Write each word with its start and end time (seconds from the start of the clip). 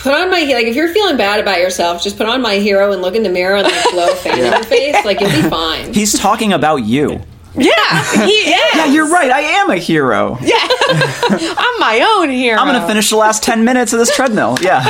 put 0.00 0.14
on 0.14 0.30
my 0.30 0.40
hero 0.40 0.58
like 0.58 0.66
if 0.66 0.74
you're 0.74 0.92
feeling 0.92 1.16
bad 1.16 1.38
about 1.40 1.58
yourself, 1.60 2.02
just 2.02 2.16
put 2.16 2.26
on 2.26 2.42
my 2.42 2.56
hero 2.56 2.92
and 2.92 3.00
look 3.02 3.14
in 3.14 3.22
the 3.22 3.28
mirror 3.30 3.56
and 3.56 3.66
like 3.68 3.90
blow 3.92 4.10
a 4.12 4.16
fan 4.16 4.38
in 4.38 4.46
your 4.52 4.62
face. 4.64 4.96
Like 5.04 5.20
you'll 5.20 5.30
be 5.30 5.42
fine. 5.50 5.92
He's 5.94 6.12
talking 6.18 6.52
about 6.52 6.76
you. 6.76 7.20
Yeah, 7.54 8.24
he 8.26 8.32
is. 8.32 8.74
Yeah, 8.76 8.86
you're 8.86 9.08
right. 9.10 9.30
I 9.30 9.40
am 9.40 9.70
a 9.70 9.76
hero. 9.76 10.38
Yeah, 10.40 10.56
I'm 10.60 11.80
my 11.80 12.16
own 12.18 12.30
hero. 12.30 12.58
I'm 12.58 12.66
gonna 12.66 12.86
finish 12.86 13.10
the 13.10 13.16
last 13.16 13.42
ten 13.42 13.64
minutes 13.64 13.92
of 13.92 13.98
this 13.98 14.14
treadmill. 14.14 14.56
Yeah. 14.62 14.84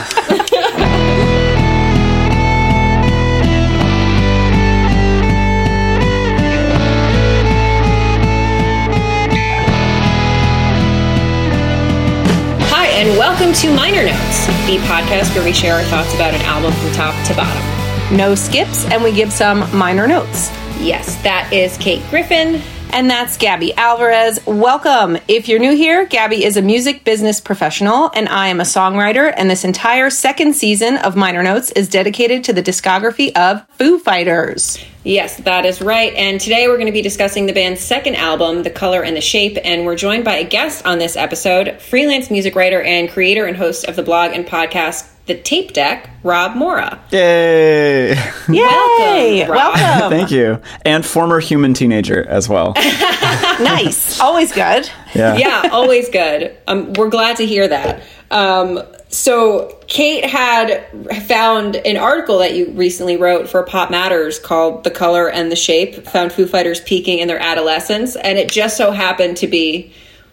And 13.00 13.16
welcome 13.16 13.50
to 13.54 13.74
Minor 13.74 14.04
Notes, 14.04 14.46
the 14.66 14.76
podcast 14.84 15.34
where 15.34 15.42
we 15.42 15.54
share 15.54 15.76
our 15.76 15.84
thoughts 15.84 16.14
about 16.14 16.34
an 16.34 16.42
album 16.42 16.70
from 16.70 16.92
top 16.92 17.14
to 17.28 17.34
bottom. 17.34 18.14
No 18.14 18.34
skips, 18.34 18.84
and 18.90 19.02
we 19.02 19.10
give 19.10 19.32
some 19.32 19.60
minor 19.74 20.06
notes. 20.06 20.50
Yes, 20.78 21.16
that 21.22 21.50
is 21.50 21.78
Kate 21.78 22.02
Griffin. 22.10 22.60
And 22.92 23.08
that's 23.08 23.38
Gabby 23.38 23.72
Alvarez. 23.72 24.44
Welcome. 24.44 25.16
If 25.28 25.48
you're 25.48 25.58
new 25.58 25.74
here, 25.74 26.04
Gabby 26.04 26.44
is 26.44 26.58
a 26.58 26.62
music 26.62 27.02
business 27.02 27.40
professional, 27.40 28.10
and 28.12 28.28
I 28.28 28.48
am 28.48 28.60
a 28.60 28.64
songwriter. 28.64 29.32
And 29.34 29.48
this 29.48 29.64
entire 29.64 30.10
second 30.10 30.54
season 30.54 30.98
of 30.98 31.16
Minor 31.16 31.42
Notes 31.42 31.70
is 31.70 31.88
dedicated 31.88 32.44
to 32.44 32.52
the 32.52 32.62
discography 32.62 33.34
of 33.34 33.66
Foo 33.78 33.98
Fighters. 33.98 34.78
Yes, 35.02 35.38
that 35.38 35.64
is 35.64 35.80
right. 35.80 36.12
And 36.14 36.38
today 36.38 36.68
we're 36.68 36.76
going 36.76 36.86
to 36.86 36.92
be 36.92 37.00
discussing 37.00 37.46
the 37.46 37.54
band's 37.54 37.80
second 37.80 38.16
album, 38.16 38.64
The 38.64 38.70
Color 38.70 39.02
and 39.02 39.16
the 39.16 39.22
Shape. 39.22 39.56
And 39.64 39.86
we're 39.86 39.96
joined 39.96 40.26
by 40.26 40.34
a 40.34 40.44
guest 40.44 40.84
on 40.84 40.98
this 40.98 41.16
episode, 41.16 41.80
freelance 41.80 42.30
music 42.30 42.54
writer 42.54 42.82
and 42.82 43.08
creator 43.08 43.46
and 43.46 43.56
host 43.56 43.86
of 43.86 43.96
the 43.96 44.02
blog 44.02 44.32
and 44.32 44.46
podcast, 44.46 45.08
The 45.24 45.40
Tape 45.40 45.72
Deck, 45.72 46.10
Rob 46.22 46.54
Mora. 46.54 47.02
Yay! 47.12 48.10
Yay! 48.48 49.46
Welcome, 49.48 49.50
Rob. 49.50 49.74
Welcome. 49.74 50.10
Thank 50.10 50.30
you. 50.30 50.60
And 50.84 51.04
former 51.04 51.40
human 51.40 51.72
teenager 51.72 52.28
as 52.28 52.46
well. 52.46 52.74
nice. 52.74 54.20
Always 54.20 54.52
good. 54.52 54.90
Yeah. 55.14 55.36
yeah, 55.38 55.70
always 55.72 56.10
good. 56.10 56.54
Um, 56.68 56.92
we're 56.92 57.08
glad 57.08 57.36
to 57.38 57.46
hear 57.46 57.66
that. 57.66 58.02
Um, 58.30 58.82
so, 59.12 59.76
Kate 59.88 60.24
had 60.24 60.86
found 61.26 61.74
an 61.74 61.96
article 61.96 62.38
that 62.38 62.54
you 62.54 62.70
recently 62.70 63.16
wrote 63.16 63.48
for 63.48 63.66
PopMatters 63.66 64.40
called 64.40 64.84
The 64.84 64.90
Color 64.90 65.28
and 65.28 65.50
the 65.50 65.56
Shape, 65.56 66.06
found 66.06 66.32
Foo 66.32 66.46
Fighters 66.46 66.80
peaking 66.80 67.18
in 67.18 67.26
their 67.26 67.42
adolescence. 67.42 68.14
And 68.14 68.38
it 68.38 68.50
just 68.50 68.76
so 68.76 68.92
happened 68.92 69.36
to 69.38 69.48
be 69.48 69.92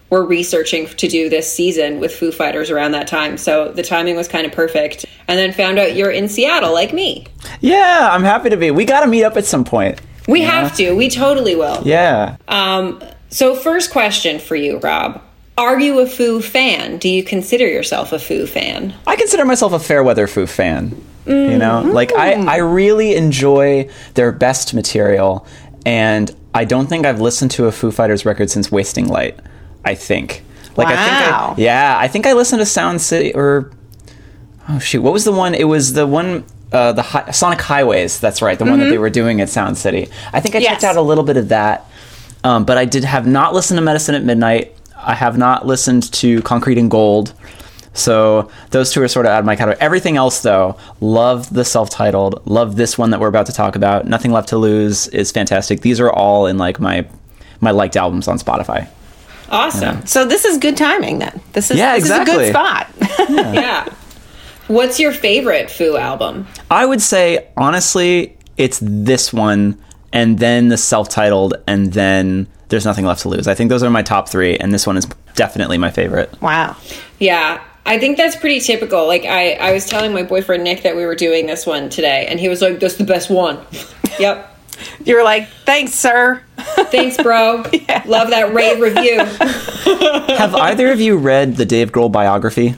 we're 0.10 0.24
researching 0.24 0.88
to 0.88 1.08
do 1.08 1.28
this 1.28 1.52
season 1.52 2.00
with 2.00 2.16
Foo 2.16 2.32
Fighters 2.32 2.70
around 2.70 2.92
that 2.92 3.08
time. 3.08 3.38
So 3.38 3.72
the 3.72 3.84
timing 3.84 4.16
was 4.16 4.28
kind 4.28 4.46
of 4.46 4.54
perfect. 4.54 5.06
And 5.28 5.38
then 5.38 5.52
found 5.52 5.80
out 5.80 5.96
you're 5.96 6.12
in 6.12 6.30
Seattle 6.30 6.72
like 6.72 6.94
me. 6.94 7.26
Yeah, 7.60 8.10
I'm 8.12 8.24
happy 8.24 8.50
to 8.50 8.58
be. 8.58 8.72
We 8.72 8.86
got 8.86 9.02
to 9.02 9.08
meet 9.08 9.24
up 9.24 9.36
at 9.38 9.46
some 9.46 9.66
point. 9.66 10.00
We 10.28 10.42
have 10.42 10.76
to. 10.78 10.94
We 10.94 11.10
totally 11.10 11.56
will. 11.56 11.82
Yeah. 11.84 12.38
Um, 12.48 13.02
so, 13.30 13.56
first 13.56 13.92
question 13.92 14.40
for 14.40 14.56
you, 14.56 14.80
Rob. 14.80 15.22
Are 15.58 15.80
you 15.80 16.00
a 16.00 16.06
Foo 16.06 16.42
fan? 16.42 16.98
Do 16.98 17.10
you 17.10 17.24
consider 17.24 17.66
yourself 17.68 18.12
a 18.14 18.20
Foo 18.20 18.46
fan? 18.46 18.94
I 19.08 19.16
consider 19.16 19.44
myself 19.46 19.74
a 19.74 19.80
Fairweather 19.80 20.28
Foo 20.28 20.46
fan. 20.46 21.02
You 21.26 21.58
know, 21.58 21.82
like 21.82 22.14
I, 22.14 22.34
I 22.46 22.58
really 22.58 23.16
enjoy 23.16 23.90
their 24.14 24.32
best 24.32 24.74
material, 24.74 25.46
and 25.86 26.34
I 26.54 26.64
don't 26.64 26.88
think 26.88 27.06
I've 27.06 27.20
listened 27.20 27.52
to 27.52 27.66
a 27.66 27.72
Foo 27.74 27.92
Fighters 27.92 28.26
record 28.26 28.50
since 28.50 28.72
Wasting 28.72 29.08
Light. 29.08 29.38
I 29.84 29.96
think. 29.96 30.44
Like 30.78 30.88
I 30.88 30.96
think 30.96 31.34
I, 31.34 31.56
yeah, 31.58 31.98
I 32.00 32.08
think 32.08 32.28
I 32.28 32.34
listened 32.34 32.62
to 32.62 32.66
Sound 32.66 33.02
City 33.02 33.34
or 33.34 33.72
oh 34.70 34.80
shoot, 34.80 35.02
what 35.02 35.12
was 35.12 35.26
the 35.26 35.34
one? 35.34 35.54
It 35.54 35.66
was 35.66 35.92
the 35.94 36.08
one 36.08 36.46
uh, 36.72 36.94
the 36.94 37.02
hi- 37.02 37.32
Sonic 37.32 37.60
Highways. 37.60 38.22
That's 38.22 38.42
right, 38.42 38.58
the 38.58 38.64
one 38.66 38.80
that 38.80 38.90
they 38.90 38.98
were 38.98 39.10
doing 39.10 39.42
at 39.42 39.50
Sound 39.50 39.78
City. 39.78 40.08
I 40.32 40.40
think 40.40 40.56
I 40.56 40.60
checked 40.62 40.84
Yes. 40.84 40.84
out 40.86 40.96
a 40.96 41.02
little 41.02 41.24
bit 41.26 41.36
of 41.36 41.50
that, 41.50 41.90
um, 42.46 42.64
but 42.64 42.78
I 42.78 42.86
did 42.86 43.04
have 43.04 43.28
not 43.28 43.54
listened 43.54 43.78
to 43.80 43.82
Medicine 43.82 44.16
at 44.16 44.24
Midnight. 44.24 44.74
I 44.98 45.14
have 45.14 45.38
not 45.38 45.66
listened 45.66 46.12
to 46.14 46.42
Concrete 46.42 46.78
and 46.78 46.90
Gold. 46.92 47.34
So 47.94 48.52
those 48.70 48.92
two 48.92 49.02
are 49.02 49.08
sort 49.08 49.26
of 49.26 49.32
out 49.32 49.40
of 49.40 49.46
my 49.46 49.56
category. 49.56 49.82
Everything 49.82 50.18
else, 50.18 50.42
though, 50.42 50.78
love 51.00 51.52
the 51.52 51.66
self-titled. 51.66 52.46
Love 52.46 52.76
this 52.76 52.98
one 52.98 53.10
that 53.10 53.20
we're 53.20 53.28
about 53.28 53.48
to 53.48 53.52
talk 53.54 53.76
about. 53.76 54.06
Nothing 54.06 54.32
Left 54.32 54.50
to 54.50 54.58
Lose 54.58 55.08
is 55.08 55.32
fantastic. 55.32 55.82
These 55.82 56.00
are 56.00 56.12
all 56.12 56.46
in 56.46 56.58
like 56.58 56.80
my 56.80 57.08
my 57.60 57.72
liked 57.72 57.96
albums 57.96 58.28
on 58.28 58.38
Spotify. 58.38 58.88
Awesome. 59.50 60.06
So 60.06 60.26
this 60.26 60.46
is 60.46 60.58
good 60.60 60.78
timing 60.78 61.20
then. 61.20 61.42
This 61.54 61.72
is, 61.72 61.78
Yeah, 61.78 61.96
this 61.96 62.06
is 62.06 62.12
a 62.12 62.26
good 62.26 62.50
spot. 62.50 62.88
Yeah. 63.30 63.92
What's 64.68 65.00
your 65.00 65.12
favorite 65.12 65.72
Foo 65.72 65.98
album? 65.98 66.46
I 66.70 66.86
would 66.86 67.02
say 67.02 67.48
honestly, 67.58 68.38
it's 68.58 68.80
this 68.82 69.34
one, 69.34 69.82
and 70.14 70.40
then 70.40 70.68
the 70.68 70.78
self-titled, 70.78 71.56
and 71.68 71.94
then 71.94 72.48
There's 72.70 72.86
Nothing 72.86 73.06
Left 73.06 73.22
to 73.22 73.30
Lose. 73.30 73.48
I 73.48 73.54
think 73.54 73.70
those 73.70 73.84
are 73.84 73.90
my 73.90 74.02
top 74.04 74.30
three, 74.30 74.58
and 74.58 74.74
this 74.74 74.86
one 74.86 74.98
is 74.98 75.06
definitely 75.36 75.78
my 75.78 75.92
favorite. 75.92 76.42
wow. 76.42 76.76
Yeah. 77.20 77.64
I 77.86 77.98
think 77.98 78.18
that's 78.18 78.36
pretty 78.36 78.60
typical. 78.60 79.08
Like 79.08 79.24
I, 79.24 79.54
I 79.54 79.72
was 79.72 79.86
telling 79.86 80.12
my 80.14 80.24
boyfriend 80.24 80.66
Nick 80.66 80.84
that 80.84 80.98
we 80.98 81.06
were 81.06 81.16
doing 81.16 81.46
this 81.46 81.66
one 81.66 81.90
today, 81.90 82.28
and 82.28 82.38
he 82.38 82.50
was 82.50 82.62
like, 82.62 82.82
"That's 82.82 82.96
the 82.96 83.06
best 83.06 83.30
one." 83.30 83.60
yep. 84.20 84.54
You 85.06 85.16
were 85.16 85.24
like, 85.24 85.48
thanks, 85.66 85.94
sir. 85.94 86.42
Thanks, 86.58 87.18
bro. 87.18 87.58
Love 88.06 88.30
that 88.30 88.54
rave 88.54 88.80
review. 88.80 89.20
Have 90.38 90.54
either 90.54 90.92
of 90.92 91.00
you 91.00 91.18
read 91.18 91.56
the 91.56 91.66
Dave 91.66 91.92
Grohl 91.92 92.12
biography? 92.12 92.76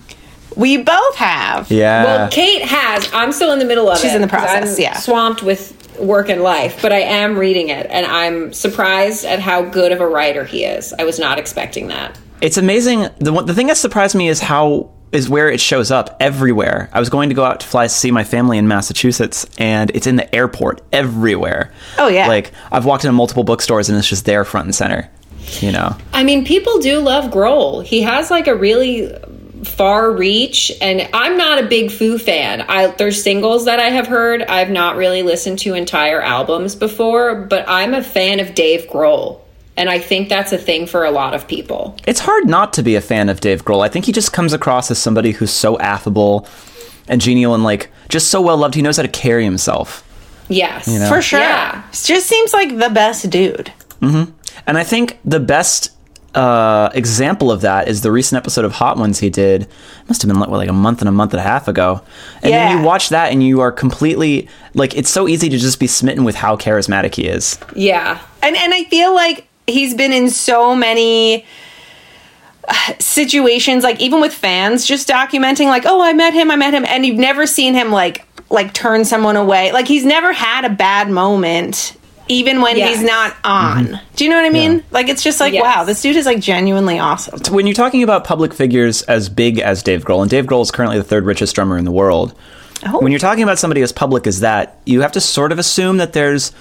We 0.55 0.77
both 0.77 1.15
have. 1.15 1.71
Yeah. 1.71 2.03
Well, 2.03 2.29
Kate 2.29 2.61
has. 2.63 3.09
I'm 3.13 3.31
still 3.31 3.51
in 3.53 3.59
the 3.59 3.65
middle 3.65 3.89
of 3.89 3.97
it. 3.97 4.01
She's 4.01 4.15
in 4.15 4.21
the 4.21 4.27
process, 4.27 4.75
I'm 4.75 4.81
yeah. 4.81 4.97
Swamped 4.97 5.41
with 5.41 5.75
work 5.99 6.29
and 6.29 6.41
life, 6.41 6.81
but 6.81 6.91
I 6.91 6.99
am 6.99 7.37
reading 7.37 7.69
it, 7.69 7.87
and 7.89 8.05
I'm 8.05 8.53
surprised 8.53 9.25
at 9.25 9.39
how 9.39 9.63
good 9.63 9.91
of 9.91 10.01
a 10.01 10.07
writer 10.07 10.43
he 10.43 10.63
is. 10.63 10.93
I 10.97 11.03
was 11.03 11.19
not 11.19 11.39
expecting 11.39 11.87
that. 11.89 12.17
It's 12.41 12.57
amazing. 12.57 13.07
The 13.19 13.33
one, 13.33 13.45
the 13.45 13.53
thing 13.53 13.67
that 13.67 13.77
surprised 13.77 14.15
me 14.15 14.29
is 14.29 14.39
how 14.39 14.91
is 15.11 15.27
where 15.27 15.49
it 15.49 15.59
shows 15.59 15.89
up 15.91 16.15
everywhere. 16.19 16.89
I 16.93 16.99
was 16.99 17.09
going 17.09 17.29
to 17.29 17.35
go 17.35 17.43
out 17.43 17.61
to 17.61 17.67
fly 17.67 17.85
to 17.85 17.89
see 17.89 18.11
my 18.11 18.23
family 18.23 18.57
in 18.57 18.67
Massachusetts, 18.67 19.45
and 19.57 19.89
it's 19.91 20.07
in 20.07 20.15
the 20.15 20.35
airport 20.35 20.81
everywhere. 20.93 21.73
Oh, 21.97 22.07
yeah. 22.07 22.27
Like 22.27 22.51
I've 22.71 22.85
walked 22.85 23.05
into 23.05 23.13
multiple 23.13 23.43
bookstores, 23.43 23.89
and 23.89 23.97
it's 23.97 24.07
just 24.07 24.25
there 24.25 24.45
front 24.45 24.65
and 24.65 24.75
center. 24.75 25.09
You 25.61 25.71
know. 25.71 25.97
I 26.13 26.23
mean, 26.23 26.45
people 26.45 26.79
do 26.79 26.99
love 26.99 27.31
Grohl. 27.31 27.83
He 27.83 28.01
has 28.03 28.29
like 28.29 28.45
a 28.45 28.55
really 28.55 29.11
far 29.63 30.11
reach, 30.11 30.71
and 30.81 31.07
I'm 31.13 31.37
not 31.37 31.63
a 31.63 31.67
big 31.67 31.91
Foo 31.91 32.17
fan. 32.17 32.61
I 32.61 32.87
there's 32.87 33.21
singles 33.21 33.65
that 33.65 33.79
I 33.79 33.89
have 33.89 34.07
heard. 34.07 34.41
I've 34.43 34.69
not 34.69 34.95
really 34.95 35.23
listened 35.23 35.59
to 35.59 35.73
entire 35.73 36.21
albums 36.21 36.75
before, 36.75 37.35
but 37.35 37.65
I'm 37.67 37.93
a 37.93 38.03
fan 38.03 38.39
of 38.39 38.55
Dave 38.55 38.87
Grohl. 38.87 39.41
And 39.77 39.89
I 39.89 39.97
think 39.99 40.27
that's 40.27 40.51
a 40.51 40.57
thing 40.57 40.87
for 40.87 41.05
a 41.05 41.11
lot 41.11 41.33
of 41.33 41.47
people. 41.47 41.95
It's 42.05 42.19
hard 42.19 42.47
not 42.47 42.73
to 42.73 42.83
be 42.83 42.95
a 42.95 43.01
fan 43.01 43.29
of 43.29 43.39
Dave 43.39 43.63
Grohl. 43.63 43.83
I 43.83 43.87
think 43.87 44.05
he 44.05 44.11
just 44.11 44.33
comes 44.33 44.51
across 44.51 44.91
as 44.91 44.99
somebody 44.99 45.31
who's 45.31 45.51
so 45.51 45.79
affable 45.79 46.47
and 47.07 47.21
genial 47.21 47.53
and 47.53 47.63
like 47.63 47.89
just 48.09 48.29
so 48.29 48.41
well 48.41 48.57
loved. 48.57 48.75
He 48.75 48.81
knows 48.81 48.97
how 48.97 49.03
to 49.03 49.09
carry 49.09 49.45
himself. 49.45 50.05
Yes. 50.49 50.87
know? 50.87 51.07
For 51.07 51.21
sure. 51.21 51.39
Yeah. 51.39 51.83
Just 51.91 52.27
seems 52.27 52.53
like 52.53 52.77
the 52.77 52.89
best 52.89 53.29
dude. 53.29 53.71
Mm-hmm. 54.01 54.31
And 54.67 54.77
I 54.77 54.83
think 54.83 55.19
the 55.23 55.39
best 55.39 55.91
uh, 56.35 56.89
example 56.93 57.51
of 57.51 57.61
that 57.61 57.87
is 57.87 58.01
the 58.01 58.11
recent 58.11 58.37
episode 58.37 58.65
of 58.65 58.73
Hot 58.73 58.97
Ones 58.97 59.19
he 59.19 59.29
did. 59.29 59.63
It 59.63 59.69
must 60.07 60.21
have 60.21 60.29
been 60.29 60.39
like, 60.39 60.49
what, 60.49 60.57
like 60.57 60.69
a 60.69 60.73
month 60.73 61.01
and 61.01 61.09
a 61.09 61.11
month 61.11 61.33
and 61.33 61.39
a 61.39 61.43
half 61.43 61.67
ago. 61.67 62.01
And 62.41 62.53
then 62.53 62.77
you 62.77 62.83
watch 62.83 63.09
that 63.09 63.31
and 63.31 63.43
you 63.43 63.61
are 63.61 63.71
completely 63.71 64.47
like 64.73 64.95
it's 64.95 65.09
so 65.09 65.27
easy 65.27 65.49
to 65.49 65.57
just 65.57 65.79
be 65.79 65.87
smitten 65.87 66.23
with 66.23 66.35
how 66.35 66.55
charismatic 66.55 67.15
he 67.15 67.27
is. 67.27 67.57
Yeah. 67.75 68.21
And 68.43 68.55
and 68.55 68.73
I 68.73 68.83
feel 68.85 69.13
like 69.13 69.47
he's 69.67 69.93
been 69.93 70.13
in 70.13 70.29
so 70.29 70.75
many 70.75 71.45
uh, 72.67 72.93
situations 72.99 73.83
like 73.83 73.99
even 73.99 74.21
with 74.21 74.33
fans 74.33 74.85
just 74.85 75.07
documenting 75.07 75.65
like 75.65 75.85
oh 75.85 76.01
I 76.01 76.13
met 76.13 76.33
him 76.33 76.51
I 76.51 76.55
met 76.55 76.73
him 76.73 76.85
and 76.85 77.05
you've 77.05 77.17
never 77.17 77.47
seen 77.47 77.73
him 77.73 77.91
like 77.91 78.25
like 78.51 78.73
turn 78.73 79.05
someone 79.05 79.35
away 79.35 79.71
like 79.71 79.87
he's 79.87 80.05
never 80.05 80.33
had 80.33 80.65
a 80.65 80.69
bad 80.69 81.09
moment 81.09 81.95
even 82.29 82.61
when 82.61 82.77
Yes. 82.77 82.97
he's 82.97 83.05
not 83.05 83.35
on 83.43 83.87
mm-hmm. 83.87 84.15
do 84.15 84.23
you 84.23 84.29
know 84.29 84.37
what 84.37 84.45
I 84.45 84.49
mean 84.49 84.75
Yeah. 84.77 84.81
like 84.91 85.09
it's 85.09 85.23
just 85.23 85.39
like 85.41 85.53
Yes. 85.53 85.63
wow 85.63 85.83
this 85.83 86.01
dude 86.01 86.15
is 86.15 86.25
like 86.25 86.39
genuinely 86.39 86.97
awesome 86.99 87.39
When 87.53 87.67
you're 87.67 87.73
talking 87.73 88.03
about 88.03 88.23
public 88.23 88.53
figures 88.53 89.01
as 89.03 89.27
big 89.27 89.59
as 89.59 89.83
Dave 89.83 90.05
Grohl, 90.05 90.21
and 90.21 90.29
Dave 90.29 90.45
Grohl 90.45 90.61
is 90.61 90.71
currently 90.71 90.97
the 90.97 91.03
third 91.03 91.25
richest 91.25 91.55
drummer 91.55 91.77
in 91.77 91.83
the 91.85 91.91
world. 91.91 92.33
Oh. 92.85 92.99
When 92.99 93.11
you're 93.11 93.19
talking 93.19 93.43
about 93.43 93.59
somebody 93.59 93.81
as 93.81 93.91
public 93.91 94.25
as 94.25 94.39
that, 94.39 94.79
you 94.85 95.01
have 95.01 95.11
to 95.13 95.21
sort 95.21 95.51
of 95.51 95.59
assume 95.59 95.97
that 95.97 96.13
there's 96.13 96.53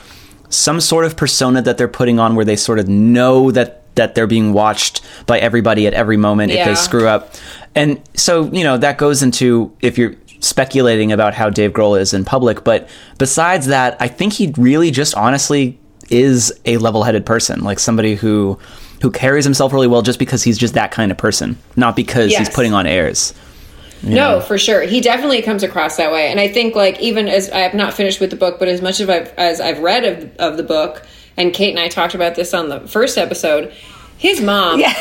some 0.48 0.80
sort 0.80 1.04
of 1.04 1.16
persona 1.16 1.62
that 1.62 1.78
they're 1.78 1.86
putting 1.86 2.18
on 2.18 2.34
where 2.34 2.44
they 2.44 2.56
sort 2.56 2.78
of 2.78 2.88
know 2.88 3.50
that 3.52 3.82
that 3.94 4.14
they're 4.14 4.26
being 4.26 4.52
watched 4.52 5.00
by 5.26 5.38
everybody 5.38 5.86
at 5.86 5.92
every 5.92 6.16
moment 6.16 6.52
if 6.52 6.64
they 6.64 6.74
screw 6.74 7.06
up. 7.06 7.34
And 7.74 8.00
so, 8.14 8.44
you 8.52 8.64
know, 8.64 8.78
that 8.78 8.96
goes 8.96 9.22
into 9.22 9.72
if 9.80 9.98
you're 9.98 10.14
speculating 10.40 11.12
about 11.12 11.34
how 11.34 11.50
Dave 11.50 11.72
Grohl 11.72 11.98
is 12.00 12.14
in 12.14 12.24
public, 12.24 12.64
but 12.64 12.88
besides 13.18 13.66
that, 13.66 13.96
I 14.00 14.08
think 14.08 14.32
he 14.32 14.54
really 14.56 14.90
just 14.90 15.14
honestly 15.14 15.78
is 16.10 16.52
a 16.64 16.76
level-headed 16.78 17.26
person, 17.26 17.64
like 17.64 17.78
somebody 17.78 18.14
who 18.14 18.58
who 19.02 19.10
carries 19.10 19.44
himself 19.44 19.72
really 19.72 19.86
well 19.86 20.02
just 20.02 20.18
because 20.18 20.42
he's 20.42 20.58
just 20.58 20.74
that 20.74 20.90
kind 20.90 21.12
of 21.12 21.18
person, 21.18 21.56
not 21.76 21.94
because 21.94 22.34
he's 22.34 22.48
putting 22.48 22.72
on 22.72 22.86
airs. 22.86 23.32
No, 24.02 24.40
for 24.40 24.58
sure. 24.58 24.82
He 24.82 25.00
definitely 25.00 25.42
comes 25.42 25.62
across 25.62 25.96
that 25.96 26.12
way. 26.12 26.30
And 26.30 26.38
I 26.40 26.48
think 26.48 26.74
like 26.74 27.00
even 27.00 27.28
as 27.28 27.50
I 27.50 27.58
have 27.58 27.74
not 27.74 27.94
finished 27.94 28.20
with 28.20 28.30
the 28.30 28.36
book, 28.36 28.58
but 28.58 28.68
as 28.68 28.80
much 28.80 29.00
as 29.00 29.08
I've 29.08 29.28
as 29.36 29.60
I've 29.60 29.80
read 29.80 30.04
of 30.04 30.36
of 30.36 30.56
the 30.56 30.62
book, 30.62 31.06
and 31.36 31.52
Kate 31.52 31.70
and 31.70 31.78
I 31.78 31.88
talked 31.88 32.14
about 32.14 32.34
this 32.34 32.54
on 32.54 32.68
the 32.68 32.80
first 32.80 33.18
episode, 33.18 33.72
his 34.18 34.40
mom, 34.40 34.80
Yeah. 34.80 34.92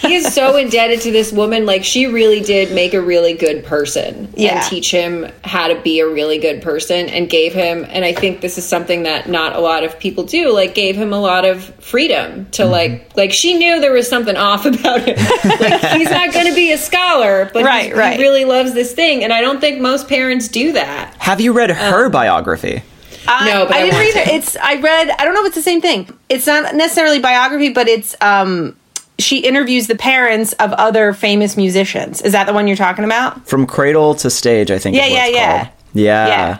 he 0.00 0.14
is 0.14 0.32
so 0.32 0.56
indebted 0.64 1.00
to 1.02 1.10
this 1.12 1.32
woman. 1.32 1.66
Like 1.66 1.84
she 1.84 2.06
really 2.06 2.40
did 2.40 2.72
make 2.72 2.94
a 2.94 3.00
really 3.00 3.34
good 3.34 3.64
person 3.64 4.32
Yeah. 4.36 4.56
and 4.60 4.64
teach 4.70 4.90
him 4.90 5.30
how 5.44 5.68
to 5.68 5.74
be 5.80 6.00
a 6.00 6.06
really 6.08 6.38
good 6.38 6.62
person 6.62 7.08
and 7.08 7.28
gave 7.28 7.52
him 7.52 7.84
and 7.88 8.04
I 8.04 8.12
think 8.14 8.40
this 8.40 8.56
is 8.58 8.64
something 8.66 9.02
that 9.02 9.28
not 9.28 9.56
a 9.56 9.60
lot 9.60 9.82
of 9.84 9.98
people 9.98 10.24
do, 10.24 10.52
like 10.52 10.74
gave 10.74 10.96
him 10.96 11.12
a 11.12 11.20
lot 11.20 11.44
of 11.44 11.62
freedom 11.82 12.46
to 12.52 12.62
Mm-hmm. 12.62 12.70
like 12.72 13.16
like 13.16 13.32
she 13.32 13.54
knew 13.58 13.80
there 13.80 13.92
was 13.92 14.08
something 14.08 14.36
off 14.36 14.64
about 14.72 15.02
him. 15.02 15.16
like 15.60 15.80
he's 15.98 16.10
not 16.10 16.32
gonna 16.32 16.54
be 16.54 16.72
a 16.72 16.78
scholar, 16.78 17.50
but 17.52 17.64
Right, 17.64 17.94
right. 17.94 18.16
he 18.16 18.22
really 18.22 18.44
loves 18.44 18.72
this 18.72 18.92
thing. 18.92 19.24
And 19.24 19.32
I 19.32 19.40
don't 19.40 19.60
think 19.60 19.80
most 19.80 20.08
parents 20.08 20.46
do 20.48 20.72
that. 20.72 21.14
Have 21.18 21.40
you 21.40 21.52
read 21.52 21.70
her 21.70 22.08
biography? 22.08 22.82
No, 23.26 23.66
but 23.66 23.76
I, 23.76 23.80
I 23.80 23.84
didn't 23.84 24.00
read 24.00 24.16
it. 24.16 24.28
It's 24.28 24.56
I 24.56 24.80
read. 24.80 25.10
I 25.10 25.24
don't 25.24 25.34
know 25.34 25.42
if 25.42 25.48
it's 25.48 25.56
the 25.56 25.62
same 25.62 25.80
thing. 25.80 26.16
It's 26.28 26.46
not 26.46 26.74
necessarily 26.74 27.18
biography, 27.20 27.70
but 27.70 27.88
it's 27.88 28.16
um. 28.20 28.76
She 29.18 29.40
interviews 29.40 29.86
the 29.86 29.96
parents 29.96 30.54
of 30.54 30.72
other 30.72 31.12
famous 31.12 31.54
musicians. 31.54 32.22
Is 32.22 32.32
that 32.32 32.46
the 32.46 32.54
one 32.54 32.66
you're 32.66 32.76
talking 32.78 33.04
about? 33.04 33.46
From 33.46 33.66
Cradle 33.66 34.14
to 34.14 34.30
Stage, 34.30 34.70
I 34.70 34.78
think. 34.78 34.96
Yeah, 34.96 35.04
is 35.04 35.10
what 35.10 35.16
yeah, 35.18 35.26
it's 35.26 35.34
yeah. 35.36 35.64
called. 35.64 35.74
Yeah. 35.92 36.26
Yeah. 36.26 36.58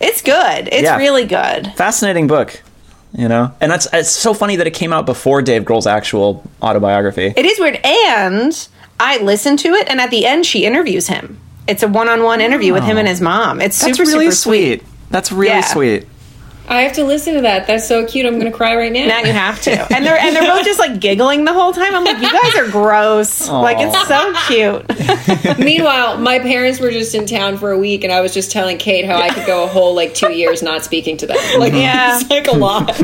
It's 0.00 0.22
good. 0.22 0.68
It's 0.68 0.84
Yeah. 0.84 0.96
really 0.98 1.24
good. 1.24 1.72
Fascinating 1.74 2.28
book. 2.28 2.62
You 3.12 3.26
know, 3.26 3.52
and 3.60 3.72
that's 3.72 3.88
it's 3.92 4.08
so 4.08 4.34
funny 4.34 4.54
that 4.54 4.68
it 4.68 4.70
came 4.74 4.92
out 4.92 5.04
before 5.04 5.42
Dave 5.42 5.64
Grohl's 5.64 5.88
actual 5.88 6.44
autobiography. 6.62 7.34
It 7.36 7.44
is 7.44 7.58
weird. 7.58 7.80
And 7.84 8.68
I 9.00 9.18
listened 9.18 9.58
to 9.60 9.70
it, 9.70 9.88
and 9.88 10.00
at 10.00 10.10
the 10.10 10.26
end, 10.26 10.46
she 10.46 10.64
interviews 10.64 11.08
him. 11.08 11.40
It's 11.66 11.82
a 11.82 11.88
one-on-one 11.88 12.40
interview 12.40 12.72
with 12.72 12.84
him 12.84 12.98
and 12.98 13.08
his 13.08 13.20
mom. 13.20 13.60
It's 13.60 13.80
That's 13.80 13.96
super, 13.96 14.08
really 14.08 14.26
super 14.30 14.36
sweet. 14.36 14.80
sweet. 14.82 14.89
That's 15.10 15.32
really 15.32 15.48
Yeah. 15.50 15.60
sweet. 15.62 16.06
I 16.70 16.82
have 16.82 16.92
to 16.94 17.04
listen 17.04 17.34
to 17.34 17.40
that. 17.42 17.66
That's 17.66 17.86
so 17.88 18.06
cute. 18.06 18.24
I'm 18.26 18.38
gonna 18.38 18.52
cry 18.52 18.76
right 18.76 18.92
now. 18.92 19.06
Now 19.06 19.18
you 19.20 19.32
have 19.32 19.60
to. 19.62 19.70
And 20.00 20.06
they're 20.06 20.16
and 20.18 20.34
they're 20.34 20.44
both 20.50 20.64
just 20.64 20.78
like 20.78 21.00
giggling 21.00 21.44
the 21.44 21.52
whole 21.52 21.72
time. 21.72 21.94
I'm 21.94 22.04
like, 22.04 22.18
you 22.22 22.30
guys 22.30 22.54
are 22.56 22.70
gross. 22.70 23.48
Like 23.48 23.78
it's 23.80 24.06
so 24.06 24.32
cute. 24.46 25.58
Meanwhile, 25.58 26.18
my 26.18 26.38
parents 26.38 26.78
were 26.80 26.90
just 26.92 27.14
in 27.14 27.26
town 27.26 27.56
for 27.58 27.70
a 27.72 27.78
week, 27.78 28.04
and 28.04 28.12
I 28.12 28.20
was 28.20 28.32
just 28.32 28.50
telling 28.52 28.78
Kate 28.78 29.04
how 29.04 29.16
I 29.20 29.30
could 29.30 29.46
go 29.46 29.64
a 29.64 29.66
whole 29.66 29.94
like 29.94 30.14
two 30.14 30.32
years 30.32 30.62
not 30.62 30.84
speaking 30.84 31.16
to 31.18 31.26
them. 31.26 31.36
Like, 31.58 31.72
Yeah. 31.72 32.18
it's 32.20 32.30
like 32.30 32.46
a 32.46 32.52
lot. 32.56 32.98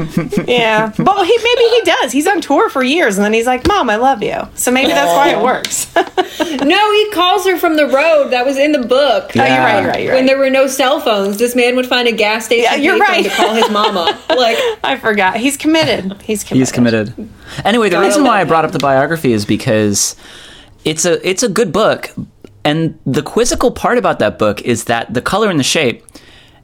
Yeah. 0.48 0.92
But 0.96 1.24
he 1.26 1.36
maybe 1.42 1.62
he 1.70 1.80
does. 1.84 2.12
He's 2.12 2.26
on 2.28 2.40
tour 2.40 2.68
for 2.70 2.82
years 2.84 3.16
and 3.18 3.24
then 3.24 3.32
he's 3.32 3.46
like, 3.46 3.66
Mom, 3.66 3.90
I 3.90 3.96
love 3.96 4.22
you. 4.22 4.36
So 4.54 4.70
maybe 4.70 4.92
that's 4.92 5.12
why 5.12 5.30
it 5.30 5.42
works. 5.42 5.90
oh, 5.96 6.56
no, 6.64 6.92
he 6.92 7.10
calls 7.10 7.44
her 7.46 7.56
from 7.58 7.76
the 7.76 7.86
road. 7.88 8.28
That 8.30 8.46
was 8.46 8.56
in 8.58 8.72
the 8.72 8.86
book. 8.86 9.30
Oh, 9.30 9.32
you're 9.34 9.44
Yeah. 9.46 9.64
right, 9.64 9.80
you're 9.82 9.90
right, 9.90 10.02
you're 10.04 10.14
When 10.14 10.26
there 10.26 10.38
were 10.38 10.50
no 10.50 10.66
cell 10.68 11.00
phones, 11.00 11.38
this 11.38 11.54
man 11.56 11.74
would 11.76 11.86
find 11.86 12.06
a 12.08 12.12
gas 12.12 12.44
station 12.46 12.64
Yeah, 12.64 12.74
you're 12.76 12.98
payphone 13.04 13.54
right. 13.54 13.55
To 13.56 13.66
call 13.68 13.84
his 13.84 13.94
mama. 13.94 14.20
Like, 14.28 14.58
I 14.84 14.98
forgot. 14.98 15.36
He's 15.36 15.56
committed. 15.56 16.20
He's 16.22 16.44
committed. 16.44 16.58
He's 16.60 16.72
committed. 16.72 17.30
Anyway, 17.64 17.88
the 17.88 17.96
Gotta 17.96 18.06
reason 18.06 18.24
why 18.24 18.40
I 18.40 18.44
brought 18.44 18.64
up 18.64 18.72
the 18.72 18.78
biography 18.78 19.32
is 19.32 19.44
because 19.44 20.16
it's 20.84 21.04
a 21.04 21.26
it's 21.28 21.42
a 21.42 21.48
good 21.48 21.72
book, 21.72 22.12
and 22.64 22.98
the 23.06 23.22
quizzical 23.22 23.70
part 23.70 23.98
about 23.98 24.18
that 24.18 24.38
book 24.38 24.62
is 24.62 24.84
that 24.84 25.12
the 25.14 25.22
color 25.22 25.50
and 25.50 25.58
the 25.58 25.64
shape 25.64 26.04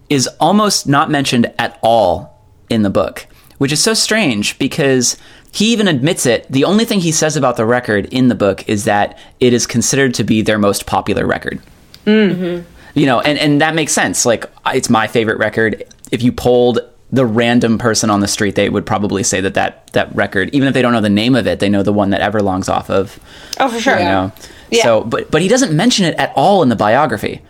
is 0.09 0.29
almost 0.41 0.87
not 0.87 1.11
mentioned 1.11 1.53
at 1.59 1.79
all 1.83 2.39
in 2.69 2.83
the 2.83 2.91
book, 2.91 3.27
which 3.59 3.73
is 3.73 3.83
so 3.83 3.95
strange 3.95 4.59
because 4.59 5.17
he 5.53 5.73
even 5.73 5.87
admits 5.87 6.27
it. 6.27 6.47
The 6.51 6.65
only 6.65 6.85
thing 6.85 7.01
he 7.01 7.13
says 7.13 7.37
about 7.37 7.57
the 7.57 7.67
record 7.67 8.07
in 8.07 8.29
the 8.29 8.35
book 8.35 8.69
is 8.69 8.85
that 8.85 9.19
it 9.39 9.53
is 9.53 9.67
considered 9.67 10.15
to 10.15 10.25
be 10.25 10.43
their 10.43 10.59
most 10.59 10.87
popular 10.87 11.27
record. 11.27 11.61
Mm-hmm. 12.07 12.69
You 12.95 13.07
know, 13.07 13.21
and, 13.21 13.39
and 13.39 13.61
that 13.61 13.75
makes 13.75 13.93
sense. 13.93 14.27
Like, 14.27 14.45
it's 14.67 14.91
my 14.91 15.07
favorite 15.07 15.39
record. 15.39 15.85
If 16.13 16.23
you 16.23 16.31
polled 16.31 16.79
the 17.11 17.27
random 17.27 17.77
person 17.77 18.09
on 18.09 18.21
the 18.21 18.29
street, 18.29 18.55
they 18.55 18.69
would 18.69 18.87
probably 18.87 19.23
say 19.23 19.41
that 19.41 19.55
that, 19.55 19.89
that 19.93 20.15
record, 20.15 20.49
even 20.55 20.69
if 20.69 20.75
they 20.75 20.81
don't 20.81 20.93
know 20.93 21.01
the 21.01 21.11
name 21.11 21.35
of 21.35 21.47
it, 21.47 21.59
they 21.59 21.69
know 21.69 21.83
the 21.83 21.93
one 21.93 22.11
that 22.11 22.21
Everlong's 22.21 22.69
off 22.69 22.89
of. 22.89 23.19
Oh, 23.59 23.69
for 23.69 23.81
sure. 23.81 23.99
You 23.99 24.05
know? 24.05 24.33
Yeah. 24.71 24.83
So, 24.85 25.03
but 25.05 25.31
but 25.31 25.43
he 25.43 25.49
doesn't 25.49 25.77
mention 25.77 26.07
it 26.07 26.15
at 26.15 26.33
all 26.35 26.63
in 26.63 26.71
the 26.71 26.77
biography. 26.77 27.43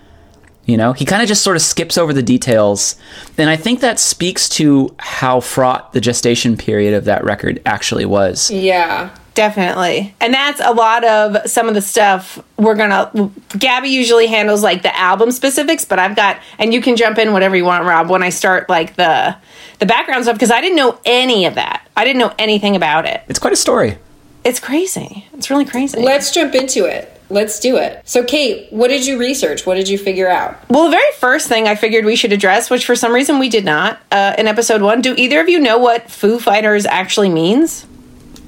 You 0.64 0.76
know, 0.76 0.92
he 0.92 1.04
kind 1.04 1.22
of 1.22 1.28
just 1.28 1.42
sort 1.42 1.56
of 1.56 1.62
skips 1.62 1.98
over 1.98 2.12
the 2.12 2.22
details, 2.22 2.96
and 3.36 3.50
I 3.50 3.56
think 3.56 3.80
that 3.80 3.98
speaks 3.98 4.48
to 4.50 4.94
how 4.98 5.40
fraught 5.40 5.92
the 5.92 6.00
gestation 6.00 6.56
period 6.56 6.94
of 6.94 7.04
that 7.04 7.24
record 7.24 7.60
actually 7.66 8.04
was. 8.04 8.50
yeah. 8.50 9.10
Definitely. 9.34 10.14
And 10.20 10.34
that's 10.34 10.60
a 10.60 10.72
lot 10.72 11.04
of 11.04 11.48
some 11.48 11.68
of 11.68 11.74
the 11.74 11.80
stuff 11.80 12.42
we're 12.58 12.74
going 12.74 12.90
to. 12.90 13.30
Gabby 13.58 13.88
usually 13.88 14.26
handles 14.26 14.62
like 14.62 14.82
the 14.82 14.94
album 14.96 15.30
specifics, 15.30 15.84
but 15.84 15.98
I've 15.98 16.14
got, 16.14 16.38
and 16.58 16.74
you 16.74 16.82
can 16.82 16.96
jump 16.96 17.18
in 17.18 17.32
whatever 17.32 17.56
you 17.56 17.64
want, 17.64 17.84
Rob, 17.84 18.10
when 18.10 18.22
I 18.22 18.28
start 18.28 18.68
like 18.68 18.96
the. 18.96 19.36
The 19.78 19.86
background 19.86 20.22
stuff 20.22 20.36
because 20.36 20.52
I 20.52 20.60
didn't 20.60 20.76
know 20.76 21.00
any 21.04 21.44
of 21.46 21.56
that. 21.56 21.88
I 21.96 22.04
didn't 22.04 22.20
know 22.20 22.32
anything 22.38 22.76
about 22.76 23.04
it. 23.04 23.20
It's 23.28 23.40
quite 23.40 23.52
a 23.52 23.56
story. 23.56 23.98
It's 24.44 24.60
crazy. 24.60 25.26
It's 25.32 25.50
really 25.50 25.64
crazy. 25.64 26.00
Let's 26.00 26.30
jump 26.30 26.54
into 26.54 26.84
it. 26.84 27.20
Let's 27.30 27.58
do 27.58 27.78
it. 27.78 28.00
So, 28.06 28.22
Kate, 28.22 28.72
what 28.72 28.88
did 28.88 29.04
you 29.06 29.18
research? 29.18 29.66
What 29.66 29.74
did 29.74 29.88
you 29.88 29.98
figure 29.98 30.28
out? 30.28 30.56
Well, 30.68 30.84
the 30.84 30.90
very 30.90 31.12
first 31.18 31.48
thing 31.48 31.66
I 31.66 31.74
figured 31.74 32.04
we 32.04 32.14
should 32.14 32.32
address, 32.32 32.70
which 32.70 32.84
for 32.84 32.94
some 32.94 33.12
reason 33.12 33.38
we 33.40 33.48
did 33.48 33.64
not 33.64 34.00
uh, 34.12 34.34
in 34.38 34.46
episode 34.46 34.82
one, 34.82 35.00
do 35.00 35.14
either 35.16 35.40
of 35.40 35.48
you 35.48 35.58
know 35.58 35.78
what 35.78 36.08
Foo 36.08 36.38
Fighters 36.38 36.86
actually 36.86 37.30
means? 37.30 37.86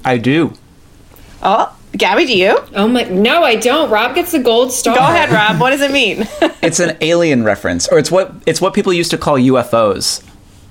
I 0.05 0.17
do. 0.19 0.53
Oh, 1.47 1.77
Gabby, 1.93 2.25
do 2.25 2.35
you? 2.37 2.57
Oh 2.75 2.87
my! 2.87 3.03
No, 3.03 3.43
I 3.43 3.55
don't. 3.55 3.89
Rob 3.89 4.15
gets 4.15 4.31
the 4.31 4.39
gold 4.39 4.71
star. 4.71 4.95
Go 4.95 5.01
ahead, 5.01 5.29
Rob. 5.31 5.61
What 5.61 5.69
does 5.69 5.81
it 5.81 5.91
mean? 5.91 6.27
It's 6.61 6.79
an 6.79 6.97
alien 7.01 7.43
reference, 7.43 7.87
or 7.87 7.99
it's 7.99 8.09
what 8.11 8.33
it's 8.47 8.59
what 8.59 8.73
people 8.73 8.91
used 8.91 9.11
to 9.11 9.17
call 9.17 9.35
UFOs, 9.37 10.23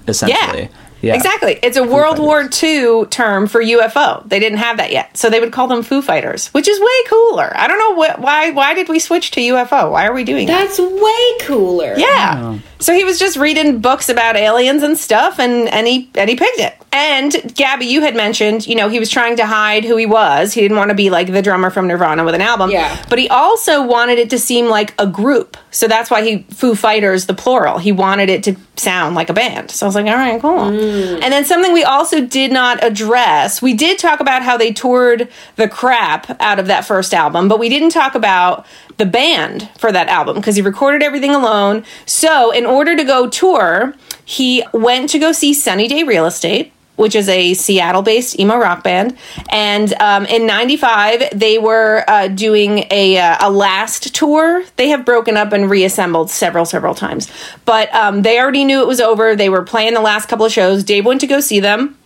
essentially. 0.09 0.63
yeah. 0.63 0.69
Exactly. 1.13 1.59
It's 1.63 1.77
a 1.77 1.85
World 1.85 2.19
War 2.19 2.49
II 2.63 3.07
term 3.07 3.47
for 3.47 3.63
UFO. 3.63 4.27
They 4.29 4.41
didn't 4.41 4.59
have 4.59 4.79
that 4.79 4.93
yet. 4.93 5.17
So 5.17 5.29
they 5.29 5.41
would 5.41 5.53
call 5.53 5.67
them 5.69 5.83
Foo 5.83 6.01
Fighters, 6.01 6.49
which 6.49 6.69
is 6.69 6.81
way 6.81 7.05
cooler. 7.09 7.53
I 7.55 7.69
don't 7.69 7.79
know 7.79 7.95
what, 7.97 8.21
why 8.21 8.51
why 8.51 8.75
did 8.75 8.89
we 8.89 8.99
switch 8.99 9.33
to 9.33 9.41
UFO? 9.41 9.91
Why 9.91 10.07
are 10.07 10.15
we 10.15 10.25
doing 10.25 10.47
that? 10.47 10.69
That's 10.69 10.79
way 10.79 11.39
cooler. 11.41 11.95
Yeah. 11.97 12.59
So 12.79 12.93
he 12.95 13.05
was 13.05 13.19
just 13.19 13.37
reading 13.37 13.81
books 13.81 14.09
about 14.09 14.37
aliens 14.37 14.83
and 14.83 14.97
stuff 14.97 15.39
and, 15.39 15.69
and 15.69 15.87
he 15.87 16.11
and 16.15 16.29
he 16.31 16.37
picked 16.37 16.59
it. 16.59 16.75
And 16.93 17.55
Gabby, 17.57 17.87
you 17.87 18.03
had 18.03 18.15
mentioned, 18.15 18.69
you 18.69 18.77
know, 18.77 18.89
he 18.89 19.01
was 19.01 19.11
trying 19.11 19.37
to 19.39 19.47
hide 19.47 19.85
who 19.85 19.97
he 19.97 20.07
was. 20.07 20.53
He 20.53 20.61
didn't 20.61 20.77
want 20.77 20.91
to 20.91 20.95
be 20.95 21.11
like 21.11 21.33
the 21.33 21.43
drummer 21.43 21.71
from 21.71 21.89
Nirvana 21.89 22.23
with 22.25 22.37
an 22.37 22.41
album. 22.41 22.71
Yeah. 22.71 23.05
But 23.09 23.19
he 23.19 23.29
also 23.29 23.85
wanted 23.85 24.19
it 24.19 24.31
to 24.31 24.39
seem 24.39 24.67
like 24.67 24.95
a 24.99 25.07
group. 25.07 25.57
So 25.73 25.89
that's 25.89 26.09
why 26.09 26.23
he 26.23 26.43
Foo 26.51 26.77
Fighters 26.77 27.27
the 27.27 27.35
plural. 27.35 27.79
He 27.79 27.91
wanted 27.91 28.31
it 28.31 28.45
to 28.45 28.57
sound 28.77 29.17
like 29.17 29.29
a 29.29 29.33
band. 29.33 29.71
So 29.73 29.87
I 29.87 29.89
was 29.89 29.95
like, 29.97 30.07
all 30.07 30.15
right, 30.15 30.41
cool. 30.41 30.59
Mm. 30.59 30.94
And 30.95 31.33
then 31.33 31.45
something 31.45 31.73
we 31.73 31.85
also 31.85 32.25
did 32.25 32.53
not 32.53 32.83
address. 32.85 33.63
We 33.63 33.75
did 33.75 33.99
talk 33.99 34.21
about 34.21 34.43
how 34.43 34.57
they 34.57 34.73
toured 34.73 35.29
the 35.57 35.69
crap 35.69 36.41
out 36.41 36.59
of 36.59 36.67
that 36.67 36.85
first 36.85 37.15
album, 37.15 37.49
but 37.49 37.59
we 37.59 37.69
didn't 37.69 37.91
talk 37.91 38.15
about 38.15 38.67
the 38.97 39.07
band 39.07 39.69
for 39.79 39.91
that 39.91 40.09
album 40.09 40.37
because 40.37 40.57
he 40.57 40.63
recorded 40.63 41.03
everything 41.03 41.35
alone. 41.35 41.85
So, 42.07 42.51
in 42.51 42.67
order 42.67 42.97
to 42.97 43.05
go 43.05 43.29
tour, 43.29 43.95
he 44.25 44.65
went 44.73 45.11
to 45.11 45.19
go 45.19 45.33
see 45.33 45.55
Sunny 45.55 45.89
Day 45.89 46.03
Real 46.03 46.27
Estate. 46.27 46.73
Which 46.97 47.15
is 47.17 47.29
a 47.29 47.55
Seattle 47.55 48.03
based 48.03 48.39
emo 48.39 48.57
rock 48.57 48.85
band. 48.85 49.17
And 49.51 49.93
um, 49.95 50.27
in 50.27 50.47
95, 50.47 51.25
they 51.33 51.59
were 51.59 52.05
uh, 52.07 52.29
doing 52.29 52.85
a, 52.91 53.19
uh, 53.19 53.49
a 53.49 53.51
last 53.51 54.15
tour. 54.15 54.65
They 54.77 54.89
have 54.91 55.05
broken 55.05 55.37
up 55.37 55.53
and 55.53 55.69
reassembled 55.69 56.31
several, 56.31 56.65
several 56.65 56.95
times. 56.95 57.31
But 57.65 57.93
um, 57.95 58.23
they 58.23 58.39
already 58.39 58.65
knew 58.65 58.81
it 58.81 58.87
was 58.87 59.01
over. 59.01 59.35
They 59.35 59.49
were 59.49 59.63
playing 59.63 59.95
the 59.95 60.01
last 60.01 60.29
couple 60.29 60.47
of 60.47 60.53
shows. 60.53 60.85
Dave 60.85 61.05
went 61.05 61.21
to 61.23 61.27
go 61.27 61.41
see 61.41 61.59
them 61.59 61.99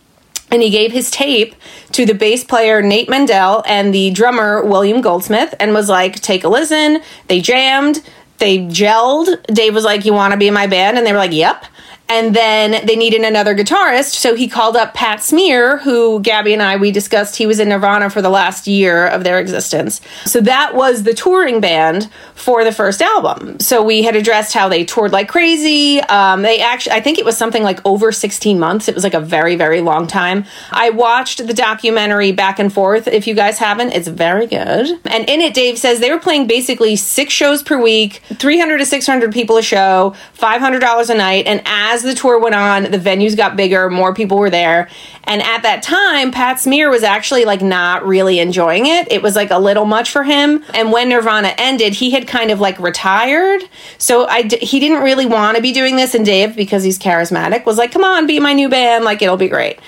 and 0.51 0.61
he 0.61 0.69
gave 0.69 0.91
his 0.91 1.11
tape 1.11 1.55
to 1.91 2.05
the 2.05 2.13
bass 2.13 2.43
player 2.43 2.81
Nate 2.81 3.09
Mendel 3.09 3.63
and 3.67 3.93
the 3.93 4.11
drummer 4.11 4.63
William 4.63 5.01
Goldsmith 5.01 5.53
and 5.59 5.73
was 5.73 5.89
like, 5.89 6.19
take 6.19 6.43
a 6.43 6.49
listen. 6.49 7.01
They 7.27 7.41
jammed, 7.41 8.01
they 8.39 8.59
gelled. 8.59 9.43
Dave 9.53 9.73
was 9.73 9.83
like, 9.83 10.05
You 10.05 10.13
want 10.13 10.31
to 10.31 10.37
be 10.37 10.47
in 10.47 10.53
my 10.53 10.67
band? 10.67 10.97
And 10.97 11.05
they 11.05 11.11
were 11.11 11.17
like, 11.17 11.33
Yep. 11.33 11.65
And 12.09 12.35
then 12.35 12.85
they 12.85 12.95
needed 12.95 13.21
another 13.21 13.55
guitarist, 13.55 14.15
so 14.15 14.35
he 14.35 14.47
called 14.47 14.75
up 14.75 14.95
Pat 14.95 15.21
Smear, 15.21 15.77
who 15.77 16.19
Gabby 16.21 16.53
and 16.53 16.61
I 16.61 16.75
we 16.77 16.91
discussed 16.91 17.35
he 17.35 17.45
was 17.45 17.59
in 17.59 17.69
Nirvana 17.69 18.09
for 18.09 18.21
the 18.21 18.29
last 18.29 18.67
year 18.67 19.07
of 19.07 19.23
their 19.23 19.39
existence. 19.39 20.01
So 20.25 20.41
that 20.41 20.75
was 20.75 21.03
the 21.03 21.13
touring 21.13 21.61
band 21.61 22.09
for 22.33 22.63
the 22.63 22.71
first 22.71 23.01
album. 23.01 23.59
So 23.59 23.83
we 23.83 24.03
had 24.03 24.15
addressed 24.15 24.53
how 24.53 24.69
they 24.69 24.85
toured 24.85 25.11
like 25.11 25.27
crazy. 25.27 25.99
Um, 26.01 26.41
they 26.41 26.61
actually, 26.61 26.93
I 26.93 27.01
think 27.01 27.19
it 27.19 27.25
was 27.25 27.37
something 27.37 27.63
like 27.63 27.85
over 27.85 28.11
16 28.11 28.59
months. 28.59 28.87
It 28.87 28.95
was 28.95 29.03
like 29.03 29.13
a 29.13 29.19
very, 29.19 29.55
very 29.55 29.81
long 29.81 30.07
time. 30.07 30.45
I 30.71 30.89
watched 30.89 31.45
the 31.45 31.53
documentary 31.53 32.31
back 32.31 32.59
and 32.59 32.71
forth. 32.71 33.07
If 33.07 33.27
you 33.27 33.35
guys 33.35 33.59
haven't, 33.59 33.91
it's 33.91 34.07
very 34.07 34.47
good. 34.47 34.99
And 35.05 35.29
in 35.29 35.41
it, 35.41 35.53
Dave 35.53 35.77
says 35.77 35.99
they 35.99 36.11
were 36.11 36.19
playing 36.19 36.47
basically 36.47 36.95
six 36.95 37.33
shows 37.33 37.61
per 37.61 37.79
week, 37.79 38.21
300 38.33 38.77
to 38.79 38.85
600 38.85 39.33
people 39.33 39.57
a 39.57 39.61
show, 39.61 40.15
$500 40.37 41.09
a 41.09 41.15
night. 41.15 41.45
And 41.45 41.61
as 41.65 41.98
as 41.99 42.15
the 42.15 42.19
tour 42.19 42.39
went 42.39 42.55
on, 42.55 42.83
the 42.83 42.97
venues 42.97 43.35
got 43.35 43.55
bigger, 43.55 43.89
more 43.89 44.13
people 44.13 44.37
were 44.37 44.49
there. 44.49 44.89
And 45.25 45.41
at 45.41 45.63
that 45.63 45.83
time, 45.83 46.31
Pat 46.31 46.59
Smear 46.59 46.89
was 46.89 47.03
actually 47.03 47.45
like 47.45 47.61
not 47.61 48.05
really 48.05 48.39
enjoying 48.39 48.85
it. 48.85 49.11
It 49.11 49.21
was 49.21 49.35
like 49.35 49.51
a 49.51 49.59
little 49.59 49.85
much 49.85 50.11
for 50.11 50.23
him. 50.23 50.63
And 50.73 50.91
when 50.91 51.09
Nirvana 51.09 51.53
ended, 51.57 51.93
he 51.93 52.11
had 52.11 52.27
kind 52.27 52.51
of 52.51 52.59
like 52.59 52.79
retired. 52.79 53.61
So 53.97 54.27
I 54.27 54.43
d- 54.43 54.57
he 54.57 54.79
didn't 54.79 55.03
really 55.03 55.25
want 55.25 55.57
to 55.57 55.61
be 55.61 55.71
doing 55.71 55.95
this. 55.95 56.15
And 56.15 56.25
Dave, 56.25 56.55
because 56.55 56.83
he's 56.83 56.97
charismatic, 56.97 57.65
was 57.65 57.77
like, 57.77 57.91
come 57.91 58.03
on, 58.03 58.27
be 58.27 58.39
my 58.39 58.53
new 58.53 58.69
band. 58.69 59.03
Like, 59.05 59.21
it'll 59.21 59.37
be 59.37 59.49
great. 59.49 59.79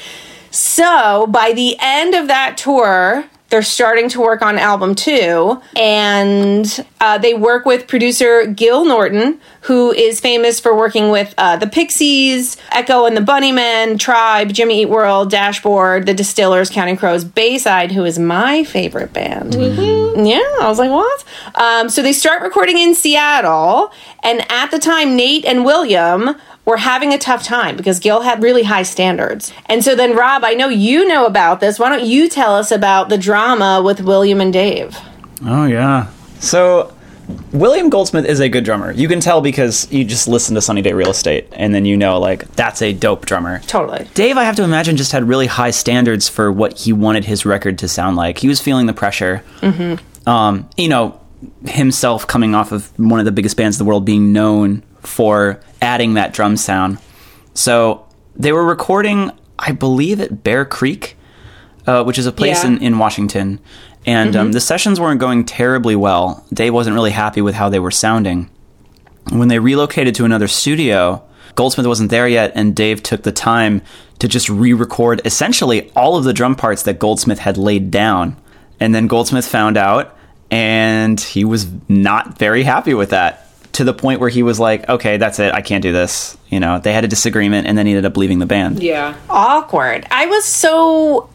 So 0.51 1.27
by 1.27 1.53
the 1.53 1.77
end 1.79 2.13
of 2.13 2.27
that 2.27 2.57
tour, 2.57 3.25
they're 3.51 3.61
starting 3.61 4.09
to 4.09 4.19
work 4.19 4.41
on 4.41 4.57
album 4.57 4.95
two, 4.95 5.61
and 5.75 6.85
uh, 6.99 7.17
they 7.17 7.33
work 7.33 7.65
with 7.65 7.87
producer 7.87 8.47
Gil 8.47 8.85
Norton, 8.85 9.39
who 9.61 9.91
is 9.91 10.19
famous 10.19 10.59
for 10.59 10.75
working 10.75 11.11
with 11.11 11.33
uh, 11.37 11.57
the 11.57 11.67
Pixies, 11.67 12.57
Echo 12.71 13.05
and 13.05 13.15
the 13.15 13.21
Bunnymen, 13.21 13.99
Tribe, 13.99 14.53
Jimmy 14.53 14.81
Eat 14.81 14.89
World, 14.89 15.29
Dashboard, 15.29 16.05
The 16.05 16.13
Distillers, 16.13 16.69
Counting 16.69 16.97
Crows, 16.97 17.23
Bayside, 17.23 17.91
who 17.91 18.05
is 18.05 18.17
my 18.17 18.63
favorite 18.63 19.13
band. 19.13 19.53
Yeah, 19.53 20.39
I 20.61 20.65
was 20.67 20.79
like, 20.79 20.89
what? 20.89 21.23
Um, 21.55 21.89
so 21.89 22.01
they 22.01 22.13
start 22.13 22.41
recording 22.41 22.77
in 22.77 22.95
Seattle, 22.95 23.91
and 24.23 24.49
at 24.51 24.71
the 24.71 24.79
time, 24.79 25.15
Nate 25.15 25.45
and 25.45 25.65
William 25.65 26.35
were 26.65 26.77
having 26.77 27.13
a 27.13 27.17
tough 27.17 27.43
time 27.43 27.75
because 27.75 27.99
Gil 27.99 28.21
had 28.21 28.43
really 28.43 28.63
high 28.63 28.83
standards. 28.83 29.51
And 29.65 29.83
so 29.83 29.95
then, 29.95 30.15
Rob, 30.15 30.43
I 30.43 30.53
know 30.53 30.69
you 30.69 31.07
know 31.07 31.25
about 31.25 31.59
this. 31.59 31.79
Why 31.79 31.89
don't 31.89 32.05
you 32.05 32.29
tell 32.29 32.55
us 32.55 32.71
about 32.71 33.09
the 33.09 33.17
drama 33.17 33.81
with 33.83 34.01
William 34.01 34.41
and 34.41 34.53
Dave? 34.53 34.97
Oh 35.43 35.65
yeah. 35.65 36.07
So 36.39 36.93
William 37.51 37.89
Goldsmith 37.89 38.25
is 38.25 38.39
a 38.39 38.49
good 38.49 38.63
drummer. 38.63 38.91
You 38.91 39.07
can 39.07 39.19
tell 39.19 39.41
because 39.41 39.91
you 39.91 40.03
just 40.03 40.27
listen 40.27 40.55
to 40.55 40.61
Sunny 40.61 40.81
Day 40.81 40.93
Real 40.93 41.09
Estate 41.09 41.47
and 41.53 41.73
then 41.73 41.85
you 41.85 41.97
know 41.97 42.19
like 42.19 42.47
that's 42.55 42.81
a 42.81 42.93
dope 42.93 43.25
drummer. 43.25 43.59
Totally. 43.59 44.07
Dave, 44.13 44.37
I 44.37 44.43
have 44.43 44.55
to 44.57 44.63
imagine, 44.63 44.97
just 44.97 45.11
had 45.11 45.23
really 45.27 45.47
high 45.47 45.71
standards 45.71 46.29
for 46.29 46.51
what 46.51 46.77
he 46.77 46.93
wanted 46.93 47.25
his 47.25 47.45
record 47.45 47.79
to 47.79 47.87
sound 47.87 48.15
like. 48.15 48.37
He 48.37 48.47
was 48.47 48.59
feeling 48.59 48.85
the 48.85 48.93
pressure. 48.93 49.43
Mm-hmm. 49.61 50.29
Um, 50.29 50.69
you 50.77 50.87
know, 50.87 51.19
himself 51.65 52.27
coming 52.27 52.53
off 52.53 52.71
of 52.71 52.97
one 52.99 53.19
of 53.19 53.25
the 53.25 53.31
biggest 53.31 53.57
bands 53.57 53.79
in 53.79 53.85
the 53.85 53.89
world, 53.89 54.05
being 54.05 54.31
known 54.31 54.83
for 55.01 55.59
adding 55.81 56.13
that 56.15 56.33
drum 56.33 56.57
sound. 56.57 56.97
So 57.53 58.05
they 58.35 58.51
were 58.51 58.65
recording, 58.65 59.31
I 59.59 59.71
believe, 59.71 60.21
at 60.21 60.43
Bear 60.43 60.65
Creek, 60.65 61.17
uh, 61.87 62.03
which 62.03 62.17
is 62.17 62.25
a 62.25 62.31
place 62.31 62.63
Yeah. 62.63 62.71
in, 62.71 62.77
in 62.81 62.97
Washington. 62.99 63.59
And 64.05 64.35
um, 64.35 64.51
the 64.51 64.61
sessions 64.61 64.99
weren't 64.99 65.19
going 65.19 65.45
terribly 65.45 65.95
well. 65.95 66.45
Dave 66.51 66.73
wasn't 66.73 66.95
really 66.95 67.11
happy 67.11 67.41
with 67.41 67.53
how 67.55 67.69
they 67.69 67.79
were 67.79 67.91
sounding. 67.91 68.49
When 69.31 69.47
they 69.47 69.59
relocated 69.59 70.15
to 70.15 70.25
another 70.25 70.47
studio, 70.47 71.21
Goldsmith 71.53 71.85
wasn't 71.85 72.09
there 72.09 72.27
yet, 72.27 72.51
and 72.55 72.75
Dave 72.75 73.03
took 73.03 73.21
the 73.21 73.31
time 73.31 73.81
to 74.19 74.27
just 74.27 74.49
re 74.49 74.73
record 74.73 75.21
essentially 75.25 75.91
all 75.91 76.15
of 76.17 76.23
the 76.23 76.33
drum 76.33 76.55
parts 76.55 76.83
that 76.83 76.97
Goldsmith 76.97 77.39
had 77.39 77.57
laid 77.57 77.91
down. 77.91 78.35
And 78.79 78.95
then 78.95 79.05
Goldsmith 79.05 79.45
found 79.45 79.77
out, 79.77 80.17
and 80.49 81.19
he 81.19 81.45
was 81.45 81.67
not 81.87 82.39
very 82.39 82.63
happy 82.63 82.95
with 82.95 83.11
that 83.11 83.47
to 83.73 83.83
the 83.83 83.93
point 83.93 84.19
where 84.19 84.29
he 84.29 84.43
was 84.43 84.59
like, 84.59 84.87
okay, 84.89 85.17
that's 85.17 85.39
it. 85.39 85.53
I 85.53 85.61
can't 85.61 85.81
do 85.81 85.91
this. 85.91 86.37
You 86.49 86.59
know, 86.59 86.79
they 86.79 86.93
had 86.93 87.03
a 87.03 87.07
disagreement, 87.07 87.67
and 87.67 87.77
then 87.77 87.85
he 87.85 87.93
ended 87.93 88.05
up 88.05 88.17
leaving 88.17 88.39
the 88.39 88.45
band. 88.45 88.81
Yeah. 88.81 89.15
Awkward. 89.29 90.05
I 90.11 90.25
was 90.25 90.45
so. 90.45 91.29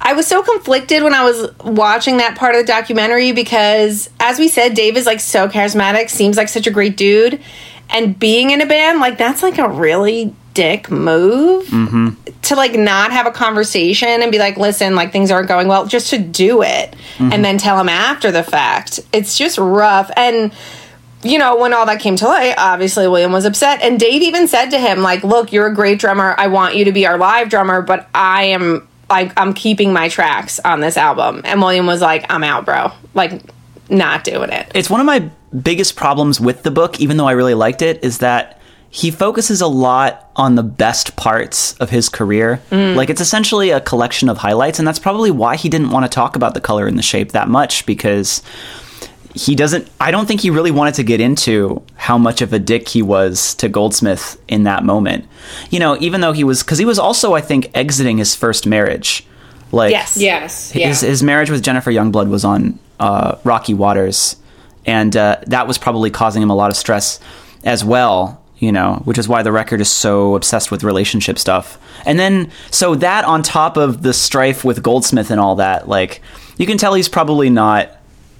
I 0.00 0.12
was 0.12 0.28
so 0.28 0.44
conflicted 0.44 1.02
when 1.02 1.12
I 1.12 1.24
was 1.24 1.52
watching 1.58 2.18
that 2.18 2.36
part 2.38 2.54
of 2.54 2.60
the 2.60 2.66
documentary 2.66 3.32
because, 3.32 4.08
as 4.20 4.38
we 4.38 4.46
said, 4.46 4.74
Dave 4.74 4.96
is 4.96 5.06
like 5.06 5.18
so 5.18 5.48
charismatic, 5.48 6.08
seems 6.08 6.36
like 6.36 6.48
such 6.48 6.68
a 6.68 6.70
great 6.70 6.96
dude. 6.96 7.42
And 7.90 8.16
being 8.16 8.50
in 8.50 8.60
a 8.60 8.66
band, 8.66 9.00
like, 9.00 9.18
that's 9.18 9.42
like 9.42 9.58
a 9.58 9.68
really 9.68 10.34
dick 10.54 10.90
move 10.90 11.66
mm-hmm. 11.66 12.08
to 12.42 12.56
like 12.56 12.74
not 12.74 13.12
have 13.12 13.26
a 13.26 13.30
conversation 13.30 14.08
and 14.22 14.32
be 14.32 14.38
like, 14.38 14.56
listen, 14.56 14.96
like 14.96 15.12
things 15.12 15.30
aren't 15.30 15.48
going 15.48 15.68
well, 15.68 15.86
just 15.86 16.10
to 16.10 16.18
do 16.18 16.62
it 16.62 16.96
mm-hmm. 17.16 17.32
and 17.32 17.44
then 17.44 17.58
tell 17.58 17.78
him 17.78 17.88
after 17.88 18.30
the 18.30 18.42
fact. 18.42 18.98
It's 19.12 19.38
just 19.38 19.56
rough. 19.56 20.10
And 20.16 20.52
you 21.22 21.38
know, 21.38 21.56
when 21.56 21.74
all 21.74 21.86
that 21.86 22.00
came 22.00 22.16
to 22.16 22.26
light, 22.26 22.54
obviously 22.56 23.08
William 23.08 23.32
was 23.32 23.44
upset. 23.44 23.82
And 23.82 23.98
Dave 23.98 24.22
even 24.22 24.46
said 24.46 24.70
to 24.70 24.78
him, 24.78 25.02
like, 25.02 25.24
look, 25.24 25.52
you're 25.52 25.66
a 25.66 25.74
great 25.74 25.98
drummer. 25.98 26.34
I 26.38 26.46
want 26.46 26.76
you 26.76 26.84
to 26.84 26.92
be 26.92 27.06
our 27.06 27.18
live 27.18 27.48
drummer, 27.48 27.82
but 27.82 28.08
I 28.14 28.44
am 28.44 28.86
like 29.10 29.32
I'm 29.36 29.54
keeping 29.54 29.92
my 29.92 30.08
tracks 30.08 30.60
on 30.60 30.80
this 30.80 30.96
album. 30.96 31.42
And 31.44 31.60
William 31.60 31.86
was 31.86 32.00
like, 32.00 32.26
I'm 32.30 32.44
out, 32.44 32.64
bro. 32.64 32.92
Like, 33.14 33.42
not 33.90 34.22
doing 34.22 34.50
it. 34.50 34.70
it's 34.74 34.90
one 34.90 35.00
of 35.00 35.06
my 35.06 35.30
biggest 35.62 35.96
problems 35.96 36.40
with 36.40 36.62
the 36.62 36.70
book, 36.70 37.00
even 37.00 37.16
though 37.16 37.26
I 37.26 37.32
really 37.32 37.54
liked 37.54 37.80
it, 37.80 38.04
is 38.04 38.18
that 38.18 38.60
he 38.90 39.10
focuses 39.10 39.60
a 39.60 39.66
lot 39.66 40.30
on 40.36 40.54
the 40.54 40.62
best 40.62 41.16
parts 41.16 41.74
of 41.74 41.90
his 41.90 42.08
career. 42.08 42.60
Mm. 42.70 42.96
Like 42.96 43.10
it's 43.10 43.20
essentially 43.20 43.70
a 43.70 43.80
collection 43.80 44.28
of 44.28 44.38
highlights, 44.38 44.78
and 44.78 44.86
that's 44.86 44.98
probably 44.98 45.30
why 45.30 45.56
he 45.56 45.68
didn't 45.68 45.90
want 45.90 46.04
to 46.04 46.08
talk 46.08 46.36
about 46.36 46.54
the 46.54 46.60
color 46.60 46.86
and 46.86 46.98
the 46.98 47.02
shape 47.02 47.32
that 47.32 47.48
much 47.48 47.86
because 47.86 48.42
he 49.38 49.54
doesn't 49.54 49.88
I 50.00 50.10
don't 50.10 50.26
think 50.26 50.40
he 50.40 50.50
really 50.50 50.70
wanted 50.70 50.94
to 50.94 51.02
get 51.02 51.20
into 51.20 51.82
how 51.94 52.18
much 52.18 52.42
of 52.42 52.52
a 52.52 52.58
dick 52.58 52.88
he 52.88 53.02
was 53.02 53.54
to 53.56 53.68
Goldsmith 53.68 54.40
in 54.48 54.64
that 54.64 54.84
moment. 54.84 55.26
You 55.70 55.78
know, 55.78 55.96
even 56.00 56.20
though 56.20 56.32
he 56.32 56.44
was 56.44 56.62
cuz 56.62 56.78
he 56.78 56.84
was 56.84 56.98
also 56.98 57.34
I 57.34 57.40
think 57.40 57.70
exiting 57.74 58.18
his 58.18 58.34
first 58.34 58.66
marriage. 58.66 59.24
Like 59.70 59.92
Yes. 59.92 60.16
Yes. 60.16 60.74
Yeah. 60.74 60.88
his, 60.88 61.00
his 61.02 61.22
marriage 61.22 61.50
with 61.50 61.62
Jennifer 61.62 61.90
Youngblood 61.90 62.28
was 62.28 62.44
on 62.44 62.78
uh, 62.98 63.36
rocky 63.44 63.74
waters, 63.74 64.36
and 64.86 65.16
uh, 65.16 65.36
that 65.46 65.68
was 65.68 65.78
probably 65.78 66.10
causing 66.10 66.42
him 66.42 66.50
a 66.50 66.54
lot 66.54 66.70
of 66.70 66.76
stress 66.76 67.20
as 67.64 67.84
well. 67.84 68.42
You 68.58 68.72
know, 68.72 69.02
which 69.04 69.18
is 69.18 69.28
why 69.28 69.44
the 69.44 69.52
record 69.52 69.80
is 69.80 69.88
so 69.88 70.34
obsessed 70.34 70.72
with 70.72 70.82
relationship 70.82 71.38
stuff. 71.38 71.78
And 72.04 72.18
then, 72.18 72.50
so 72.72 72.96
that 72.96 73.24
on 73.24 73.44
top 73.44 73.76
of 73.76 74.02
the 74.02 74.12
strife 74.12 74.64
with 74.64 74.82
Goldsmith 74.82 75.30
and 75.30 75.38
all 75.38 75.54
that, 75.56 75.88
like, 75.88 76.20
you 76.56 76.66
can 76.66 76.76
tell 76.76 76.94
he's 76.94 77.08
probably 77.08 77.50
not 77.50 77.97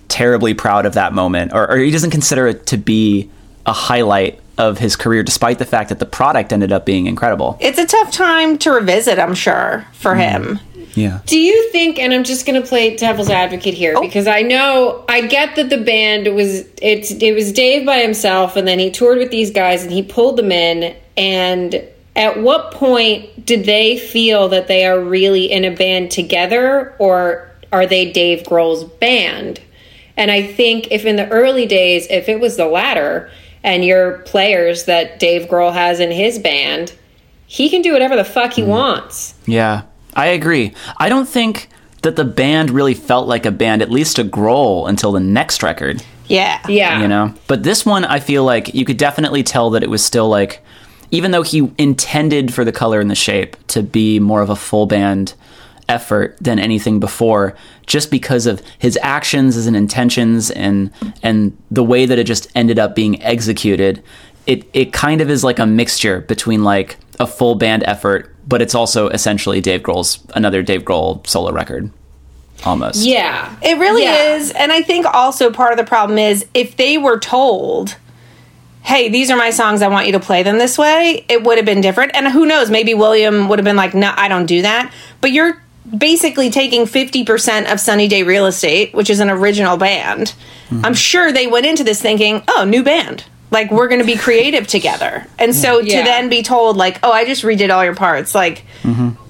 terribly 0.09 0.55
proud 0.55 0.87
of 0.87 0.95
that 0.95 1.13
moment, 1.13 1.53
or, 1.53 1.71
or 1.71 1.77
he 1.77 1.91
doesn't 1.91 2.11
consider 2.11 2.47
it 2.47 2.67
to 2.67 2.77
be 2.77 3.31
a 3.67 3.73
highlight 3.73 4.41
of 4.57 4.79
his 4.79 4.97
career, 4.97 5.23
despite 5.23 5.59
the 5.59 5.65
fact 5.65 5.89
that 5.91 6.01
the 6.01 6.07
product 6.07 6.53
ended 6.53 6.73
up 6.73 6.85
being 6.85 7.07
incredible. 7.07 7.57
It's 7.61 7.79
a 7.79 7.87
tough 7.87 8.11
time 8.11 8.59
to 8.59 8.73
revisit, 8.73 9.19
I'm 9.19 9.35
sure, 9.35 9.87
for 9.93 10.15
mm. 10.15 10.19
him. 10.19 10.61
Yeah. 10.95 11.21
Do 11.27 11.39
you 11.39 11.71
think, 11.71 11.99
and 11.99 12.13
I'm 12.13 12.25
just 12.25 12.45
going 12.45 12.61
to 12.61 12.67
play 12.67 12.97
devil's 12.97 13.31
advocate 13.31 13.75
here 13.75 13.95
Oh. 13.97 14.01
because 14.01 14.27
I 14.27 14.43
know 14.43 15.05
I 15.09 15.27
get 15.27 15.55
that 15.57 15.71
the 15.71 15.79
band 15.79 16.35
was 16.35 16.65
it's 16.83 17.13
it 17.13 17.35
was 17.35 17.53
Dave 17.53 17.87
by 17.87 17.99
himself, 17.99 18.57
and 18.57 18.67
then 18.67 18.81
he 18.81 18.91
toured 18.91 19.19
with 19.19 19.31
these 19.31 19.53
guys 19.53 19.85
and 19.85 19.93
he 19.93 20.03
pulled 20.03 20.37
them 20.37 20.51
in. 20.51 20.97
And 21.17 21.85
at 22.17 22.41
what 22.41 22.73
point 22.73 23.47
did 23.47 23.65
they 23.65 23.97
feel 23.99 24.49
that 24.49 24.67
they 24.67 24.87
are 24.87 24.99
really 24.99 25.51
in 25.51 25.65
a 25.65 25.71
band 25.71 26.11
together, 26.11 26.97
or 26.99 27.49
are 27.71 27.87
they 27.87 28.11
Dave 28.11 28.43
Grohl's 28.45 28.85
band? 28.85 29.61
And 30.19 30.31
I 30.31 30.43
think 30.43 30.89
if 30.91 31.07
in 31.07 31.17
the 31.17 31.29
early 31.29 31.65
days, 31.65 32.07
if 32.11 32.29
it 32.29 32.41
was 32.41 32.57
the 32.57 32.67
latter, 32.67 33.31
and 33.63 33.85
you're 33.85 34.19
players 34.19 34.85
that 34.85 35.19
Dave 35.19 35.49
Grohl 35.49 35.73
has 35.73 36.01
in 36.01 36.11
his 36.11 36.39
band, 36.39 36.93
he 37.47 37.71
can 37.71 37.83
do 37.83 37.93
whatever 37.93 38.17
the 38.17 38.25
fuck 38.25 38.53
he 38.53 38.63
mm-hmm. 38.63 38.71
wants. 38.71 39.35
Yeah, 39.47 39.83
I 40.15 40.27
agree. 40.27 40.75
I 40.99 41.09
don't 41.09 41.29
think 41.29 41.69
that 42.03 42.17
the 42.17 42.25
band 42.25 42.71
really 42.71 42.95
felt 42.95 43.27
like 43.27 43.47
a 43.47 43.51
band, 43.51 43.81
at 43.81 43.91
least 43.91 44.17
to 44.17 44.25
Grohl, 44.25 44.89
until 44.89 45.13
the 45.13 45.21
next 45.21 45.63
record. 45.63 46.03
Yeah. 46.27 46.61
Yeah. 46.69 47.01
You 47.01 47.09
know, 47.09 47.35
but 47.47 47.63
this 47.63 47.87
one, 47.87 48.05
I 48.05 48.21
feel 48.21 48.45
like 48.45 48.75
you 48.75 48.85
could 48.85 48.99
definitely 48.99 49.43
tell 49.43 49.71
that 49.71 49.83
it 49.83 49.91
was 49.91 50.05
still 50.05 50.29
like, 50.29 50.63
even 51.11 51.31
though 51.31 51.43
he 51.43 51.73
intended 51.79 52.53
for 52.53 52.65
the 52.65 52.73
color 52.73 53.01
and 53.01 53.11
the 53.11 53.15
shape 53.15 53.57
to 53.69 53.83
be 53.83 54.21
more 54.21 54.43
of 54.43 54.51
a 54.51 54.57
full 54.57 54.87
band 54.87 55.35
effort 55.89 56.37
than 56.41 56.59
anything 56.59 57.01
before, 57.01 57.55
just 57.87 58.11
because 58.11 58.47
of 58.47 58.63
his 58.79 58.99
actions 59.03 59.67
and 59.67 59.77
intentions 59.77 60.51
and 60.51 60.91
and 61.23 61.57
the 61.71 61.83
way 61.85 62.07
that 62.07 62.19
it 62.19 62.25
just 62.25 62.49
ended 62.55 62.79
up 62.79 62.95
being 62.95 63.23
executed. 63.23 64.03
It 64.47 64.69
it 64.73 64.93
kind 64.93 65.21
of 65.21 65.29
is 65.31 65.45
like 65.45 65.59
a 65.59 65.67
mixture 65.67 66.21
between 66.23 66.65
like 66.65 66.97
a 67.21 67.27
full 67.27 67.55
band 67.55 67.83
effort, 67.85 68.35
but 68.47 68.63
it's 68.63 68.75
also 68.75 69.09
essentially 69.09 69.61
Dave 69.61 69.83
Grohl's 69.83 70.19
another 70.35 70.63
Dave 70.63 70.83
Grohl 70.85 71.27
solo 71.27 71.51
record, 71.53 71.91
almost. 72.65 73.05
Yeah. 73.05 73.55
It 73.63 73.77
really 73.79 74.05
Yeah. 74.05 74.37
is. 74.37 74.51
And 74.53 74.73
I 74.73 74.83
think 74.83 75.05
also 75.07 75.51
part 75.51 75.73
of 75.73 75.79
the 75.79 75.85
problem 75.85 76.19
is 76.19 76.47
if 76.55 76.77
they 76.77 76.97
were 76.97 77.19
told, 77.19 77.97
hey, 78.83 79.09
these 79.11 79.31
are 79.31 79.37
my 79.37 79.51
songs, 79.51 79.83
I 79.83 79.89
want 79.89 80.07
you 80.07 80.13
to 80.13 80.21
play 80.21 80.43
them 80.43 80.57
this 80.59 80.79
way, 80.79 81.27
it 81.29 81.43
would 81.43 81.59
have 81.59 81.67
been 81.67 81.81
different. 81.83 82.13
And 82.15 82.29
who 82.29 82.47
knows, 82.47 82.71
maybe 82.71 82.95
William 82.95 83.49
would 83.49 83.59
have 83.59 83.65
been 83.65 83.77
like, 83.77 83.95
no, 83.95 84.13
I 84.17 84.29
don't 84.29 84.47
do 84.47 84.63
that. 84.63 84.91
But 85.21 85.33
you're 85.33 85.61
basically 85.97 86.51
taking 86.51 86.85
50% 86.85 87.73
of 87.73 87.81
Sunny 87.81 88.09
Day 88.09 88.23
Real 88.23 88.47
Estate, 88.47 88.93
which 88.95 89.11
is 89.11 89.21
an 89.21 89.31
original 89.31 89.77
band. 89.77 90.35
I'm 90.71 90.95
sure 90.95 91.33
they 91.33 91.47
went 91.47 91.67
into 91.67 91.85
this 91.85 92.01
thinking, 92.01 92.43
oh, 92.49 92.65
new 92.65 92.83
band. 92.83 93.25
Like, 93.51 93.71
we're 93.71 93.89
going 93.89 94.01
to 94.01 94.07
be 94.07 94.17
creative 94.17 94.67
together. 94.67 95.27
And 95.39 95.55
so 95.55 95.81
to 95.81 95.87
then 95.87 96.29
be 96.29 96.43
told, 96.43 96.77
like, 96.77 97.01
oh, 97.03 97.11
I 97.11 97.25
just 97.25 97.43
redid 97.43 97.73
all 97.75 97.85
your 97.85 97.95
parts, 97.95 98.35
like, 98.35 98.65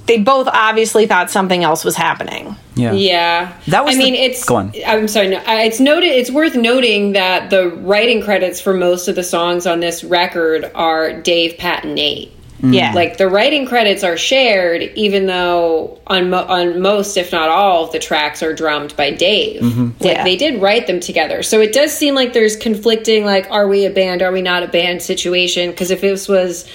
they 0.06 0.18
both 0.18 0.48
obviously 0.48 1.06
thought 1.06 1.30
something 1.30 1.62
else 1.62 1.84
was 1.84 1.94
happening. 1.94 2.56
Yeah. 2.74 2.92
Yeah, 2.92 3.52
That 3.68 3.84
was 3.84 3.94
I 3.94 3.98
mean, 3.98 4.14
it's. 4.14 4.44
Go 4.44 4.56
on. 4.56 4.72
I'm 4.86 5.06
sorry. 5.06 5.28
No, 5.28 5.42
it's 5.46 5.80
noted. 5.80 6.06
It's 6.06 6.30
worth 6.30 6.54
noting 6.56 7.12
that 7.12 7.50
the 7.50 7.68
writing 7.68 8.22
credits 8.22 8.60
for 8.60 8.72
most 8.72 9.06
of 9.08 9.16
the 9.16 9.22
songs 9.22 9.66
on 9.66 9.80
this 9.80 10.02
record 10.02 10.70
are 10.74 11.20
Dave, 11.20 11.58
Pat, 11.58 11.84
and 11.84 11.94
Nate. 11.94 12.32
Mm. 12.62 12.74
Yeah. 12.74 12.92
Like 12.92 13.16
the 13.18 13.28
writing 13.28 13.66
credits 13.66 14.02
are 14.02 14.16
shared, 14.16 14.82
even 14.94 15.26
though 15.26 16.00
on 16.06 16.30
mo- 16.30 16.44
on 16.44 16.80
most, 16.80 17.16
if 17.16 17.30
not 17.30 17.48
all, 17.48 17.84
of 17.84 17.92
the 17.92 17.98
tracks 17.98 18.42
are 18.42 18.52
drummed 18.52 18.96
by 18.96 19.10
Dave. 19.10 19.62
Mm-hmm. 19.62 19.84
Like 20.00 20.16
Yeah. 20.16 20.24
they 20.24 20.36
did 20.36 20.60
write 20.60 20.86
them 20.86 21.00
together, 21.00 21.42
so 21.42 21.60
it 21.60 21.72
does 21.72 21.96
seem 21.96 22.14
like 22.14 22.32
there's 22.32 22.56
conflicting. 22.56 23.24
Like, 23.24 23.50
are 23.50 23.68
we 23.68 23.86
a 23.86 23.90
band? 23.90 24.22
Are 24.22 24.32
we 24.32 24.42
not 24.42 24.62
a 24.62 24.68
band? 24.68 25.02
Situation. 25.02 25.70
Because 25.70 25.90
if 25.90 26.00
this 26.00 26.28
was 26.28 26.68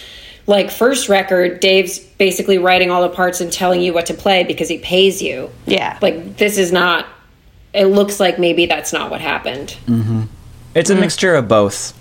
like 0.47 0.71
first 0.71 1.09
record, 1.09 1.59
Dave's 1.59 1.99
basically 1.99 2.57
writing 2.57 2.91
all 2.91 3.01
the 3.01 3.09
parts 3.09 3.41
and 3.41 3.51
telling 3.51 3.81
you 3.81 3.93
what 3.93 4.07
to 4.07 4.13
play 4.13 4.43
because 4.43 4.69
he 4.69 4.77
pays 4.77 5.21
you. 5.21 5.49
Yeah. 5.65 5.97
Like 6.01 6.37
this 6.37 6.57
is 6.57 6.71
not. 6.71 7.05
It 7.73 7.85
looks 7.85 8.19
like 8.19 8.37
maybe 8.37 8.67
that's 8.67 8.93
not 8.93 9.09
what 9.09 9.19
happened. 9.19 9.75
Mm-hmm. 9.87 10.23
It's 10.75 10.89
a 10.89 10.95
mm. 10.95 10.99
mixture 10.99 11.35
of 11.35 11.47
both. 11.47 11.97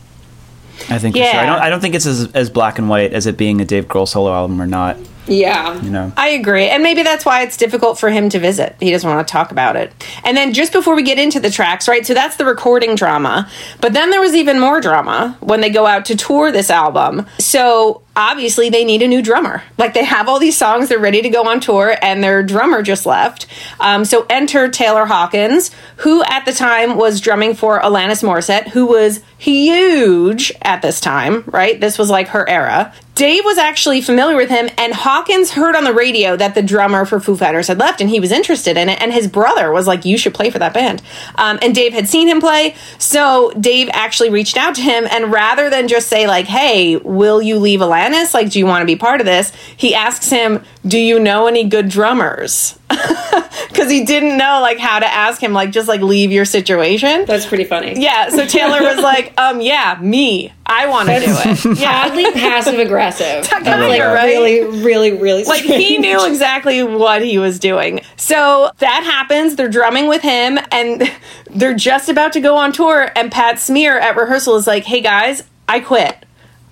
I 0.91 0.99
think. 0.99 1.17
for 1.17 1.23
sure. 1.23 1.41
I 1.41 1.47
don't. 1.47 1.59
I 1.61 1.71
don't 1.71 1.81
think 1.81 1.95
it's 1.95 2.07
as, 2.07 2.33
as 2.33 2.51
black 2.51 2.79
and 2.79 2.89
white 2.89 3.13
as 3.13 3.27
it 3.27 3.37
being 3.37 3.61
a 3.61 3.65
Dave 3.65 3.87
Grohl 3.87 4.07
solo 4.09 4.33
album 4.33 4.61
or 4.61 4.67
not. 4.67 4.97
Yeah. 5.27 5.81
You 5.81 5.91
know. 5.91 6.13
I 6.17 6.31
agree. 6.31 6.69
And 6.69 6.83
maybe 6.83 7.03
that's 7.03 7.25
why 7.25 7.43
it's 7.43 7.57
difficult 7.57 7.99
for 7.99 8.11
him 8.11 8.29
to 8.31 8.39
visit. 8.39 8.77
He 8.81 8.91
doesn't 8.91 9.09
want 9.09 9.27
to 9.27 9.31
talk 9.31 9.53
about 9.53 9.77
it. 9.77 9.93
And 10.25 10.37
then 10.37 10.53
just 10.53 10.73
before 10.73 10.97
we 10.97 11.03
get 11.03 11.19
into 11.19 11.41
the 11.41 11.51
tracks, 11.51 11.89
right? 11.89 12.07
So 12.07 12.15
that's 12.15 12.37
the 12.37 12.45
recording 12.45 12.95
drama. 12.95 13.49
But 13.81 13.93
then 13.93 14.11
there 14.11 14.21
was 14.21 14.35
even 14.35 14.59
more 14.59 14.81
drama 14.81 15.37
when 15.41 15.61
they 15.61 15.71
go 15.71 15.87
out 15.87 16.07
to 16.07 16.17
tour 16.17 16.51
this 16.51 16.71
album. 16.71 17.27
So 17.39 18.03
obviously 18.17 18.69
they 18.69 18.85
need 18.85 19.03
a 19.03 19.09
new 19.09 19.23
drummer. 19.23 19.63
Like 19.79 19.95
they 19.95 20.05
have 20.05 20.29
all 20.29 20.39
these 20.39 20.57
songs, 20.57 20.89
they're 20.89 20.99
ready 20.99 21.23
to 21.23 21.31
go 21.31 21.49
on 21.49 21.61
tour, 21.61 21.97
and 22.03 22.23
their 22.23 22.43
drummer 22.43 22.83
just 22.83 23.07
left. 23.07 23.47
Um, 23.81 24.05
so 24.05 24.27
enter 24.29 24.69
Taylor 24.69 25.07
Hawkins, 25.07 25.71
who 25.97 26.23
at 26.25 26.45
the 26.45 26.53
time 26.53 26.97
was 26.97 27.21
drumming 27.21 27.55
for 27.55 27.81
Alanis 27.81 28.23
Morissette, 28.23 28.69
who 28.69 28.87
was 28.87 29.23
huge 29.39 30.53
at 30.63 30.83
this 30.83 31.01
time, 31.01 31.45
right? 31.47 31.81
This 31.81 31.99
was 31.99 32.11
like 32.11 32.29
her 32.29 32.49
era. 32.49 32.93
Dave 33.15 33.45
was 33.45 33.59
actually 33.59 34.01
familiar 34.01 34.37
with 34.37 34.49
him, 34.49 34.71
and 34.79 34.95
Hawkins 34.95 35.51
heard 35.51 35.77
on 35.77 35.85
the 35.85 35.93
radio 35.93 36.35
that 36.37 36.55
the 36.55 36.63
drummer 36.63 37.05
for 37.05 37.21
Foo 37.21 37.37
Fighters 37.37 37.69
had 37.69 37.79
left, 37.79 38.01
and 38.01 38.09
he 38.09 38.21
was 38.21 38.33
interested 38.33 38.79
in 38.79 38.89
it. 38.89 39.01
And 39.03 39.13
his 39.13 39.29
brother 39.29 39.71
was 39.71 39.87
like, 39.87 40.07
"You 40.07 40.17
should 40.17 40.33
play 40.33 40.49
for 40.49 40.59
that 40.59 40.73
band." 40.73 41.03
Um, 41.35 41.59
and 41.61 41.75
Dave 41.75 41.93
had 41.93 42.09
seen 42.09 42.27
him 42.27 42.41
play, 42.41 42.75
so 42.99 43.53
Dave 43.61 43.91
actually 43.93 44.31
reached 44.31 44.57
out 44.57 44.75
to 44.77 44.81
him, 44.83 45.07
and 45.11 45.31
rather 45.31 45.69
than 45.69 45.89
just 45.89 46.09
say 46.09 46.27
like, 46.27 46.47
"Hey, 46.47 46.97
will 46.97 47.43
you 47.43 47.59
leave 47.59 47.81
Alanis? 47.81 48.33
Like, 48.33 48.51
do 48.51 48.59
you 48.59 48.67
want 48.67 48.81
to 48.81 48.87
be 48.87 48.97
part 48.97 49.21
of 49.21 49.27
this?" 49.27 49.53
He 49.77 49.95
asks 49.95 50.31
him, 50.31 50.63
"Do 50.87 50.99
you 50.99 51.21
know 51.21 51.47
any 51.47 51.65
good 51.65 51.91
drummers?" 51.91 52.77
Because 53.69 53.91
he 53.91 54.05
didn't 54.05 54.37
know 54.37 54.61
like 54.61 54.79
how 54.79 54.99
to 54.99 55.07
ask 55.07 55.43
him, 55.43 55.55
like 55.55 55.71
just 55.71 55.89
like 55.89 56.03
leave 56.03 56.31
your 56.31 56.45
situation. 56.45 57.25
That's 57.25 57.47
pretty 57.47 57.65
funny. 57.65 57.99
Yeah, 57.99 58.29
so 58.29 58.47
Taylor 58.47 58.83
was 58.83 58.99
like, 59.03 59.33
um, 59.41 59.63
yeah, 59.63 59.99
me. 60.01 60.53
I 60.67 60.87
want 60.89 61.09
to 61.09 61.19
do 61.21 61.25
it. 61.27 61.79
Yeah. 61.79 62.05
Oddly 62.07 62.31
passive 62.33 62.79
aggressive. 62.79 63.49
Like 63.63 64.01
really, 64.01 64.83
really, 64.83 65.13
really. 65.13 65.45
Like 65.45 65.63
he 65.63 65.97
knew 65.99 66.27
exactly 66.27 66.83
what 66.83 67.23
he 67.23 67.39
was 67.39 67.59
doing. 67.59 68.03
So 68.17 68.71
that 68.79 69.03
happens. 69.05 69.57
They're 69.57 69.69
drumming 69.69 70.09
with 70.09 70.23
him 70.23 70.59
and 70.71 71.11
they're 71.51 71.75
just 71.75 72.09
about 72.09 72.33
to 72.35 72.41
go 72.41 72.57
on 72.57 72.73
tour. 72.73 73.11
And 73.17 73.33
Pat 73.33 73.59
Smear 73.59 73.99
at 73.99 74.17
rehearsal 74.17 74.57
is 74.57 74.67
like, 74.67 74.85
hey 74.85 75.01
guys, 75.01 75.43
I 75.69 75.81
quit. 75.81 76.25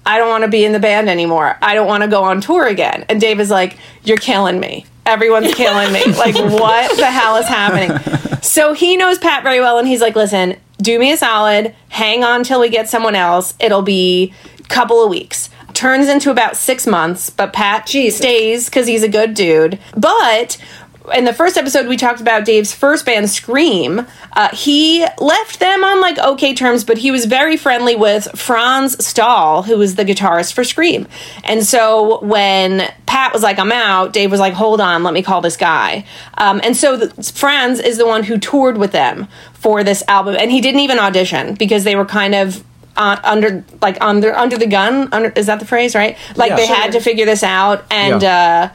I 0.05 0.19
don't 0.19 0.29
want 0.29 0.45
to 0.45 0.51
be 0.51 0.65
in 0.65 0.73
the 0.73 0.79
band 0.81 1.09
anymore. 1.09 1.57
I 1.63 1.75
don't 1.75 1.87
want 1.87 2.03
to 2.03 2.09
go 2.09 2.23
on 2.25 2.41
tour 2.41 2.67
again. 2.67 3.05
And 3.09 3.21
Dave 3.21 3.41
is 3.41 3.51
like, 3.51 3.79
You're 4.03 4.17
killing 4.19 4.61
me. 4.61 4.87
Everyone's 5.11 5.53
killing 5.55 5.93
me. 5.93 6.05
Like, 6.13 6.35
what 6.37 6.97
the 6.97 7.07
hell 7.07 7.37
is 7.37 7.47
happening? 7.49 7.99
So 8.43 8.73
he 8.73 8.97
knows 8.97 9.19
Pat 9.19 9.43
very 9.43 9.61
well, 9.61 9.79
and 9.79 9.87
he's 9.89 10.01
like, 10.01 10.15
Listen, 10.17 10.57
do 10.81 10.99
me 10.99 11.13
a 11.13 11.17
solid. 11.17 11.75
Hang 11.89 12.25
on 12.25 12.45
till 12.45 12.61
we 12.61 12.69
get 12.69 12.89
someone 12.89 13.15
else. 13.17 13.55
It'll 13.61 13.83
be 13.83 14.33
a 14.59 14.63
couple 14.65 15.03
of 15.03 15.11
weeks. 15.11 15.51
Turns 15.75 16.09
into 16.09 16.31
about 16.31 16.57
six 16.57 16.87
months, 16.87 17.31
but 17.31 17.53
Pat 17.53 17.87
Jesus. 17.87 18.19
stays 18.19 18.65
because 18.67 18.87
he's 18.87 19.03
a 19.03 19.09
good 19.09 19.35
dude. 19.35 19.79
But 19.97 20.57
in 21.15 21.25
the 21.25 21.33
first 21.33 21.57
episode, 21.57 21.87
we 21.87 21.97
talked 21.97 22.21
about 22.21 22.45
Dave's 22.45 22.73
first 22.75 23.05
band, 23.07 23.29
Scream. 23.31 24.07
Uh, 24.33 24.49
he 24.55 25.05
left 25.19 25.61
them 25.61 25.83
on 25.85 26.01
like 26.01 26.19
okay 26.19 26.55
terms, 26.55 26.85
but 26.85 26.99
he 26.99 27.11
was 27.11 27.25
very 27.27 27.57
friendly 27.57 27.97
with 27.97 28.29
Franz 28.39 29.05
Stahl, 29.05 29.63
who 29.63 29.79
was 29.79 29.95
the 29.97 30.05
guitarist 30.05 30.53
for 30.53 30.65
Scream. 30.65 31.07
And 31.45 31.65
so 31.65 32.21
when 32.21 32.91
Pat 33.07 33.33
was 33.33 33.43
like, 33.43 33.59
"I'm 33.59 33.73
out," 33.73 34.13
Dave 34.13 34.31
was 34.31 34.41
like, 34.41 34.55
"Hold 34.55 34.81
on, 34.81 35.03
let 35.03 35.15
me 35.15 35.23
call 35.23 35.41
this 35.41 35.57
guy." 35.57 36.05
Um, 36.39 36.61
and 36.65 36.77
so 36.77 36.97
the, 36.97 37.23
Franz 37.33 37.81
is 37.81 37.99
the 37.99 38.07
one 38.07 38.23
who 38.25 38.39
toured 38.39 38.79
with 38.79 38.93
them 38.93 39.29
for 39.55 39.83
this 39.85 40.03
album, 40.09 40.37
and 40.39 40.51
he 40.51 40.61
didn't 40.61 40.81
even 40.81 40.99
audition 40.99 41.55
because 41.55 41.85
they 41.85 41.97
were 41.97 42.07
kind 42.07 42.35
of. 42.35 42.65
Uh, 42.97 43.17
under 43.23 43.65
like 43.81 43.97
under 44.01 44.35
under 44.37 44.59
the 44.59 44.67
gun 44.67 45.09
under 45.13 45.31
is 45.31 45.47
that 45.47 45.61
the 45.61 45.65
phrase 45.65 45.95
right 45.95 46.19
like 46.35 46.51
Yeah. 46.51 46.57
they 46.57 46.67
Sure. 46.67 46.75
had 46.77 46.93
to 46.93 47.01
figure 47.01 47.25
this 47.25 47.45
out 47.45 47.85
and 47.89 48.21
Yeah. 48.21 48.71
uh 48.73 48.75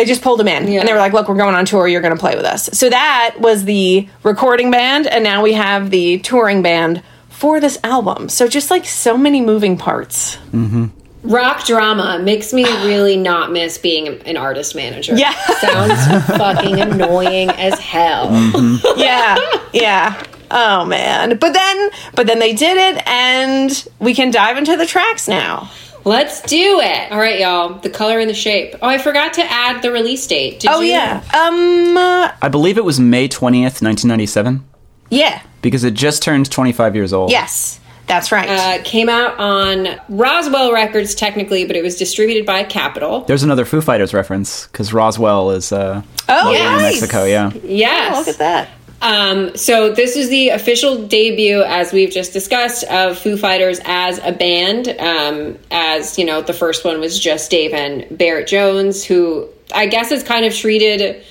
they 0.00 0.06
just 0.06 0.22
pulled 0.22 0.40
him 0.40 0.48
in 0.48 0.66
Yeah. 0.66 0.80
and 0.80 0.88
they 0.88 0.94
were 0.94 0.98
like, 0.98 1.12
look, 1.12 1.28
we're 1.28 1.34
going 1.36 1.54
on 1.54 1.66
tour. 1.66 1.86
You're 1.86 2.00
going 2.00 2.14
to 2.14 2.18
play 2.20 2.34
with 2.36 2.46
us. 2.46 2.70
So 2.72 2.88
that 2.88 3.36
was 3.38 3.64
the 3.64 4.08
recording 4.22 4.70
band. 4.70 5.06
And 5.06 5.22
now 5.22 5.42
we 5.42 5.52
have 5.52 5.90
the 5.90 6.18
touring 6.20 6.62
band 6.62 7.02
for 7.28 7.60
this 7.60 7.78
album. 7.84 8.30
So 8.30 8.48
just 8.48 8.70
like 8.70 8.86
so 8.86 9.18
many 9.18 9.42
moving 9.42 9.76
parts. 9.76 10.36
Mm-hmm. 10.52 10.86
rock 11.22 11.66
drama 11.66 12.18
makes 12.18 12.54
me 12.54 12.64
really 12.86 13.16
not 13.18 13.52
miss 13.52 13.76
being 13.76 14.08
an 14.22 14.38
artist 14.38 14.74
manager. 14.74 15.14
Yeah. 15.16 15.32
sounds 15.60 16.26
fucking 16.38 16.80
annoying 16.80 17.50
as 17.50 17.78
hell. 17.78 18.28
Mm-hmm. 18.28 18.98
Yeah. 19.00 19.36
yeah. 19.74 20.22
Oh 20.50 20.84
man. 20.86 21.36
But 21.36 21.52
then, 21.52 21.90
but 22.14 22.26
then 22.26 22.38
they 22.38 22.54
did 22.54 22.76
it 22.96 23.06
and 23.06 23.88
we 23.98 24.14
can 24.14 24.30
dive 24.30 24.56
into 24.56 24.76
the 24.78 24.86
tracks 24.86 25.28
now. 25.28 25.70
Let's 26.04 26.40
do 26.42 26.80
it. 26.80 27.12
All 27.12 27.18
right, 27.18 27.38
y'all. 27.40 27.74
The 27.74 27.90
color 27.90 28.18
and 28.18 28.28
the 28.30 28.34
shape. 28.34 28.74
Oh, 28.80 28.88
I 28.88 28.98
forgot 28.98 29.34
to 29.34 29.42
add 29.42 29.82
the 29.82 29.92
release 29.92 30.26
date. 30.26 30.60
Did 30.60 30.70
Oh 30.70 30.80
you? 30.80 30.90
yeah. 30.92 31.22
Um, 31.34 31.96
uh, 31.96 32.32
I 32.40 32.48
believe 32.48 32.78
it 32.78 32.84
was 32.84 32.98
May 32.98 33.28
twentieth, 33.28 33.82
nineteen 33.82 34.08
ninety 34.08 34.26
seven, 34.26 34.64
yeah. 35.10 35.42
because 35.62 35.84
it 35.84 35.94
just 35.94 36.22
turned 36.22 36.50
twenty 36.50 36.72
five 36.72 36.94
years 36.94 37.12
old. 37.12 37.30
Yes. 37.30 37.78
That's 38.06 38.32
right. 38.32 38.48
Uh, 38.48 38.82
came 38.82 39.08
out 39.08 39.38
on 39.38 40.00
Roswell 40.08 40.72
Records 40.72 41.14
technically, 41.14 41.64
but 41.64 41.76
it 41.76 41.82
was 41.84 41.96
distributed 41.96 42.44
by 42.44 42.64
Capitol. 42.64 43.20
There's 43.20 43.44
another 43.44 43.64
Foo 43.64 43.80
Fighters 43.80 44.12
reference 44.12 44.66
because 44.66 44.92
Roswell 44.92 45.52
is 45.52 45.70
uh, 45.70 46.02
oh, 46.28 46.50
yeah, 46.52 46.74
in. 46.74 46.82
Mexico. 46.82 47.22
Yeah. 47.24 47.52
Yes. 47.62 48.16
Oh, 48.16 48.18
look 48.18 48.26
at 48.28 48.38
that. 48.38 48.68
Um, 49.02 49.56
so 49.56 49.92
this 49.92 50.16
is 50.16 50.28
the 50.28 50.50
official 50.50 51.06
debut, 51.06 51.62
as 51.62 51.92
we've 51.92 52.10
just 52.10 52.32
discussed, 52.32 52.84
of 52.84 53.18
Foo 53.18 53.36
Fighters 53.36 53.80
as 53.84 54.18
a 54.18 54.32
band. 54.32 54.88
Um, 54.98 55.58
as 55.70 56.18
you 56.18 56.24
know, 56.24 56.42
the 56.42 56.52
first 56.52 56.84
one 56.84 57.00
was 57.00 57.18
just 57.18 57.50
Dave 57.50 57.72
and 57.72 58.06
Barrett 58.16 58.46
Jones, 58.46 59.02
who 59.04 59.48
I 59.74 59.86
guess 59.86 60.12
is 60.12 60.22
kind 60.22 60.44
of 60.44 60.54
treated 60.54 61.24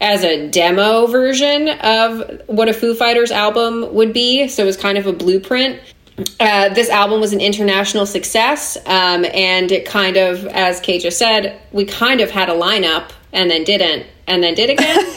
as 0.00 0.22
a 0.22 0.48
demo 0.48 1.06
version 1.06 1.68
of 1.68 2.42
what 2.46 2.68
a 2.68 2.74
Foo 2.74 2.94
Fighters 2.94 3.30
album 3.30 3.94
would 3.94 4.12
be. 4.12 4.48
So 4.48 4.62
it 4.62 4.66
was 4.66 4.76
kind 4.76 4.98
of 4.98 5.06
a 5.06 5.12
blueprint. 5.12 5.80
Uh, 6.38 6.68
this 6.74 6.90
album 6.90 7.20
was 7.20 7.32
an 7.32 7.40
international 7.40 8.06
success, 8.06 8.76
um, 8.86 9.24
and 9.24 9.72
it 9.72 9.84
kind 9.84 10.16
of, 10.16 10.46
as 10.46 10.78
Kate 10.78 11.02
just 11.02 11.18
said, 11.18 11.60
we 11.72 11.84
kind 11.84 12.20
of 12.20 12.30
had 12.30 12.48
a 12.48 12.52
lineup 12.52 13.10
and 13.34 13.50
then 13.50 13.64
didn't, 13.64 14.06
and 14.26 14.42
then 14.42 14.54
did 14.54 14.70
again. 14.70 15.06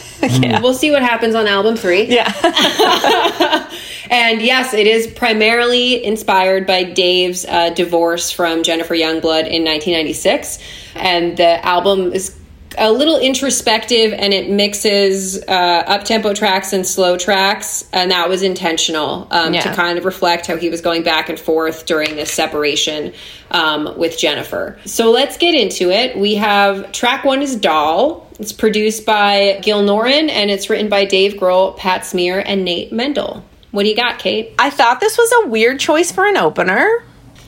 We'll 0.60 0.74
see 0.74 0.90
what 0.90 1.00
happens 1.00 1.36
on 1.36 1.46
album 1.46 1.76
three. 1.76 2.02
Yeah. 2.06 3.70
And 4.10 4.40
yes, 4.40 4.72
it 4.72 4.86
is 4.86 5.06
primarily 5.06 6.02
inspired 6.04 6.66
by 6.66 6.84
Dave's 6.84 7.44
uh, 7.44 7.70
divorce 7.70 8.30
from 8.30 8.62
Jennifer 8.62 8.94
Youngblood 8.94 9.46
in 9.46 9.64
1996. 9.64 10.58
And 10.94 11.36
the 11.36 11.64
album 11.64 12.12
is 12.12 12.34
a 12.76 12.92
little 12.92 13.18
introspective 13.18 14.12
and 14.12 14.34
it 14.34 14.50
mixes 14.50 15.42
uh, 15.48 15.50
up 15.86 16.04
tempo 16.04 16.34
tracks 16.34 16.72
and 16.72 16.86
slow 16.86 17.16
tracks. 17.16 17.88
And 17.92 18.10
that 18.10 18.28
was 18.28 18.42
intentional 18.42 19.26
um, 19.30 19.54
Yeah. 19.54 19.62
to 19.62 19.74
kind 19.74 19.96
of 19.98 20.04
reflect 20.04 20.46
how 20.46 20.56
he 20.56 20.68
was 20.68 20.80
going 20.80 21.02
back 21.02 21.28
and 21.28 21.38
forth 21.38 21.86
during 21.86 22.16
this 22.16 22.30
separation 22.32 23.14
um, 23.50 23.96
with 23.96 24.18
Jennifer. 24.18 24.78
So 24.84 25.10
let's 25.10 25.36
get 25.38 25.54
into 25.54 25.90
it. 25.90 26.16
We 26.18 26.34
have 26.34 26.92
track 26.92 27.24
one 27.24 27.40
is 27.42 27.56
Doll. 27.56 28.26
It's 28.38 28.52
produced 28.52 29.06
by 29.06 29.58
Gil 29.62 29.82
Norton 29.82 30.28
and 30.30 30.50
it's 30.50 30.68
written 30.70 30.88
by 30.88 31.04
Dave 31.06 31.34
Grohl, 31.34 31.76
Pat 31.76 32.04
Smear, 32.06 32.40
and 32.44 32.64
Nate 32.64 32.92
Mendel. 32.92 33.44
What 33.70 33.82
do 33.82 33.88
you 33.88 33.96
got, 33.96 34.18
Kate? 34.18 34.54
I 34.58 34.70
thought 34.70 35.00
this 35.00 35.18
was 35.18 35.32
a 35.44 35.48
weird 35.48 35.80
choice 35.80 36.10
for 36.12 36.26
an 36.26 36.36
opener. 36.36 37.04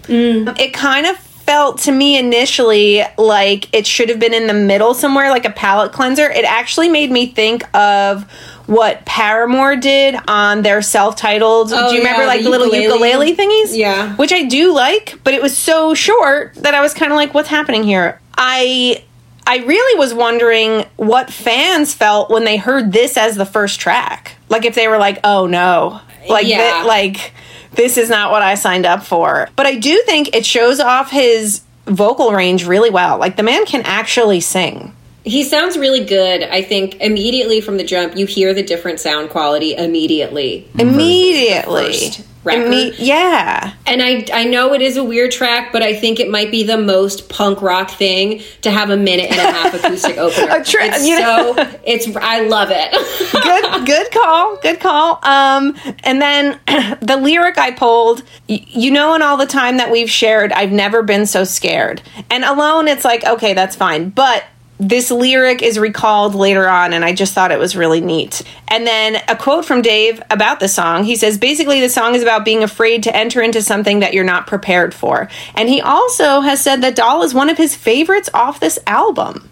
It 0.08 0.72
kind 0.74 1.06
of 1.06 1.16
felt 1.50 1.78
to 1.78 1.90
me 1.90 2.16
initially 2.16 3.02
like 3.18 3.74
it 3.74 3.84
should 3.84 4.08
have 4.08 4.20
been 4.20 4.32
in 4.32 4.46
the 4.46 4.54
middle 4.54 4.94
somewhere, 4.94 5.30
like 5.30 5.44
a 5.44 5.50
palate 5.50 5.90
cleanser. 5.90 6.30
It 6.30 6.44
actually 6.44 6.88
made 6.88 7.10
me 7.10 7.26
think 7.26 7.62
of 7.74 8.22
what 8.66 9.04
Paramore 9.04 9.74
did 9.74 10.14
on 10.28 10.62
their 10.62 10.80
self-titled. 10.80 11.72
Oh, 11.72 11.88
do 11.88 11.94
you 11.96 12.02
remember 12.02 12.22
yeah, 12.22 12.28
like 12.28 12.42
the 12.44 12.50
little 12.50 12.72
ukulele? 12.72 13.34
thingies? 13.34 13.76
Yeah. 13.76 14.14
which 14.14 14.32
I 14.32 14.44
do 14.44 14.72
like, 14.72 15.18
but 15.24 15.34
it 15.34 15.42
was 15.42 15.58
so 15.58 15.92
short 15.92 16.54
that 16.54 16.72
I 16.74 16.80
was 16.80 16.94
kind 16.94 17.10
of 17.10 17.16
like, 17.16 17.34
"What's 17.34 17.48
happening 17.48 17.82
here?" 17.82 18.20
I. 18.38 19.02
I 19.46 19.56
really 19.64 19.98
was 19.98 20.14
wondering 20.14 20.84
what 20.96 21.32
fans 21.32 21.92
felt 21.92 22.30
when 22.30 22.44
they 22.44 22.56
heard 22.56 22.92
this 22.92 23.16
as 23.16 23.34
the 23.34 23.46
first 23.46 23.80
track. 23.80 24.36
Like 24.48 24.64
if 24.64 24.76
they 24.76 24.86
were 24.86 24.98
like, 24.98 25.18
"Oh 25.24 25.48
no." 25.48 26.00
Like 26.28 26.46
Yeah. 26.46 26.82
thi- 26.82 26.86
like 26.86 27.32
this 27.72 27.96
is 27.96 28.08
not 28.08 28.30
what 28.30 28.42
I 28.42 28.54
signed 28.54 28.86
up 28.86 29.04
for. 29.04 29.48
But 29.56 29.66
I 29.66 29.76
do 29.76 30.02
think 30.06 30.34
it 30.34 30.44
shows 30.44 30.80
off 30.80 31.10
his 31.10 31.62
vocal 31.86 32.32
range 32.32 32.66
really 32.66 32.90
well. 32.90 33.18
Like 33.18 33.36
the 33.36 33.42
man 33.42 33.66
can 33.66 33.82
actually 33.82 34.40
sing. 34.40 34.94
He 35.24 35.44
sounds 35.44 35.76
really 35.76 36.04
good. 36.04 36.42
I 36.44 36.62
think 36.62 36.96
immediately 36.96 37.60
from 37.60 37.76
the 37.76 37.84
jump, 37.84 38.16
you 38.16 38.26
hear 38.26 38.54
the 38.54 38.62
different 38.62 39.00
sound 39.00 39.30
quality 39.30 39.74
immediately. 39.74 40.68
Immediately. 40.78 42.10
Record. 42.44 42.94
Yeah. 42.98 43.74
And 43.86 44.02
I, 44.02 44.24
I 44.32 44.44
know 44.44 44.72
it 44.72 44.80
is 44.82 44.96
a 44.96 45.04
weird 45.04 45.30
track, 45.30 45.72
but 45.72 45.82
I 45.82 45.94
think 45.94 46.20
it 46.20 46.30
might 46.30 46.50
be 46.50 46.62
the 46.62 46.78
most 46.78 47.28
punk 47.28 47.60
rock 47.62 47.90
thing 47.90 48.42
to 48.62 48.70
have 48.70 48.90
a 48.90 48.96
minute 48.96 49.30
and 49.30 49.38
a 49.40 49.52
half 49.52 49.74
acoustic 49.74 50.16
opener. 50.18 50.46
A 50.60 50.64
tra- 50.64 50.86
it's 50.86 51.06
you 51.06 51.18
know- 51.18 51.54
so 51.56 51.78
it's 51.84 52.08
I 52.16 52.40
love 52.46 52.68
it. 52.72 52.90
good 53.32 53.86
good 53.86 54.10
call 54.12 54.56
good 54.56 54.80
call 54.80 55.18
um 55.22 55.76
and 56.04 56.20
then 56.20 56.58
the 57.00 57.16
lyric 57.16 57.56
i 57.58 57.70
pulled 57.70 58.22
you 58.46 58.90
know 58.90 59.14
in 59.14 59.22
all 59.22 59.36
the 59.36 59.46
time 59.46 59.76
that 59.78 59.90
we've 59.90 60.10
shared 60.10 60.52
i've 60.52 60.72
never 60.72 61.02
been 61.02 61.26
so 61.26 61.44
scared 61.44 62.02
and 62.28 62.44
alone 62.44 62.88
it's 62.88 63.04
like 63.04 63.24
okay 63.24 63.54
that's 63.54 63.76
fine 63.76 64.10
but 64.10 64.44
this 64.82 65.10
lyric 65.10 65.60
is 65.60 65.78
recalled 65.78 66.34
later 66.34 66.66
on 66.66 66.94
and 66.94 67.04
i 67.04 67.12
just 67.12 67.34
thought 67.34 67.52
it 67.52 67.58
was 67.58 67.76
really 67.76 68.00
neat 68.00 68.42
and 68.68 68.86
then 68.86 69.16
a 69.28 69.36
quote 69.36 69.64
from 69.64 69.82
dave 69.82 70.22
about 70.30 70.58
the 70.58 70.66
song 70.68 71.04
he 71.04 71.14
says 71.14 71.36
basically 71.36 71.80
the 71.82 71.88
song 71.88 72.14
is 72.14 72.22
about 72.22 72.46
being 72.46 72.62
afraid 72.62 73.02
to 73.02 73.14
enter 73.14 73.42
into 73.42 73.60
something 73.60 74.00
that 74.00 74.14
you're 74.14 74.24
not 74.24 74.46
prepared 74.46 74.94
for 74.94 75.28
and 75.54 75.68
he 75.68 75.82
also 75.82 76.40
has 76.40 76.60
said 76.62 76.80
that 76.80 76.96
doll 76.96 77.22
is 77.22 77.34
one 77.34 77.50
of 77.50 77.58
his 77.58 77.74
favorites 77.76 78.30
off 78.32 78.58
this 78.58 78.78
album 78.86 79.46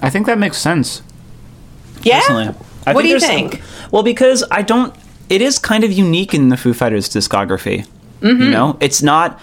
I 0.00 0.10
think 0.10 0.26
that 0.26 0.38
makes 0.38 0.58
sense. 0.58 1.02
yeah 2.02 2.20
Personally. 2.20 2.54
I 2.86 2.92
what 2.94 3.02
do 3.02 3.08
you 3.08 3.18
there's- 3.20 3.32
think 3.32 3.62
Well, 3.92 4.02
because 4.02 4.42
I 4.50 4.62
don't. 4.62 4.94
It 5.28 5.40
is 5.42 5.58
kind 5.58 5.84
of 5.84 5.92
unique 5.92 6.34
in 6.34 6.48
the 6.48 6.56
Foo 6.56 6.72
Fighters 6.74 7.08
discography. 7.08 7.86
Mm-hmm. 8.20 8.42
You 8.42 8.50
know, 8.50 8.76
it's 8.80 9.00
not. 9.02 9.40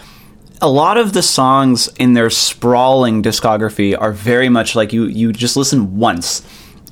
A 0.61 0.69
lot 0.69 0.97
of 0.97 1.13
the 1.13 1.21
songs 1.21 1.87
in 1.99 2.13
their 2.15 2.29
sprawling 2.29 3.23
discography 3.23 3.95
are 3.99 4.11
very 4.11 4.49
much 4.49 4.75
like 4.75 4.91
you. 4.91 5.05
You 5.05 5.31
just 5.31 5.55
listen 5.55 5.97
once, 5.97 6.41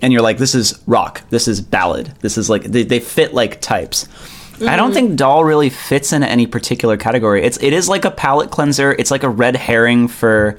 and 0.01 0.13
you're 0.13 0.21
like, 0.21 0.38
"This 0.38 0.56
is 0.56 0.80
rock. 0.88 1.21
This 1.32 1.47
is 1.49 1.60
ballad. 1.60 2.13
This 2.21 2.38
is 2.38 2.49
like 2.49 2.63
they, 2.63 2.84
they 2.84 2.99
fit 2.99 3.34
like 3.34 3.60
types." 3.62 4.08
I 4.08 4.60
Mm-hmm. 4.60 4.75
don't 4.77 4.93
think 4.93 5.15
Doll 5.17 5.43
really 5.43 5.69
fits 5.69 6.12
in 6.13 6.23
any 6.23 6.47
particular 6.47 6.97
category. 6.97 7.43
It's 7.43 7.58
it 7.62 7.73
is 7.73 7.88
like 7.89 8.06
a 8.06 8.12
palate 8.12 8.49
cleanser. 8.51 8.93
It's 8.97 9.12
like 9.12 9.23
a 9.23 9.30
red 9.30 9.56
herring 9.56 10.08
for 10.08 10.58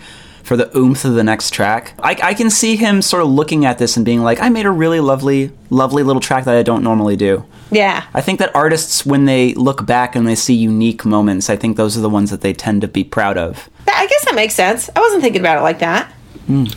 for 0.48 0.56
the 0.56 0.74
oomph 0.76 1.04
of 1.04 1.12
the 1.14 1.22
next 1.22 1.50
track. 1.52 1.92
I, 2.02 2.16
I 2.22 2.34
can 2.34 2.48
see 2.48 2.74
him 2.76 3.02
sort 3.02 3.22
of 3.22 3.28
looking 3.28 3.66
at 3.66 3.76
this 3.76 3.96
and 3.98 4.04
being 4.06 4.22
like, 4.22 4.40
I 4.40 4.48
made 4.48 4.64
a 4.64 4.70
really 4.70 4.98
lovely, 4.98 5.52
lovely 5.68 6.02
little 6.02 6.20
track 6.20 6.44
that 6.46 6.56
I 6.56 6.62
don't 6.62 6.82
normally 6.82 7.16
do. 7.16 7.44
yeah 7.70 8.06
I 8.14 8.22
think 8.22 8.38
that 8.38 8.54
artists, 8.56 9.04
when 9.04 9.26
they 9.26 9.52
look 9.54 9.84
back 9.84 10.16
and 10.16 10.26
they 10.26 10.34
see 10.34 10.54
unique 10.54 11.04
moments, 11.04 11.50
I 11.50 11.56
think 11.56 11.76
those 11.76 11.98
are 11.98 12.00
the 12.00 12.08
ones 12.08 12.30
that 12.30 12.40
they 12.40 12.54
tend 12.54 12.80
to 12.80 12.88
be 12.88 13.04
proud 13.04 13.36
of. 13.36 13.68
I 13.86 14.06
guess 14.06 14.24
that 14.24 14.34
makes 14.34 14.54
sense. 14.54 14.88
I 14.96 15.00
wasn't 15.00 15.22
thinking 15.22 15.42
about 15.42 15.58
it 15.58 15.62
like 15.62 15.80
that. 15.80 16.12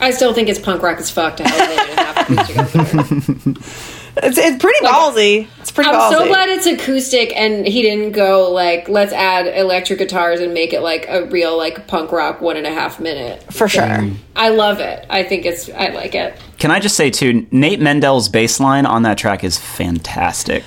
I 0.01 0.11
still 0.11 0.33
think 0.33 0.49
it's 0.49 0.59
punk 0.59 0.83
rock 0.83 0.99
as 0.99 1.09
fuck 1.09 1.37
to 1.37 1.43
have 1.47 2.27
a 4.17 4.21
minute 4.21 4.37
and 4.37 4.37
a 4.37 4.41
half 4.41 4.51
acoustic 4.51 4.51
opener. 4.51 4.51
It's, 4.51 4.53
it's 4.53 4.61
pretty 4.61 4.85
ballsy. 4.85 5.47
It's 5.59 5.71
pretty 5.71 5.89
I'm 5.89 5.95
ballsy. 5.95 6.11
so 6.11 6.27
glad 6.27 6.49
it's 6.49 6.65
acoustic 6.65 7.35
and 7.35 7.67
he 7.67 7.81
didn't 7.81 8.11
go 8.11 8.51
like 8.51 8.89
let's 8.89 9.13
add 9.13 9.47
electric 9.47 9.99
guitars 9.99 10.39
and 10.39 10.53
make 10.53 10.73
it 10.73 10.81
like 10.81 11.07
a 11.07 11.25
real 11.25 11.57
like 11.57 11.87
punk 11.87 12.11
rock 12.11 12.41
one 12.41 12.57
and 12.57 12.67
a 12.67 12.73
half 12.73 12.99
minute. 12.99 13.43
For 13.53 13.67
sure. 13.67 14.09
I 14.35 14.49
love 14.49 14.79
it. 14.79 15.05
I 15.09 15.23
think 15.23 15.45
it's 15.45 15.69
I 15.69 15.89
like 15.89 16.15
it. 16.15 16.37
Can 16.57 16.71
I 16.71 16.79
just 16.79 16.95
say, 16.95 17.09
too, 17.09 17.47
Nate 17.51 17.79
Mendel's 17.79 18.29
bass 18.29 18.59
line 18.59 18.85
on 18.85 19.03
that 19.03 19.17
track 19.17 19.43
is 19.43 19.57
fantastic. 19.57 20.63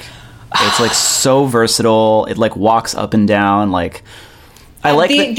It's 0.56 0.80
like 0.80 0.92
so 0.92 1.46
versatile. 1.46 2.26
It 2.26 2.36
like 2.36 2.56
walks 2.56 2.94
up 2.94 3.14
and 3.14 3.26
down. 3.26 3.70
Like, 3.70 4.02
I 4.84 4.90
um, 4.90 4.96
like 4.96 5.08
the, 5.08 5.32
the, 5.32 5.34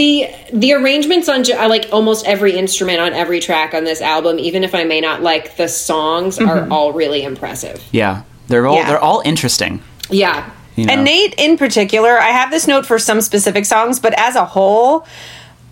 the 0.52 0.58
the 0.60 0.74
arrangements 0.74 1.30
on 1.30 1.44
I 1.56 1.68
like 1.68 1.90
almost 1.92 2.26
every 2.26 2.58
instrument 2.58 3.00
on 3.00 3.14
every 3.14 3.40
track 3.40 3.74
on 3.74 3.84
this 3.84 4.02
album, 4.02 4.40
even 4.40 4.64
if 4.64 4.74
I 4.74 4.84
may 4.84 5.00
not 5.00 5.22
like 5.22 5.56
the 5.56 5.68
songs, 5.68 6.40
are 6.40 6.62
mm-hmm. 6.62 6.72
all 6.72 6.92
really 6.94 7.24
impressive. 7.24 7.82
yeah. 7.92 8.24
They're 8.48 8.68
all 8.68 8.76
Yeah. 8.76 8.88
they're 8.88 9.00
all 9.00 9.22
interesting. 9.26 9.82
Yeah. 10.10 10.50
you 10.76 10.86
know? 10.86 10.94
And 10.94 11.04
Nate, 11.04 11.36
in 11.38 11.58
particular, 11.58 12.20
I 12.20 12.28
have 12.32 12.52
this 12.52 12.68
note 12.68 12.86
for 12.86 13.00
some 13.00 13.22
specific 13.22 13.66
songs, 13.66 14.00
but 14.00 14.14
as 14.20 14.36
a 14.36 14.46
whole, 14.46 15.06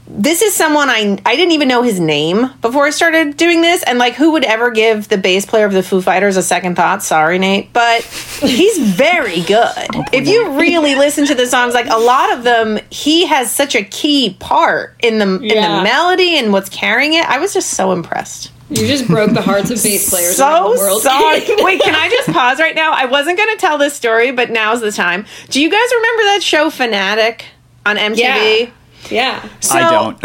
this 0.05 0.41
is 0.41 0.53
someone 0.53 0.89
I 0.89 1.19
I 1.25 1.35
didn't 1.35 1.53
even 1.53 1.67
know 1.67 1.81
his 1.81 1.99
name 1.99 2.49
before 2.61 2.85
I 2.85 2.89
started 2.89 3.37
doing 3.37 3.61
this, 3.61 3.83
and 3.83 3.97
like, 3.99 4.15
who 4.15 4.33
would 4.33 4.43
ever 4.43 4.71
give 4.71 5.07
the 5.07 5.17
bass 5.17 5.45
player 5.45 5.65
of 5.65 5.73
the 5.73 5.83
Foo 5.83 6.01
Fighters 6.01 6.37
a 6.37 6.43
second 6.43 6.75
thought? 6.75 7.03
Sorry, 7.03 7.39
Nate, 7.39 7.71
but 7.73 8.03
he's 8.03 8.77
very 8.77 9.41
good. 9.41 9.87
Oh, 9.93 10.05
if 10.11 10.27
you 10.27 10.59
really 10.59 10.95
listen 10.95 11.25
to 11.27 11.35
the 11.35 11.45
songs, 11.47 11.73
like 11.73 11.87
a 11.89 11.97
lot 11.97 12.33
of 12.33 12.43
them, 12.43 12.79
he 12.89 13.25
has 13.27 13.51
such 13.51 13.75
a 13.75 13.83
key 13.83 14.35
part 14.39 14.95
in 15.01 15.19
the 15.19 15.25
in 15.25 15.47
the 15.47 15.83
melody 15.83 16.37
and 16.37 16.51
what's 16.51 16.69
carrying 16.69 17.13
it. 17.13 17.25
I 17.25 17.39
was 17.39 17.53
just 17.53 17.71
so 17.71 17.91
impressed. 17.91 18.51
You 18.69 18.87
just 18.87 19.07
broke 19.07 19.33
the 19.33 19.41
hearts 19.41 19.69
of 19.69 19.81
bass 19.83 20.09
players 20.09 20.39
around 20.39 20.63
so 20.63 20.73
the 20.73 20.79
world. 20.79 21.01
sorry. 21.01 21.39
Wait, 21.63 21.81
can 21.81 21.95
I 21.95 22.09
just 22.09 22.31
pause 22.31 22.59
right 22.59 22.75
now? 22.75 22.91
I 22.91 23.05
wasn't 23.05 23.37
going 23.37 23.55
to 23.55 23.61
tell 23.61 23.77
this 23.77 23.93
story, 23.93 24.31
but 24.31 24.49
now's 24.49 24.81
the 24.81 24.91
time. 24.91 25.25
Do 25.49 25.61
you 25.61 25.69
guys 25.69 25.89
remember 25.91 26.23
that 26.23 26.39
show 26.41 26.69
Fanatic 26.69 27.45
on 27.85 27.97
MTV? 27.97 28.17
Yeah. 28.17 28.71
Yeah. 29.09 29.47
So, 29.59 29.75
I 29.77 29.89
don't. 29.91 30.17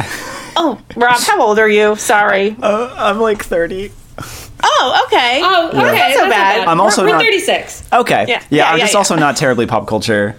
Oh, 0.56 0.80
Rob, 0.96 1.20
how 1.20 1.40
old 1.40 1.58
are 1.58 1.68
you? 1.68 1.96
Sorry. 1.96 2.56
Uh, 2.60 2.92
I'm 2.96 3.20
like 3.20 3.44
30. 3.44 3.92
Oh, 4.60 5.04
okay. 5.06 5.40
Oh, 5.42 5.68
okay. 5.68 5.76
That's 5.78 5.82
not 5.82 5.84
so 5.84 5.94
that's 5.94 6.16
not 6.20 6.30
bad. 6.30 6.68
I'm 6.68 6.78
We're- 6.78 6.84
also 6.84 7.04
we're, 7.04 7.10
not- 7.12 7.22
36. 7.22 7.88
Okay. 7.92 8.24
Yeah. 8.26 8.26
Yeah, 8.26 8.42
Yeah, 8.50 8.70
I'm 8.70 8.78
yeah, 8.78 8.84
just 8.84 8.92
yeah. 8.94 8.98
also 8.98 9.16
not 9.16 9.36
terribly 9.36 9.66
pop 9.66 9.86
culture. 9.86 10.36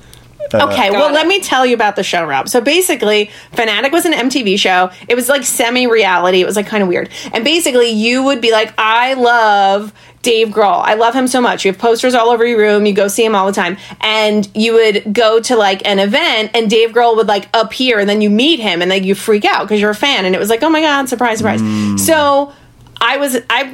Uh, 0.51 0.67
Okay, 0.71 0.89
well, 0.89 1.09
it. 1.09 1.13
let 1.13 1.27
me 1.27 1.39
tell 1.41 1.63
you 1.63 1.75
about 1.75 1.95
the 1.95 2.01
show, 2.03 2.25
Rob. 2.25 2.49
So 2.49 2.59
basically, 2.59 3.29
Fanatic 3.53 3.91
was 3.91 4.05
an 4.05 4.13
MTV 4.13 4.57
show. 4.57 4.89
It 5.07 5.13
was 5.13 5.29
like 5.29 5.43
semi 5.43 5.85
reality. 5.85 6.41
It 6.41 6.45
was 6.45 6.55
like 6.55 6.65
kind 6.65 6.81
of 6.81 6.89
weird. 6.89 7.09
And 7.33 7.43
basically, 7.45 7.89
you 7.89 8.23
would 8.23 8.41
be 8.41 8.51
like, 8.51 8.73
I 8.77 9.13
love 9.13 9.93
Dave 10.21 10.49
Grohl. 10.49 10.81
I 10.83 10.95
love 10.95 11.13
him 11.13 11.27
so 11.27 11.39
much. 11.39 11.63
You 11.63 11.71
have 11.71 11.79
posters 11.79 12.13
all 12.13 12.29
over 12.29 12.45
your 12.45 12.59
room. 12.59 12.85
You 12.85 12.93
go 12.93 13.07
see 13.07 13.23
him 13.23 13.35
all 13.35 13.45
the 13.45 13.53
time. 13.53 13.77
And 14.01 14.49
you 14.53 14.73
would 14.73 15.13
go 15.13 15.39
to 15.39 15.55
like 15.55 15.85
an 15.87 15.99
event, 15.99 16.51
and 16.53 16.69
Dave 16.69 16.91
Grohl 16.91 17.15
would 17.15 17.27
like 17.27 17.47
appear, 17.53 17.99
and 17.99 18.09
then 18.09 18.21
you 18.21 18.29
meet 18.29 18.59
him, 18.59 18.81
and 18.81 18.91
then 18.91 19.03
you 19.03 19.15
freak 19.15 19.45
out 19.45 19.63
because 19.63 19.79
you're 19.79 19.91
a 19.91 19.95
fan. 19.95 20.25
And 20.25 20.35
it 20.35 20.39
was 20.39 20.49
like, 20.49 20.61
oh 20.63 20.69
my 20.69 20.81
God, 20.81 21.07
surprise, 21.07 21.37
surprise. 21.37 21.61
Mm. 21.61 21.99
So 21.99 22.53
I 22.99 23.17
was, 23.17 23.37
I. 23.49 23.73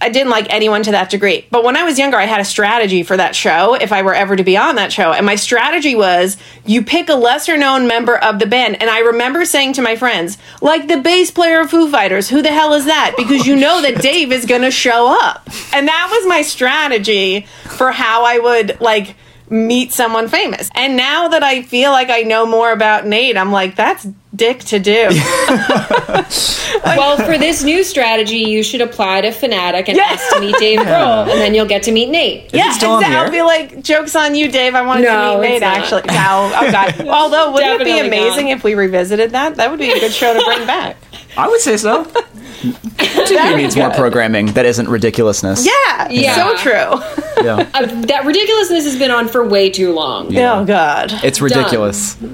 I 0.00 0.08
didn't 0.08 0.30
like 0.30 0.46
anyone 0.48 0.82
to 0.84 0.92
that 0.92 1.10
degree. 1.10 1.46
But 1.50 1.62
when 1.62 1.76
I 1.76 1.84
was 1.84 1.98
younger, 1.98 2.16
I 2.16 2.24
had 2.24 2.40
a 2.40 2.44
strategy 2.44 3.02
for 3.02 3.16
that 3.16 3.36
show 3.36 3.74
if 3.74 3.92
I 3.92 4.02
were 4.02 4.14
ever 4.14 4.34
to 4.34 4.42
be 4.42 4.56
on 4.56 4.76
that 4.76 4.92
show. 4.92 5.12
And 5.12 5.26
my 5.26 5.34
strategy 5.34 5.94
was 5.94 6.36
you 6.64 6.82
pick 6.82 7.08
a 7.08 7.14
lesser 7.14 7.56
known 7.56 7.86
member 7.86 8.16
of 8.16 8.38
the 8.38 8.46
band. 8.46 8.80
And 8.80 8.88
I 8.88 9.00
remember 9.00 9.44
saying 9.44 9.74
to 9.74 9.82
my 9.82 9.96
friends, 9.96 10.38
like 10.62 10.88
the 10.88 10.98
bass 10.98 11.30
player 11.30 11.60
of 11.60 11.70
Foo 11.70 11.90
Fighters, 11.90 12.28
who 12.30 12.40
the 12.40 12.50
hell 12.50 12.72
is 12.72 12.86
that? 12.86 13.14
Because 13.16 13.46
you 13.46 13.56
know 13.56 13.82
that 13.82 13.94
oh, 13.98 14.00
Dave 14.00 14.32
is 14.32 14.46
going 14.46 14.62
to 14.62 14.70
show 14.70 15.16
up. 15.22 15.48
And 15.72 15.86
that 15.88 16.08
was 16.10 16.26
my 16.28 16.42
strategy 16.42 17.42
for 17.64 17.92
how 17.92 18.24
I 18.24 18.38
would 18.38 18.80
like 18.80 19.16
meet 19.50 19.92
someone 19.92 20.28
famous. 20.28 20.70
And 20.74 20.96
now 20.96 21.28
that 21.28 21.42
I 21.42 21.62
feel 21.62 21.90
like 21.90 22.08
I 22.08 22.22
know 22.22 22.46
more 22.46 22.72
about 22.72 23.06
Nate, 23.06 23.36
I'm 23.36 23.52
like, 23.52 23.74
that's 23.76 24.06
dick 24.34 24.60
to 24.60 24.78
do. 24.78 25.08
Well, 26.82 27.16
for 27.18 27.36
this 27.36 27.62
new 27.62 27.84
strategy, 27.84 28.38
you 28.38 28.62
should 28.62 28.80
apply 28.80 29.20
to 29.22 29.32
Fanatic 29.32 29.88
and 29.88 29.96
Yeah. 29.98 30.04
ask 30.04 30.34
to 30.34 30.40
meet 30.40 30.54
Dave 30.58 30.78
Grohl, 30.86 31.22
and 31.30 31.40
then 31.40 31.54
you'll 31.54 31.66
get 31.66 31.82
to 31.84 31.92
meet 31.92 32.08
Nate. 32.08 32.52
Yeah, 32.54 32.72
still 32.72 32.92
on 32.92 33.04
I'll 33.04 33.30
be 33.30 33.42
like, 33.42 33.82
jokes 33.82 34.16
on 34.16 34.34
you, 34.34 34.50
Dave. 34.50 34.74
I 34.74 34.82
wanted 34.82 35.02
No, 35.04 35.36
to 35.36 35.40
meet 35.42 35.48
Nate. 35.50 35.60
not. 35.60 35.78
Actually, 35.78 36.02
no. 36.06 36.52
Oh 36.56 36.70
god. 36.72 37.06
Although, 37.08 37.52
wouldn't 37.52 37.80
it 37.80 37.84
be 37.84 37.98
amazing 37.98 38.46
not. 38.46 38.56
if 38.58 38.64
we 38.64 38.74
revisited 38.74 39.32
that? 39.32 39.56
That 39.56 39.70
would 39.70 39.78
be 39.80 39.90
a 39.90 40.00
good 40.00 40.12
show 40.12 40.32
to 40.32 40.44
bring 40.44 40.66
back. 40.66 40.96
I 41.36 41.48
would 41.48 41.60
say 41.60 41.76
so. 41.76 42.04
TV 42.04 43.56
needs 43.56 43.76
more 43.76 43.90
programming 43.90 44.46
that 44.52 44.66
isn't 44.66 44.88
ridiculousness. 44.88 45.66
Yeah, 45.66 46.08
Yeah. 46.10 46.34
so 46.34 46.56
true. 46.56 47.00
Yeah. 47.44 47.66
Uh, 47.74 47.86
that 48.02 48.26
ridiculousness 48.26 48.84
has 48.84 48.98
been 48.98 49.10
on 49.10 49.26
for 49.26 49.42
way 49.46 49.70
too 49.70 49.94
long. 49.94 50.30
Yeah. 50.30 50.60
Oh 50.60 50.64
god. 50.66 51.10
It's 51.24 51.40
ridiculous. 51.40 52.20
All 52.20 52.28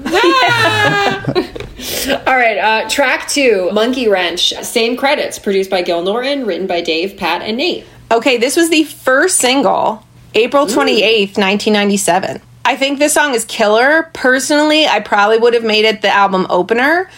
right, 2.35 2.57
uh, 2.57 2.89
track 2.89 3.29
two, 3.29 3.69
Monkey 3.71 4.09
Wrench. 4.09 4.53
Same 4.63 4.97
credits, 4.97 5.39
produced 5.39 5.69
by 5.69 5.81
Gil 5.83 6.03
Norton, 6.03 6.45
written 6.45 6.67
by 6.67 6.81
Dave, 6.81 7.15
Pat, 7.17 7.41
and 7.41 7.55
Nate. 7.57 7.85
Okay, 8.11 8.35
this 8.37 8.55
was 8.57 8.69
the 8.69 8.83
first 8.83 9.37
single, 9.37 10.03
April 10.33 10.65
28th, 10.65 11.37
1997. 11.37 12.41
I 12.65 12.75
think 12.75 12.99
this 12.99 13.13
song 13.13 13.33
is 13.33 13.45
killer. 13.45 14.09
Personally, 14.13 14.87
I 14.87 14.99
probably 14.99 15.37
would 15.37 15.53
have 15.53 15.63
made 15.63 15.85
it 15.85 16.01
the 16.01 16.09
album 16.09 16.45
opener, 16.49 17.09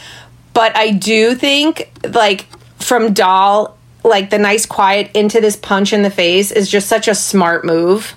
but 0.60 0.76
I 0.76 0.92
do 0.92 1.36
think, 1.36 1.90
like, 2.04 2.46
from 2.80 3.14
Doll, 3.14 3.78
like, 4.04 4.30
the 4.30 4.38
nice 4.38 4.66
quiet 4.66 5.10
into 5.14 5.40
this 5.40 5.56
punch 5.56 5.94
in 5.94 6.02
the 6.02 6.10
face 6.10 6.52
is 6.52 6.70
just 6.70 6.90
such 6.90 7.08
a 7.08 7.16
smart 7.16 7.64
move. 7.64 8.14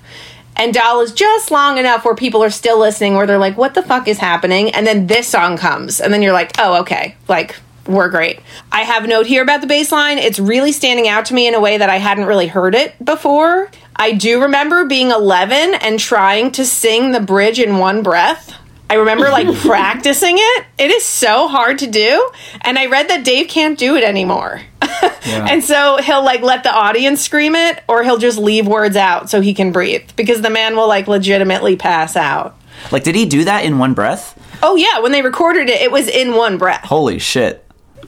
And 0.57 0.75
Doll 0.75 1.03
is 1.03 1.13
just 1.13 1.53
long 1.53 1.79
enough 1.79 2.05
where 2.05 2.17
people 2.17 2.43
are 2.43 2.51
still 2.51 2.81
listening, 2.81 3.15
where 3.15 3.29
they're 3.29 3.39
like, 3.39 3.57
what 3.57 3.75
the 3.75 3.83
fuck 3.83 4.09
is 4.09 4.19
happening? 4.19 4.71
And 4.71 4.85
then 4.85 5.07
this 5.07 5.29
song 5.29 5.57
comes, 5.57 6.01
and 6.01 6.13
then 6.13 6.21
you're 6.21 6.33
like, 6.33 6.51
oh, 6.59 6.81
okay. 6.81 7.15
Like, 7.29 7.55
were 7.87 8.09
great. 8.09 8.41
I 8.73 8.81
have 8.81 9.05
a 9.05 9.07
note 9.07 9.27
here 9.27 9.45
about 9.45 9.61
the 9.61 9.69
bass 9.69 9.93
line. 9.93 10.19
It's 10.19 10.41
really 10.41 10.73
standing 10.73 11.07
out 11.07 11.27
to 11.27 11.35
me 11.35 11.47
in 11.47 11.55
a 11.55 11.61
way 11.61 11.79
that 11.79 11.91
I 11.91 11.99
hadn't 11.99 12.27
really 12.27 12.49
heard 12.49 12.75
it 12.75 12.93
before. 13.05 13.71
I 13.95 14.15
do 14.15 14.43
remember 14.43 14.85
being 14.85 15.13
11 15.13 15.75
and 15.75 16.01
trying 16.01 16.51
to 16.53 16.65
sing 16.65 17.13
the 17.13 17.21
bridge 17.21 17.61
in 17.61 17.79
one 17.79 18.03
breath. 18.03 18.53
I 18.91 18.95
remember 18.97 19.31
like 19.31 19.47
practicing 19.61 20.35
it. 20.37 20.65
It 20.79 20.91
is 20.91 21.05
so 21.05 21.49
hard 21.49 21.79
to 21.81 21.87
do. 21.87 22.31
And 22.61 22.79
I 22.79 22.87
read 22.87 23.09
that 23.09 23.25
Dave 23.25 23.49
can't 23.49 23.79
do 23.79 23.97
it 23.97 24.05
anymore. 24.05 24.61
and 25.25 25.65
so 25.65 25.97
he'll 25.99 26.25
like 26.25 26.43
let 26.43 26.63
the 26.63 26.73
audience 26.75 27.23
scream 27.23 27.55
it 27.55 27.83
or 27.89 28.03
he'll 28.03 28.19
just 28.19 28.37
leave 28.39 28.67
words 28.67 28.97
out 28.97 29.31
so 29.31 29.41
he 29.41 29.55
can 29.55 29.73
breathe 29.73 30.11
because 30.17 30.43
the 30.43 30.51
man 30.51 30.77
will 30.77 30.89
like 30.89 31.09
legitimately 31.09 31.77
pass 31.77 32.17
out. 32.17 32.59
Like, 32.91 33.05
did 33.05 33.15
he 33.15 33.27
do 33.27 33.45
that 33.45 33.65
in 33.65 33.79
one 33.79 33.95
breath? 33.95 34.39
Oh 34.63 34.77
yeah, 34.77 35.01
when 35.01 35.13
they 35.13 35.23
recorded 35.23 35.69
it, 35.69 35.81
it 35.81 35.91
was 35.93 36.09
in 36.09 36.35
one 36.35 36.59
breath. 36.59 36.85
Holy 36.85 37.19
shit. 37.19 37.65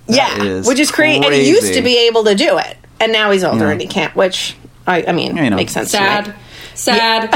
yeah, 0.09 0.43
is 0.43 0.67
which 0.67 0.79
is 0.81 0.91
crazy. 0.91 1.25
And 1.25 1.33
he 1.35 1.49
used 1.49 1.75
to 1.75 1.83
be 1.83 2.07
able 2.09 2.25
to 2.25 2.35
do 2.35 2.59
it, 2.59 2.77
and 3.01 3.13
now 3.13 3.31
he's 3.31 3.45
older 3.45 3.67
Yeah. 3.67 3.71
and 3.73 3.81
he 3.81 3.87
can't. 3.87 4.15
Which 4.17 4.57
I, 4.87 5.05
I 5.09 5.13
mean, 5.13 5.37
You 5.37 5.49
know. 5.51 5.57
makes 5.57 5.73
sense. 5.73 5.93
To 5.93 5.99
me. 6.01 6.05
Sad. 6.05 6.35
Sad. 6.75 7.31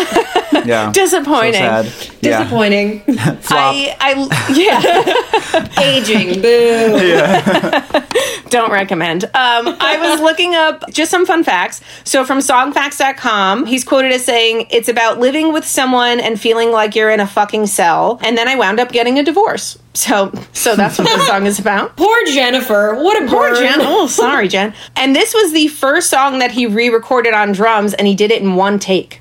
Yeah. 0.67 0.93
Disappointing. 0.99 1.55
So 1.55 1.59
sad. 1.59 1.87
Yeah. 2.21 2.39
Disappointing. 2.39 3.03
I, 3.09 3.97
I, 4.01 4.53
yeah, 4.53 5.79
Aging. 5.83 6.43
Boo. 6.43 8.49
don't 8.51 8.71
recommend. 8.71 9.25
Um, 9.25 9.77
I 9.81 9.99
was 10.01 10.21
looking 10.21 10.55
up 10.55 10.85
just 10.91 11.11
some 11.11 11.27
fun 11.27 11.45
facts. 11.45 11.81
So 12.05 12.25
from 12.25 12.39
songfacts.com, 12.39 13.67
he's 13.67 13.85
quoted 13.85 14.13
as 14.13 14.25
saying, 14.25 14.67
"It's 14.71 14.89
about 14.89 15.19
living 15.19 15.53
with 15.53 15.65
someone 15.65 16.21
and 16.21 16.41
feeling 16.41 16.71
like 16.71 16.95
you're 16.95 17.11
in 17.11 17.21
a 17.21 17.27
fucking 17.27 17.67
cell." 17.67 18.19
And 18.23 18.37
then 18.37 18.49
I 18.49 18.57
wound 18.57 18.81
up 18.81 18.91
getting 18.91 19.19
a 19.19 19.23
divorce. 19.23 19.79
So, 19.95 20.33
so 20.53 20.77
that's 20.77 20.99
what 20.99 21.09
the 21.09 21.25
song 21.27 21.47
is 21.47 21.59
about. 21.59 21.97
Poor 21.97 22.25
Jennifer. 22.27 22.95
What 22.95 23.23
a 23.23 23.27
Poor 23.27 23.51
burn. 23.51 23.57
Jen. 23.57 23.79
Oh, 23.81 24.07
sorry, 24.09 24.47
Jen. 24.49 24.75
And 24.95 25.15
this 25.17 25.35
was 25.35 25.53
the 25.53 25.69
first 25.69 26.11
song 26.11 26.39
that 26.39 26.53
he 26.53 26.67
re 26.67 26.89
recorded 26.89 27.35
on 27.35 27.53
drums, 27.53 27.95
and 27.95 28.07
he 28.07 28.15
did 28.15 28.31
it 28.31 28.43
in 28.43 28.55
one 28.55 28.79
take. 28.79 29.21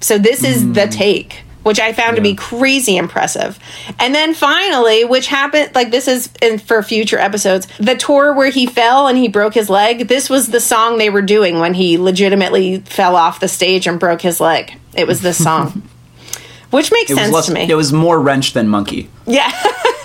So 0.00 0.18
this 0.18 0.42
is 0.44 0.72
the 0.72 0.84
hmm. 0.86 0.90
take, 0.90 1.42
which 1.62 1.78
I 1.80 1.92
found 1.92 2.16
to 2.16 2.22
be 2.22 2.34
crazy 2.34 2.96
impressive. 2.96 3.58
And 3.98 4.14
then 4.14 4.34
finally, 4.34 5.04
which 5.04 5.26
happened, 5.28 5.74
like 5.74 5.90
this 5.90 6.06
is 6.08 6.30
in, 6.42 6.58
for 6.58 6.82
future 6.82 7.18
episodes, 7.18 7.66
the 7.78 7.94
tour 7.96 8.34
where 8.34 8.50
he 8.50 8.66
fell 8.66 9.06
and 9.06 9.16
he 9.16 9.28
broke 9.28 9.54
his 9.54 9.70
leg, 9.70 10.08
this 10.08 10.28
was 10.28 10.48
the 10.48 10.60
song 10.60 10.98
they 10.98 11.08
were 11.10 11.22
doing 11.22 11.58
when 11.60 11.74
he 11.74 11.98
legitimately 11.98 12.80
fell 12.80 13.16
off 13.16 13.40
the 13.40 13.48
stage 13.48 13.86
and 13.86 13.98
broke 13.98 14.22
his 14.22 14.40
leg. 14.40 14.74
It 14.94 15.06
was 15.06 15.22
this 15.22 15.42
song. 15.42 15.82
Which 16.70 16.90
makes 16.90 17.10
It 17.12 17.16
sense 17.16 17.32
less, 17.32 17.46
to 17.46 17.52
me. 17.52 17.70
it 17.70 17.74
was 17.76 17.92
more 17.92 18.20
wrench 18.20 18.52
than 18.52 18.68
monkey. 18.68 19.08
yeah. 19.24 19.50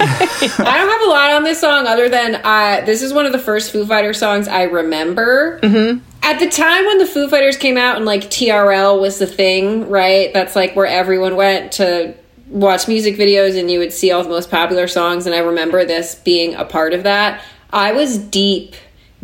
I 0.60 0.78
don't 0.78 0.90
have 0.90 1.02
a 1.02 1.10
lot 1.10 1.32
on 1.34 1.44
this 1.44 1.60
song 1.60 1.86
other 1.86 2.10
than 2.10 2.36
uh, 2.44 2.82
this 2.86 3.02
is 3.04 3.14
one 3.14 3.26
of 3.26 3.32
the 3.32 3.40
first 3.40 3.72
Foo 3.72 3.86
Fighters 3.86 4.18
songs 4.18 4.48
I 4.48 4.64
remember. 4.64 5.60
Mm-hmm. 5.62 6.00
At 6.24 6.40
the 6.40 6.50
time 6.50 6.86
when 6.86 6.98
the 6.98 7.06
Foo 7.06 7.30
Fighters 7.30 7.58
came 7.58 7.78
out 7.78 7.98
and 7.98 8.06
like 8.06 8.24
TRL 8.24 9.00
was 9.00 9.20
the 9.20 9.28
thing, 9.28 9.90
right? 9.90 10.34
That's 10.34 10.56
like 10.56 10.76
where 10.76 10.88
everyone 10.88 11.36
went 11.36 11.74
to 11.74 12.16
watch 12.48 12.88
music 12.88 13.16
videos 13.16 13.60
and 13.60 13.70
you 13.70 13.80
would 13.80 13.94
see 13.94 14.12
all 14.12 14.24
the 14.24 14.30
most 14.30 14.50
popular 14.50 14.88
songs. 14.88 15.26
And 15.26 15.36
I 15.36 15.40
remember 15.40 15.86
this 15.86 16.16
being 16.16 16.56
a 16.56 16.66
part 16.66 16.94
of 16.94 17.04
that. 17.04 17.44
I 17.72 17.94
was 17.94 18.18
deep, 18.18 18.76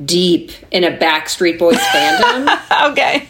deep 0.04 0.52
in 0.72 0.84
a 0.84 0.92
Backstreet 0.92 1.58
Boys 1.58 1.78
fandom. 1.78 2.92
okay. 2.92 3.28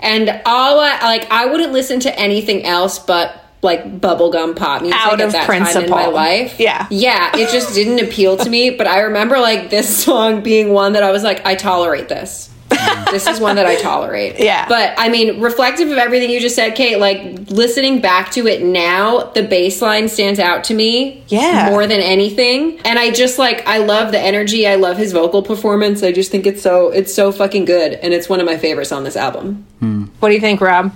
And 0.00 0.42
all 0.46 0.80
I 0.80 0.98
like, 1.02 1.30
I 1.30 1.46
wouldn't 1.46 1.72
listen 1.72 2.00
to 2.00 2.18
anything 2.18 2.64
else 2.64 2.98
but 2.98 3.45
like 3.66 4.00
bubblegum 4.00 4.56
pop 4.56 4.80
music 4.80 4.98
Out 4.98 5.20
of 5.20 5.32
that 5.32 5.46
time 5.46 5.56
in 5.56 5.62
principle. 5.64 5.94
my 5.94 6.06
life. 6.06 6.58
Yeah. 6.58 6.86
yeah, 6.90 7.36
it 7.36 7.50
just 7.50 7.74
didn't 7.78 8.00
appeal 8.00 8.38
to 8.38 8.48
me. 8.48 8.70
But 8.70 8.86
I 8.86 9.00
remember 9.00 9.38
like 9.38 9.68
this 9.68 10.04
song 10.04 10.40
being 10.42 10.72
one 10.72 10.94
that 10.94 11.02
I 11.02 11.10
was 11.12 11.22
like, 11.22 11.44
I 11.44 11.54
tolerate 11.54 12.08
this. 12.08 12.48
this 13.12 13.28
is 13.28 13.38
one 13.38 13.56
that 13.56 13.66
I 13.66 13.76
tolerate. 13.80 14.40
Yeah. 14.40 14.68
But 14.68 14.94
I 14.98 15.08
mean, 15.08 15.40
reflective 15.40 15.88
of 15.90 15.98
everything 15.98 16.30
you 16.30 16.40
just 16.40 16.56
said, 16.56 16.74
Kate, 16.74 16.98
like 16.98 17.48
listening 17.48 18.00
back 18.00 18.32
to 18.32 18.46
it 18.48 18.62
now, 18.64 19.30
the 19.30 19.44
bass 19.44 19.80
line 19.80 20.08
stands 20.08 20.40
out 20.40 20.64
to 20.64 20.74
me. 20.74 21.22
Yeah. 21.28 21.70
More 21.70 21.86
than 21.86 22.00
anything. 22.00 22.80
And 22.80 22.98
I 22.98 23.12
just 23.12 23.38
like 23.38 23.66
I 23.68 23.78
love 23.78 24.10
the 24.10 24.18
energy. 24.18 24.66
I 24.66 24.74
love 24.74 24.96
his 24.96 25.12
vocal 25.12 25.42
performance. 25.42 26.02
I 26.02 26.10
just 26.10 26.32
think 26.32 26.44
it's 26.44 26.60
so 26.62 26.90
it's 26.90 27.14
so 27.14 27.30
fucking 27.30 27.66
good. 27.66 27.92
And 27.94 28.12
it's 28.12 28.28
one 28.28 28.40
of 28.40 28.46
my 28.46 28.56
favorites 28.56 28.90
on 28.90 29.04
this 29.04 29.16
album. 29.16 29.64
Hmm. 29.78 30.04
What 30.18 30.30
do 30.30 30.34
you 30.34 30.40
think, 30.40 30.60
Rob? 30.60 30.92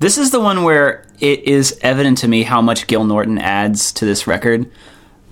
This 0.00 0.16
is 0.18 0.30
the 0.30 0.40
one 0.40 0.64
where 0.64 1.06
it 1.20 1.44
is 1.44 1.78
evident 1.82 2.18
to 2.18 2.28
me 2.28 2.42
how 2.42 2.60
much 2.60 2.86
Gil 2.86 3.04
Norton 3.04 3.38
adds 3.38 3.92
to 3.92 4.06
this 4.06 4.26
record. 4.26 4.70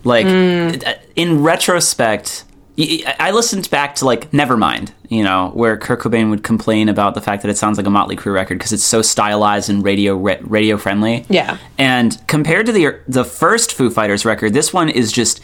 Like, 0.05 0.27
hmm. 0.27 0.81
in 1.17 1.43
retrospect, 1.43 2.45
I 2.79 3.33
listened 3.33 3.69
back 3.71 3.97
to 3.97 4.05
like 4.05 4.31
Nevermind, 4.31 4.93
you 5.09 5.25
know, 5.25 5.51
where 5.55 5.77
Kurt 5.77 6.01
Cobain 6.01 6.31
would 6.31 6.45
complain 6.45 6.89
about 6.89 7.15
the 7.15 7.21
fact 7.21 7.43
that 7.43 7.49
it 7.49 7.57
sounds 7.57 7.77
like 7.79 7.87
a 7.87 7.91
Motley 7.91 8.15
Crue 8.15 8.33
record 8.33 8.59
because 8.59 8.73
it's 8.73 8.85
so 8.85 9.03
stylized 9.03 9.69
and 9.69 9.83
radio 9.83 10.15
ra- 10.15 10.37
radio 10.43 10.77
friendly. 10.77 11.25
Yeah. 11.29 11.57
And 11.79 12.17
compared 12.29 12.67
to 12.67 12.73
the 12.73 13.01
the 13.09 13.25
first 13.25 13.73
Foo 13.73 13.91
Fighters 13.91 14.25
record, 14.25 14.53
this 14.53 14.73
one 14.73 14.91
is 14.91 15.11
just 15.11 15.41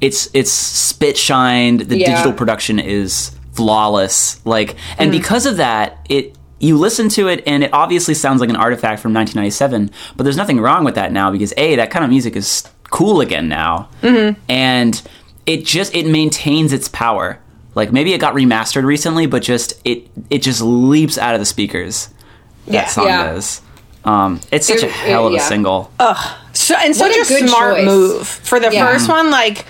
it's 0.00 0.28
it's 0.32 0.52
spit 0.52 1.16
shined. 1.16 1.80
The 1.80 1.98
Yeah. 1.98 2.10
digital 2.10 2.32
production 2.32 2.78
is 2.78 3.32
flawless. 3.52 4.44
Like, 4.46 4.76
and 4.98 5.10
hmm. 5.10 5.18
because 5.18 5.46
of 5.46 5.56
that, 5.56 5.98
it 6.08 6.35
you 6.58 6.76
listen 6.78 7.08
to 7.10 7.28
it 7.28 7.42
and 7.46 7.62
it 7.64 7.70
obviously 7.72 8.14
sounds 8.14 8.40
like 8.40 8.48
an 8.50 8.56
artifact 8.56 9.00
from 9.02 9.12
1997. 9.12 9.90
But 10.16 10.24
there's 10.24 10.36
nothing 10.36 10.60
wrong 10.60 10.84
with 10.84 10.94
that 10.94 11.12
now 11.12 11.30
because 11.30 11.52
a 11.56 11.76
that 11.76 11.90
kind 11.90 12.04
of 12.04 12.10
music 12.10 12.34
is 12.36 12.68
cool 12.90 13.20
again 13.20 13.48
now, 13.48 13.88
and 14.48 15.02
it 15.46 15.64
just 15.64 15.94
it 15.94 16.06
maintains 16.06 16.72
its 16.72 16.88
power. 16.88 17.38
Like 17.74 17.92
maybe 17.92 18.14
it 18.14 18.18
got 18.18 18.34
remastered 18.34 18.84
recently, 18.84 19.26
but 19.26 19.42
just 19.42 19.74
it 19.84 20.08
it 20.30 20.38
just 20.42 20.62
leaps 20.62 21.18
out 21.18 21.34
of 21.34 21.40
the 21.40 21.46
speakers. 21.46 22.08
That 22.66 22.72
Yeah. 22.72 22.86
song 22.86 23.06
Yeah. 23.06 23.26
does. 23.32 23.60
Um, 24.04 24.40
it's 24.52 24.66
such 24.68 24.78
It- 24.82 24.84
a 24.84 24.88
hell 24.92 25.26
of 25.26 25.32
it- 25.32 25.36
a 25.36 25.38
yeah. 25.40 25.48
single. 25.48 25.90
So 26.52 26.74
and 26.76 26.94
such 26.96 27.14
a 27.16 27.20
a, 27.20 27.24
good 27.24 27.48
smart 27.48 27.76
choice. 27.76 27.84
move 27.86 28.26
for 28.26 28.58
the 28.60 28.70
Yeah. 28.72 28.86
first 28.86 29.08
one. 29.08 29.30
Like, 29.30 29.66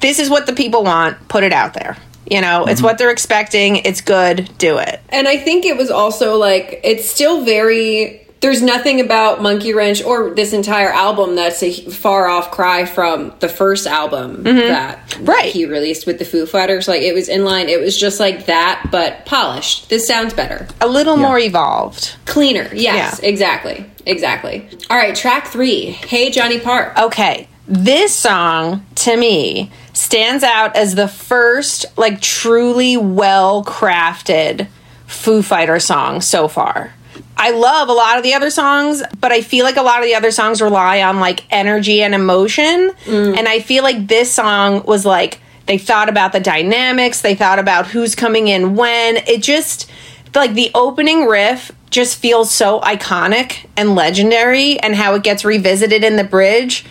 this 0.00 0.18
is 0.18 0.28
what 0.30 0.46
the 0.46 0.52
people 0.52 0.82
want. 0.84 1.16
Put 1.28 1.44
it 1.44 1.52
out 1.52 1.74
there. 1.74 1.96
You 2.30 2.40
know, 2.40 2.64
it's 2.66 2.76
mm-hmm. 2.80 2.84
what 2.84 2.98
they're 2.98 3.10
expecting. 3.10 3.76
It's 3.76 4.00
good. 4.00 4.50
Do 4.58 4.78
it. 4.78 5.00
And 5.08 5.26
I 5.26 5.36
think 5.38 5.64
it 5.64 5.76
was 5.76 5.90
also 5.90 6.36
like 6.36 6.80
it's 6.84 7.08
still 7.08 7.44
very 7.44 8.24
there's 8.40 8.62
nothing 8.62 9.00
about 9.00 9.42
Monkey 9.42 9.74
Wrench 9.74 10.00
or 10.04 10.30
this 10.30 10.52
entire 10.52 10.90
album 10.90 11.34
that's 11.34 11.60
a 11.60 11.72
far 11.90 12.28
off 12.28 12.52
cry 12.52 12.84
from 12.84 13.32
the 13.40 13.48
first 13.48 13.84
album 13.86 14.44
mm-hmm. 14.44 14.58
that 14.58 15.18
Right. 15.20 15.52
he 15.52 15.64
released 15.66 16.06
with 16.06 16.20
the 16.20 16.24
Foo 16.24 16.46
Fighters. 16.46 16.86
Like 16.86 17.02
it 17.02 17.14
was 17.14 17.28
in 17.28 17.44
line. 17.44 17.68
It 17.68 17.80
was 17.80 17.98
just 17.98 18.20
like 18.20 18.46
that, 18.46 18.88
but 18.92 19.26
polished. 19.26 19.88
This 19.90 20.06
sounds 20.06 20.34
better, 20.34 20.68
A 20.80 20.86
little 20.86 21.16
more 21.16 21.38
evolved. 21.38 22.14
cleaner. 22.26 22.70
Yes, 22.72 23.18
Yeah. 23.20 23.28
exactly, 23.28 23.84
exactly. 24.06 24.68
All 24.88 24.96
right, 24.96 25.16
track 25.16 25.48
three. 25.48 25.86
Hey 25.86 26.30
Johnny 26.30 26.60
Park. 26.60 26.96
Okay, 26.96 27.48
this 27.68 28.14
song 28.14 28.84
to 28.96 29.16
me 29.16 29.70
stands 29.92 30.42
out 30.42 30.74
as 30.74 30.94
the 30.94 31.06
first 31.06 31.84
like 31.96 32.20
truly 32.20 32.96
well 32.96 33.62
crafted 33.64 34.68
Foo 35.06 35.42
Fighter 35.42 35.78
song 35.78 36.20
so 36.20 36.48
far. 36.48 36.94
I 37.36 37.50
love 37.50 37.88
a 37.88 37.92
lot 37.92 38.16
of 38.16 38.24
the 38.24 38.34
other 38.34 38.50
songs, 38.50 39.02
but 39.20 39.30
I 39.30 39.42
feel 39.42 39.64
like 39.64 39.76
a 39.76 39.82
lot 39.82 40.00
of 40.00 40.06
the 40.06 40.14
other 40.14 40.30
songs 40.30 40.60
rely 40.60 41.02
on 41.02 41.20
like 41.20 41.44
energy 41.52 42.02
and 42.02 42.14
emotion. 42.14 42.90
Mm. 43.04 43.36
And 43.36 43.48
I 43.48 43.60
feel 43.60 43.84
like 43.84 44.08
this 44.08 44.32
song 44.32 44.84
was 44.84 45.06
like 45.06 45.40
they 45.66 45.78
thought 45.78 46.08
about 46.08 46.32
the 46.32 46.40
dynamics, 46.40 47.20
they 47.20 47.34
thought 47.34 47.58
about 47.58 47.86
who's 47.86 48.14
coming 48.14 48.48
in 48.48 48.74
when. 48.74 49.18
It 49.18 49.42
just 49.42 49.90
like 50.34 50.54
the 50.54 50.70
opening 50.74 51.26
riff 51.26 51.70
just 51.90 52.18
feels 52.18 52.50
so 52.50 52.80
iconic 52.80 53.66
and 53.76 53.94
legendary 53.94 54.78
and 54.80 54.94
how 54.94 55.14
it 55.14 55.22
gets 55.22 55.44
revisited 55.44 56.04
in 56.04 56.16
the 56.16 56.24
bridge. 56.24 56.84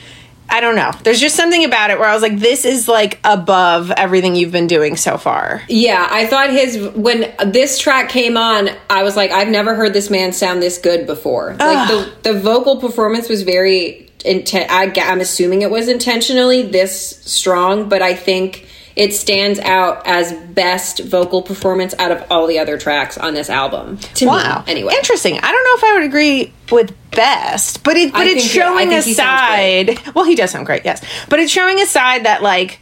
I 0.49 0.62
don't 0.62 0.75
know. 0.75 0.91
There's 1.03 1.19
just 1.19 1.36
something 1.36 1.65
about 1.65 1.91
it 1.91 1.99
where 1.99 2.07
I 2.07 2.13
was 2.13 2.21
like, 2.21 2.39
this 2.39 2.65
is 2.65 2.88
like 2.88 3.19
above 3.23 3.91
everything 3.91 4.36
you've 4.36 4.51
been 4.51 4.67
doing 4.67 4.95
so 4.95 5.17
far. 5.17 5.62
Yeah, 5.67 6.07
I 6.10 6.25
thought 6.25 6.49
his 6.49 6.77
when 6.95 7.33
this 7.45 7.79
track 7.79 8.10
came 8.10 8.38
on, 8.38 8.69
I 8.89 9.03
was 9.03 9.15
like, 9.15 9.31
I've 9.31 9.49
never 9.49 9.75
heard 9.75 9.93
this 9.93 10.10
man 10.10 10.33
sound 10.33 10.62
this 10.62 10.77
good 10.77 11.05
before. 11.05 11.55
Like 11.60 11.88
the 11.89 12.31
the 12.31 12.39
vocal 12.39 12.79
performance 12.79 13.29
was 13.29 13.43
very 13.43 14.10
I'm 14.25 15.21
assuming 15.21 15.62
it 15.62 15.71
was 15.71 15.88
intentionally 15.88 16.63
this 16.63 17.17
strong, 17.23 17.88
but 17.88 18.01
I 18.01 18.13
think 18.13 18.67
it 18.97 19.13
stands 19.13 19.60
out 19.60 20.01
as 20.07 20.33
best 20.33 20.99
vocal 20.99 21.43
performance 21.43 21.93
out 21.99 22.12
of 22.12 22.25
all 22.31 22.47
the 22.47 22.57
other 22.57 22.77
tracks 22.79 23.15
on 23.17 23.36
this 23.36 23.47
album. 23.49 23.97
To 24.15 24.25
Wow. 24.25 24.63
me, 24.65 24.71
anyway. 24.71 24.93
Interesting. 24.95 25.38
I 25.38 25.51
don't 25.51 25.63
know 25.63 25.75
if 25.77 25.83
I 25.83 25.93
would 25.99 26.03
agree 26.03 26.51
with 26.71 26.93
best, 27.12 27.83
but 27.83 27.95
it 27.95 28.12
but 28.12 28.21
I 28.21 28.31
it's 28.31 28.43
showing 28.43 28.91
a 28.91 29.01
he 29.01 29.13
side. 29.13 29.99
Well, 30.15 30.25
he 30.25 30.33
does 30.36 30.49
sound 30.51 30.65
great, 30.65 30.83
yes. 30.83 31.03
But 31.29 31.39
it's 31.39 31.51
showing 31.51 31.79
a 31.79 31.86
side 31.86 32.25
that 32.25 32.41
like 32.41 32.79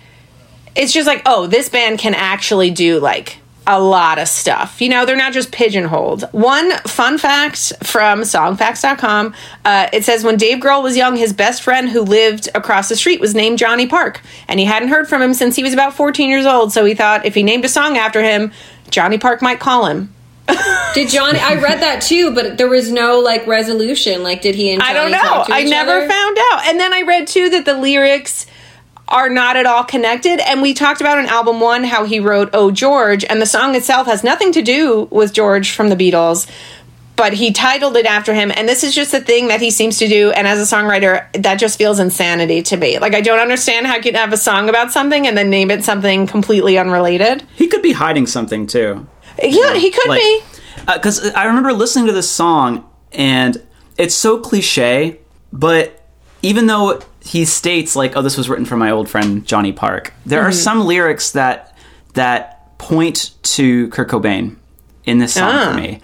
it's 0.75 0.93
just 0.93 1.05
like, 1.05 1.21
oh, 1.25 1.47
this 1.47 1.67
band 1.69 1.99
can 1.99 2.13
actually 2.13 2.71
do 2.71 2.99
like 2.99 3.37
a 3.67 3.81
lot 3.81 4.19
of 4.19 4.27
stuff. 4.27 4.81
You 4.81 4.89
know, 4.89 5.05
they're 5.05 5.15
not 5.15 5.33
just 5.33 5.51
pigeonholed. 5.51 6.23
One 6.31 6.71
fun 6.79 7.17
fact 7.17 7.73
from 7.83 8.21
songfacts.com 8.21 9.33
uh, 9.63 9.89
it 9.91 10.03
says 10.03 10.23
when 10.23 10.37
Dave 10.37 10.59
Grohl 10.59 10.83
was 10.83 10.95
young, 10.95 11.15
his 11.15 11.33
best 11.33 11.63
friend 11.63 11.89
who 11.89 12.01
lived 12.01 12.49
across 12.53 12.89
the 12.89 12.95
street 12.95 13.19
was 13.19 13.33
named 13.33 13.57
Johnny 13.57 13.87
Park. 13.87 14.21
And 14.47 14.59
he 14.59 14.65
hadn't 14.65 14.89
heard 14.89 15.07
from 15.07 15.21
him 15.21 15.33
since 15.33 15.55
he 15.55 15.63
was 15.63 15.73
about 15.73 15.93
14 15.93 16.29
years 16.29 16.45
old. 16.45 16.71
So 16.71 16.85
he 16.85 16.93
thought 16.93 17.25
if 17.25 17.33
he 17.33 17.43
named 17.43 17.65
a 17.65 17.69
song 17.69 17.97
after 17.97 18.21
him, 18.21 18.51
Johnny 18.89 19.17
Park 19.17 19.41
might 19.41 19.59
call 19.59 19.87
him. 19.87 20.13
Did 20.93 21.09
Johnny? 21.09 21.39
I 21.39 21.55
read 21.55 21.81
that 21.81 22.03
too, 22.03 22.33
but 22.33 22.57
there 22.57 22.67
was 22.69 22.91
no 22.91 23.19
like 23.19 23.47
resolution. 23.47 24.21
Like, 24.21 24.43
did 24.43 24.53
he 24.53 24.71
and 24.71 24.79
Johnny 24.79 24.91
I 24.91 25.01
don't 25.01 25.11
know. 25.11 25.43
I 25.53 25.63
never 25.63 25.91
other? 25.91 26.07
found 26.07 26.37
out. 26.51 26.67
And 26.67 26.79
then 26.79 26.93
I 26.93 27.01
read 27.01 27.27
too 27.27 27.49
that 27.49 27.65
the 27.65 27.73
lyrics 27.73 28.45
are 29.07 29.29
not 29.29 29.55
at 29.55 29.65
all 29.65 29.83
connected. 29.83 30.39
And 30.39 30.61
we 30.61 30.73
talked 30.73 31.01
about 31.01 31.19
in 31.19 31.25
album 31.27 31.59
one 31.59 31.83
how 31.83 32.05
he 32.05 32.19
wrote 32.19 32.49
Oh 32.53 32.71
George, 32.71 33.23
and 33.25 33.41
the 33.41 33.45
song 33.45 33.75
itself 33.75 34.07
has 34.07 34.23
nothing 34.23 34.51
to 34.53 34.61
do 34.61 35.07
with 35.11 35.33
George 35.33 35.71
from 35.71 35.89
the 35.89 35.95
Beatles. 35.95 36.49
But 37.17 37.31
he 37.31 37.53
titled 37.53 37.95
it 37.95 38.05
after 38.05 38.33
him, 38.33 38.51
and 38.53 38.67
this 38.67 38.83
is 38.83 38.93
just 38.93 39.13
a 39.13 39.21
thing 39.21 39.47
that 39.47 39.61
he 39.61 39.71
seems 39.71 39.99
to 39.99 40.07
do. 40.09 40.31
And 40.31 40.45
as 40.45 40.59
a 40.59 40.75
songwriter, 40.75 41.25
that 41.43 41.55
just 41.55 41.77
feels 41.77 41.97
insanity 41.97 42.61
to 42.63 42.75
me. 42.75 42.99
Like, 42.99 43.13
I 43.15 43.21
don't 43.21 43.39
understand 43.39 43.87
how 43.87 43.95
you 43.95 44.01
can 44.01 44.15
have 44.15 44.33
a 44.33 44.37
song 44.37 44.67
about 44.67 44.91
something 44.91 45.25
and 45.25 45.37
then 45.37 45.49
name 45.49 45.71
it 45.71 45.85
something 45.85 46.27
completely 46.27 46.77
unrelated. 46.77 47.43
He 47.55 47.67
could 47.67 47.81
be 47.81 47.93
hiding 47.93 48.27
something 48.27 48.67
too. 48.67 49.07
Yeah, 49.41 49.75
he 49.75 49.91
could 49.91 50.09
Like- 50.09 50.19
be. 50.21 50.41
Uh, 50.87 50.93
because 50.95 51.31
I 51.31 51.45
remember 51.45 51.71
listening 51.71 52.07
to 52.07 52.11
this 52.11 52.29
song 52.29 52.83
and 53.13 53.61
it's 53.97 54.13
so 54.13 54.37
cliche, 54.39 55.19
but 55.53 56.03
even 56.41 56.67
though 56.67 56.99
he 57.25 57.43
states 57.45 57.95
like, 57.95 58.15
"Oh, 58.15 58.21
this 58.21 58.37
was 58.37 58.47
written 58.49 58.65
for 58.65 58.77
my 58.77 58.91
old 58.91 59.09
friend 59.09 59.45
Johnny 59.45 59.71
Park," 59.73 60.13
there 60.25 60.43
are 60.43 60.51
some 60.51 60.85
lyrics 60.85 61.31
that 61.31 61.75
that 62.13 62.77
point 62.77 63.31
to 63.43 63.87
Kurt 63.89 64.09
Cobain 64.09 64.55
in 65.05 65.17
this 65.19 65.33
song 65.33 65.49
Ah. 65.51 65.71
for 65.71 65.77
me. 65.79 65.99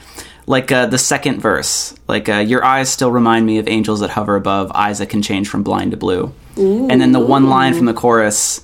Like 0.47 0.71
uh, 0.71 0.87
the 0.87 0.97
second 0.97 1.39
verse, 1.39 1.93
like 2.07 2.27
uh, 2.27 2.37
"Your 2.37 2.65
eyes 2.65 2.89
still 2.89 3.11
remind 3.11 3.45
me 3.45 3.59
of 3.59 3.67
angels 3.67 3.99
that 4.01 4.09
hover 4.09 4.35
above, 4.35 4.71
eyes 4.73 4.97
that 4.99 5.07
can 5.09 5.21
change 5.21 5.47
from 5.47 5.63
blind 5.63 5.91
to 5.91 5.97
blue," 5.97 6.33
and 6.57 6.99
then 6.99 7.11
the 7.11 7.19
one 7.19 7.47
line 7.49 7.73
from 7.75 7.85
the 7.85 7.93
chorus, 7.93 8.61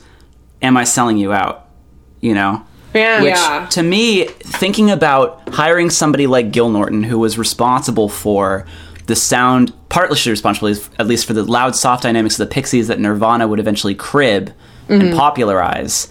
"Am 0.62 0.76
I 0.76 0.84
selling 0.84 1.18
you 1.18 1.32
out?" 1.32 1.68
You 2.20 2.34
know, 2.34 2.64
Yeah. 2.96 3.22
which 3.22 3.30
Yeah. 3.36 3.68
to 3.70 3.84
me, 3.84 4.26
thinking 4.26 4.90
about 4.90 5.42
hiring 5.54 5.90
somebody 5.92 6.26
like 6.28 6.52
Gil 6.52 6.70
Norton, 6.70 7.04
who 7.04 7.20
was 7.20 7.38
responsible 7.38 8.10
for 8.10 8.66
the 9.08 9.16
sound, 9.16 9.74
partly 9.90 10.18
responsible, 10.30 10.74
at 11.00 11.08
least 11.08 11.26
for 11.26 11.34
the 11.34 11.44
loud, 11.44 11.76
soft 11.76 12.04
dynamics 12.04 12.40
of 12.40 12.48
the 12.48 12.54
Pixies 12.54 12.88
that 12.88 13.00
Nirvana 13.00 13.48
would 13.48 13.60
eventually 13.60 13.96
crib 13.96 14.54
and 14.88 15.02
mm-hmm. 15.02 15.18
popularize. 15.18 16.10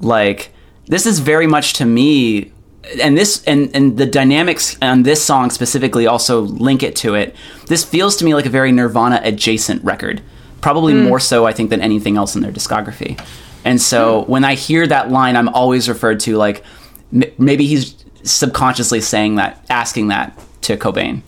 Like 0.00 0.50
this 0.86 1.06
is 1.06 1.20
very 1.20 1.46
much 1.46 1.74
to 1.74 1.84
me, 1.84 2.52
and 3.00 3.16
this 3.16 3.44
and 3.44 3.70
and 3.74 3.96
the 3.96 4.06
dynamics 4.06 4.76
on 4.82 5.04
this 5.04 5.22
song 5.22 5.50
specifically 5.50 6.06
also 6.06 6.40
link 6.40 6.82
it 6.82 6.96
to 6.96 7.14
it. 7.14 7.36
This 7.66 7.84
feels 7.84 8.16
to 8.16 8.24
me 8.24 8.34
like 8.34 8.46
a 8.46 8.50
very 8.50 8.72
Nirvana 8.72 9.20
adjacent 9.22 9.84
record, 9.84 10.22
probably 10.60 10.94
mm. 10.94 11.08
more 11.08 11.20
so 11.20 11.46
I 11.46 11.52
think 11.52 11.70
than 11.70 11.80
anything 11.80 12.16
else 12.16 12.34
in 12.34 12.42
their 12.42 12.52
discography. 12.52 13.22
And 13.64 13.80
so 13.80 14.22
mm. 14.22 14.28
when 14.28 14.44
I 14.44 14.54
hear 14.54 14.86
that 14.86 15.10
line, 15.10 15.36
I'm 15.36 15.48
always 15.50 15.88
referred 15.88 16.20
to 16.20 16.36
like 16.36 16.64
m- 17.12 17.30
maybe 17.38 17.66
he's 17.66 17.94
subconsciously 18.22 19.02
saying 19.02 19.36
that, 19.36 19.64
asking 19.68 20.08
that 20.08 20.38
to 20.62 20.76
Cobain. 20.78 21.22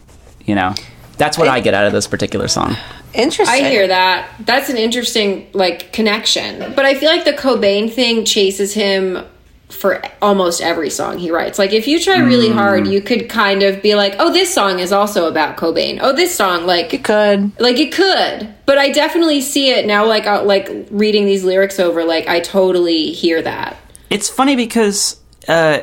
You 0.46 0.54
know, 0.54 0.74
that's 1.18 1.36
what 1.36 1.48
I 1.48 1.60
get 1.60 1.74
out 1.74 1.86
of 1.86 1.92
this 1.92 2.06
particular 2.06 2.48
song. 2.48 2.76
Interesting. 3.14 3.64
I 3.64 3.68
hear 3.68 3.88
that. 3.88 4.30
That's 4.40 4.68
an 4.68 4.76
interesting 4.76 5.48
like 5.52 5.92
connection. 5.92 6.74
But 6.74 6.84
I 6.84 6.94
feel 6.94 7.10
like 7.10 7.24
the 7.24 7.32
Cobain 7.32 7.92
thing 7.92 8.24
chases 8.24 8.74
him 8.74 9.24
for 9.68 10.00
almost 10.22 10.60
every 10.60 10.90
song 10.90 11.18
he 11.18 11.30
writes. 11.30 11.58
Like 11.58 11.72
if 11.72 11.88
you 11.88 11.98
try 12.00 12.18
really 12.18 12.50
hard, 12.50 12.86
you 12.86 13.00
could 13.00 13.28
kind 13.28 13.62
of 13.62 13.82
be 13.82 13.94
like, 13.94 14.14
"Oh, 14.18 14.32
this 14.32 14.52
song 14.52 14.78
is 14.78 14.92
also 14.92 15.26
about 15.28 15.56
Cobain." 15.56 15.98
Oh, 16.00 16.12
this 16.12 16.34
song 16.34 16.66
like 16.66 16.94
it 16.94 17.04
could. 17.04 17.58
like 17.58 17.78
it 17.78 17.92
could. 17.92 18.54
But 18.66 18.78
I 18.78 18.90
definitely 18.92 19.40
see 19.40 19.70
it 19.70 19.86
now 19.86 20.06
like 20.06 20.26
uh, 20.26 20.44
like 20.44 20.68
reading 20.90 21.26
these 21.26 21.42
lyrics 21.42 21.80
over 21.80 22.04
like 22.04 22.28
I 22.28 22.40
totally 22.40 23.12
hear 23.12 23.42
that. 23.42 23.76
It's 24.08 24.28
funny 24.28 24.54
because 24.54 25.20
uh, 25.48 25.80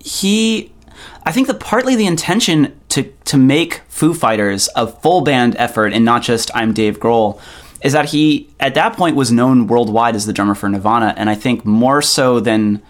he, 0.00 0.72
I 1.30 1.32
think 1.32 1.46
that 1.46 1.60
partly 1.60 1.94
the 1.94 2.08
intention 2.08 2.76
to 2.88 3.04
to 3.26 3.36
make 3.36 3.82
Foo 3.88 4.14
Fighters 4.14 4.68
a 4.74 4.88
full 4.88 5.20
band 5.20 5.54
effort 5.58 5.92
and 5.92 6.04
not 6.04 6.22
just 6.22 6.50
I'm 6.56 6.72
Dave 6.72 6.98
Grohl 6.98 7.40
is 7.84 7.92
that 7.92 8.06
he 8.06 8.50
at 8.58 8.74
that 8.74 8.96
point 8.96 9.14
was 9.14 9.30
known 9.30 9.68
worldwide 9.68 10.16
as 10.16 10.26
the 10.26 10.32
drummer 10.32 10.56
for 10.56 10.68
Nirvana, 10.68 11.14
and 11.16 11.30
I 11.30 11.36
think 11.36 11.64
more 11.64 12.02
so 12.02 12.40
than 12.40 12.82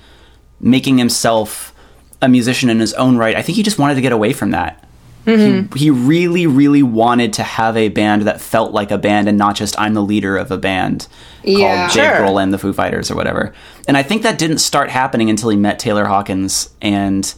making 0.59 0.96
himself 0.96 1.74
a 2.22 2.31
musician 2.31 2.70
in 2.70 2.81
his 2.81 2.94
own 2.94 3.18
right, 3.18 3.37
I 3.37 3.42
think 3.42 3.57
he 3.57 3.62
just 3.62 3.79
wanted 3.79 3.96
to 3.96 4.00
get 4.00 4.12
away 4.12 4.33
from 4.33 4.53
that. 4.53 4.88
Mm-hmm. 5.26 5.74
He, 5.76 5.85
he 5.85 5.90
really, 5.90 6.46
really 6.46 6.83
wanted 6.83 7.35
to 7.35 7.42
have 7.42 7.76
a 7.76 7.90
band 7.90 8.22
that 8.22 8.40
felt 8.40 8.72
like 8.72 8.90
a 8.90 8.96
band 8.96 9.29
and 9.29 9.37
not 9.37 9.55
just 9.55 9.79
I'm 9.79 9.92
the 9.92 10.03
leader 10.03 10.38
of 10.38 10.50
a 10.50 10.57
band 10.57 11.09
Yeah. 11.44 11.59
called 11.88 11.92
Dave 11.94 12.05
Sure. 12.16 12.26
Grohl 12.26 12.42
and 12.42 12.55
the 12.55 12.59
Foo 12.59 12.72
Fighters 12.72 13.11
or 13.11 13.16
whatever. 13.16 13.53
And 13.87 13.98
I 13.98 14.03
think 14.03 14.22
that 14.22 14.38
didn't 14.38 14.59
start 14.61 14.88
happening 14.88 15.29
until 15.29 15.50
he 15.50 15.59
met 15.59 15.79
Taylor 15.79 16.07
Hawkins 16.07 16.70
and 16.81 17.35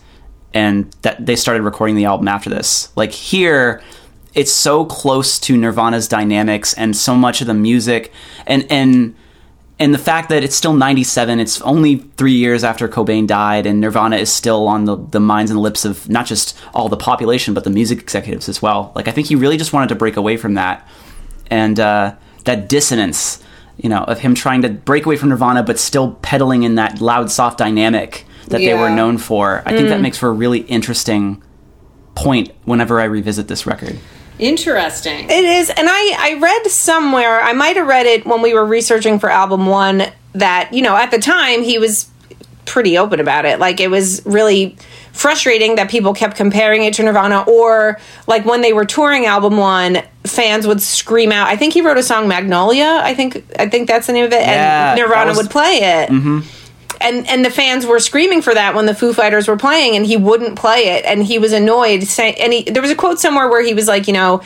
and 0.54 0.90
that 1.02 1.24
they 1.24 1.36
started 1.36 1.62
recording 1.62 1.96
the 1.96 2.04
album 2.04 2.28
after 2.28 2.50
this. 2.50 2.94
Like 2.96 3.12
here, 3.12 3.82
it's 4.34 4.52
so 4.52 4.84
close 4.84 5.38
to 5.40 5.56
Nirvana's 5.56 6.08
dynamics 6.08 6.74
and 6.74 6.96
so 6.96 7.14
much 7.14 7.40
of 7.40 7.46
the 7.46 7.54
music 7.54 8.12
and 8.46 8.66
and 8.70 9.14
and 9.78 9.92
the 9.92 9.98
fact 9.98 10.28
that 10.28 10.44
it's 10.44 10.54
still 10.54 10.74
97 10.74 11.40
it's 11.40 11.60
only 11.62 11.96
three 12.16 12.34
years 12.34 12.62
after 12.62 12.88
cobain 12.88 13.26
died 13.26 13.66
and 13.66 13.80
nirvana 13.80 14.16
is 14.16 14.32
still 14.32 14.68
on 14.68 14.84
the, 14.84 14.96
the 14.96 15.18
minds 15.18 15.50
and 15.50 15.58
lips 15.60 15.84
of 15.84 16.08
not 16.08 16.26
just 16.26 16.56
all 16.72 16.88
the 16.88 16.96
population 16.96 17.52
but 17.52 17.64
the 17.64 17.70
music 17.70 17.98
executives 17.98 18.48
as 18.48 18.62
well 18.62 18.92
like 18.94 19.08
i 19.08 19.10
think 19.10 19.26
he 19.26 19.34
really 19.34 19.56
just 19.56 19.72
wanted 19.72 19.88
to 19.88 19.94
break 19.94 20.16
away 20.16 20.36
from 20.36 20.54
that 20.54 20.86
and 21.50 21.80
uh, 21.80 22.14
that 22.44 22.68
dissonance 22.68 23.42
you 23.78 23.88
know 23.88 24.04
of 24.04 24.20
him 24.20 24.34
trying 24.34 24.62
to 24.62 24.68
break 24.68 25.04
away 25.04 25.16
from 25.16 25.30
nirvana 25.30 25.62
but 25.62 25.78
still 25.78 26.12
pedaling 26.22 26.62
in 26.62 26.76
that 26.76 27.00
loud 27.00 27.30
soft 27.30 27.58
dynamic 27.58 28.24
that 28.52 28.58
they 28.58 28.74
were 28.74 28.90
known 28.90 29.18
for 29.18 29.62
i 29.66 29.70
think 29.70 29.88
that 29.88 29.98
mm. 29.98 30.02
makes 30.02 30.18
for 30.18 30.28
a 30.28 30.32
really 30.32 30.60
interesting 30.60 31.42
point 32.14 32.50
whenever 32.64 33.00
i 33.00 33.04
revisit 33.04 33.48
this 33.48 33.66
record 33.66 33.98
Interesting. 34.38 35.30
It 35.30 35.44
is, 35.44 35.70
and 35.70 35.88
I 35.88 36.16
I 36.18 36.38
read 36.40 36.66
somewhere. 36.66 37.40
I 37.40 37.52
might 37.52 37.76
have 37.76 37.86
read 37.86 38.06
it 38.06 38.26
when 38.26 38.42
we 38.42 38.54
were 38.54 38.64
researching 38.64 39.20
for 39.20 39.30
album 39.30 39.66
one 39.66 40.04
that 40.32 40.72
you 40.72 40.82
know 40.82 40.96
at 40.96 41.10
the 41.12 41.18
time 41.18 41.62
he 41.62 41.78
was 41.78 42.10
pretty 42.64 42.96
open 42.98 43.20
about 43.20 43.44
it. 43.44 43.58
Like 43.58 43.78
it 43.78 43.88
was 43.88 44.24
really 44.24 44.76
frustrating 45.12 45.76
that 45.76 45.90
people 45.90 46.14
kept 46.14 46.36
comparing 46.36 46.84
it 46.84 46.94
to 46.94 47.02
Nirvana, 47.02 47.44
or 47.46 48.00
like 48.26 48.44
when 48.44 48.62
they 48.62 48.72
were 48.72 48.84
touring 48.84 49.26
album 49.26 49.58
one, 49.58 50.02
fans 50.24 50.66
would 50.66 50.80
scream 50.80 51.30
out. 51.30 51.48
I 51.48 51.56
think 51.56 51.74
he 51.74 51.82
wrote 51.82 51.98
a 51.98 52.02
song 52.02 52.26
Magnolia. 52.26 53.00
I 53.02 53.14
think 53.14 53.44
I 53.58 53.68
think 53.68 53.86
that's 53.86 54.06
the 54.06 54.12
name 54.12 54.24
of 54.24 54.32
it, 54.32 54.40
Yeah, 54.40 54.92
and 54.92 55.00
Nirvana 55.00 55.30
was- 55.30 55.36
would 55.36 55.50
play 55.50 55.78
it. 55.82 56.08
Mm-hmm. 56.08 56.40
And, 57.02 57.26
and 57.28 57.44
the 57.44 57.50
fans 57.50 57.86
were 57.86 58.00
screaming 58.00 58.42
for 58.42 58.54
that 58.54 58.74
when 58.74 58.86
the 58.86 58.94
Foo 58.94 59.12
Fighters 59.12 59.48
were 59.48 59.56
playing, 59.56 59.96
and 59.96 60.06
he 60.06 60.16
wouldn't 60.16 60.56
play 60.56 60.88
it, 60.96 61.04
and 61.04 61.22
he 61.22 61.38
was 61.38 61.52
annoyed. 61.52 62.04
Saying, 62.04 62.36
and 62.40 62.52
he, 62.52 62.62
there 62.62 62.82
was 62.82 62.90
a 62.90 62.94
quote 62.96 63.18
somewhere 63.18 63.48
where 63.48 63.62
he 63.64 63.74
was 63.74 63.88
like, 63.88 64.06
you 64.06 64.12
know, 64.12 64.42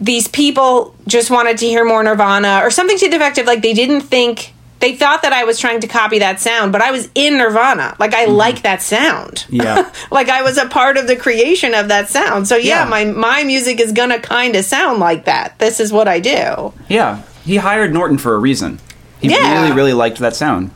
these 0.00 0.28
people 0.28 0.94
just 1.06 1.30
wanted 1.30 1.58
to 1.58 1.66
hear 1.66 1.84
more 1.84 2.02
Nirvana 2.02 2.60
or 2.62 2.70
something 2.70 2.96
to 2.98 3.08
the 3.08 3.16
effect 3.16 3.38
of 3.38 3.46
like 3.46 3.62
they 3.62 3.74
didn't 3.74 4.02
think 4.02 4.54
they 4.80 4.94
thought 4.94 5.22
that 5.22 5.32
I 5.32 5.42
was 5.42 5.58
trying 5.58 5.80
to 5.80 5.88
copy 5.88 6.20
that 6.20 6.38
sound, 6.38 6.70
but 6.70 6.80
I 6.80 6.92
was 6.92 7.10
in 7.16 7.36
Nirvana. 7.36 7.96
Like 7.98 8.14
I 8.14 8.26
mm-hmm. 8.26 8.34
like 8.34 8.62
that 8.62 8.80
sound. 8.80 9.44
Yeah. 9.48 9.92
like 10.12 10.28
I 10.28 10.42
was 10.42 10.56
a 10.56 10.68
part 10.68 10.96
of 10.96 11.08
the 11.08 11.16
creation 11.16 11.74
of 11.74 11.88
that 11.88 12.08
sound. 12.08 12.46
So 12.46 12.54
yeah, 12.56 12.84
Yeah. 12.84 12.88
my 12.88 13.04
my 13.06 13.42
music 13.42 13.80
is 13.80 13.90
gonna 13.92 14.20
kind 14.20 14.54
of 14.54 14.64
sound 14.64 15.00
like 15.00 15.24
that. 15.24 15.58
This 15.58 15.80
is 15.80 15.92
what 15.92 16.06
I 16.06 16.20
do. 16.20 16.72
yeah 16.88 17.22
he 17.48 17.56
hired 17.56 17.94
norton 17.94 18.18
for 18.18 18.34
a 18.34 18.38
reason 18.38 18.78
he 19.20 19.30
Yeah. 19.30 19.62
really 19.62 19.74
really 19.74 19.92
liked 19.94 20.18
that 20.18 20.36
sound 20.36 20.70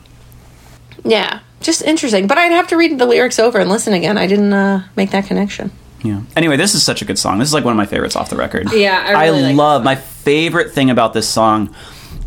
Yeah, 1.05 1.41
just 1.61 1.83
interesting. 1.83 2.27
But 2.27 2.39
I'd 2.39 2.53
have 2.53 2.69
to 2.69 2.77
read 2.77 2.99
the 2.99 3.07
lyrics 3.07 3.39
over 3.39 3.59
and 3.59 3.69
listen 3.69 3.93
again. 3.93 4.19
I 4.19 4.27
didn't 4.27 4.53
uh, 4.53 4.87
make 4.97 5.11
that 5.11 5.27
connection. 5.27 5.71
Yeah. 6.03 6.23
Anyway, 6.35 6.57
this 6.57 6.75
is 6.75 6.83
such 6.83 7.03
a 7.03 7.05
good 7.05 7.19
song. 7.19 7.39
This 7.39 7.49
is 7.49 7.55
like 7.55 7.65
one 7.65 7.73
of 7.73 7.77
my 7.77 7.87
favorites 7.87 8.17
off 8.17 8.29
the 8.31 8.37
record. 8.37 8.73
Yeah, 8.73 9.05
I 9.07 9.25
really 9.25 9.43
like 9.43 9.57
love 9.57 9.85
my 9.85 9.95
favorite 9.95 10.73
thing 10.73 10.91
about 10.91 11.13
this 11.13 11.29
song 11.29 11.75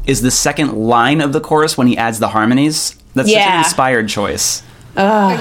is 0.06 0.22
the 0.22 0.32
second 0.32 0.74
line 0.74 1.22
of 1.22 1.34
the 1.34 1.42
chorus 1.42 1.78
when 1.78 1.88
he 1.88 1.98
adds 1.98 2.20
the 2.20 2.30
harmonies. 2.30 2.96
That's 3.14 3.30
such 3.30 3.38
an 3.38 3.60
inspired 3.60 4.08
choice. 4.08 4.62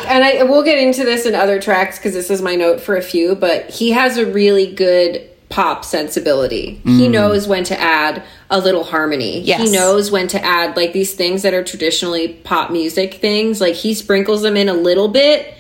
and 0.09 0.25
I 0.25 0.43
we'll 0.45 0.65
get 0.65 0.79
into 0.79 1.05
this 1.05 1.27
in 1.27 1.35
other 1.35 1.61
tracks 1.61 1.99
because 1.99 2.13
this 2.13 2.31
is 2.31 2.43
my 2.43 2.57
note 2.57 2.81
for 2.81 2.97
a 2.97 3.03
few. 3.03 3.35
But 3.37 3.71
he 3.71 3.91
has 3.93 4.17
a 4.17 4.27
really 4.27 4.73
good 4.73 5.29
pop 5.55 5.85
sensibility. 5.85 6.81
He 6.83 7.07
mm. 7.07 7.13
knows 7.13 7.47
when 7.47 7.63
to 7.65 7.79
add 7.79 8.25
a 8.51 8.59
little 8.59 8.83
harmony. 8.83 9.39
Yes. 9.39 9.61
He 9.61 9.71
knows 9.71 10.11
when 10.11 10.27
to 10.29 10.45
add 10.45 10.77
like 10.77 10.93
these 10.93 11.15
things 11.15 11.43
that 11.43 11.55
are 11.55 11.63
traditionally 11.63 12.33
pop 12.43 12.73
music 12.73 13.15
things. 13.15 13.61
Like 13.61 13.77
he 13.77 13.95
sprinkles 13.95 14.43
them 14.43 14.57
in 14.57 14.69
a 14.69 14.75
little 14.75 15.07
bit 15.07 15.55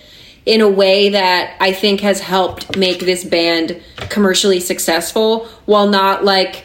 in 0.47 0.61
a 0.61 0.69
way 0.69 1.11
that 1.11 1.57
I 1.61 1.73
think 1.73 2.01
has 2.01 2.19
helped 2.19 2.77
make 2.77 2.99
this 2.99 3.23
band 3.23 3.81
commercially 4.11 4.59
successful 4.59 5.47
while 5.67 5.89
not 5.89 6.25
like 6.25 6.65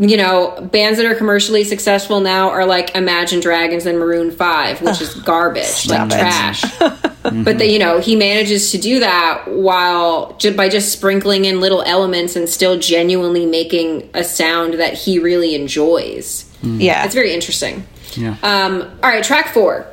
you 0.00 0.16
know, 0.16 0.68
bands 0.70 0.98
that 0.98 1.06
are 1.06 1.16
commercially 1.16 1.64
successful 1.64 2.20
now 2.20 2.50
are 2.50 2.64
like 2.64 2.94
Imagine 2.94 3.40
Dragons 3.40 3.84
and 3.84 3.98
Maroon 3.98 4.30
5, 4.30 4.82
which 4.82 5.00
is 5.00 5.12
garbage, 5.12 5.88
like 5.88 6.12
it. 6.12 6.18
trash. 6.20 6.62
But 7.30 7.58
that 7.58 7.68
you 7.68 7.78
know 7.78 8.00
he 8.00 8.16
manages 8.16 8.70
to 8.72 8.78
do 8.78 9.00
that 9.00 9.44
while 9.48 10.34
ju- 10.38 10.54
by 10.54 10.68
just 10.68 10.92
sprinkling 10.92 11.44
in 11.44 11.60
little 11.60 11.82
elements 11.82 12.36
and 12.36 12.48
still 12.48 12.78
genuinely 12.78 13.46
making 13.46 14.08
a 14.14 14.24
sound 14.24 14.74
that 14.74 14.94
he 14.94 15.18
really 15.18 15.54
enjoys. 15.54 16.44
Yeah. 16.62 17.04
It's 17.04 17.14
very 17.14 17.32
interesting. 17.32 17.86
Yeah. 18.14 18.36
Um, 18.42 18.82
all 19.02 19.10
right, 19.10 19.22
track 19.22 19.54
four. 19.54 19.86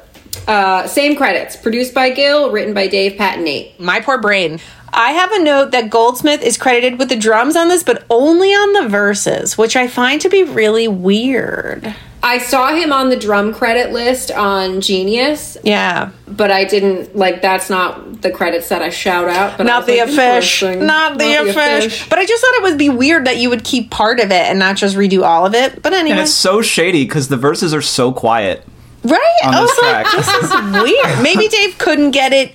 Uh, 0.47 0.87
same 0.87 1.15
credits. 1.15 1.55
Produced 1.55 1.93
by 1.93 2.09
Gil, 2.09 2.51
written 2.51 2.73
by 2.73 2.87
Dave, 2.87 3.17
Pat, 3.17 3.39
and 3.39 3.67
My 3.79 3.99
poor 3.99 4.19
brain. 4.19 4.59
I 4.93 5.11
have 5.11 5.31
a 5.31 5.43
note 5.43 5.71
that 5.71 5.89
Goldsmith 5.89 6.41
is 6.41 6.57
credited 6.57 6.97
with 6.99 7.09
the 7.09 7.17
drums 7.17 7.55
on 7.55 7.67
this, 7.67 7.83
but 7.83 8.05
only 8.09 8.49
on 8.49 8.73
the 8.83 8.89
verses, 8.89 9.57
which 9.57 9.75
I 9.75 9.87
find 9.87 10.21
to 10.21 10.29
be 10.29 10.43
really 10.43 10.87
weird. 10.87 11.93
I 12.27 12.39
saw 12.39 12.73
him 12.73 12.91
on 12.91 13.09
the 13.09 13.15
drum 13.15 13.53
credit 13.53 13.91
list 13.91 14.31
on 14.31 14.81
Genius, 14.81 15.57
Yeah. 15.63 16.09
but 16.27 16.49
I 16.49 16.63
didn't 16.63 17.15
like. 17.15 17.41
That's 17.43 17.69
not 17.69 18.23
the 18.23 18.31
credits 18.31 18.67
that 18.69 18.81
I 18.81 18.89
shout 18.89 19.29
out. 19.29 19.57
But 19.59 19.65
Not 19.67 19.85
was 19.85 19.85
the 19.85 19.99
like, 19.99 20.09
fish. 20.09 20.63
interesting. 20.63 20.87
Not 20.87 21.19
the 21.19 21.51
fish. 21.53 22.09
But 22.09 22.17
I 22.17 22.25
just 22.25 22.41
thought 22.43 22.55
it 22.55 22.63
would 22.63 22.77
be 22.79 22.89
weird 22.89 23.25
that 23.27 23.37
you 23.37 23.51
would 23.51 23.63
keep 23.63 23.91
part 23.91 24.19
of 24.19 24.31
it 24.31 24.45
and 24.49 24.57
not 24.57 24.75
just 24.75 24.95
redo 24.97 25.23
all 25.23 25.45
of 25.45 25.53
it. 25.53 25.83
But 25.83 25.93
anyway. 25.93 26.13
And 26.17 26.19
it's 26.21 26.33
so 26.33 26.63
shady 26.63 27.05
because 27.05 27.27
the 27.27 27.37
verses 27.37 27.73
are 27.75 27.81
so 27.83 28.11
quiet. 28.11 28.65
right? 29.03 29.21
on 29.43 29.53
I 29.53 29.61
was 29.61 29.69
this 29.69 29.81
like, 29.83 30.11
this 30.11 30.27
is 30.27 30.81
weird. 30.81 31.21
Maybe 31.23 31.47
Dave 31.47 31.77
couldn't 31.77 32.09
get 32.11 32.33
it 32.33 32.53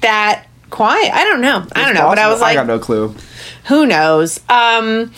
that 0.00 0.46
quiet. 0.70 1.12
I 1.12 1.24
don't 1.24 1.42
know. 1.42 1.66
I 1.74 1.84
don't 1.84 1.94
know. 1.94 2.08
But 2.08 2.18
I 2.18 2.28
was 2.30 2.40
like, 2.40 2.56
I 2.56 2.60
like, 2.60 2.66
got 2.66 2.72
no 2.72 2.78
clue. 2.78 3.14
who 3.64 3.84
knows 3.86 4.38
um 4.48 5.12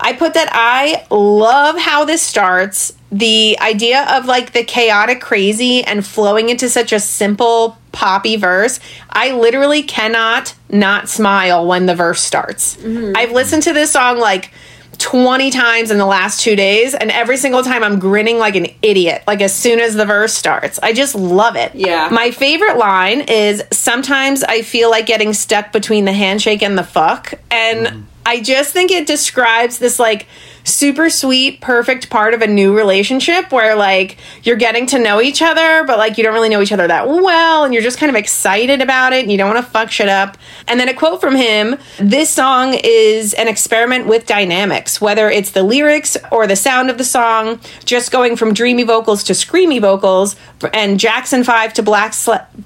i 0.00 0.12
put 0.12 0.34
that 0.34 0.48
i 0.52 1.04
love 1.10 1.76
how 1.76 2.04
this 2.04 2.22
starts 2.22 2.92
the 3.10 3.56
idea 3.60 4.04
of 4.10 4.26
like 4.26 4.52
the 4.52 4.64
chaotic 4.64 5.20
crazy 5.20 5.82
and 5.82 6.06
flowing 6.06 6.48
into 6.48 6.68
such 6.68 6.92
a 6.92 7.00
simple 7.00 7.78
poppy 7.92 8.36
verse 8.36 8.80
i 9.10 9.30
literally 9.32 9.82
cannot 9.82 10.54
not 10.68 11.08
smile 11.08 11.66
when 11.66 11.86
the 11.86 11.94
verse 11.94 12.22
starts 12.22 12.76
mm-hmm. 12.76 13.16
i've 13.16 13.32
listened 13.32 13.62
to 13.62 13.72
this 13.72 13.90
song 13.90 14.18
like 14.18 14.52
20 14.98 15.50
times 15.52 15.92
in 15.92 15.98
the 15.98 16.04
last 16.04 16.40
two 16.40 16.56
days 16.56 16.92
and 16.92 17.10
every 17.10 17.36
single 17.36 17.62
time 17.62 17.82
i'm 17.82 17.98
grinning 17.98 18.38
like 18.38 18.56
an 18.56 18.66
idiot 18.82 19.22
like 19.26 19.40
as 19.40 19.54
soon 19.54 19.78
as 19.80 19.94
the 19.94 20.04
verse 20.04 20.34
starts 20.34 20.78
i 20.82 20.92
just 20.92 21.14
love 21.14 21.56
it 21.56 21.74
Yeah. 21.74 22.08
my 22.10 22.30
favorite 22.30 22.76
line 22.76 23.22
is 23.22 23.62
sometimes 23.70 24.44
I 24.44 24.62
feel 24.62 24.90
like 24.90 25.06
getting 25.06 25.32
stuck 25.32 25.72
between 25.72 26.04
the 26.04 26.12
handshake 26.12 26.62
and 26.62 26.76
the 26.76 26.82
fuck. 26.82 27.34
And 27.50 27.86
mm. 27.86 28.02
I 28.26 28.40
just 28.40 28.72
think 28.72 28.90
it 28.90 29.06
describes 29.06 29.78
this 29.78 29.98
like 29.98 30.26
super 30.68 31.10
sweet, 31.10 31.60
perfect 31.60 32.10
part 32.10 32.34
of 32.34 32.42
a 32.42 32.46
new 32.46 32.76
relationship 32.76 33.50
where 33.50 33.74
like 33.74 34.18
you're 34.42 34.56
getting 34.56 34.86
to 34.86 34.98
know 34.98 35.20
each 35.20 35.42
other, 35.42 35.84
but 35.84 35.98
like 35.98 36.18
you 36.18 36.24
don't 36.24 36.34
really 36.34 36.48
know 36.48 36.62
each 36.62 36.72
other 36.72 36.86
that 36.86 37.08
well 37.08 37.64
and 37.64 37.74
you're 37.74 37.82
just 37.82 37.98
kind 37.98 38.10
of 38.10 38.16
excited 38.16 38.80
about 38.80 39.12
it 39.12 39.22
and 39.22 39.32
you 39.32 39.38
don't 39.38 39.52
want 39.52 39.64
to 39.64 39.70
fuck 39.70 39.90
shit 39.90 40.08
up. 40.08 40.36
And 40.66 40.78
then 40.78 40.88
a 40.88 40.94
quote 40.94 41.20
from 41.20 41.34
him 41.34 41.76
this 41.98 42.30
song 42.30 42.74
is 42.84 43.34
an 43.34 43.48
experiment 43.48 44.06
with 44.06 44.26
dynamics, 44.26 45.00
whether 45.00 45.28
it's 45.28 45.50
the 45.50 45.62
lyrics 45.62 46.16
or 46.30 46.46
the 46.46 46.56
sound 46.56 46.90
of 46.90 46.98
the 46.98 47.04
song, 47.04 47.60
just 47.84 48.12
going 48.12 48.36
from 48.36 48.54
dreamy 48.54 48.82
vocals 48.82 49.24
to 49.24 49.32
screamy 49.32 49.80
vocals, 49.80 50.36
and 50.72 51.00
Jackson 51.00 51.44
5 51.44 51.72
to 51.74 51.82
Black, 51.82 52.14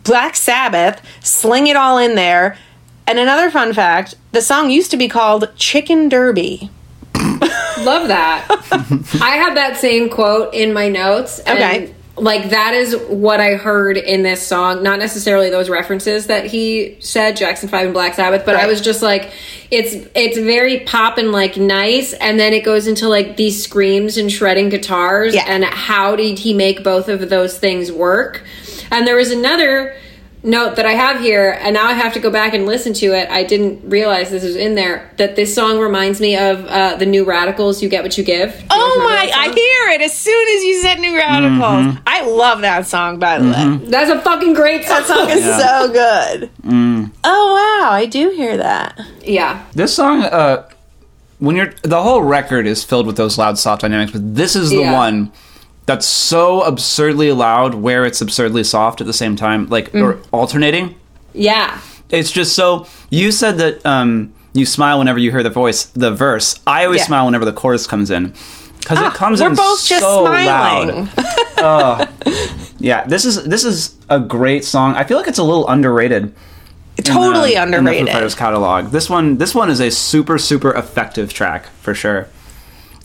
Black 0.05 0.37
Sabbath, 0.37 1.01
sling 1.23 1.67
it 1.67 1.77
all 1.77 1.99
in 1.99 2.15
there. 2.15 2.59
And 3.07 3.19
another 3.19 3.51
fun 3.51 3.73
fact 3.73 4.15
the 4.33 4.43
song 4.43 4.71
used 4.71 4.91
to 4.91 4.97
be 4.97 5.09
called 5.09 5.55
Chicken 5.57 6.09
Derby. 6.09 6.71
Love 7.85 8.09
that. 8.09 8.47
I 9.21 9.37
have 9.37 9.55
that 9.57 9.77
same 9.77 10.09
quote 10.09 10.55
in 10.55 10.73
my 10.73 10.89
notes. 10.89 11.39
and, 11.41 11.59
Okay. 11.59 11.95
like 12.17 12.51
that 12.51 12.75
is 12.75 12.95
what 13.09 13.41
I 13.41 13.55
heard 13.55 13.97
in 13.97 14.23
this 14.23 14.47
song. 14.47 14.83
Not 14.83 14.99
necessarily 14.99 15.49
those 15.51 15.69
references 15.71 16.27
that 16.27 16.47
he 16.47 16.97
said, 17.01 17.37
Jackson 17.37 17.69
Five 17.69 17.87
and 17.87 17.95
Black 17.95 18.15
Sabbath, 18.15 18.45
but 18.45 18.55
I 18.55 18.67
was 18.67 18.81
just 18.81 19.03
like, 19.03 19.33
it's 19.71 19.95
it's 20.15 20.37
very 20.37 20.81
pop 20.81 21.17
and 21.19 21.33
like 21.33 21.57
nice, 21.57 22.13
and 22.13 22.39
then 22.39 22.53
it 22.53 22.65
goes 22.65 22.87
into 22.87 23.09
like 23.09 23.37
these 23.37 23.63
screams 23.65 24.19
and 24.19 24.31
shredding 24.31 24.69
guitars, 24.69 25.35
Yeah. 25.35 25.45
and 25.47 25.65
how 25.65 26.15
did 26.17 26.39
he 26.39 26.53
make 26.53 26.85
both 26.85 27.09
of 27.09 27.31
those 27.31 27.59
things 27.59 27.91
work? 27.91 28.43
And 28.91 29.07
there 29.07 29.17
was 29.17 29.31
another 29.31 29.97
note 30.45 30.75
that 30.77 30.87
I 30.87 30.93
have 30.93 31.21
here, 31.21 31.57
and 31.61 31.75
now 31.75 31.87
I 31.87 31.93
have 31.93 32.13
to 32.15 32.21
go 32.21 32.31
back 32.31 32.53
and 32.55 32.67
listen 32.67 32.93
to 32.95 33.07
it. 33.17 33.31
I 33.31 33.45
didn't 33.45 33.89
realize 33.89 34.31
this 34.31 34.43
was 34.43 34.57
in 34.57 34.75
there. 34.75 35.11
That 35.19 35.37
this 35.37 35.55
song 35.55 35.79
reminds 35.79 36.21
me 36.21 36.37
of 36.37 36.65
uh, 36.67 36.97
the 36.97 37.07
New 37.07 37.25
Radicals. 37.25 37.83
You 37.83 37.89
get 37.89 38.03
what 38.03 38.19
you 38.19 38.25
give. 38.25 38.59
You 38.61 38.67
Oh 38.71 38.99
my, 39.05 39.31
I 39.35 39.45
hear 39.53 39.95
it 39.95 40.01
as 40.03 40.17
soon 40.19 40.49
as 40.57 40.65
you 40.65 40.81
said 40.83 40.99
New 41.01 41.17
Radicals. 41.17 41.97
I 42.07 42.27
love 42.27 42.63
that 42.63 42.87
song, 42.87 43.19
by 43.19 43.39
the 43.39 43.45
way. 43.51 43.87
That's 43.91 44.11
a 44.11 44.21
fucking 44.21 44.55
great 44.55 44.85
song. 44.85 44.99
That 45.03 45.07
song 45.07 45.31
is 45.31 45.45
so 45.45 45.93
good. 45.93 46.51
Oh, 47.25 47.81
wow, 47.85 47.91
I 47.93 48.07
do 48.07 48.31
hear 48.31 48.57
that. 48.57 49.01
yeah. 49.23 49.65
This 49.75 49.95
song, 49.95 50.23
uh, 50.23 50.69
when 51.39 51.57
you're 51.57 51.73
the 51.83 52.03
whole 52.03 52.23
record 52.23 52.67
is 52.67 52.85
filled 52.85 53.07
with 53.07 53.17
those 53.17 53.37
loud, 53.39 53.59
soft 53.59 53.83
dynamics, 53.83 54.13
but 54.13 54.35
this 54.35 54.55
is 54.57 54.71
the 54.71 54.77
Yeah. 54.83 54.93
one 54.93 55.33
that's 55.87 56.07
so 56.07 56.63
absurdly 56.63 57.33
loud 57.33 57.75
where 57.75 58.05
it's 58.05 58.21
absurdly 58.21 58.65
soft 58.65 59.01
at 59.01 59.07
the 59.07 59.13
same 59.13 59.37
time, 59.37 59.67
like 59.69 59.95
or 59.95 60.15
mm. 60.15 60.27
alternating. 60.33 60.95
Yeah. 61.33 61.81
It's 62.11 62.31
just 62.31 62.55
so. 62.55 62.87
You 63.11 63.33
said 63.33 63.59
that 63.59 63.85
um, 63.87 64.33
you 64.53 64.67
smile 64.67 64.99
whenever 64.99 65.19
you 65.19 65.31
hear 65.31 65.43
the 65.43 65.51
voice, 65.51 65.85
the 65.87 66.11
verse. 66.13 66.61
I 66.67 66.85
always 66.85 67.01
Yeah. 67.01 67.07
smile 67.07 67.25
whenever 67.25 67.45
the 67.45 67.53
chorus 67.53 67.87
comes 67.87 68.11
in 68.11 68.35
because 68.79 68.99
it 68.99 69.05
ah, 69.05 69.11
comes 69.11 69.41
We're 69.41 69.51
in 69.51 69.55
both 69.55 69.85
just 69.87 70.03
so 70.03 70.27
smiling. 70.27 71.09
loud. 71.59 72.09
Yeah, 72.79 73.05
this 73.07 73.25
is 73.25 73.45
this 73.45 73.65
is 73.65 73.97
a 74.11 74.19
great 74.19 74.65
song. 74.65 74.95
I 74.97 75.05
feel 75.05 75.17
like 75.17 75.29
it's 75.29 75.39
a 75.39 75.45
little 75.45 75.69
underrated. 75.69 76.25
in 76.25 76.35
the- 76.97 77.03
Totally 77.03 77.55
in 77.55 77.71
the 77.71 77.77
Foo 77.77 77.79
underrated. 77.79 78.09
Fighters 78.09 78.35
catalog. 78.35 78.91
This 78.91 79.09
one, 79.09 79.39
this 79.39 79.55
one 79.55 79.71
is 79.71 79.81
a 79.81 79.91
super, 79.91 80.37
super 80.37 80.73
effective 80.73 81.33
track 81.33 81.67
for 81.81 81.95
sure. 81.95 82.29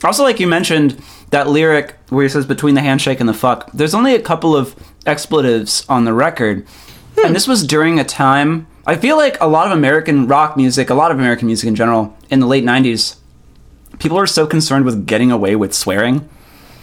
Also, 0.02 0.22
like 0.24 0.40
you 0.40 0.46
mentioned, 0.48 1.00
that 1.30 1.48
lyric 1.48 1.96
where 2.08 2.22
he 2.22 2.28
says 2.28 2.46
"between 2.46 2.74
the 2.74 2.80
handshake 2.80 3.20
and 3.20 3.28
the 3.28 3.34
fuck." 3.34 3.70
There's 3.72 3.94
only 3.94 4.14
a 4.14 4.20
couple 4.20 4.56
of 4.56 4.74
expletives 5.06 5.84
on 5.88 6.04
the 6.04 6.12
record, 6.12 6.66
Hmm. 7.16 7.26
and 7.26 7.36
this 7.36 7.48
was 7.48 7.66
during 7.66 7.98
a 7.98 8.04
time. 8.04 8.66
I 8.86 8.96
feel 8.96 9.16
like 9.16 9.36
a 9.40 9.46
lot 9.46 9.66
of 9.66 9.72
American 9.72 10.26
rock 10.26 10.56
music, 10.56 10.88
a 10.90 10.94
lot 10.94 11.10
of 11.10 11.18
American 11.18 11.46
music 11.46 11.68
in 11.68 11.74
general, 11.74 12.16
in 12.30 12.40
the 12.40 12.46
late 12.46 12.64
'90s, 12.64 13.16
people 13.98 14.16
were 14.16 14.26
so 14.26 14.46
concerned 14.46 14.84
with 14.84 15.06
getting 15.06 15.30
away 15.32 15.56
with 15.56 15.74
swearing. 15.74 16.28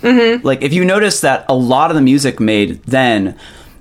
Mm-hmm. 0.04 0.46
Like, 0.46 0.62
if 0.62 0.72
you 0.74 0.86
notice 0.86 1.22
that 1.22 1.46
a 1.50 1.56
lot 1.56 1.90
of 1.90 1.96
the 1.96 2.02
music 2.02 2.40
made 2.40 2.84
then, 2.84 3.36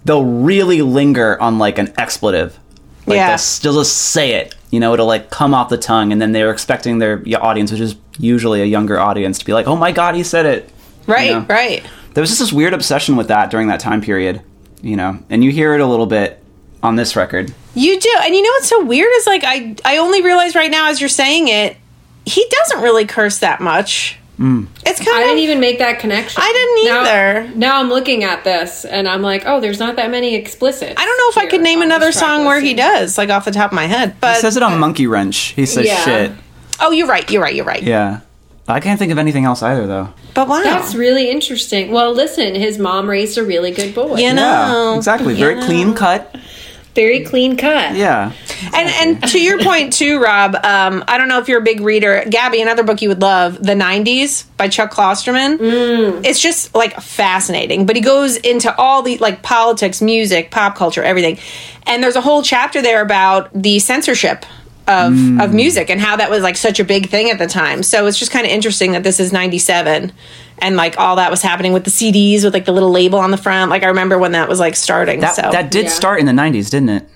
they'll 0.05 0.25
really 0.25 0.81
linger 0.81 1.41
on 1.41 1.59
like 1.59 1.77
an 1.79 1.93
expletive. 1.99 2.59
Like 3.07 3.17
Yeah. 3.17 3.29
they'll 3.29 3.39
still 3.39 3.75
just 3.75 3.97
say 3.97 4.33
it. 4.35 4.55
You 4.71 4.81
know, 4.81 4.93
it'll 4.95 5.07
like 5.07 5.31
come 5.31 5.55
off 5.55 5.69
the 5.69 5.77
tongue, 5.79 6.11
and 6.13 6.21
then 6.21 6.33
they're 6.33 6.51
expecting 6.51 6.99
their 6.99 7.23
audience, 7.41 7.71
which 7.71 7.81
is 7.81 7.95
usually 8.19 8.61
a 8.63 8.65
younger 8.65 8.99
audience, 8.99 9.39
to 9.39 9.45
be 9.45 9.53
like, 9.53 9.67
"Oh 9.67 9.77
my 9.77 9.93
god, 9.93 10.15
he 10.15 10.23
said 10.23 10.47
it!" 10.47 10.71
Right, 11.07 11.29
You 11.29 11.35
know? 11.41 11.47
right. 11.49 11.83
There 12.15 12.21
was 12.23 12.31
just 12.31 12.41
this 12.41 12.53
weird 12.53 12.73
obsession 12.75 13.17
with 13.17 13.29
that 13.29 13.51
during 13.51 13.69
that 13.69 13.81
time 13.81 14.01
period. 14.01 14.41
You 14.83 14.97
know, 14.97 15.19
and 15.31 15.43
you 15.45 15.51
hear 15.51 15.75
it 15.75 15.81
a 15.81 15.87
little 15.87 16.07
bit 16.07 16.43
on 16.83 16.97
this 16.97 17.17
record. 17.17 17.53
You 17.75 17.99
do. 17.99 18.11
And 18.23 18.35
you 18.35 18.43
know 18.43 18.51
what's 18.51 18.69
so 18.69 18.85
weird 18.85 19.09
is 19.17 19.27
like 19.27 19.43
I 19.45 19.77
I 19.85 19.97
only 19.99 20.23
realize 20.23 20.55
right 20.55 20.71
now 20.71 20.89
as 20.91 21.01
you're 21.01 21.09
saying 21.09 21.49
it, 21.49 21.77
he 22.27 22.45
doesn't 22.51 22.83
really 22.83 23.05
curse 23.07 23.39
that 23.39 23.61
much. 23.61 24.19
Mm. 24.39 24.67
It's 24.85 24.99
kind 24.99 25.17
I 25.17 25.21
of 25.21 25.27
didn't 25.29 25.39
even 25.45 25.61
make 25.61 25.79
that 25.79 26.01
connection. 26.01 26.43
I 26.43 26.53
didn't 26.53 26.95
Now- 26.95 27.01
either. 27.03 27.57
Now, 27.57 27.81
I'm 27.81 27.89
looking 27.89 28.25
at 28.25 28.43
this 28.45 28.85
and 28.85 29.09
I'm 29.09 29.23
like, 29.23 29.45
oh, 29.47 29.61
there's 29.61 29.79
not 29.79 29.97
that 29.97 30.11
many 30.11 30.35
explicit. 30.35 30.93
I 30.97 31.05
don't 31.05 31.19
know 31.19 31.41
if 31.43 31.47
I 31.47 31.51
could 31.51 31.63
name 31.63 31.83
another 31.83 32.11
song 32.13 32.45
where 32.45 32.61
he 32.61 32.75
does, 32.75 33.17
like 33.17 33.31
off 33.31 33.45
the 33.45 33.53
top 33.53 33.71
of 33.71 33.77
my 33.77 33.87
head. 33.87 34.17
But 34.21 34.35
He 34.37 34.41
says 34.41 34.57
it 34.57 34.63
on 34.63 34.79
Monkey 34.81 35.07
Wrench. 35.07 35.37
He 35.37 35.67
says 35.67 35.87
Yeah. 35.87 36.05
shit. 36.05 36.33
oh, 36.81 36.91
you're 36.91 37.07
right. 37.07 37.29
You're 37.31 37.43
right. 37.43 37.55
You're 37.55 37.65
right. 37.65 37.83
Yeah. 37.83 38.21
I 38.67 38.81
can't 38.81 38.99
think 38.99 39.13
of 39.13 39.19
anything 39.19 39.45
else 39.45 39.63
either, 39.63 39.87
though. 39.87 40.09
But 40.33 40.49
wow, 40.49 40.63
That's 40.63 40.95
really 40.95 41.31
interesting. 41.31 41.93
Well, 41.93 42.13
listen, 42.13 42.55
his 42.55 42.79
mom 42.79 43.09
raised 43.09 43.37
a 43.39 43.45
really 43.45 43.71
good 43.71 43.95
boy. 43.95 44.17
You 44.17 44.33
know. 44.33 44.93
Yeah, 44.93 44.97
exactly. 44.97 45.35
Very 45.35 45.57
know. 45.57 45.67
clean 45.67 45.95
cut. 45.95 46.35
Very 46.95 47.25
clean 47.25 47.57
cut. 47.57 47.97
Yeah. 47.97 48.33
And 48.73 49.21
and 49.23 49.31
to 49.31 49.41
your 49.41 49.61
point 49.63 49.93
too, 49.93 50.23
Rob. 50.23 50.55
Um, 50.55 51.03
I 51.09 51.19
don't 51.19 51.27
know 51.27 51.41
if 51.41 51.49
you're 51.49 51.61
a 51.61 51.65
big 51.65 51.81
reader. 51.81 52.25
Gabby, 52.29 52.63
another 52.63 52.85
book 52.85 53.03
you 53.03 53.09
would 53.09 53.21
love, 53.21 53.61
"The 53.61 53.75
'90s" 53.75 54.45
by 54.57 54.69
Chuck 54.69 54.93
Klosterman. 54.93 55.59
Mm. 55.59 56.25
It's 56.25 56.41
just 56.41 56.75
like 56.75 57.01
fascinating. 57.01 57.87
But 57.87 57.97
he 57.97 58.03
goes 58.03 58.37
into 58.37 58.75
all 58.77 59.03
the 59.03 59.19
like 59.19 59.43
politics, 59.43 60.01
music, 60.01 60.53
pop 60.53 60.77
culture, 60.77 61.03
everything. 61.03 61.39
And 61.85 62.03
there's 62.03 62.17
a 62.17 62.21
whole 62.21 62.43
chapter 62.43 62.81
there 62.81 63.03
about 63.03 63.51
the 63.53 63.81
censorship 63.81 64.47
of 64.87 65.41
of 65.41 65.55
music 65.55 65.91
and 65.91 66.01
how 66.01 66.17
that 66.17 66.31
was 66.31 66.43
like 66.43 66.57
such 66.57 66.79
a 66.79 66.85
big 66.85 67.09
thing 67.09 67.31
at 67.31 67.39
the 67.39 67.47
time. 67.47 67.83
So 67.83 68.07
it's 68.07 68.19
just 68.19 68.31
kind 68.31 68.47
of 68.47 68.53
interesting 68.53 68.93
that 68.93 69.03
this 69.03 69.19
is 69.19 69.33
'97 69.33 70.13
and 70.59 70.77
like 70.77 70.99
all 70.99 71.17
that 71.17 71.31
was 71.31 71.43
happening 71.43 71.73
with 71.73 71.85
the 71.85 71.91
CDs 71.91 72.45
with 72.45 72.55
like 72.55 72.65
the 72.65 72.73
little 72.73 72.91
label 72.91 73.19
on 73.19 73.31
the 73.31 73.37
front. 73.37 73.71
Like 73.71 73.83
I 73.83 73.87
remember 73.87 74.19
when 74.19 74.33
that 74.33 74.49
was 74.49 74.59
like 74.61 74.77
starting. 74.77 75.21
That, 75.21 75.35
so 75.37 75.43
that 75.51 75.71
did 75.71 75.85
Yeah. 75.85 75.91
start 75.91 76.21
in 76.21 76.27
the 76.27 76.33
90s, 76.33 76.71
didn't 76.71 76.89
it? 76.91 77.09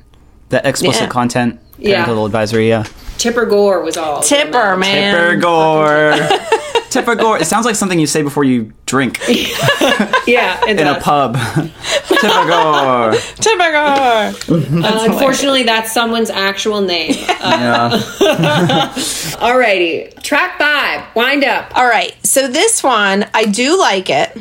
That 0.50 0.66
explicit 0.66 1.02
Yeah. 1.02 1.08
content. 1.08 1.60
Yeah. 1.78 2.04
Parental 2.04 2.26
advisory, 2.26 2.68
yeah. 2.68 2.84
Tipper 3.18 3.46
Gore 3.46 3.82
was 3.82 3.96
all. 3.96 4.22
Tipper 4.22 4.76
man. 4.76 5.14
Tipper 5.14 5.36
Gore. 5.36 6.14
Tipper 6.90 7.14
Gore. 7.16 7.38
It 7.38 7.44
sounds 7.46 7.66
like 7.66 7.74
something 7.76 7.98
you 7.98 8.06
say 8.06 8.22
before 8.22 8.44
you 8.44 8.72
drink 8.86 9.18
Yeah, 9.28 10.58
it 10.66 10.80
in 10.80 10.86
a 10.86 10.94
does. 10.94 11.02
pub. 11.02 11.34
Typical. 12.08 13.12
Typical. 13.36 14.84
Uh, 14.84 15.04
unfortunately, 15.10 15.64
that's 15.64 15.92
someone's 15.92 16.30
actual 16.30 16.80
name. 16.80 17.12
Uh, 17.40 17.90
Yeah. 17.90 18.92
alrighty, 19.38 20.20
track 20.22 20.58
five, 20.58 21.04
wind 21.14 21.44
up. 21.44 21.70
All 21.76 21.86
right. 21.86 22.14
So 22.26 22.48
this 22.48 22.82
one, 22.82 23.26
I 23.34 23.44
do 23.44 23.78
like 23.78 24.10
it. 24.10 24.36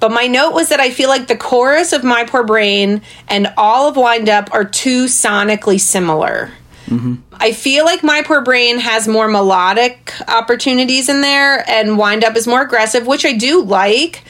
But 0.00 0.10
my 0.12 0.26
note 0.26 0.52
was 0.54 0.70
that 0.70 0.80
I 0.80 0.90
feel 0.90 1.10
like 1.10 1.28
the 1.28 1.36
chorus 1.36 1.92
of 1.92 2.02
My 2.04 2.24
Poor 2.24 2.42
Brain 2.42 3.02
and 3.28 3.52
all 3.58 3.86
of 3.88 3.96
Wind 3.96 4.30
Up 4.30 4.48
are 4.52 4.64
too 4.64 5.04
sonically 5.04 5.78
similar. 5.78 6.52
I 7.32 7.52
feel 7.52 7.84
like 7.84 8.02
My 8.02 8.22
Poor 8.22 8.42
Brain 8.42 8.78
has 8.78 9.06
more 9.06 9.28
melodic 9.28 10.12
opportunities 10.28 11.08
in 11.08 11.20
there, 11.20 11.68
and 11.68 11.96
Wind 11.96 12.24
Up 12.24 12.36
is 12.36 12.46
more 12.46 12.62
aggressive, 12.62 13.06
which 13.06 13.24
I 13.24 13.32
do 13.32 13.62
like. 13.62 14.24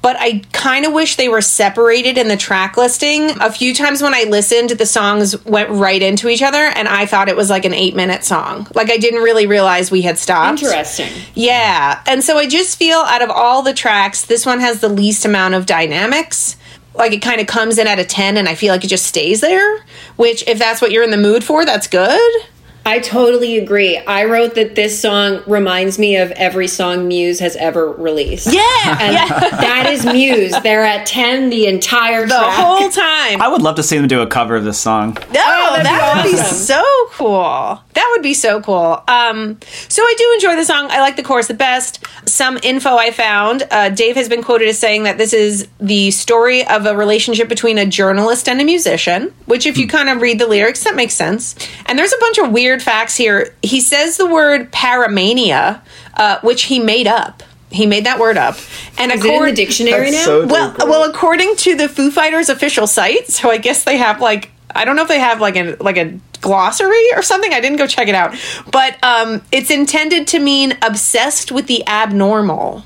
But 0.00 0.16
I 0.18 0.42
kind 0.52 0.86
of 0.86 0.92
wish 0.92 1.16
they 1.16 1.28
were 1.28 1.40
separated 1.40 2.18
in 2.18 2.28
the 2.28 2.36
track 2.36 2.76
listing. 2.76 3.30
A 3.40 3.50
few 3.50 3.74
times 3.74 4.00
when 4.00 4.14
I 4.14 4.24
listened, 4.28 4.70
the 4.70 4.86
songs 4.86 5.44
went 5.44 5.70
right 5.70 6.00
into 6.00 6.28
each 6.28 6.40
other, 6.40 6.58
and 6.58 6.86
I 6.86 7.04
thought 7.04 7.28
it 7.28 7.36
was 7.36 7.50
like 7.50 7.64
an 7.64 7.74
eight 7.74 7.96
minute 7.96 8.24
song. 8.24 8.68
Like 8.74 8.90
I 8.92 8.96
didn't 8.96 9.22
really 9.22 9.46
realize 9.48 9.90
we 9.90 10.02
had 10.02 10.16
stopped. 10.16 10.62
Interesting. 10.62 11.10
Yeah. 11.34 12.00
And 12.06 12.22
so 12.22 12.38
I 12.38 12.46
just 12.46 12.78
feel 12.78 12.98
out 12.98 13.22
of 13.22 13.30
all 13.30 13.62
the 13.62 13.74
tracks, 13.74 14.24
this 14.24 14.46
one 14.46 14.60
has 14.60 14.80
the 14.80 14.88
least 14.88 15.24
amount 15.24 15.54
of 15.54 15.66
dynamics. 15.66 16.56
Like 16.98 17.12
it 17.12 17.22
kind 17.22 17.40
of 17.40 17.46
comes 17.46 17.78
in 17.78 17.86
at 17.86 17.98
a 17.98 18.04
10 18.04 18.36
and 18.36 18.48
I 18.48 18.56
feel 18.56 18.74
like 18.74 18.84
it 18.84 18.88
just 18.88 19.06
stays 19.06 19.40
there, 19.40 19.84
which 20.16 20.46
if 20.48 20.58
that's 20.58 20.82
what 20.82 20.90
you're 20.90 21.04
in 21.04 21.10
the 21.10 21.16
mood 21.16 21.44
for, 21.44 21.64
that's 21.64 21.86
good. 21.86 22.42
I 22.86 23.00
totally 23.00 23.58
agree. 23.58 23.98
I 23.98 24.24
wrote 24.24 24.54
that 24.54 24.74
this 24.74 24.98
song 24.98 25.42
reminds 25.46 25.98
me 25.98 26.16
of 26.16 26.30
every 26.32 26.68
song 26.68 27.06
Muse 27.06 27.38
has 27.40 27.54
ever 27.56 27.90
released. 27.92 28.46
Yeah. 28.52 28.62
And 29.00 29.14
that 29.60 29.88
is 29.90 30.06
Muse. 30.06 30.54
They're 30.62 30.84
at 30.84 31.04
10 31.06 31.50
the 31.50 31.66
entire 31.66 32.22
The 32.22 32.28
track. 32.28 32.54
whole 32.54 32.88
time. 32.88 33.42
I 33.42 33.48
would 33.48 33.60
love 33.60 33.76
to 33.76 33.82
see 33.82 33.98
them 33.98 34.08
do 34.08 34.22
a 34.22 34.26
cover 34.26 34.56
of 34.56 34.64
this 34.64 34.80
song. 34.80 35.18
No, 35.32 35.34
that'd 35.34 35.82
be 35.82 35.88
that 35.88 36.22
would 36.24 36.30
be 36.32 36.36
so 36.38 36.82
cool. 37.10 37.82
That 37.92 38.08
would 38.14 38.22
be 38.22 38.32
so 38.34 38.60
cool. 38.62 39.02
Um, 39.06 39.58
so 39.88 40.02
I 40.02 40.14
do 40.16 40.30
enjoy 40.34 40.56
the 40.56 40.64
song. 40.64 40.88
I 40.90 41.00
like 41.00 41.16
the 41.16 41.22
chorus 41.22 41.48
the 41.48 41.54
best. 41.54 42.04
Some 42.26 42.58
info 42.62 42.96
I 42.96 43.10
found. 43.10 43.64
Uh, 43.70 43.90
Dave 43.90 44.16
has 44.16 44.28
been 44.30 44.42
quoted 44.42 44.68
as 44.68 44.78
saying 44.78 45.02
that 45.02 45.18
this 45.18 45.32
is 45.34 45.68
the 45.78 46.10
story 46.10 46.66
of 46.66 46.86
a 46.86 46.96
relationship 46.96 47.48
between 47.48 47.76
a 47.76 47.84
journalist 47.86 48.48
and 48.48 48.60
a 48.60 48.64
musician. 48.64 49.34
Which, 49.46 49.66
if 49.66 49.76
you 49.76 49.88
kind 49.88 50.08
of 50.08 50.22
read 50.22 50.38
the 50.38 50.46
lyrics, 50.46 50.84
that 50.84 50.94
makes 50.94 51.14
sense. 51.14 51.54
And 51.86 51.98
there's 51.98 52.12
a 52.12 52.18
bunch 52.20 52.38
of 52.38 52.52
weird 52.52 52.67
facts 52.76 53.16
here. 53.16 53.54
He 53.62 53.80
says 53.80 54.16
the 54.16 54.26
word 54.26 54.70
paramania, 54.72 55.80
uh, 56.14 56.40
which 56.40 56.64
he 56.64 56.78
made 56.78 57.06
up. 57.06 57.42
He 57.70 57.86
made 57.86 58.06
that 58.06 58.18
word 58.18 58.36
up. 58.38 58.56
And 58.96 59.12
Is 59.12 59.24
it 59.24 59.32
in 59.32 59.44
the 59.44 59.52
dictionary 59.52 60.10
That's 60.10 60.26
now? 60.26 60.40
so- 60.42 60.46
well, 60.46 60.74
well, 60.78 61.10
according 61.10 61.56
to 61.56 61.74
the 61.76 61.88
Foo 61.88 62.10
Fighters 62.10 62.48
official 62.48 62.86
site, 62.86 63.28
so 63.28 63.50
I 63.50 63.58
guess 63.58 63.84
they 63.84 63.96
have 63.96 64.20
like 64.20 64.50
I 64.74 64.84
don't 64.84 64.96
know 64.96 65.02
if 65.02 65.08
they 65.08 65.18
have 65.18 65.40
like 65.40 65.56
a 65.56 65.76
like 65.80 65.96
a 65.96 66.18
glossary 66.40 67.12
or 67.14 67.22
something. 67.22 67.52
I 67.52 67.60
didn't 67.60 67.78
go 67.78 67.86
check 67.86 68.08
it 68.08 68.14
out, 68.14 68.36
but 68.70 68.96
um, 69.02 69.42
it's 69.50 69.70
intended 69.70 70.28
to 70.28 70.38
mean 70.38 70.76
obsessed 70.82 71.50
with 71.50 71.66
the 71.66 71.86
abnormal, 71.86 72.84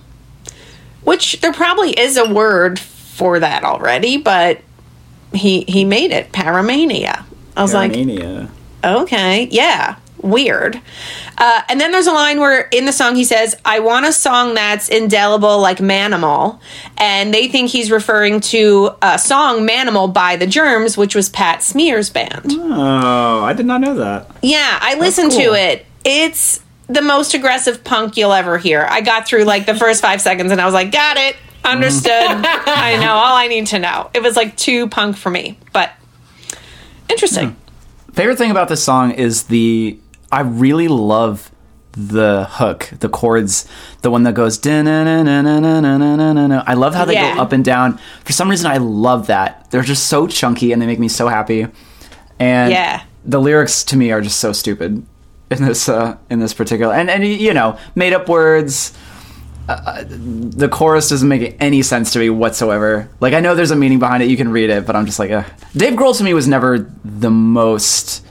which 1.02 1.40
there 1.40 1.52
probably 1.52 1.90
is 1.90 2.16
a 2.16 2.32
word 2.32 2.78
for 2.78 3.38
that 3.40 3.64
already, 3.64 4.16
but 4.16 4.60
he 5.32 5.62
he 5.68 5.84
made 5.84 6.10
it 6.10 6.32
paramania. 6.32 7.24
I 7.56 7.62
was 7.62 7.74
like, 7.74 7.92
Armenia. 7.92 8.50
Okay, 8.84 9.48
yeah, 9.50 9.96
weird. 10.22 10.80
Uh, 11.38 11.62
and 11.68 11.80
then 11.80 11.92
there's 11.92 12.06
a 12.06 12.12
line 12.12 12.40
where 12.40 12.68
in 12.72 12.84
the 12.84 12.92
song 12.92 13.16
he 13.16 13.24
says, 13.24 13.56
I 13.64 13.80
want 13.80 14.06
a 14.06 14.12
song 14.12 14.54
that's 14.54 14.88
indelible 14.88 15.60
like 15.60 15.78
Manimal. 15.78 16.60
And 16.98 17.32
they 17.34 17.48
think 17.48 17.70
he's 17.70 17.90
referring 17.90 18.40
to 18.40 18.90
a 19.02 19.18
song 19.18 19.66
Manimal 19.66 20.12
by 20.12 20.36
The 20.36 20.46
Germs, 20.46 20.96
which 20.96 21.14
was 21.14 21.28
Pat 21.28 21.62
Smear's 21.62 22.10
band. 22.10 22.46
Oh, 22.52 23.42
I 23.42 23.52
did 23.52 23.66
not 23.66 23.80
know 23.80 23.96
that. 23.96 24.30
Yeah, 24.42 24.78
I 24.80 24.94
listened 24.98 25.32
cool. 25.32 25.40
to 25.40 25.54
it. 25.54 25.86
It's 26.04 26.60
the 26.86 27.02
most 27.02 27.34
aggressive 27.34 27.82
punk 27.84 28.16
you'll 28.16 28.32
ever 28.32 28.58
hear. 28.58 28.86
I 28.88 29.00
got 29.00 29.26
through 29.26 29.44
like 29.44 29.66
the 29.66 29.74
first 29.74 30.02
five 30.02 30.20
seconds 30.20 30.52
and 30.52 30.60
I 30.60 30.64
was 30.64 30.74
like, 30.74 30.92
got 30.92 31.16
it, 31.16 31.36
understood. 31.64 32.12
I 32.12 32.98
know 33.00 33.12
all 33.12 33.36
I 33.36 33.48
need 33.48 33.68
to 33.68 33.78
know. 33.78 34.10
It 34.14 34.22
was 34.22 34.36
like 34.36 34.56
too 34.56 34.88
punk 34.88 35.16
for 35.16 35.30
me, 35.30 35.58
but 35.72 35.92
interesting 37.08 37.56
favorite 38.12 38.38
thing 38.38 38.50
about 38.50 38.68
this 38.68 38.82
song 38.82 39.12
is 39.12 39.44
the 39.44 39.98
I 40.30 40.40
really 40.40 40.88
love 40.88 41.50
the 41.92 42.46
hook, 42.50 42.90
the 43.00 43.08
chords, 43.08 43.68
the 44.00 44.10
one 44.10 44.22
that 44.22 44.34
goes. 44.34 44.58
I 46.66 46.74
love 46.74 46.94
how 46.94 47.04
they 47.04 47.14
yeah. 47.14 47.34
go 47.34 47.42
up 47.42 47.52
and 47.52 47.64
down. 47.64 47.98
For 48.24 48.32
some 48.32 48.48
reason, 48.48 48.70
I 48.70 48.78
love 48.78 49.26
that. 49.26 49.70
They're 49.70 49.82
just 49.82 50.06
so 50.06 50.26
chunky 50.26 50.72
and 50.72 50.80
they 50.80 50.86
make 50.86 50.98
me 50.98 51.08
so 51.08 51.28
happy. 51.28 51.66
And 52.38 52.72
yeah. 52.72 53.04
the 53.24 53.40
lyrics 53.40 53.84
to 53.84 53.96
me 53.96 54.10
are 54.10 54.20
just 54.20 54.40
so 54.40 54.52
stupid 54.52 55.06
in 55.50 55.64
this 55.64 55.88
uh, 55.88 56.16
in 56.30 56.38
this 56.38 56.54
particular 56.54 56.94
and 56.94 57.10
and 57.10 57.26
you 57.26 57.52
know 57.52 57.78
made 57.94 58.12
up 58.12 58.28
words 58.28 58.96
uh, 59.68 60.02
the 60.08 60.68
chorus 60.68 61.08
doesn't 61.08 61.28
make 61.28 61.56
any 61.60 61.82
sense 61.82 62.12
to 62.12 62.18
me 62.18 62.28
whatsoever. 62.30 63.08
Like 63.20 63.32
I 63.32 63.40
know 63.40 63.54
there's 63.54 63.70
a 63.70 63.76
meaning 63.76 63.98
behind 64.00 64.22
it, 64.22 64.28
you 64.28 64.36
can 64.36 64.50
read 64.50 64.70
it, 64.70 64.86
but 64.86 64.96
I'm 64.96 65.06
just 65.06 65.18
like, 65.18 65.30
uh. 65.30 65.44
Dave 65.76 65.94
Grohl 65.94 66.16
to 66.18 66.24
me 66.24 66.34
was 66.34 66.48
never 66.48 66.90
the 67.04 67.30
most. 67.30 68.24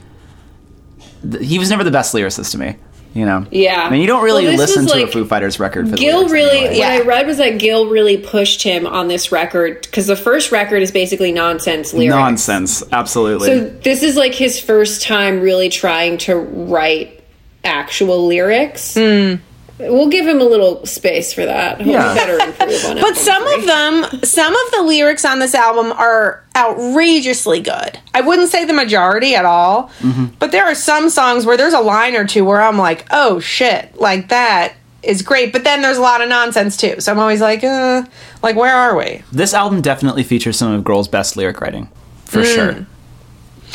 th- 1.30 1.46
He 1.46 1.58
was 1.58 1.70
never 1.70 1.84
the 1.84 1.90
best 1.90 2.14
lyricist 2.14 2.52
to 2.52 2.58
me. 2.58 2.76
You 3.14 3.26
know. 3.26 3.46
Yeah. 3.50 3.82
I 3.82 3.90
mean, 3.90 4.00
you 4.00 4.06
don't 4.06 4.24
really 4.24 4.44
Well, 4.46 4.56
listen 4.56 4.84
was 4.84 4.92
to 4.92 5.02
a 5.04 5.06
Foo 5.06 5.26
Fighters 5.26 5.60
record. 5.60 5.84
For 5.86 5.90
the 5.92 5.96
Gil 5.98 6.16
lyrics 6.16 6.32
really, 6.32 6.58
anyway. 6.66 6.78
what 6.78 6.88
I 6.88 7.00
read 7.02 7.26
was 7.26 7.36
that 7.36 7.58
Gil 7.58 7.88
really 7.90 8.16
pushed 8.16 8.62
him 8.62 8.86
on 8.86 9.08
this 9.08 9.30
record 9.30 9.82
because 9.82 10.06
the 10.06 10.16
first 10.16 10.50
record 10.50 10.82
is 10.82 10.90
basically 10.90 11.30
nonsense 11.30 11.92
lyrics. 11.92 12.14
nonsense. 12.16 12.82
Absolutely. 12.90 13.48
So 13.48 13.64
this 13.68 14.02
is 14.02 14.16
like 14.16 14.34
his 14.34 14.58
first 14.58 15.02
time 15.02 15.40
really 15.40 15.68
trying 15.68 16.16
to 16.18 16.36
write 16.36 17.22
actual 17.64 18.26
lyrics. 18.26 18.94
Hmm. 18.94 19.34
We'll 19.90 20.08
give 20.08 20.26
him 20.26 20.40
a 20.40 20.44
little 20.44 20.84
space 20.86 21.32
for 21.32 21.44
that. 21.44 21.80
He'll 21.80 21.92
Yeah. 21.92 22.14
better 22.14 22.38
improve 22.38 22.84
on 22.86 22.98
it. 22.98 23.00
But 23.02 23.16
some 23.16 23.46
of 23.46 23.66
them, 23.66 24.06
some 24.22 24.54
of 24.54 24.70
the 24.72 24.82
lyrics 24.82 25.24
on 25.24 25.38
this 25.38 25.54
album 25.54 25.92
are 25.92 26.42
outrageously 26.56 27.60
good. 27.60 27.98
I 28.14 28.20
wouldn't 28.20 28.48
say 28.50 28.64
the 28.64 28.72
majority 28.72 29.34
at 29.34 29.44
all, 29.44 29.90
but 30.38 30.52
there 30.52 30.64
are 30.64 30.74
some 30.74 31.10
songs 31.10 31.46
where 31.46 31.56
there's 31.56 31.74
a 31.74 31.80
line 31.80 32.14
or 32.16 32.24
two 32.26 32.44
where 32.44 32.60
I'm 32.62 32.78
like, 32.78 33.06
oh 33.10 33.40
shit, 33.40 33.98
like 34.00 34.28
that 34.28 34.74
is 35.02 35.22
great. 35.22 35.52
But 35.52 35.64
then 35.64 35.82
there's 35.82 35.98
a 35.98 36.02
lot 36.02 36.20
of 36.20 36.28
nonsense 36.28 36.76
too. 36.76 37.00
So 37.00 37.12
I'm 37.12 37.18
always 37.18 37.40
like, 37.40 37.64
uh, 37.64 38.02
like 38.42 38.56
where 38.56 38.74
are 38.74 38.96
we? 38.96 39.22
this 39.32 39.54
album 39.54 39.80
definitely 39.80 40.22
features 40.22 40.56
some 40.56 40.72
of 40.72 40.82
Grohl's 40.84 41.08
best 41.08 41.36
lyric 41.36 41.60
writing, 41.60 41.88
for 42.24 42.44
sure. 42.44 42.86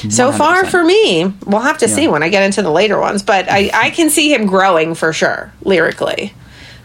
So 0.10 0.32
far 0.32 0.64
100%. 0.64 0.68
for 0.70 0.84
me, 0.84 1.34
we'll 1.46 1.62
have 1.62 1.80
to 1.80 1.88
see 1.88 2.08
when 2.08 2.24
I 2.24 2.30
get 2.30 2.44
into 2.44 2.62
the 2.62 2.72
later 2.72 3.00
ones. 3.00 3.24
But 3.24 3.50
I, 3.50 3.70
I 3.74 3.90
can 3.90 4.10
see 4.10 4.34
him 4.34 4.46
growing 4.46 4.96
for 4.96 5.12
sure 5.14 5.52
lyrically. 5.62 6.34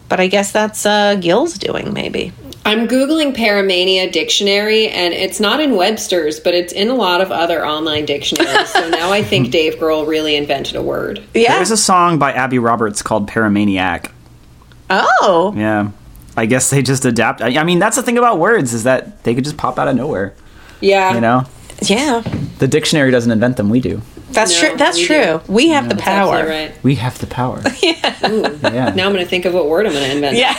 But 0.08 0.20
I 0.20 0.26
guess 0.26 0.52
that's 0.52 0.84
uh, 0.86 1.16
Gil's 1.16 1.58
doing 1.58 1.92
maybe. 1.92 2.32
I'm 2.64 2.86
googling 2.86 3.34
Paramania 3.34 4.10
dictionary, 4.12 4.88
and 4.88 5.12
it's 5.12 5.40
not 5.40 5.60
in 5.60 5.74
Webster's, 5.74 6.38
but 6.38 6.54
it's 6.54 6.72
in 6.72 6.88
a 6.88 6.94
lot 6.94 7.20
of 7.20 7.32
other 7.32 7.66
online 7.66 8.04
dictionaries. 8.06 8.68
so 8.68 8.88
now 8.88 9.10
I 9.10 9.22
think 9.24 9.50
Dave 9.58 9.74
Grohl 9.76 10.06
really 10.06 10.36
invented 10.36 10.76
a 10.76 10.82
word. 10.82 11.22
Yeah. 11.34 11.56
There's 11.56 11.72
a 11.72 11.76
song 11.76 12.18
by 12.18 12.32
Abby 12.32 12.58
Roberts 12.60 13.02
called 13.02 13.28
Paramaniac. 13.28 14.10
oh. 14.90 15.52
Yeah. 15.56 15.90
I 16.36 16.46
guess 16.46 16.70
they 16.70 16.82
just 16.82 17.04
adapt. 17.04 17.42
I 17.42 17.58
I 17.58 17.64
mean, 17.64 17.78
that's 17.78 17.96
the 17.96 18.02
thing 18.02 18.16
about 18.16 18.38
words 18.38 18.72
is 18.72 18.84
that 18.84 19.22
they 19.24 19.34
could 19.34 19.44
just 19.44 19.56
pop 19.56 19.78
out 19.78 19.88
of 19.88 19.96
nowhere. 19.96 20.34
Yeah, 20.80 21.14
You 21.14 21.20
know, 21.20 21.44
Yeah. 21.82 22.22
The 22.62 22.68
dictionary 22.68 23.10
doesn't 23.10 23.32
invent 23.32 23.56
them. 23.56 23.70
We 23.70 23.80
do. 23.80 24.00
That's 24.30 24.52
No, 24.62 24.68
true. 24.68 24.78
That's 24.78 24.96
we 24.96 25.06
true. 25.06 25.40
We 25.48 25.68
have 25.70 25.88
the 25.88 25.96
power. 25.96 26.46
right. 26.46 26.72
We 26.84 26.94
have 26.94 27.18
the 27.18 27.26
power. 27.26 27.60
yeah. 27.82 28.92
Now 28.94 29.06
I'm 29.06 29.12
going 29.12 29.16
to 29.16 29.26
think 29.26 29.46
of 29.46 29.52
what 29.52 29.68
word 29.68 29.84
I'm 29.84 29.92
going 29.92 30.04
to 30.04 30.14
invent. 30.14 30.36
Yeah. 30.36 30.54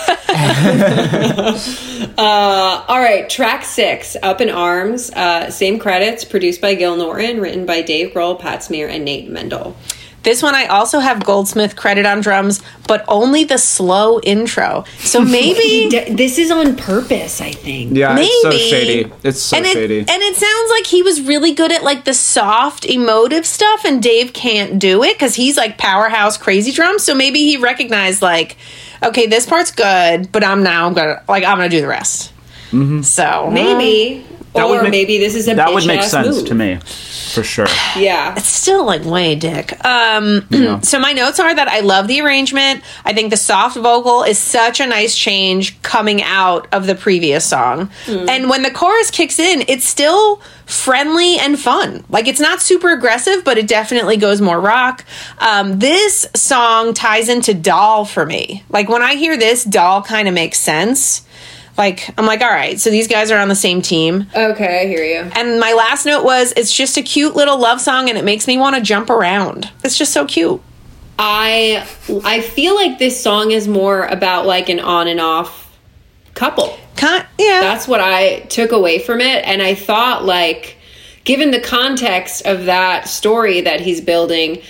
Uh, 2.15 2.85
all 2.87 2.99
right, 2.99 3.27
track 3.29 3.63
six, 3.65 4.15
Up 4.21 4.39
in 4.39 4.49
Arms. 4.49 5.09
Uh, 5.11 5.49
same 5.49 5.79
credits, 5.79 6.23
produced 6.23 6.61
by 6.61 6.75
Gil 6.75 6.95
Norton, 6.95 7.39
written 7.39 7.65
by 7.65 7.81
Dave 7.81 8.13
Grohl, 8.13 8.39
Pat 8.39 8.63
Smear, 8.63 8.87
and 8.87 9.03
Nate 9.03 9.29
Mendel. 9.29 9.75
This 10.23 10.41
one 10.41 10.55
I 10.55 10.65
also 10.65 10.99
have 10.99 11.23
Goldsmith 11.23 11.75
credit 11.75 12.05
on 12.05 12.21
drums, 12.21 12.61
but 12.87 13.03
only 13.07 13.43
the 13.43 13.57
slow 13.57 14.19
intro. 14.21 14.85
So 14.99 15.21
maybe 15.23 15.89
this 16.13 16.37
is 16.37 16.49
on 16.49 16.75
purpose, 16.75 17.41
I 17.41 17.51
think. 17.51 17.95
Yeah, 17.95 18.15
maybe 18.15 18.27
it's 18.27 18.41
so 18.41 18.51
shady. 18.51 19.11
It's 19.23 19.41
so 19.41 19.57
and 19.57 19.65
it, 19.65 19.73
shady. 19.73 19.99
And 19.99 20.09
it 20.09 20.35
sounds 20.35 20.69
like 20.71 20.85
he 20.85 21.03
was 21.03 21.21
really 21.21 21.53
good 21.53 21.71
at 21.71 21.83
like 21.83 22.05
the 22.05 22.13
soft 22.13 22.85
emotive 22.85 23.45
stuff 23.45 23.85
and 23.85 24.01
Dave 24.01 24.33
can't 24.33 24.79
do 24.79 25.03
it 25.03 25.19
cuz 25.19 25.35
he's 25.35 25.57
like 25.57 25.77
powerhouse 25.77 26.37
crazy 26.37 26.71
drums. 26.71 27.03
So 27.03 27.13
maybe 27.13 27.39
he 27.39 27.57
recognized 27.57 28.21
like 28.21 28.57
okay, 29.03 29.27
this 29.27 29.45
part's 29.45 29.71
good, 29.71 30.31
but 30.31 30.43
I'm 30.43 30.63
now 30.63 30.89
going 30.89 31.17
to 31.17 31.23
like 31.27 31.43
I'm 31.43 31.57
going 31.57 31.69
to 31.69 31.75
do 31.75 31.81
the 31.81 31.87
rest. 31.87 32.31
Mm-hmm. 32.71 33.01
So, 33.03 33.51
Maybe. 33.51 34.25
That 34.53 34.65
or 34.65 34.69
would 34.69 34.81
make- 34.83 34.91
maybe 34.91 35.17
this 35.17 35.35
is 35.35 35.47
a 35.47 35.55
that 35.55 35.73
would 35.73 35.85
make 35.87 36.03
sense 36.03 36.37
move. 36.37 36.45
to 36.47 36.53
me, 36.55 36.77
for 37.33 37.43
sure. 37.43 37.65
Yeah. 37.97 38.35
It's 38.37 38.47
still 38.47 38.85
like 38.85 39.03
way 39.03 39.35
dick. 39.35 39.83
Um, 39.85 40.45
Yeah. 40.51 40.79
so 40.81 40.99
my 40.99 41.11
notes 41.13 41.39
are 41.39 41.53
that 41.53 41.67
I 41.67 41.79
love 41.79 42.07
the 42.07 42.21
arrangement. 42.21 42.83
I 43.03 43.13
think 43.13 43.31
the 43.31 43.37
soft 43.37 43.75
vocal 43.77 44.23
is 44.23 44.37
such 44.37 44.79
a 44.79 44.85
nice 44.85 45.15
change 45.17 45.81
coming 45.81 46.21
out 46.21 46.67
of 46.71 46.85
the 46.85 46.93
previous 46.95 47.45
song. 47.45 47.89
And 48.07 48.49
when 48.49 48.61
the 48.61 48.71
chorus 48.71 49.09
kicks 49.11 49.39
in, 49.39 49.63
it's 49.67 49.85
still 49.85 50.41
friendly 50.65 51.37
and 51.39 51.59
fun. 51.59 52.03
Like 52.09 52.27
it's 52.27 52.39
not 52.39 52.61
super 52.61 52.91
aggressive, 52.91 53.43
but 53.43 53.57
it 53.57 53.67
definitely 53.67 54.17
goes 54.17 54.39
more 54.41 54.59
rock. 54.59 55.03
Um, 55.39 55.79
this 55.79 56.27
song 56.35 56.93
ties 56.93 57.27
into 57.29 57.53
Doll 57.53 58.05
for 58.05 58.25
me. 58.25 58.63
Like 58.69 58.87
when 58.89 59.01
I 59.01 59.15
hear 59.15 59.35
this, 59.37 59.63
Doll 59.63 60.01
kind 60.03 60.27
of 60.27 60.33
makes 60.33 60.59
sense. 60.59 61.23
Like 61.77 62.09
I'm 62.17 62.25
like, 62.25 62.41
all 62.41 62.49
right, 62.49 62.79
so 62.79 62.89
these 62.89 63.07
guys 63.07 63.31
are 63.31 63.39
on 63.39 63.47
the 63.47 63.55
same 63.55 63.81
team. 63.81 64.27
Okay, 64.35 64.81
I 64.81 64.87
hear 64.87 65.03
you. 65.03 65.31
And 65.33 65.59
my 65.59 65.73
last 65.73 66.05
note 66.05 66.23
was 66.23 66.53
it's 66.55 66.75
just 66.75 66.97
a 66.97 67.01
cute 67.01 67.35
little 67.35 67.57
love 67.57 67.81
song 67.81 68.09
and 68.09 68.17
it 68.17 68.23
makes 68.23 68.45
me 68.47 68.57
want 68.57 68.75
to 68.75 68.81
jump 68.81 69.09
around. 69.09 69.71
It's 69.83 69.97
just 69.97 70.13
so 70.13 70.25
cute. 70.25 70.61
I 71.17 71.87
I 72.23 72.41
feel 72.41 72.75
like 72.75 72.99
this 72.99 73.21
song 73.21 73.51
is 73.51 73.67
more 73.67 74.05
about 74.05 74.45
like 74.45 74.69
an 74.69 74.79
on 74.79 75.07
and 75.07 75.19
off 75.19 75.77
couple. 76.33 76.77
Con- 76.95 77.25
yeah. 77.39 77.61
That's 77.61 77.87
what 77.87 78.01
I 78.01 78.41
took 78.41 78.71
away 78.71 78.99
from 78.99 79.21
it 79.21 79.43
and 79.45 79.61
I 79.61 79.75
thought 79.75 80.25
like 80.25 80.77
given 81.23 81.51
the 81.51 81.59
context 81.59 82.45
of 82.45 82.65
that 82.65 83.07
story 83.07 83.61
that 83.61 83.79
he's 83.79 84.01
building, 84.01 84.61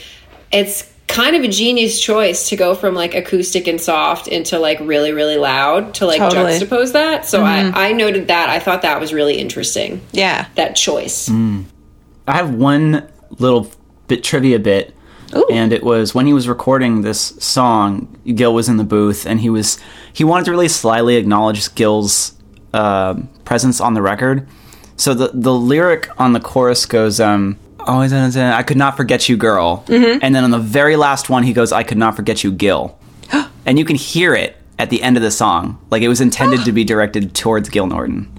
it's 0.51 0.93
kind 1.14 1.36
of 1.36 1.43
a 1.43 1.47
genius 1.47 2.01
choice 2.01 2.49
to 2.49 2.55
go 2.55 2.74
from 2.76 2.95
like 2.95 3.14
acoustic 3.14 3.68
and 3.68 3.80
soft 3.80 4.28
into 4.28 4.57
like 4.59 4.80
really 4.80 5.11
really 5.14 5.38
loud 5.38 5.93
to 5.95 6.05
like 6.05 6.18
Totally. 6.20 6.53
juxtapose 6.53 6.91
that. 6.93 7.26
So 7.26 7.43
I 7.43 7.72
I 7.89 7.93
noted 7.93 8.28
that. 8.28 8.49
I 8.49 8.59
thought 8.59 8.82
that 8.82 8.99
was 8.99 9.14
really 9.14 9.38
interesting. 9.38 10.01
yeah. 10.11 10.47
That 10.55 10.76
choice. 10.76 11.30
I 11.30 12.34
have 12.38 12.53
one 12.55 13.07
little 13.39 13.70
bit 14.07 14.24
trivia 14.24 14.59
bit, 14.59 14.93
Ooh. 15.36 15.45
and 15.51 15.72
it 15.74 15.84
was 15.84 16.16
when 16.16 16.26
he 16.26 16.34
was 16.34 16.47
recording 16.47 17.01
this 17.01 17.20
song. 17.39 18.07
Gil 18.36 18.53
was 18.53 18.68
in 18.70 18.78
the 18.78 18.84
booth, 18.84 19.26
and 19.26 19.39
he 19.39 19.49
was 19.49 19.78
he 20.14 20.24
wanted 20.24 20.45
to 20.45 20.51
really 20.51 20.68
slyly 20.68 21.16
acknowledge 21.18 21.74
Gil's 21.76 22.34
uh, 22.74 23.16
presence 23.45 23.80
on 23.82 23.93
the 23.93 24.01
record. 24.01 24.47
So 24.95 25.14
the 25.14 25.32
the 25.34 25.53
lyric 25.53 26.09
on 26.20 26.34
the 26.34 26.39
chorus 26.39 26.86
goes, 26.86 27.20
um, 27.20 27.57
"Oh, 27.88 28.00
I 28.00 28.64
could 28.64 28.78
not 28.78 28.98
forget 28.98 29.30
you, 29.30 29.38
girl," 29.38 29.84
and 29.88 30.36
then 30.36 30.44
on 30.44 30.52
the 30.52 30.60
very 30.60 30.96
last 30.96 31.30
one, 31.30 31.44
he 31.44 31.54
goes, 31.54 31.72
"I 31.72 31.84
could 31.84 31.98
not 31.98 32.16
forget 32.16 32.44
you, 32.44 32.52
Gil," 32.52 32.98
and 33.66 33.80
you 33.80 33.86
can 33.86 33.96
hear 33.96 34.34
it 34.34 34.58
at 34.80 34.90
the 34.90 35.02
end 35.02 35.18
of 35.18 35.24
the 35.24 35.32
song, 35.32 35.78
like 35.90 36.02
it 36.02 36.08
was 36.08 36.22
intended 36.22 36.62
to 36.66 36.72
be 36.72 36.84
directed 36.84 37.34
towards 37.34 37.70
Gil 37.70 37.88
Norton. 37.88 38.30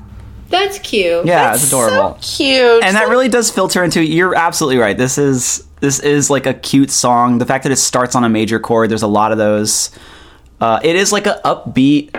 That's 0.48 0.78
cute. 0.78 1.26
Yeah, 1.26 1.54
it's 1.54 1.66
adorable. 1.66 2.16
So 2.20 2.36
cute. 2.36 2.84
and 2.84 2.94
that 2.96 3.08
really 3.08 3.28
does 3.28 3.50
filter 3.50 3.82
into 3.82 4.02
you're 4.04 4.34
absolutely 4.36 4.78
right. 4.78 4.96
This 4.96 5.18
is 5.18 5.66
this 5.80 5.98
is 6.00 6.30
like 6.30 6.46
a 6.46 6.54
cute 6.54 6.90
song. 6.90 7.38
The 7.38 7.46
fact 7.46 7.64
that 7.64 7.72
it 7.72 7.76
starts 7.76 8.14
on 8.14 8.24
a 8.24 8.28
major 8.28 8.60
chord 8.60 8.90
there's 8.90 9.02
a 9.02 9.08
lot 9.08 9.32
of 9.32 9.38
those. 9.38 9.90
Uh, 10.60 10.78
it 10.82 10.96
is 10.96 11.12
like 11.12 11.26
a 11.26 11.40
upbeat 11.44 12.14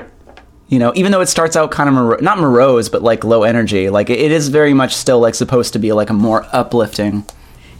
you 0.68 0.80
know 0.80 0.92
even 0.96 1.12
though 1.12 1.22
it 1.22 1.28
starts 1.28 1.56
out 1.56 1.72
kind 1.72 1.88
of 1.90 1.96
mor- 1.96 2.18
not 2.22 2.40
morose 2.40 2.90
but 2.90 3.02
like 3.04 3.24
low 3.24 3.44
energy 3.44 3.90
like 3.90 4.10
it, 4.10 4.20
it 4.20 4.32
is 4.32 4.48
very 4.50 4.74
much 4.74 4.96
still 4.96 5.20
like 5.20 5.36
supposed 5.36 5.74
to 5.74 5.80
be 5.80 5.92
like 5.94 6.10
a 6.10 6.14
more 6.14 6.46
uplifting 6.54 7.24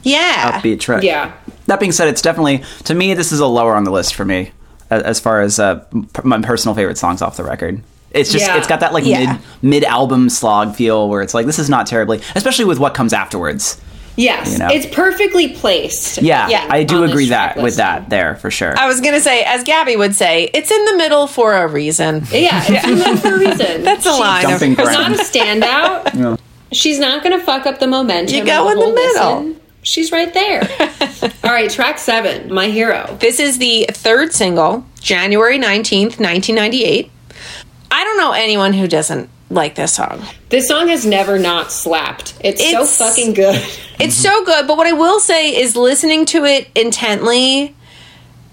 yeah. 0.02 0.60
upbeat 0.60 0.78
track 0.80 1.02
Yeah. 1.02 1.32
that 1.66 1.80
being 1.80 1.92
said 1.92 2.08
it's 2.08 2.22
definitely 2.22 2.62
to 2.84 2.94
me 2.94 3.14
this 3.14 3.32
is 3.32 3.40
a 3.40 3.46
lower 3.46 3.74
on 3.74 3.84
the 3.84 3.90
list 3.90 4.14
for 4.14 4.24
me 4.24 4.52
a- 4.90 5.04
as 5.06 5.18
far 5.18 5.40
as 5.40 5.58
uh, 5.58 5.76
p- 5.90 6.06
my 6.24 6.40
personal 6.42 6.74
favorite 6.74 6.98
songs 6.98 7.22
off 7.22 7.36
the 7.36 7.44
record 7.44 7.82
it's 8.12 8.30
just 8.32 8.46
Yeah. 8.46 8.56
it's 8.56 8.68
got 8.68 8.80
that 8.80 8.92
like 8.92 9.04
Yeah. 9.04 9.32
mid 9.32 9.40
mid 9.62 9.84
album 9.84 10.28
slog 10.30 10.76
feel 10.76 11.08
where 11.08 11.22
it's 11.22 11.34
like 11.34 11.46
this 11.46 11.58
is 11.58 11.68
not 11.68 11.86
terribly 11.88 12.20
especially 12.36 12.66
with 12.66 12.78
what 12.78 12.94
comes 12.94 13.12
afterwards 13.12 13.80
Yes, 14.16 14.52
You 14.54 14.58
know? 14.60 14.68
it's 14.72 14.86
perfectly 14.86 15.48
placed. 15.48 16.22
Yeah, 16.22 16.48
Yeah, 16.48 16.66
I 16.70 16.84
do 16.84 17.04
agree 17.04 17.26
track 17.28 17.56
that 17.56 17.62
with 17.62 17.76
that 17.76 18.08
there 18.08 18.36
for 18.36 18.50
sure. 18.50 18.74
I 18.78 18.86
was 18.86 19.00
going 19.02 19.12
to 19.14 19.20
say, 19.20 19.44
as 19.44 19.62
Gabby 19.62 19.94
would 19.96 20.14
say, 20.14 20.50
it's 20.54 20.70
in 20.70 20.84
the 20.86 20.96
middle 20.96 21.26
for 21.26 21.52
a 21.54 21.66
reason. 21.68 22.24
Yeah, 22.30 22.62
it's 22.66 22.86
in 22.88 22.98
there 22.98 23.16
for 23.18 23.34
a 23.34 23.38
reason. 23.38 23.82
That's 23.84 24.06
a 24.06 24.10
She's 24.10 24.20
line. 24.20 24.42
Jumping 24.42 24.72
of- 24.72 24.78
not 24.78 25.12
a 25.12 25.22
standout. 25.22 26.14
Yeah. 26.16 26.36
She's 26.72 26.98
not 26.98 27.22
going 27.22 27.38
to 27.38 27.44
fuck 27.44 27.64
up 27.66 27.78
the 27.78 27.86
momentum. 27.86 28.34
You 28.34 28.40
of 28.40 28.46
go 28.46 28.68
in 28.70 28.78
the 28.78 28.86
middle. 28.92 29.40
listen. 29.44 29.60
She's 29.82 30.10
right 30.10 30.32
there. 30.34 30.62
All 31.44 31.50
right, 31.50 31.70
track 31.70 31.98
seven, 31.98 32.52
My 32.52 32.66
Hero. 32.68 33.16
This 33.20 33.38
is 33.38 33.58
the 33.58 33.86
third 33.92 34.32
single, 34.32 34.84
January 35.00 35.58
19th, 35.60 36.18
1998. 36.18 37.10
I 37.90 38.04
don't 38.04 38.18
know 38.18 38.32
anyone 38.32 38.72
who 38.72 38.88
doesn't 38.88 39.30
like 39.50 39.74
this 39.76 39.92
song. 39.94 40.24
This 40.48 40.68
song 40.68 40.88
has 40.88 41.06
never 41.06 41.38
not 41.38 41.70
slapped. 41.72 42.34
It's, 42.40 42.60
It's- 42.60 42.96
so 42.96 43.06
fucking 43.06 43.34
good. 43.34 43.62
It's 43.98 44.14
so 44.14 44.44
good, 44.44 44.66
but 44.66 44.76
what 44.76 44.86
I 44.86 44.92
will 44.92 45.20
say 45.20 45.56
is 45.58 45.74
listening 45.74 46.26
to 46.26 46.44
it 46.44 46.68
intently, 46.74 47.74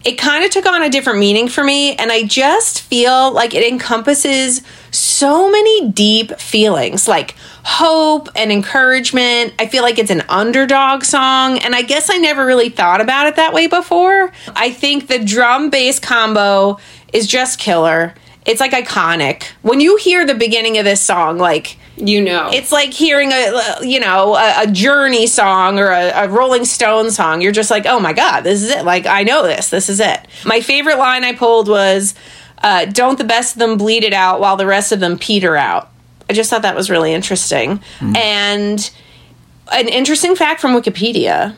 it 0.06 0.14
kind 0.18 0.46
of 0.46 0.52
took 0.52 0.66
on 0.66 0.82
a 0.84 0.90
different 0.90 1.20
meaning 1.20 1.50
for 1.50 1.62
me, 1.66 1.96
and 1.98 2.14
I 2.14 2.24
just 2.24 2.80
feel 2.80 3.30
like 3.34 3.54
it 3.54 3.70
encompasses 3.70 4.62
so 4.92 5.52
many 5.52 5.90
deep 5.90 6.32
feelings 6.40 7.10
like 7.10 7.36
hope 7.66 8.30
and 8.38 8.54
encouragement. 8.54 9.54
I 9.60 9.66
feel 9.68 9.84
like 9.84 10.00
it's 10.00 10.12
an 10.12 10.24
underdog 10.30 11.04
song, 11.04 11.58
and 11.60 11.76
I 11.76 11.82
guess 11.82 12.10
I 12.10 12.20
never 12.20 12.46
really 12.46 12.70
thought 12.70 13.02
about 13.02 13.28
it 13.28 13.36
that 13.36 13.52
way 13.54 13.68
before. 13.68 14.32
I 14.56 14.72
think 14.72 15.08
the 15.08 15.20
drum 15.20 15.70
bass 15.70 16.00
combo 16.00 16.80
is 17.12 17.28
just 17.28 17.60
killer. 17.60 18.14
It's 18.46 18.60
like 18.60 18.72
iconic. 18.72 19.44
When 19.62 19.80
you 19.80 19.96
hear 19.98 20.26
the 20.26 20.34
beginning 20.36 20.78
of 20.78 20.86
this 20.86 21.02
song, 21.02 21.38
like 21.38 21.78
You 21.96 22.22
know. 22.22 22.50
it's 22.52 22.72
like 22.72 22.92
hearing 22.94 23.32
a 23.32 23.78
you 23.82 24.00
know 24.00 24.36
a, 24.36 24.64
a 24.64 24.68
journey 24.72 25.28
song 25.28 25.80
or 25.80 25.92
a, 25.92 26.10
a 26.26 26.28
rolling 26.30 26.66
stone 26.66 27.10
song. 27.12 27.42
You're 27.42 27.52
just 27.54 27.72
like 27.72 27.86
oh 27.86 28.00
my 28.00 28.14
god 28.14 28.42
this 28.42 28.62
is 28.62 28.70
it. 28.70 28.84
Like 28.86 29.06
i 29.06 29.24
know 29.24 29.44
this. 29.44 29.70
This 29.70 29.88
is 29.90 30.00
it. 30.00 30.20
My 30.46 30.60
favorite 30.62 30.98
line 30.98 31.24
i 31.24 31.34
pulled 31.34 31.68
was 31.70 32.16
uh, 32.62 32.86
don't 32.86 33.18
the 33.18 33.26
best 33.26 33.56
of 33.56 33.60
them 33.60 33.78
bleed 33.78 34.04
it 34.06 34.14
out 34.14 34.40
while 34.40 34.56
the 34.58 34.66
rest 34.66 34.92
of 34.92 35.00
them 35.00 35.18
peter 35.18 35.56
out. 35.56 35.90
I 36.30 36.34
just 36.34 36.50
thought 36.50 36.62
that 36.64 36.76
was 36.76 36.90
really 36.90 37.14
interesting. 37.14 37.82
And 38.02 38.90
an 39.72 39.88
interesting 39.88 40.36
fact 40.36 40.60
from 40.62 40.74
wikipedia 40.74 41.56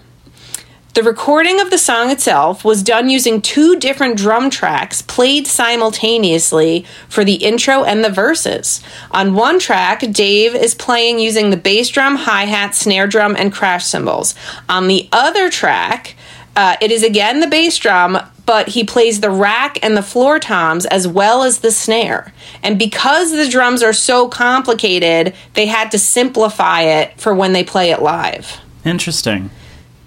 the 0.96 1.04
recording 1.04 1.60
of 1.60 1.70
the 1.72 1.78
song 1.78 2.10
itself 2.10 2.64
was 2.64 2.82
done 2.82 3.10
using 3.10 3.42
two 3.42 3.76
different 3.76 4.18
drum 4.18 4.50
tracks 4.50 5.02
played 5.02 5.46
simultaneously 5.46 6.86
for 7.10 7.26
the 7.26 7.36
intro 7.36 7.84
and 7.84 8.02
the 8.02 8.10
verses. 8.10 8.82
On 9.12 9.34
one 9.34 9.60
track, 9.60 10.10
Dave 10.14 10.56
is 10.56 10.74
playing 10.74 11.20
using 11.20 11.50
the 11.50 11.58
bass 11.58 11.90
drum, 11.90 12.16
hi 12.16 12.46
hat, 12.46 12.76
snare 12.76 13.08
drum, 13.08 13.36
and 13.38 13.52
crash 13.52 13.84
cymbals. 13.84 14.36
On 14.70 14.88
the 14.88 15.10
other 15.12 15.50
track, 15.50 16.16
uh, 16.56 16.78
it 16.80 16.92
is 16.92 17.04
again 17.04 17.42
the 17.42 17.48
bass 17.48 17.78
drum, 17.78 18.18
but 18.46 18.70
he 18.70 18.86
plays 18.86 19.20
the 19.20 19.30
rack 19.30 19.78
and 19.84 19.98
the 19.98 20.02
floor 20.02 20.40
toms 20.40 20.86
as 20.86 21.06
well 21.06 21.44
as 21.44 21.60
the 21.60 21.72
snare. 21.72 22.34
And 22.64 22.80
because 22.80 23.32
the 23.32 23.50
drums 23.50 23.84
are 23.84 23.92
so 23.92 24.30
complicated, 24.30 25.36
they 25.56 25.66
had 25.66 25.92
to 25.92 26.00
simplify 26.00 26.84
it 26.84 27.20
for 27.20 27.36
when 27.36 27.52
they 27.52 27.66
play 27.66 27.92
it 27.92 28.02
live. 28.02 28.62
Interesting. 28.86 29.50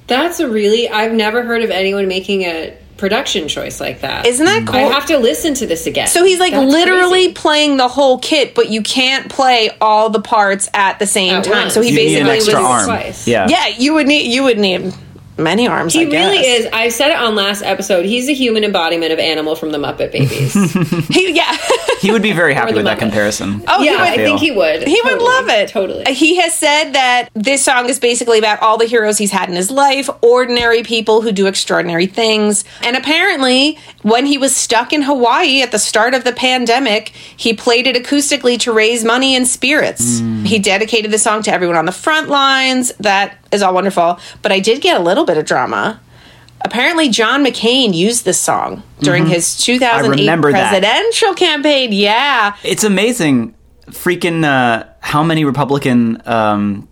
That's 0.09 0.41
a 0.41 0.49
really, 0.49 0.89
I've 0.89 1.13
never 1.13 1.43
heard 1.45 1.63
of 1.63 1.71
anyone 1.71 2.09
making 2.09 2.43
a 2.43 2.77
production 2.97 3.47
choice 3.47 3.81
like 3.81 4.01
that. 4.01 4.27
Isn't 4.27 4.45
that 4.45 4.67
cool? 4.67 4.75
I 4.75 4.81
have 4.81 5.07
to 5.07 5.19
listen 5.19 5.55
to 5.55 5.67
this 5.67 5.87
again. 5.87 6.09
So 6.09 6.25
he's 6.25 6.41
like 6.41 6.53
That's 6.53 6.69
literally 6.73 7.27
crazy. 7.27 7.33
playing 7.35 7.77
the 7.77 7.87
whole 7.87 8.19
kit, 8.19 8.57
but 8.57 8.71
you 8.71 8.83
can't 8.83 9.31
play 9.31 9.71
all 9.81 10.11
the 10.11 10.21
parts 10.21 10.69
at 10.75 10.99
the 10.99 11.07
same 11.07 11.35
At 11.37 11.45
time. 11.45 11.53
once. 11.65 11.75
So 11.75 11.81
he 11.81 11.91
You 11.91 11.95
need 11.95 12.05
basically 12.07 12.21
an 12.31 12.37
extra 12.37 12.55
was 12.61 12.65
arm. 12.69 12.85
twice. 12.87 13.29
Yeah. 13.29 13.47
Yeah, 13.49 13.69
you 13.69 13.95
would 13.95 14.09
need 14.09 14.33
you 14.33 14.43
would 14.43 14.59
need 14.59 14.93
many 15.39 15.67
arms. 15.67 15.93
He 15.95 16.03
I 16.03 16.05
guess. 16.05 16.31
really 16.33 16.47
is. 16.47 16.67
I 16.73 16.89
said 16.89 17.11
it 17.11 17.17
on 17.17 17.35
last 17.35 17.63
episode. 17.63 18.05
He's 18.05 18.29
a 18.29 18.33
human 18.35 18.65
embodiment 18.65 19.13
of 19.13 19.19
Animal 19.19 19.55
from 19.57 19.71
the 19.73 19.79
Muppet 19.79 20.13
Babies. 20.13 20.55
He, 21.09 21.33
yeah. 21.35 21.57
He 22.01 22.13
would 22.13 22.23
be 22.23 22.31
very 22.33 22.55
happy 22.55 22.71
the 22.71 22.77
with 22.77 22.85
that 22.85 23.01
comparison. 23.01 23.61
Oh, 23.67 23.83
yeah, 23.83 23.91
he 23.93 23.97
I 23.97 24.11
would. 24.11 24.25
think 24.25 24.41
he 24.41 24.53
would. 24.53 24.87
He 24.87 25.01
would 25.03 25.21
love 25.21 25.49
it. 25.49 25.69
Totally. 25.69 26.05
He 26.15 26.37
has 26.37 26.55
said 26.55 26.93
that 26.93 27.29
this 27.35 27.65
song 27.65 27.89
is 27.89 27.99
basically 27.99 28.39
about 28.39 28.63
all 28.63 28.79
the 28.79 28.85
heroes 28.85 29.19
he's 29.19 29.33
had 29.33 29.49
in 29.49 29.57
his 29.57 29.69
life, 29.69 30.09
ordinary 30.23 30.85
people 30.85 31.23
who 31.23 31.33
do 31.33 31.47
extraordinary 31.49 32.07
things. 32.07 32.65
And 32.85 32.97
apparently, 32.97 33.79
when 34.03 34.27
he 34.27 34.39
was 34.39 34.55
stuck 34.55 34.93
in 34.93 35.03
Hawaii 35.03 35.61
at 35.61 35.73
the 35.73 35.79
start 35.81 36.15
of 36.15 36.23
the 36.23 36.33
pandemic, 36.33 37.09
he 37.09 37.53
played 37.53 37.89
it 37.89 37.97
acoustically 37.97 38.61
to 38.61 38.73
raise 38.73 39.05
money 39.05 39.35
and 39.35 39.47
spirits. 39.49 40.21
Hmm. 40.21 40.45
He 40.45 40.61
dedicated 40.61 41.11
the 41.11 41.19
song 41.19 41.43
to 41.43 41.53
everyone 41.53 41.77
on 41.77 41.87
the 41.87 41.91
front 41.93 42.29
lines. 42.29 42.93
That 43.01 43.39
is 43.53 43.63
all 43.63 43.75
wonderful. 43.75 44.19
But 44.43 44.53
I 44.53 44.61
did 44.61 44.81
get 44.83 45.01
a 45.01 45.03
little 45.03 45.25
bit 45.25 45.37
of 45.37 45.45
drama. 45.45 46.01
Apparently, 46.61 47.09
John 47.09 47.45
McCain 47.45 47.95
used 47.95 48.25
this 48.25 48.41
song 48.41 48.83
during 49.01 49.27
his 49.27 49.57
2008 49.59 50.21
remember 50.21 50.51
that. 50.51 50.71
presidential 50.71 51.35
campaign. 51.35 51.93
Yeah. 51.93 52.57
It's 52.65 52.83
amazing, 52.83 53.55
freaking 53.87 54.45
uh, 54.45 54.89
how 55.01 55.23
many 55.23 55.45
Republican 55.45 56.21
um, 56.27 56.89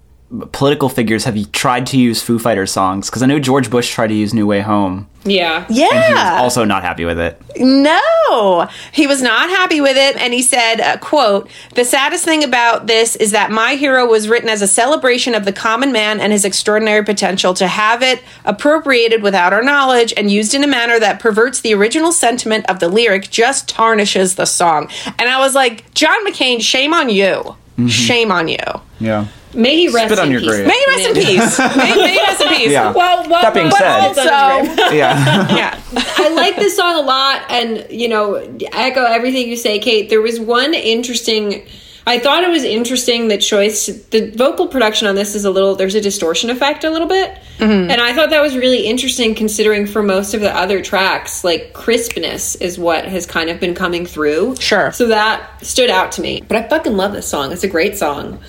political 0.52 0.88
figures 0.88 1.24
have 1.24 1.36
you 1.36 1.46
tried 1.46 1.86
to 1.86 1.96
use 1.98 2.20
Foo 2.20 2.38
Fighters 2.38 2.72
songs? 2.72 3.08
Because 3.08 3.22
I 3.22 3.26
know 3.26 3.38
George 3.38 3.70
Bush 3.70 3.92
tried 3.92 4.08
to 4.08 4.14
use 4.14 4.34
New 4.34 4.46
Way 4.46 4.60
Home. 4.60 5.08
Yeah. 5.24 5.64
And 5.66 5.74
he 5.74 5.82
was 5.82 5.90
Yeah. 5.90 6.38
also 6.40 6.64
not 6.64 6.82
happy 6.82 7.04
with 7.04 7.18
it. 7.18 7.40
No, 7.58 8.68
he 8.92 9.06
was 9.06 9.22
not 9.22 9.48
happy 9.50 9.80
with 9.80 9.96
it, 9.96 10.16
and 10.16 10.32
he 10.32 10.42
said, 10.42 10.80
uh, 10.80 10.96
"quote 10.98 11.48
The 11.74 11.84
saddest 11.84 12.24
thing 12.24 12.42
about 12.44 12.86
this 12.86 13.16
is 13.16 13.30
that 13.32 13.50
my 13.50 13.74
hero 13.74 14.06
was 14.06 14.28
written 14.28 14.48
as 14.48 14.62
a 14.62 14.66
celebration 14.68 15.34
of 15.34 15.44
the 15.44 15.52
common 15.52 15.90
man 15.92 16.20
and 16.20 16.32
his 16.32 16.44
extraordinary 16.44 17.04
potential. 17.04 17.54
To 17.54 17.66
have 17.68 18.02
it 18.02 18.22
appropriated 18.44 19.22
without 19.22 19.52
our 19.52 19.62
knowledge 19.62 20.12
and 20.16 20.30
used 20.30 20.54
in 20.54 20.62
a 20.64 20.68
manner 20.68 20.98
that 21.00 21.18
perverts 21.20 21.60
the 21.60 21.74
original 21.74 22.12
sentiment 22.12 22.66
of 22.68 22.78
the 22.78 22.88
lyric 22.88 23.30
just 23.30 23.68
tarnishes 23.68 24.34
the 24.36 24.46
song." 24.46 24.88
And 25.18 25.28
I 25.28 25.38
was 25.38 25.54
like, 25.54 25.92
"John 25.94 26.24
McCain, 26.26 26.60
shame 26.60 26.92
on 26.94 27.08
you, 27.10 27.56
shame 27.88 28.30
on 28.32 28.48
you. 28.48 28.58
Yeah. 29.00 29.24
May 29.56 29.76
he 29.76 29.88
rest 29.88 30.06
Spit 30.08 30.18
on 30.18 30.26
in 30.26 30.32
your 30.32 30.40
peace. 30.40 30.50
grave. 30.50 30.66
May 30.66 30.78
he 30.78 30.86
rest 30.86 31.08
in 31.08 31.14
peace. 31.24 31.58
May, 31.76 31.96
may 31.96 32.12
he 32.14 32.20
rest 32.20 32.40
in 32.42 32.48
peace." 32.48 32.70
Yeah. 32.70 32.92
Well, 32.92 33.28
well, 33.28 33.42
That 33.42 33.54
being 33.54 33.70
well, 33.70 34.14
said- 34.14 34.28
Also, 34.32 34.94
Yeah. 34.94 35.56
yeah. 35.56 35.80
I 36.18 36.28
like 36.30 36.56
this 36.56 36.76
song 36.76 36.96
a 36.96 37.00
lot, 37.06 37.42
and 37.50 37.86
you 37.90 38.08
know, 38.08 38.34
echo 38.72 39.02
everything 39.04 39.48
you 39.48 39.56
say, 39.56 39.78
Kate. 39.78 40.10
There 40.10 40.20
was 40.20 40.38
one 40.38 40.74
interesting. 40.74 41.66
I 42.06 42.18
thought 42.20 42.44
it 42.44 42.50
was 42.50 42.62
interesting 42.62 43.28
the 43.28 43.38
choice. 43.38 43.86
The 43.86 44.30
vocal 44.36 44.68
production 44.68 45.08
on 45.08 45.14
this 45.16 45.34
is 45.34 45.44
a 45.44 45.50
little. 45.50 45.74
There's 45.74 45.94
a 45.94 46.00
distortion 46.00 46.50
effect 46.50 46.84
a 46.84 46.90
little 46.90 47.08
bit, 47.08 47.36
Mm-hmm. 47.58 47.90
and 47.90 48.00
I 48.00 48.14
thought 48.14 48.30
that 48.30 48.42
was 48.42 48.56
really 48.56 48.86
interesting 48.86 49.34
considering 49.34 49.86
for 49.86 50.02
most 50.02 50.34
of 50.34 50.40
the 50.40 50.54
other 50.54 50.82
tracks, 50.82 51.42
like 51.44 51.72
crispness 51.72 52.54
is 52.56 52.78
what 52.78 53.06
has 53.06 53.26
kind 53.26 53.50
of 53.50 53.60
been 53.60 53.74
coming 53.74 54.06
through. 54.06 54.56
Sure. 54.56 54.92
So 54.92 55.08
that 55.08 55.64
stood 55.64 55.90
out 55.90 56.12
to 56.12 56.20
me. 56.20 56.42
But 56.46 56.56
I 56.56 56.68
fucking 56.68 56.96
love 56.96 57.12
this 57.12 57.26
song. 57.28 57.52
It's 57.52 57.64
a 57.64 57.68
great 57.68 57.96
song. 57.96 58.40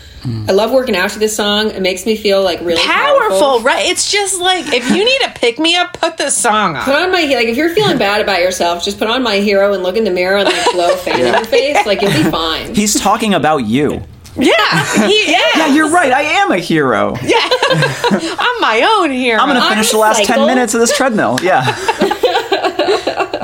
I 0.47 0.51
love 0.51 0.71
working 0.71 0.95
out 0.95 1.11
to 1.11 1.19
this 1.19 1.35
song. 1.35 1.71
It 1.71 1.81
makes 1.81 2.05
me 2.05 2.17
feel 2.17 2.43
like 2.43 2.59
really 2.59 2.81
Powerful, 2.81 3.61
right? 3.61 3.85
It's 3.85 4.11
just 4.11 4.41
like 4.41 4.65
if 4.73 4.89
you 4.89 5.05
need 5.05 5.21
a 5.21 5.29
pick 5.29 5.57
me 5.57 5.77
up, 5.77 5.93
put 5.93 6.17
this 6.17 6.35
song 6.35 6.75
on. 6.75 6.83
Put 6.83 6.95
on 6.95 7.11
my 7.13 7.21
like 7.21 7.47
if 7.47 7.55
you're 7.55 7.73
feeling 7.73 7.97
bad 7.97 8.19
about 8.19 8.41
yourself, 8.41 8.83
just 8.83 8.99
put 8.99 9.07
on 9.07 9.23
my 9.23 9.37
hero 9.37 9.73
and 9.73 9.83
look 9.83 9.95
in 9.95 10.03
the 10.03 10.11
mirror 10.11 10.37
and 10.37 10.49
like 10.49 10.73
blow 10.73 10.93
a 10.93 10.97
fan 10.97 11.21
in 11.21 11.27
your 11.27 11.45
face. 11.45 11.77
Like 11.85 12.01
you'll 12.01 12.11
be 12.11 12.29
fine. 12.29 12.75
He's 12.75 12.99
talking 12.99 13.33
about 13.35 13.59
you. 13.59 14.03
Yeah, 14.37 15.07
he, 15.07 15.31
yeah. 15.31 15.39
Yeah, 15.55 15.67
you're 15.73 15.89
right. 15.89 16.11
I 16.11 16.21
am 16.21 16.51
a 16.51 16.57
hero. 16.57 17.15
Yeah, 17.23 17.37
I'm 17.69 18.61
my 18.61 18.99
own 18.99 19.11
hero. 19.11 19.39
I'm 19.39 19.49
going 19.49 19.59
to 19.59 19.65
On 19.65 19.69
finish 19.71 19.89
a 19.89 19.93
the 19.93 19.97
last 19.97 20.23
10 20.23 20.45
minutes 20.45 20.73
of 20.73 20.79
this 20.79 20.95
treadmill. 20.95 21.37
Yeah. 21.41 21.65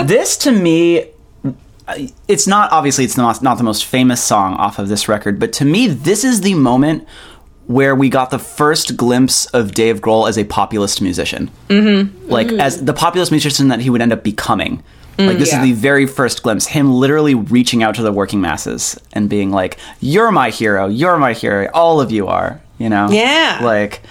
this 0.05 0.37
to 0.37 0.51
me 0.51 1.07
it's 2.29 2.47
not 2.47 2.71
obviously 2.71 3.03
it's 3.03 3.17
not 3.17 3.41
not 3.41 3.57
the 3.57 3.63
most 3.63 3.85
famous 3.85 4.23
song 4.23 4.53
off 4.53 4.79
of 4.79 4.87
this 4.87 5.09
record, 5.09 5.39
but 5.39 5.51
to 5.53 5.65
me 5.65 5.87
this 5.87 6.23
is 6.23 6.41
the 6.41 6.53
moment 6.53 7.05
where 7.67 7.95
we 7.95 8.09
got 8.09 8.29
the 8.29 8.39
first 8.39 8.97
glimpse 8.97 9.45
of 9.47 9.73
Dave 9.73 10.01
Grohl 10.01 10.27
as 10.27 10.37
a 10.37 10.43
populist 10.45 11.01
musician. 11.01 11.49
Mm-hmm. 11.69 12.29
Like 12.29 12.51
as 12.51 12.83
the 12.83 12.93
populist 12.93 13.31
musician 13.31 13.69
that 13.69 13.79
he 13.81 13.89
would 13.89 14.01
end 14.01 14.13
up 14.13 14.23
becoming. 14.23 14.83
Like 15.17 15.37
mm, 15.37 15.39
this 15.39 15.51
yeah. 15.51 15.61
is 15.61 15.69
the 15.69 15.73
very 15.73 16.07
first 16.07 16.41
glimpse, 16.41 16.65
him 16.65 16.91
literally 16.91 17.35
reaching 17.35 17.83
out 17.83 17.95
to 17.95 18.01
the 18.01 18.11
working 18.11 18.41
masses 18.41 18.99
and 19.13 19.29
being 19.29 19.51
like, 19.51 19.77
"You're 19.99 20.31
my 20.31 20.49
hero. 20.49 20.87
You're 20.87 21.17
my 21.17 21.33
hero. 21.33 21.69
All 21.73 22.01
of 22.01 22.11
you 22.11 22.27
are." 22.27 22.59
You 22.79 22.89
know? 22.89 23.09
Yeah. 23.09 23.59
Like 23.61 24.01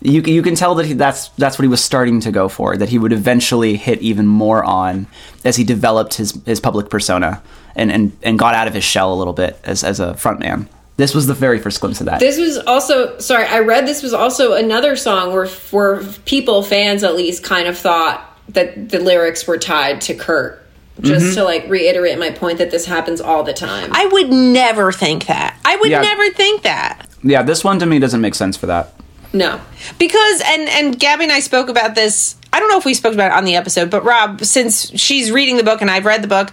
you 0.00 0.22
you 0.22 0.42
can 0.42 0.54
tell 0.54 0.74
that 0.76 0.86
he, 0.86 0.94
that's 0.94 1.28
that's 1.30 1.58
what 1.58 1.64
he 1.64 1.68
was 1.68 1.82
starting 1.82 2.20
to 2.20 2.32
go 2.32 2.48
for. 2.48 2.76
That 2.76 2.88
he 2.88 2.98
would 2.98 3.12
eventually 3.12 3.76
hit 3.76 4.00
even 4.00 4.26
more 4.26 4.62
on 4.64 5.06
as 5.44 5.56
he 5.56 5.64
developed 5.64 6.14
his 6.14 6.38
his 6.46 6.60
public 6.60 6.90
persona 6.90 7.42
and 7.74 7.90
and 7.90 8.16
and 8.22 8.38
got 8.38 8.54
out 8.54 8.66
of 8.68 8.74
his 8.74 8.84
shell 8.84 9.12
a 9.12 9.16
little 9.16 9.32
bit 9.32 9.58
as 9.64 9.84
as 9.84 10.00
a 10.00 10.14
frontman. 10.14 10.68
This 10.96 11.14
was 11.14 11.26
the 11.26 11.34
very 11.34 11.58
first 11.58 11.80
glimpse 11.80 12.00
of 12.00 12.06
that. 12.06 12.20
This 12.20 12.38
was 12.38 12.58
also 12.58 13.18
sorry. 13.18 13.46
I 13.46 13.60
read 13.60 13.86
this 13.86 14.02
was 14.02 14.12
also 14.12 14.54
another 14.54 14.96
song 14.96 15.32
where 15.32 15.46
where 15.46 16.02
people 16.24 16.62
fans 16.62 17.02
at 17.02 17.16
least 17.16 17.42
kind 17.42 17.66
of 17.68 17.78
thought 17.78 18.31
that 18.54 18.88
the 18.90 18.98
lyrics 18.98 19.46
were 19.46 19.58
tied 19.58 20.00
to 20.02 20.14
Kurt. 20.14 20.58
Just 21.00 21.24
Mm-hmm. 21.24 21.34
to 21.36 21.44
like 21.44 21.68
reiterate 21.68 22.18
my 22.18 22.30
point 22.30 22.58
that 22.58 22.70
this 22.70 22.84
happens 22.84 23.20
all 23.20 23.42
the 23.42 23.54
time. 23.54 23.88
I 23.92 24.06
would 24.06 24.30
never 24.30 24.92
think 24.92 25.26
that. 25.26 25.58
I 25.64 25.76
would 25.76 25.90
Yeah. 25.90 26.02
never 26.02 26.28
think 26.30 26.62
that. 26.62 27.08
yeah, 27.22 27.42
this 27.42 27.64
one 27.64 27.78
to 27.78 27.86
me 27.86 27.98
doesn't 27.98 28.20
make 28.20 28.34
sense 28.34 28.56
for 28.58 28.66
that. 28.66 28.92
no. 29.32 29.58
Because 29.98 30.42
and 30.46 30.68
and 30.68 30.98
Gabby 31.00 31.24
and 31.24 31.32
I 31.32 31.40
spoke 31.40 31.70
about 31.70 31.94
this. 31.94 32.36
I 32.52 32.60
don't 32.60 32.68
know 32.68 32.76
if 32.78 32.84
we 32.84 32.92
spoke 32.92 33.14
about 33.14 33.28
it 33.32 33.36
on 33.36 33.44
the 33.46 33.56
episode, 33.56 33.88
but 33.88 34.04
Rob, 34.04 34.42
since 34.44 34.90
she's 35.00 35.32
reading 35.32 35.56
the 35.56 35.64
book 35.64 35.80
and 35.80 35.90
I've 35.90 36.04
read 36.04 36.22
the 36.22 36.28
book, 36.28 36.50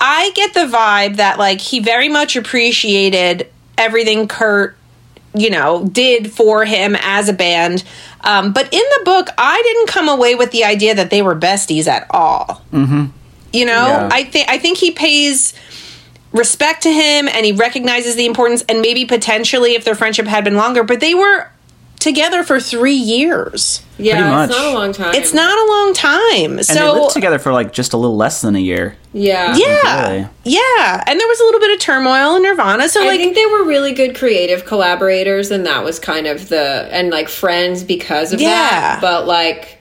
I 0.00 0.32
get 0.34 0.52
the 0.52 0.66
vibe 0.66 1.16
that 1.16 1.38
like 1.38 1.60
he 1.60 1.78
very 1.78 2.08
much 2.08 2.34
appreciated 2.36 3.48
everything 3.78 4.26
Kurt, 4.26 4.76
you 5.34 5.50
know, 5.50 5.84
did 5.86 6.32
for 6.32 6.64
him 6.64 6.96
as 7.00 7.28
a 7.28 7.32
band. 7.32 7.84
Um, 8.26 8.52
but 8.52 8.64
in 8.72 8.82
the 8.98 9.02
book, 9.04 9.28
I 9.38 9.62
didn't 9.64 9.88
come 9.88 10.08
away 10.08 10.34
with 10.34 10.50
the 10.50 10.64
idea 10.64 10.94
that 10.94 11.10
they 11.10 11.22
were 11.22 11.36
besties 11.36 11.86
at 11.86 12.06
all. 12.10 12.62
Mm-hmm. 12.72 13.06
You 13.52 13.64
know, 13.64 13.86
Yeah. 13.86 14.08
I 14.12 14.24
think 14.24 14.48
I 14.48 14.58
think 14.58 14.78
he 14.78 14.90
pays 14.90 15.54
respect 16.32 16.82
to 16.82 16.90
him 16.92 17.28
and 17.28 17.46
he 17.46 17.52
recognizes 17.52 18.16
the 18.16 18.26
importance 18.26 18.62
and 18.68 18.82
maybe 18.82 19.04
potentially 19.06 19.74
if 19.74 19.84
their 19.84 19.94
friendship 19.94 20.26
had 20.26 20.44
been 20.44 20.56
longer, 20.56 20.82
but 20.84 21.00
they 21.00 21.14
were 21.14 21.48
together 21.98 22.42
for 22.44 22.60
three 22.60 22.94
years. 22.94 23.82
Yeah, 23.98 24.16
Pretty 24.16 24.30
much. 24.30 24.50
it's 24.50 24.58
not 24.58 24.66
a 24.66 24.74
long 24.74 24.92
time. 24.92 25.14
It's 25.14 25.32
not 25.34 25.58
a 25.58 25.72
long 25.72 25.94
time. 25.94 26.52
And 26.58 26.66
so 26.66 26.74
they 26.94 27.00
lived 27.00 27.14
together 27.14 27.38
for 27.38 27.52
like 27.52 27.72
just 27.72 27.92
a 27.92 27.96
little 27.96 28.16
less 28.16 28.42
than 28.42 28.54
a 28.54 28.60
year. 28.60 28.96
Yeah. 29.12 29.56
yeah, 29.56 30.02
Really? 30.10 30.28
yeah, 30.44 31.04
and 31.06 31.18
there 31.18 31.26
was 31.28 31.40
a 31.40 31.44
little 31.44 31.60
bit 31.60 31.72
of 31.72 31.80
turmoil 31.80 32.36
in 32.36 32.42
Nirvana. 32.42 32.88
So 32.88 33.02
I 33.02 33.06
like, 33.06 33.20
think 33.20 33.34
they 33.34 33.46
were 33.46 33.64
really 33.64 33.92
good 33.92 34.14
creative 34.16 34.66
collaborators, 34.66 35.50
and 35.50 35.64
that 35.66 35.82
was 35.84 35.98
kind 35.98 36.26
of 36.26 36.48
the 36.50 36.88
and 36.92 37.10
like 37.10 37.28
friends 37.28 37.82
because 37.82 38.32
of 38.34 38.40
Yeah. 38.40 38.48
that. 38.50 39.00
But 39.00 39.26
like, 39.26 39.78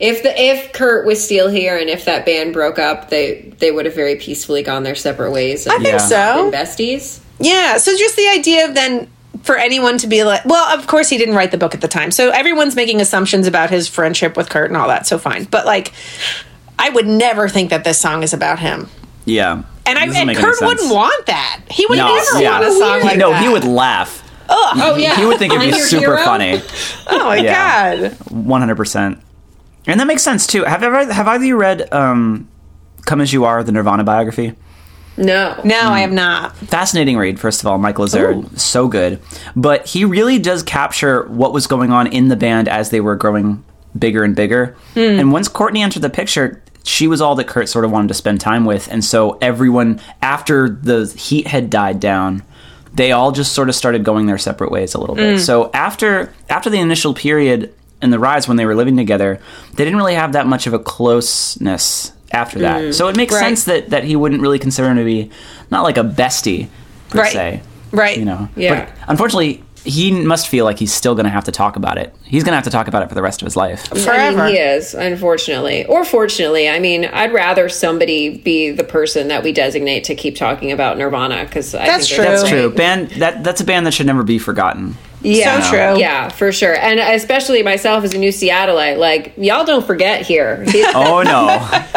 if 0.00 0.22
the 0.22 0.32
if 0.40 0.72
Kurt 0.72 1.06
was 1.06 1.22
still 1.22 1.48
here 1.48 1.76
and 1.78 1.88
if 1.90 2.04
that 2.06 2.24
band 2.26 2.52
broke 2.54 2.78
up, 2.78 3.10
they 3.10 3.52
they 3.58 3.70
would 3.70 3.84
have 3.84 3.94
very 3.94 4.16
peacefully 4.16 4.62
gone 4.62 4.82
their 4.82 4.94
separate 4.94 5.32
ways. 5.32 5.66
And 5.66 5.74
I 5.74 5.76
think 5.76 5.88
Yeah. 5.88 5.98
so. 5.98 6.50
been 6.50 6.60
besties. 6.60 7.20
Yeah, 7.38 7.76
so 7.76 7.94
just 7.98 8.16
the 8.16 8.28
idea 8.28 8.66
of 8.66 8.74
then 8.74 9.08
for 9.46 9.56
anyone 9.56 9.98
to 9.98 10.06
be 10.06 10.24
like, 10.24 10.44
well, 10.44 10.78
of 10.78 10.86
course 10.86 11.08
he 11.08 11.16
didn't 11.18 11.34
write 11.34 11.50
the 11.52 11.58
book 11.58 11.74
at 11.74 11.80
the 11.80 11.88
time, 11.88 12.10
so 12.10 12.30
everyone's 12.30 12.76
making 12.76 13.00
assumptions 13.00 13.46
about 13.46 13.70
his 13.70 13.88
friendship 13.88 14.36
with 14.36 14.48
Kurt 14.50 14.68
and 14.70 14.76
all 14.76 14.88
that. 14.88 15.06
So 15.06 15.18
fine, 15.18 15.44
but 15.44 15.64
like, 15.66 15.92
I 16.78 16.90
would 16.90 17.06
never 17.06 17.48
think 17.48 17.70
that 17.70 17.84
this 17.84 17.98
song 17.98 18.22
is 18.22 18.32
about 18.34 18.58
him. 18.58 18.88
Yeah. 19.24 19.62
And 19.86 19.98
I 19.98 20.04
and 20.06 20.36
Kurt 20.36 20.56
wouldn't 20.60 20.92
want 20.92 21.26
that. 21.26 21.62
He 21.70 21.86
would 21.86 21.96
No, 21.98 22.14
never 22.14 22.40
yeah. 22.42 22.60
want 22.60 22.64
a 22.64 22.72
song 22.78 23.00
like 23.02 23.18
no, 23.18 23.30
that. 23.30 23.42
he 23.42 23.48
would 23.48 23.64
laugh. 23.64 24.22
Oh 24.48 24.96
yeah, 24.98 25.16
He 25.16 25.24
would 25.26 25.38
think 25.38 25.52
it'd 25.52 25.72
be 25.72 25.78
super 25.80 26.16
hero? 26.16 26.24
funny. 26.24 26.60
Oh 27.08 27.24
my 27.24 27.36
Yeah. 27.36 27.96
god! 28.08 28.12
One 28.30 28.60
hundred 28.60 28.76
percent, 28.76 29.18
and 29.86 29.98
that 29.98 30.06
makes 30.06 30.22
sense 30.22 30.46
too. 30.46 30.62
Have 30.64 30.82
ever 30.84 31.12
have 31.12 31.26
either 31.28 31.42
of 31.42 31.46
you 31.48 31.56
read 31.56 31.92
um, 31.92 32.48
"Come 33.06 33.20
as 33.20 33.32
You 33.32 33.44
Are" 33.44 33.64
the 33.64 33.72
Nirvana 33.72 34.04
biography? 34.04 34.54
No, 35.16 35.58
No, 35.64 35.80
I 35.80 36.00
have 36.00 36.12
not. 36.12 36.56
Fascinating 36.56 37.16
read. 37.16 37.40
First 37.40 37.60
of 37.60 37.66
all, 37.66 37.78
Michael 37.78 38.04
Azerrad, 38.04 38.58
so 38.58 38.86
good, 38.88 39.20
but 39.54 39.86
he 39.86 40.04
really 40.04 40.38
does 40.38 40.62
capture 40.62 41.24
what 41.28 41.52
was 41.52 41.66
going 41.66 41.90
on 41.92 42.06
in 42.06 42.28
the 42.28 42.36
band 42.36 42.68
as 42.68 42.90
they 42.90 43.00
were 43.00 43.16
growing 43.16 43.64
bigger 43.98 44.24
and 44.24 44.36
bigger. 44.36 44.76
Hmm. 44.94 45.00
And 45.00 45.32
once 45.32 45.48
Courtney 45.48 45.82
entered 45.82 46.02
the 46.02 46.10
picture, 46.10 46.62
she 46.84 47.08
was 47.08 47.20
all 47.20 47.34
that 47.36 47.46
Kurt 47.46 47.68
sort 47.68 47.84
of 47.84 47.90
wanted 47.90 48.08
to 48.08 48.14
spend 48.14 48.40
time 48.40 48.64
with, 48.64 48.88
and 48.90 49.04
so 49.04 49.38
everyone 49.40 50.00
after 50.22 50.68
the 50.68 51.06
heat 51.16 51.46
had 51.46 51.70
died 51.70 51.98
down. 52.00 52.42
They 52.94 53.12
all 53.12 53.30
just 53.30 53.52
sort 53.52 53.68
of 53.68 53.74
started 53.74 54.04
going 54.04 54.24
their 54.26 54.38
separate 54.38 54.70
ways 54.70 54.94
a 54.94 54.98
little 54.98 55.16
bit. 55.16 55.34
Hmm. 55.34 55.42
So 55.42 55.70
after 55.74 56.32
after 56.48 56.70
the 56.70 56.78
initial 56.78 57.12
period 57.12 57.74
in 58.00 58.10
the 58.10 58.18
rise 58.18 58.48
when 58.48 58.56
they 58.56 58.66
were 58.66 58.74
living 58.74 58.96
together, 58.96 59.40
they 59.74 59.84
didn't 59.84 59.96
really 59.96 60.14
have 60.14 60.32
that 60.32 60.46
much 60.46 60.66
of 60.66 60.72
a 60.72 60.78
closeness 60.78 62.12
after 62.32 62.58
that. 62.60 62.82
Mm. 62.82 62.94
So 62.94 63.08
it 63.08 63.16
makes 63.16 63.34
Right. 63.34 63.40
sense 63.40 63.64
that 63.64 63.90
that 63.90 64.04
he 64.04 64.16
wouldn't 64.16 64.40
really 64.42 64.58
consider 64.58 64.88
him 64.90 64.96
to 64.96 65.04
be 65.04 65.30
not 65.70 65.82
like 65.84 65.96
a 65.96 66.04
bestie 66.04 66.68
per 67.10 67.20
Right. 67.20 67.32
se. 67.32 67.60
Right. 67.92 68.18
You 68.18 68.24
know. 68.24 68.48
Yeah. 68.56 68.74
But 68.86 68.88
unfortunately, 69.08 69.62
he 69.84 70.10
must 70.10 70.48
feel 70.48 70.64
like 70.64 70.80
he's 70.80 70.92
still 70.92 71.14
going 71.14 71.26
to 71.26 71.30
have 71.30 71.44
to 71.44 71.52
talk 71.52 71.76
about 71.76 71.96
it. 71.96 72.12
He's 72.24 72.42
going 72.42 72.50
to 72.50 72.56
have 72.56 72.64
to 72.64 72.70
talk 72.70 72.88
about 72.88 73.04
it 73.04 73.08
for 73.08 73.14
the 73.14 73.22
rest 73.22 73.40
of 73.40 73.46
his 73.46 73.54
life. 73.56 73.86
Forever. 73.86 74.40
I 74.42 74.46
mean, 74.46 74.54
he 74.56 74.60
is, 74.60 74.94
unfortunately. 74.94 75.86
Or 75.86 76.04
fortunately. 76.04 76.68
I 76.68 76.80
mean, 76.80 77.04
I'd 77.04 77.32
rather 77.32 77.68
somebody 77.68 78.38
be 78.38 78.72
the 78.72 78.82
person 78.82 79.28
that 79.28 79.44
we 79.44 79.52
designate 79.52 80.02
to 80.04 80.16
keep 80.16 80.34
talking 80.34 80.72
about 80.72 80.98
Nirvana 80.98 81.44
because 81.44 81.70
That's 81.70 82.08
think 82.08 82.16
true. 82.16 82.24
That's 82.24 82.48
true. 82.48 82.70
Band 82.70 83.10
that 83.18 83.44
that's 83.44 83.60
a 83.60 83.64
band 83.64 83.86
that 83.86 83.94
should 83.94 84.06
never 84.06 84.24
be 84.24 84.38
forgotten. 84.40 84.96
Yeah, 85.26 85.60
So 85.62 85.70
true. 85.70 85.98
Yeah, 86.00 86.28
for 86.28 86.52
sure. 86.52 86.74
And 86.74 87.00
especially 87.00 87.62
myself 87.62 88.04
as 88.04 88.14
a 88.14 88.18
new 88.18 88.30
Seattleite, 88.30 88.98
like 88.98 89.32
y'all 89.36 89.64
don't 89.64 89.86
forget 89.86 90.22
here. 90.22 90.64
Oh 90.94 91.22
no. 91.22 91.48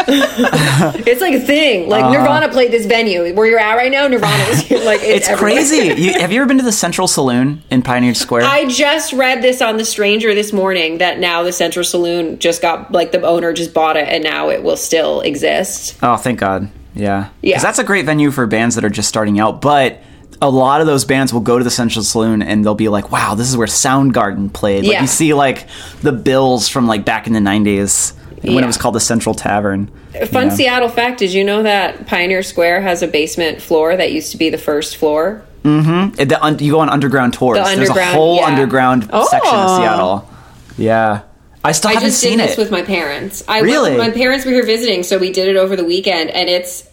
it's 1.05 1.21
like 1.21 1.33
a 1.33 1.39
thing. 1.39 1.89
Like 1.89 2.03
uh-huh. 2.03 2.13
Nirvana 2.13 2.49
played 2.49 2.71
this 2.71 2.85
venue 2.85 3.33
where 3.33 3.45
you're 3.45 3.59
at 3.59 3.75
right 3.75 3.91
now. 3.91 4.07
Nirvana 4.07 4.49
was 4.49 4.59
here. 4.59 4.83
Like 4.83 5.01
it's, 5.03 5.29
it's 5.29 5.39
crazy. 5.39 5.89
You, 5.99 6.13
have 6.13 6.31
you 6.31 6.41
ever 6.41 6.47
been 6.47 6.57
to 6.57 6.63
the 6.63 6.71
Central 6.71 7.07
Saloon 7.07 7.61
in 7.69 7.81
Pioneer 7.81 8.13
Square? 8.13 8.43
I 8.43 8.65
just 8.67 9.13
read 9.13 9.41
this 9.41 9.61
on 9.61 9.77
The 9.77 9.85
Stranger 9.85 10.33
this 10.33 10.51
morning 10.53 10.97
that 10.99 11.19
now 11.19 11.43
the 11.43 11.51
Central 11.51 11.83
Saloon 11.83 12.39
just 12.39 12.61
got 12.61 12.91
like 12.91 13.11
the 13.11 13.21
owner 13.21 13.53
just 13.53 13.73
bought 13.73 13.97
it 13.97 14.07
and 14.07 14.23
now 14.23 14.49
it 14.49 14.63
will 14.63 14.77
still 14.77 15.21
exist. 15.21 15.97
oh, 16.01 16.17
thank 16.17 16.39
God. 16.39 16.69
Yeah. 16.95 17.29
Yeah. 17.41 17.51
Because 17.51 17.63
that's 17.63 17.79
a 17.79 17.83
great 17.83 18.05
venue 18.05 18.31
for 18.31 18.45
bands 18.47 18.75
that 18.75 18.83
are 18.83 18.89
just 18.89 19.07
starting 19.09 19.39
out, 19.39 19.61
but 19.61 20.01
a 20.41 20.49
lot 20.49 20.79
of 20.81 20.87
those 20.87 21.03
bands 21.05 21.33
will 21.33 21.41
go 21.41 21.57
to 21.57 21.63
the 21.63 21.69
Central 21.71 22.03
Saloon 22.03 22.41
and 22.41 22.63
they'll 22.63 22.75
be 22.75 22.87
like, 22.89 23.11
"Wow, 23.11 23.35
this 23.35 23.49
is 23.49 23.57
where 23.57 23.67
Soundgarden 23.67 24.53
played." 24.53 24.83
Like 24.85 24.93
Yeah. 24.93 25.01
you 25.01 25.07
see 25.07 25.33
like 25.33 25.67
the 26.01 26.11
bills 26.11 26.67
from 26.69 26.87
like 26.87 27.03
back 27.05 27.27
in 27.27 27.33
the 27.33 27.39
'90s 27.41 28.13
when 28.41 28.53
Yeah. 28.53 28.63
it 28.63 28.67
was 28.67 28.77
called 28.77 28.95
the 28.95 28.99
Central 29.01 29.35
Tavern. 29.35 29.89
Fun 30.31 30.43
you 30.45 30.49
know? 30.49 30.55
Seattle 30.55 30.89
fact: 30.89 31.19
Did 31.19 31.33
you 31.33 31.43
know 31.43 31.63
that 31.63 32.07
Pioneer 32.07 32.41
Square 32.43 32.81
has 32.81 33.01
a 33.01 33.07
basement 33.07 33.61
floor 33.61 33.95
that 33.97 34.11
used 34.11 34.31
to 34.31 34.37
be 34.37 34.49
the 34.49 34.57
first 34.57 34.97
floor? 34.97 35.41
Mm-hmm. 35.65 36.23
The 36.23 36.41
un- 36.43 36.57
you 36.59 36.71
go 36.71 36.79
on 36.79 36.89
underground 36.89 37.33
tours. 37.33 37.57
The 37.57 37.75
There's 37.75 37.89
a 37.89 38.05
whole 38.05 38.37
yeah. 38.37 38.45
underground 38.45 39.09
oh. 39.11 39.27
section 39.29 39.53
of 39.53 39.69
Oh. 39.69 39.77
Seattle. 39.77 40.29
Yeah, 40.77 41.21
I 41.65 41.73
still 41.73 41.89
I 41.89 41.95
haven't 41.95 42.09
just 42.11 42.21
did 42.23 42.29
seen 42.29 42.37
this 42.37 42.53
it. 42.53 42.57
with 42.57 42.71
my 42.71 42.81
parents. 42.81 43.43
I 43.47 43.59
Really? 43.59 43.91
went, 43.97 43.97
my 43.97 44.17
parents 44.17 44.45
were 44.45 44.51
here 44.51 44.65
visiting, 44.65 45.03
so 45.03 45.17
we 45.17 45.31
did 45.33 45.49
it 45.49 45.57
over 45.57 45.75
the 45.75 45.83
weekend, 45.83 46.29
and 46.29 46.47
it's 46.49 46.85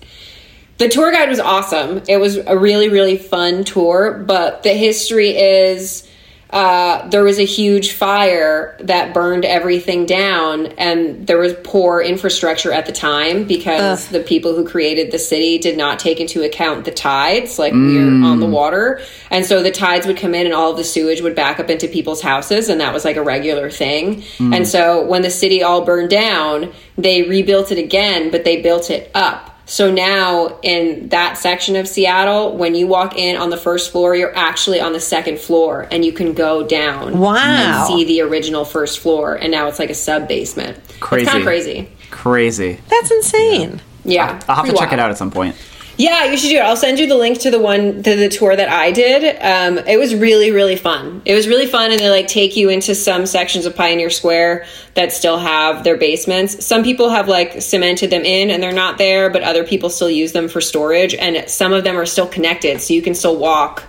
the 0.78 0.88
tour 0.88 1.12
guide 1.12 1.28
was 1.28 1.40
awesome. 1.40 2.02
It 2.08 2.18
was 2.18 2.36
a 2.36 2.56
really 2.56 2.88
really 2.88 3.16
fun 3.16 3.64
tour, 3.64 4.12
but 4.26 4.62
the 4.62 4.72
history 4.72 5.30
is. 5.30 6.08
Uh, 6.48 7.06
there 7.08 7.24
was 7.24 7.40
a 7.40 7.44
huge 7.44 7.90
fire 7.90 8.76
that 8.78 9.12
burned 9.12 9.44
everything 9.44 10.06
down, 10.06 10.66
and 10.78 11.26
there 11.26 11.38
was 11.38 11.52
poor 11.64 12.00
infrastructure 12.00 12.72
at 12.72 12.86
the 12.86 12.92
time 12.92 13.42
because 13.44 14.06
the 14.08 14.20
people 14.20 14.54
who 14.54 14.64
created 14.64 15.10
the 15.10 15.18
city 15.18 15.58
did 15.58 15.76
not 15.76 15.98
take 15.98 16.20
into 16.20 16.44
account 16.44 16.84
the 16.84 16.92
tides. 16.92 17.58
Like 17.58 17.72
we're 17.72 18.24
on 18.24 18.38
the 18.38 18.46
water, 18.46 19.00
and 19.28 19.44
so 19.44 19.60
the 19.60 19.72
tides 19.72 20.06
would 20.06 20.16
come 20.16 20.36
in, 20.36 20.46
and 20.46 20.54
all 20.54 20.70
of 20.70 20.76
the 20.76 20.84
sewage 20.84 21.20
would 21.20 21.34
back 21.34 21.58
up 21.58 21.68
into 21.68 21.88
people's 21.88 22.22
houses, 22.22 22.68
and 22.68 22.80
that 22.80 22.94
was 22.94 23.04
like 23.04 23.16
a 23.16 23.22
regular 23.22 23.68
thing. 23.68 24.22
And 24.54 24.68
so 24.68 25.04
when 25.04 25.22
the 25.22 25.30
city 25.30 25.64
all 25.64 25.84
burned 25.84 26.10
down, 26.10 26.72
they 26.96 27.24
rebuilt 27.24 27.72
it 27.72 27.78
again, 27.78 28.30
but 28.30 28.44
they 28.44 28.62
built 28.62 28.88
it 28.88 29.10
up. 29.14 29.45
So 29.68 29.90
now 29.90 30.60
in 30.62 31.08
that 31.08 31.36
section 31.38 31.74
of 31.74 31.88
Seattle, 31.88 32.56
when 32.56 32.76
you 32.76 32.86
walk 32.86 33.16
in 33.18 33.36
on 33.36 33.50
the 33.50 33.56
first 33.56 33.90
floor, 33.90 34.14
you're 34.14 34.34
actually 34.36 34.80
on 34.80 34.92
the 34.92 35.00
second 35.00 35.40
floor 35.40 35.88
and 35.90 36.04
you 36.04 36.12
can 36.12 36.34
go 36.34 36.64
down 36.64 37.18
Wow. 37.18 37.34
and 37.36 37.86
see 37.88 38.04
the 38.04 38.20
original 38.20 38.64
first 38.64 39.00
floor. 39.00 39.34
And 39.34 39.50
now 39.50 39.66
it's 39.66 39.80
like 39.80 39.90
a 39.90 39.94
sub 39.94 40.28
basement. 40.28 40.78
Crazy. 41.00 41.22
It's 41.22 41.30
kind 41.32 41.42
of 41.42 41.46
crazy. 41.46 41.88
Crazy. 42.12 42.78
That's 42.88 43.10
insane. 43.10 43.82
Yeah. 44.04 44.40
I'll 44.48 44.54
have 44.56 44.64
to 44.66 44.70
pretty 44.70 44.78
check 44.78 44.92
it 44.92 45.00
out 45.00 45.10
at 45.10 45.18
some 45.18 45.32
point. 45.32 45.56
Yeah, 45.98 46.24
you 46.24 46.36
should 46.36 46.50
do 46.50 46.56
it. 46.56 46.62
I'll 46.62 46.76
send 46.76 46.98
you 46.98 47.06
the 47.06 47.16
link 47.16 47.40
to 47.40 47.50
the 47.50 47.58
one 47.58 48.02
to 48.02 48.16
the 48.16 48.28
tour 48.28 48.54
that 48.54 48.68
I 48.68 48.92
did. 48.92 49.36
Um, 49.40 49.78
it 49.86 49.98
was 49.98 50.14
really 50.14 50.50
really 50.50 50.76
fun. 50.76 51.22
It 51.24 51.34
was 51.34 51.48
really 51.48 51.66
fun, 51.66 51.90
and 51.90 52.00
they 52.00 52.10
like 52.10 52.28
take 52.28 52.56
you 52.56 52.68
into 52.68 52.94
some 52.94 53.26
sections 53.26 53.64
of 53.66 53.74
Pioneer 53.74 54.10
Square 54.10 54.66
that 54.94 55.12
still 55.12 55.38
have 55.38 55.84
their 55.84 55.96
basements. 55.96 56.64
Some 56.64 56.84
people 56.84 57.10
have 57.10 57.28
like 57.28 57.62
cemented 57.62 58.10
them 58.10 58.24
in, 58.24 58.50
and 58.50 58.62
they're 58.62 58.72
not 58.72 58.98
there, 58.98 59.30
but 59.30 59.42
other 59.42 59.64
people 59.64 59.88
still 59.88 60.10
use 60.10 60.32
them 60.32 60.48
for 60.48 60.60
storage, 60.60 61.14
and 61.14 61.48
some 61.48 61.72
of 61.72 61.84
them 61.84 61.96
are 61.96 62.06
still 62.06 62.26
connected, 62.26 62.80
so 62.80 62.92
you 62.92 63.02
can 63.02 63.14
still 63.14 63.36
walk. 63.36 63.84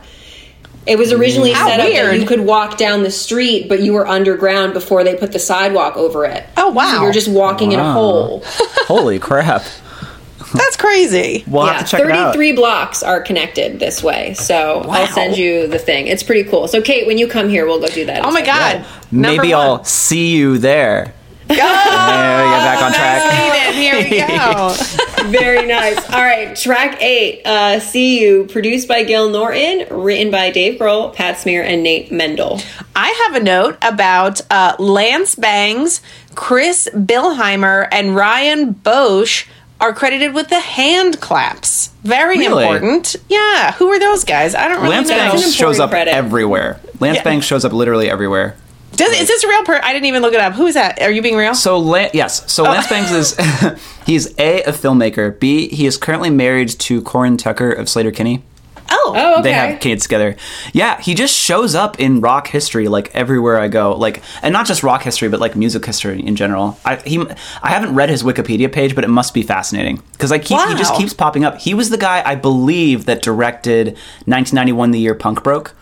It 0.86 0.98
was 0.98 1.12
originally 1.12 1.52
How 1.52 1.68
set 1.68 1.82
up 1.82 1.92
that 1.92 2.18
you 2.18 2.26
could 2.26 2.40
walk 2.40 2.78
down 2.78 3.04
the 3.04 3.12
street, 3.12 3.68
but 3.68 3.82
you 3.82 3.92
were 3.92 4.08
underground 4.08 4.72
before 4.72 5.04
they 5.04 5.16
put 5.16 5.34
the 5.34 5.40
sidewalk 5.40 5.98
over 5.98 6.24
it. 6.24 6.46
Oh, 6.56 6.70
wow. 6.70 6.94
So 6.94 7.04
you're 7.04 7.12
just 7.12 7.28
walking 7.28 7.74
in 7.74 7.80
a 7.80 7.92
hole. 7.92 8.42
Holy 8.46 9.20
crap! 9.20 9.64
That's 10.54 10.78
crazy. 10.78 11.44
We'll 11.48 11.66
have 11.66 11.84
to 11.86 11.92
check 11.92 12.02
it 12.02 12.12
out. 12.12 12.34
33 12.34 12.54
blocks 12.54 13.04
are 13.04 13.22
connected 13.22 13.80
this 13.80 14.02
way. 14.02 14.34
So 14.36 14.80
Wow. 14.88 14.94
I'll 14.94 15.08
send 15.08 15.38
you 15.38 15.68
the 15.68 15.80
thing. 15.80 16.08
It's 16.08 16.24
pretty 16.24 16.50
cool. 16.50 16.68
So, 16.68 16.82
Kate, 16.82 17.06
when 17.08 17.18
you 17.18 17.28
come 17.28 17.50
here, 17.50 17.66
we'll 17.66 17.80
go 17.82 17.88
do 17.88 18.06
that. 18.06 18.24
Oh 18.26 18.32
my 18.32 18.42
god. 18.42 18.86
Number 19.12 19.42
Maybe 19.44 19.54
one. 19.54 19.62
I'll 19.62 19.84
see 19.84 20.36
you 20.36 20.58
there. 20.58 21.14
Go. 21.50 21.56
There 21.56 22.44
we 22.44 22.50
get 22.52 22.64
back 22.66 22.82
on 22.84 22.92
track. 22.92 23.74
Here 23.74 23.96
we 23.98 24.20
go. 24.20 24.76
Very 25.40 25.66
nice. 25.66 25.98
All 26.12 26.22
right, 26.22 26.56
track 26.58 27.02
eight, 27.02 27.42
uh, 27.46 27.80
See 27.80 28.22
You, 28.22 28.46
produced 28.46 28.88
by 28.88 29.04
Gil 29.04 29.30
Norton, 29.30 29.86
written 29.90 30.30
by 30.30 30.52
Dave 30.52 30.78
Grohl, 30.80 31.14
Pat 31.14 31.38
Smear, 31.40 31.64
and 31.64 31.84
Nate 31.84 32.12
Mendel. 32.12 32.60
I 32.96 33.10
have 33.28 33.42
a 33.42 33.44
note 33.44 33.78
about 33.82 34.42
uh, 34.52 34.76
Lance 34.78 35.36
Bangs, 35.36 36.02
Chris 36.36 36.90
Bilheimer, 36.94 37.88
and 37.94 38.16
Ryan 38.16 38.74
Boesch 38.74 39.48
are 39.80 39.94
credited 39.94 40.34
with 40.34 40.50
the 40.50 40.60
hand 40.60 41.20
claps. 41.22 41.90
Very 42.04 42.38
Really? 42.40 42.64
important. 42.64 43.16
Yeah. 43.30 43.74
Who 43.74 43.88
are 43.90 44.00
those 44.00 44.24
guys? 44.24 44.56
I 44.56 44.68
don't 44.68 44.78
really 44.82 44.90
Lance 44.96 45.10
know. 45.10 45.16
That's 45.18 45.42
Bangs 45.44 45.56
shows 45.56 45.80
up 45.80 45.90
credit. 45.92 46.14
everywhere. 46.14 46.80
Lance 47.00 47.18
Yeah. 47.18 47.24
Bangs 47.24 47.46
shows 47.46 47.64
up 47.66 47.74
literally 47.74 48.10
everywhere. 48.10 48.56
Does, 48.96 49.12
is 49.20 49.28
this 49.28 49.44
a 49.44 49.48
real 49.48 49.64
person? 49.64 49.84
I 49.84 49.94
didn't 49.94 50.06
even 50.06 50.22
look 50.24 50.34
it 50.34 50.40
up. 50.40 50.54
Who 50.54 50.66
is 50.66 50.74
that? 50.74 51.00
Are 51.02 51.12
you 51.12 51.22
being 51.22 51.36
real? 51.36 51.54
So 51.54 51.78
La- 51.78 52.08
yes, 52.14 52.52
so 52.52 52.66
oh. 52.66 52.72
Lance 52.72 52.88
Bangs 52.88 53.12
is 53.12 53.36
he's 54.08 54.28
a 54.40 54.64
a 54.64 54.72
filmmaker. 54.72 55.38
B 55.40 55.68
he 55.68 55.86
is 55.86 55.98
currently 55.98 56.30
married 56.32 56.70
to 56.70 57.02
Corin 57.04 57.38
Tucker 57.38 57.72
of 57.72 57.86
Sleater-Kinney. 57.88 58.42
Oh. 58.90 59.14
Oh, 59.16 59.34
okay. 59.36 59.42
They 59.44 59.54
have 59.54 59.80
kids 59.80 60.04
together. 60.04 60.36
Yeah, 60.74 61.00
he 61.02 61.14
just 61.16 61.34
shows 61.34 61.76
up 61.76 62.00
in 62.00 62.22
rock 62.22 62.48
history 62.48 62.88
like 62.88 63.14
everywhere 63.16 63.58
I 63.60 63.68
go. 63.68 63.96
Like, 63.96 64.22
and 64.42 64.54
not 64.54 64.66
just 64.66 64.84
rock 64.84 65.02
history, 65.04 65.30
but 65.30 65.40
like 65.40 65.56
music 65.56 65.86
history 65.86 66.20
in 66.26 66.36
general. 66.36 66.78
I 66.86 66.98
he 66.98 67.20
I 67.64 67.70
haven't 67.70 67.96
read 67.96 68.10
his 68.10 68.24
Wikipedia 68.24 68.72
page, 68.72 68.96
but 68.96 69.04
it 69.04 69.10
must 69.10 69.34
be 69.34 69.44
fascinating 69.44 70.02
because 70.14 70.32
I 70.32 70.40
keep 70.40 70.60
he 70.68 70.76
just 70.76 70.96
keeps 70.96 71.14
popping 71.14 71.46
up. 71.46 71.58
He 71.60 71.74
was 71.74 71.90
the 71.90 71.98
guy 71.98 72.22
I 72.26 72.36
believe 72.36 73.06
that 73.06 73.22
directed 73.22 73.88
1991, 74.26 74.92
the 74.92 75.00
year 75.00 75.16
punk 75.16 75.44
broke, 75.44 75.74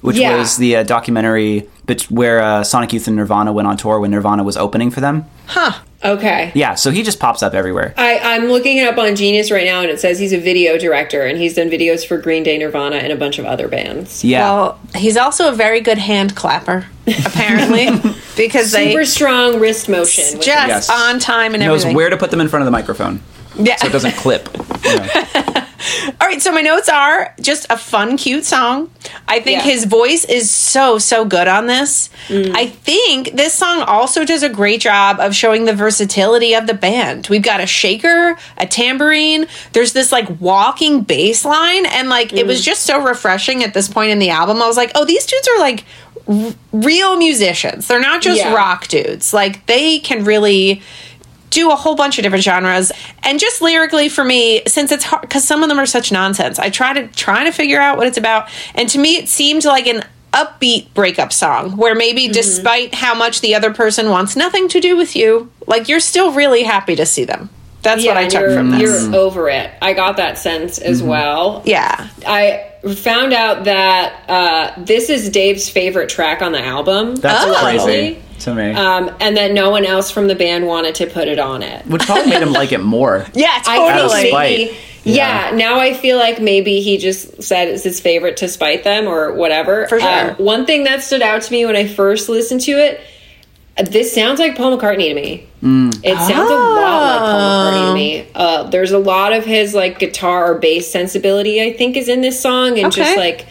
which 0.00 0.16
Yeah. 0.16 0.36
was 0.36 0.56
the 0.56 0.76
uh, 0.76 0.82
documentary 0.82 1.68
where 2.08 2.40
uh, 2.40 2.64
Sonic 2.64 2.92
Youth 2.92 3.06
and 3.08 3.16
Nirvana 3.16 3.52
went 3.52 3.68
on 3.68 3.76
tour 3.76 3.98
when 4.00 4.10
Nirvana 4.10 4.42
was 4.42 4.56
opening 4.56 4.90
for 4.90 5.00
them. 5.00 5.26
Okay. 6.04 6.52
Yeah, 6.54 6.74
so 6.74 6.90
he 6.90 7.02
just 7.02 7.18
pops 7.18 7.42
up 7.42 7.54
everywhere. 7.54 7.94
I, 7.96 8.18
I'm 8.18 8.44
looking 8.46 8.76
it 8.76 8.86
up 8.86 8.98
on 8.98 9.16
Genius 9.16 9.50
right 9.50 9.64
now, 9.64 9.80
and 9.80 9.90
it 9.90 9.98
says 10.00 10.18
he's 10.18 10.32
a 10.34 10.38
video 10.40 10.76
director, 10.76 11.22
and 11.24 11.38
he's 11.38 11.54
done 11.54 11.70
videos 11.70 12.06
for 12.06 12.18
Green 12.18 12.42
Day, 12.42 12.58
Nirvana, 12.58 12.96
and 12.96 13.12
a 13.12 13.16
bunch 13.16 13.38
of 13.38 13.46
other 13.46 13.68
bands. 13.68 14.22
Yeah. 14.22 14.40
Well, 14.44 14.80
he's 14.94 15.16
also 15.16 15.48
a 15.48 15.52
very 15.52 15.80
good 15.80 15.98
hand 15.98 16.36
clapper, 16.36 16.86
apparently, 17.06 17.86
because 18.36 18.70
they 18.72 18.90
Super 18.92 19.04
strong 19.06 19.58
wrist 19.60 19.88
motion. 19.88 20.24
just 20.42 20.46
Yes. 20.46 20.90
on 20.90 21.18
time 21.18 21.54
and 21.54 21.62
knows 21.62 21.80
everything. 21.82 21.96
where 21.96 22.10
to 22.10 22.16
put 22.18 22.30
them 22.30 22.40
in 22.40 22.48
front 22.48 22.62
of 22.62 22.66
the 22.66 22.72
microphone 22.72 23.20
yeah. 23.56 23.76
so 23.76 23.86
it 23.86 23.92
doesn't 23.92 24.12
clip. 24.16 24.48
You 24.84 24.96
know. 24.96 25.06
All 26.20 26.26
right, 26.26 26.40
so 26.40 26.52
my 26.52 26.60
notes 26.60 26.88
are 26.88 27.34
just 27.40 27.66
a 27.70 27.76
fun, 27.76 28.16
cute 28.16 28.44
song. 28.44 28.90
I 29.28 29.40
think 29.40 29.58
Yeah. 29.64 29.70
his 29.70 29.84
voice 29.84 30.24
is 30.24 30.50
so, 30.50 30.98
so 30.98 31.24
good 31.24 31.48
on 31.48 31.66
this. 31.66 32.10
Mm. 32.28 32.54
I 32.54 32.66
think 32.66 33.32
this 33.36 33.54
song 33.54 33.82
also 33.82 34.24
does 34.24 34.42
a 34.42 34.48
great 34.48 34.80
job 34.80 35.20
of 35.20 35.34
showing 35.34 35.64
the 35.64 35.74
versatility 35.74 36.54
of 36.54 36.66
the 36.66 36.74
band. 36.74 37.28
We've 37.28 37.42
got 37.42 37.60
a 37.60 37.66
shaker, 37.66 38.36
a 38.56 38.66
tambourine, 38.66 39.46
there's 39.72 39.92
this 39.92 40.12
like 40.12 40.40
walking 40.40 41.02
bass 41.02 41.44
line, 41.44 41.86
and 41.86 42.08
like 42.08 42.32
it 42.32 42.46
was 42.46 42.60
mm. 42.60 42.64
just 42.64 42.82
so 42.82 43.00
refreshing 43.02 43.62
at 43.62 43.74
this 43.74 43.88
point 43.88 44.10
in 44.10 44.18
the 44.18 44.30
album. 44.30 44.62
I 44.62 44.66
was 44.66 44.76
like, 44.76 44.92
oh, 44.94 45.04
these 45.04 45.26
dudes 45.26 45.48
are 45.48 45.58
like 45.60 45.84
r- 46.26 46.52
real 46.72 47.16
musicians. 47.16 47.86
They're 47.88 48.00
not 48.00 48.22
just 48.22 48.38
Yeah. 48.38 48.54
rock 48.54 48.88
dudes. 48.88 49.32
Like 49.34 49.66
they 49.66 49.98
can 49.98 50.24
really 50.24 50.82
do 51.54 51.70
a 51.70 51.76
whole 51.76 51.94
bunch 51.94 52.18
of 52.18 52.22
different 52.22 52.44
genres 52.44 52.92
and 53.22 53.38
just 53.40 53.62
lyrically 53.62 54.08
for 54.08 54.24
me 54.24 54.62
since 54.66 54.92
it's 54.92 55.04
hard 55.04 55.22
because 55.22 55.46
some 55.46 55.62
of 55.62 55.68
them 55.68 55.78
are 55.78 55.86
such 55.86 56.10
nonsense 56.12 56.58
i 56.58 56.68
try 56.68 56.92
to 56.92 57.06
trying 57.08 57.46
to 57.46 57.52
figure 57.52 57.80
out 57.80 57.96
what 57.96 58.06
it's 58.06 58.18
about 58.18 58.48
and 58.74 58.88
to 58.88 58.98
me 58.98 59.16
it 59.16 59.28
seemed 59.28 59.64
like 59.64 59.86
an 59.86 60.02
upbeat 60.32 60.92
breakup 60.94 61.32
song 61.32 61.76
where 61.76 61.94
maybe 61.94 62.26
despite 62.28 62.92
how 62.94 63.14
much 63.14 63.40
the 63.40 63.54
other 63.54 63.72
person 63.72 64.10
wants 64.10 64.34
nothing 64.36 64.66
to 64.68 64.80
do 64.80 64.96
with 64.96 65.14
you 65.14 65.50
like 65.66 65.88
you're 65.88 66.00
still 66.00 66.32
really 66.32 66.64
happy 66.64 66.96
to 66.96 67.06
see 67.06 67.24
them 67.24 67.48
that's 67.82 68.04
what 68.04 68.16
i 68.16 68.22
and 68.22 68.30
took 68.30 68.40
you're, 68.40 68.54
from 68.54 68.70
this 68.70 69.06
You're 69.06 69.14
over 69.14 69.48
it. 69.48 69.70
I 69.82 69.92
got 69.92 70.16
that 70.16 70.38
sense 70.38 70.78
as 70.78 71.02
well. 71.02 71.62
yeah 71.66 72.08
I 72.26 72.72
found 72.96 73.32
out 73.32 73.64
that 73.64 74.24
uh, 74.28 74.82
this 74.84 75.08
is 75.08 75.30
Dave's 75.30 75.68
favorite 75.70 76.08
track 76.10 76.42
on 76.42 76.52
the 76.52 76.60
album. 76.62 77.14
That's 77.16 77.44
Oh. 77.46 77.58
crazy 77.62 78.20
to 78.40 78.54
me. 78.54 78.70
Um, 78.72 79.10
and 79.20 79.36
that 79.36 79.52
no 79.52 79.70
one 79.70 79.84
else 79.84 80.10
from 80.10 80.28
the 80.28 80.34
band 80.34 80.66
wanted 80.66 80.94
to 80.96 81.06
put 81.06 81.28
it 81.28 81.38
on 81.38 81.62
it. 81.62 81.86
Which 81.86 82.02
probably 82.02 82.30
made 82.30 82.42
him 82.42 82.52
like 82.52 82.72
it 82.72 82.78
more. 82.82 83.26
yeah 83.34 83.62
I 83.66 83.78
Out 83.78 83.90
of 83.90 83.96
totally 84.02 84.20
think 84.22 84.32
spite. 84.32 84.58
maybe, 84.58 84.76
Yeah. 85.04 85.50
yeah. 85.50 85.56
Now 85.56 85.78
I 85.80 85.94
feel 85.94 86.16
like 86.16 86.40
maybe 86.40 86.80
he 86.80 86.98
just 86.98 87.42
said 87.42 87.68
it's 87.68 87.84
his 87.84 88.00
favorite 88.00 88.36
to 88.38 88.48
spite 88.48 88.84
them 88.84 89.06
or 89.06 89.32
whatever. 89.34 89.86
For 89.88 90.00
sure. 90.00 90.30
Um, 90.30 90.36
one 90.36 90.66
thing 90.66 90.84
that 90.84 91.02
stood 91.02 91.22
out 91.22 91.42
to 91.42 91.52
me 91.52 91.64
when 91.66 91.76
I 91.76 91.86
first 91.86 92.28
listened 92.28 92.60
to 92.62 92.72
it, 92.72 93.00
uh, 93.76 93.82
this 93.82 94.14
sounds 94.14 94.38
like 94.38 94.56
Paul 94.56 94.78
McCartney 94.78 95.08
to 95.08 95.14
me. 95.14 95.48
It 95.66 96.16
sounds 96.18 96.50
a 96.50 96.54
lot 96.54 96.76
like 96.76 97.20
Paul 97.20 97.72
McCartney 97.72 97.88
to 97.88 97.94
me. 97.94 98.26
Uh, 98.34 98.62
there's 98.70 98.92
a 98.92 98.98
lot 98.98 99.32
of 99.32 99.44
his 99.44 99.74
like 99.74 99.98
guitar 99.98 100.52
or 100.52 100.58
bass 100.58 100.90
sensibility. 100.90 101.62
I 101.62 101.72
think 101.72 101.96
is 101.96 102.08
in 102.08 102.20
this 102.20 102.40
song, 102.40 102.78
and 102.78 102.86
Okay. 102.88 103.02
just 103.02 103.16
like 103.16 103.46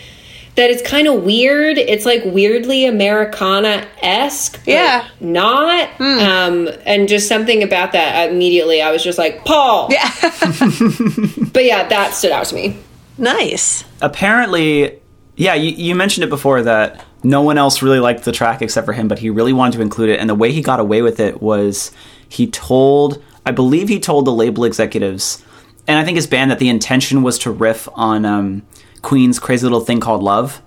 that, 0.55 0.69
it's 0.69 0.87
kind 0.87 1.07
of 1.07 1.23
weird. 1.23 1.77
It's 1.77 2.05
like 2.05 2.21
weirdly 2.25 2.85
Americana 2.85 3.87
esque, 4.01 4.59
Yeah. 4.65 5.07
not. 5.19 5.89
Um, 5.99 6.69
and 6.85 7.07
just 7.09 7.27
something 7.27 7.63
about 7.63 7.91
that 7.93 8.29
immediately, 8.31 8.81
I 8.81 8.91
was 8.91 9.03
just 9.03 9.17
like 9.17 9.43
Paul. 9.45 9.89
yeah 9.91 10.09
But 11.53 11.65
yeah, 11.65 11.87
that 11.87 12.11
stood 12.13 12.31
out 12.31 12.45
to 12.47 12.55
me. 12.55 12.77
nice 13.17 13.83
Apparently, 14.01 14.99
yeah, 15.35 15.53
you, 15.55 15.71
you 15.71 15.95
mentioned 15.95 16.23
it 16.23 16.29
before 16.29 16.61
that 16.63 17.03
no 17.23 17.41
one 17.41 17.57
else 17.57 17.81
really 17.81 17.99
liked 17.99 18.23
the 18.25 18.31
track 18.31 18.61
except 18.61 18.85
for 18.85 18.93
him, 18.93 19.07
but 19.07 19.19
he 19.19 19.29
really 19.29 19.53
wanted 19.53 19.77
to 19.77 19.81
include 19.81 20.09
it. 20.09 20.19
And 20.19 20.29
the 20.29 20.35
way 20.35 20.51
he 20.51 20.61
got 20.61 20.79
away 20.79 21.01
with 21.01 21.19
it 21.19 21.41
was 21.41 21.91
he 22.27 22.47
told, 22.47 23.23
I 23.45 23.51
believe 23.51 23.87
he 23.89 23.99
told 23.99 24.25
the 24.25 24.31
label 24.33 24.65
executives, 24.65 25.43
and 25.87 25.97
I 25.97 26.03
think 26.03 26.15
his 26.15 26.27
band 26.27 26.51
that 26.51 26.59
the 26.59 26.69
intention 26.69 27.23
was 27.23 27.39
to 27.39 27.51
riff 27.51 27.87
on 27.93 28.25
um, 28.25 28.63
Queen's 29.03 29.37
"Crazy 29.37 29.63
Little 29.63 29.81
Thing 29.81 29.99
Called 29.99 30.23
Love." 30.23 30.61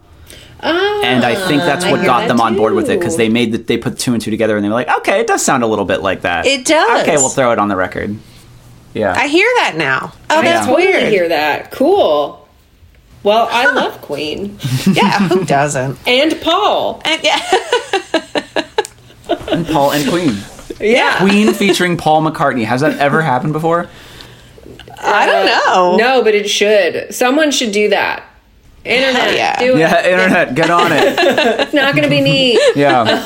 and 0.61 1.24
I 1.24 1.34
think 1.34 1.62
ah, 1.62 1.66
that's 1.66 1.84
what 1.84 2.05
got 2.05 2.20
that 2.20 2.28
them 2.28 2.41
on 2.41 2.57
board 2.57 2.72
with 2.74 2.89
it 2.89 2.99
because 2.99 3.16
they 3.16 3.28
made 3.28 3.53
the, 3.53 3.59
they 3.59 3.76
put 3.76 3.99
two 3.99 4.14
and 4.14 4.22
two 4.22 4.30
together 4.30 4.57
and 4.57 4.64
they 4.64 4.68
were 4.68 4.74
like, 4.74 4.89
okay, 5.01 5.20
it 5.20 5.26
does 5.26 5.45
sound 5.45 5.62
a 5.62 5.66
little 5.66 5.84
bit 5.84 6.01
like 6.03 6.22
that. 6.22 6.47
It 6.47 6.64
does. 6.64 7.03
Okay, 7.03 7.16
we'll 7.16 7.28
throw 7.28 7.53
it 7.53 7.59
on 7.59 7.68
the 7.68 7.76
record. 7.76 8.16
Yeah, 8.95 9.12
I 9.14 9.28
hear 9.28 9.47
that 9.59 9.74
now. 9.76 10.14
Oh, 10.30 10.39
I 10.39 10.43
that's 10.43 10.66
totally 10.66 10.87
weird. 10.87 11.12
hear 11.12 11.28
that. 11.28 11.70
Cool. 11.72 12.49
Well, 13.22 13.49
I 13.51 13.70
love 13.72 14.01
Queen 14.03 14.59
Yeah, 14.91 15.18
who 15.28 15.45
doesn't? 15.45 15.99
and 16.07 16.41
Paul. 16.41 17.03
And 17.05 17.22
yeah, 17.22 17.41
and 19.49 19.66
Paul 19.66 19.93
and 19.93 20.09
Queen. 20.09 20.37
Yeah. 20.80 21.18
Queen 21.18 21.53
featuring 21.53 21.97
Paul 21.97 22.22
McCartney. 22.22 22.64
Has 22.64 22.80
that 22.80 22.99
ever 22.99 23.22
happened 23.22 23.53
before? 23.53 23.89
I 24.99 25.26
don't 25.26 25.47
know. 25.47 25.97
No, 25.97 26.22
but 26.24 26.34
it 26.34 26.49
should. 26.49 27.14
Someone 27.14 27.51
should 27.51 27.72
do 27.72 27.90
that. 27.90 28.24
Internet, 28.84 29.22
Hell 29.22 29.34
yeah. 29.34 29.59
do 29.59 29.74
it. 29.74 29.78
Yeah, 29.80 30.07
internet, 30.07 30.55
get 30.55 30.70
on 30.70 30.92
it. 30.92 31.03
It's 31.66 31.74
not 31.74 31.94
going 31.94 32.05
to 32.05 32.11
be 32.11 32.20
me. 32.20 32.59
Yeah, 32.76 33.24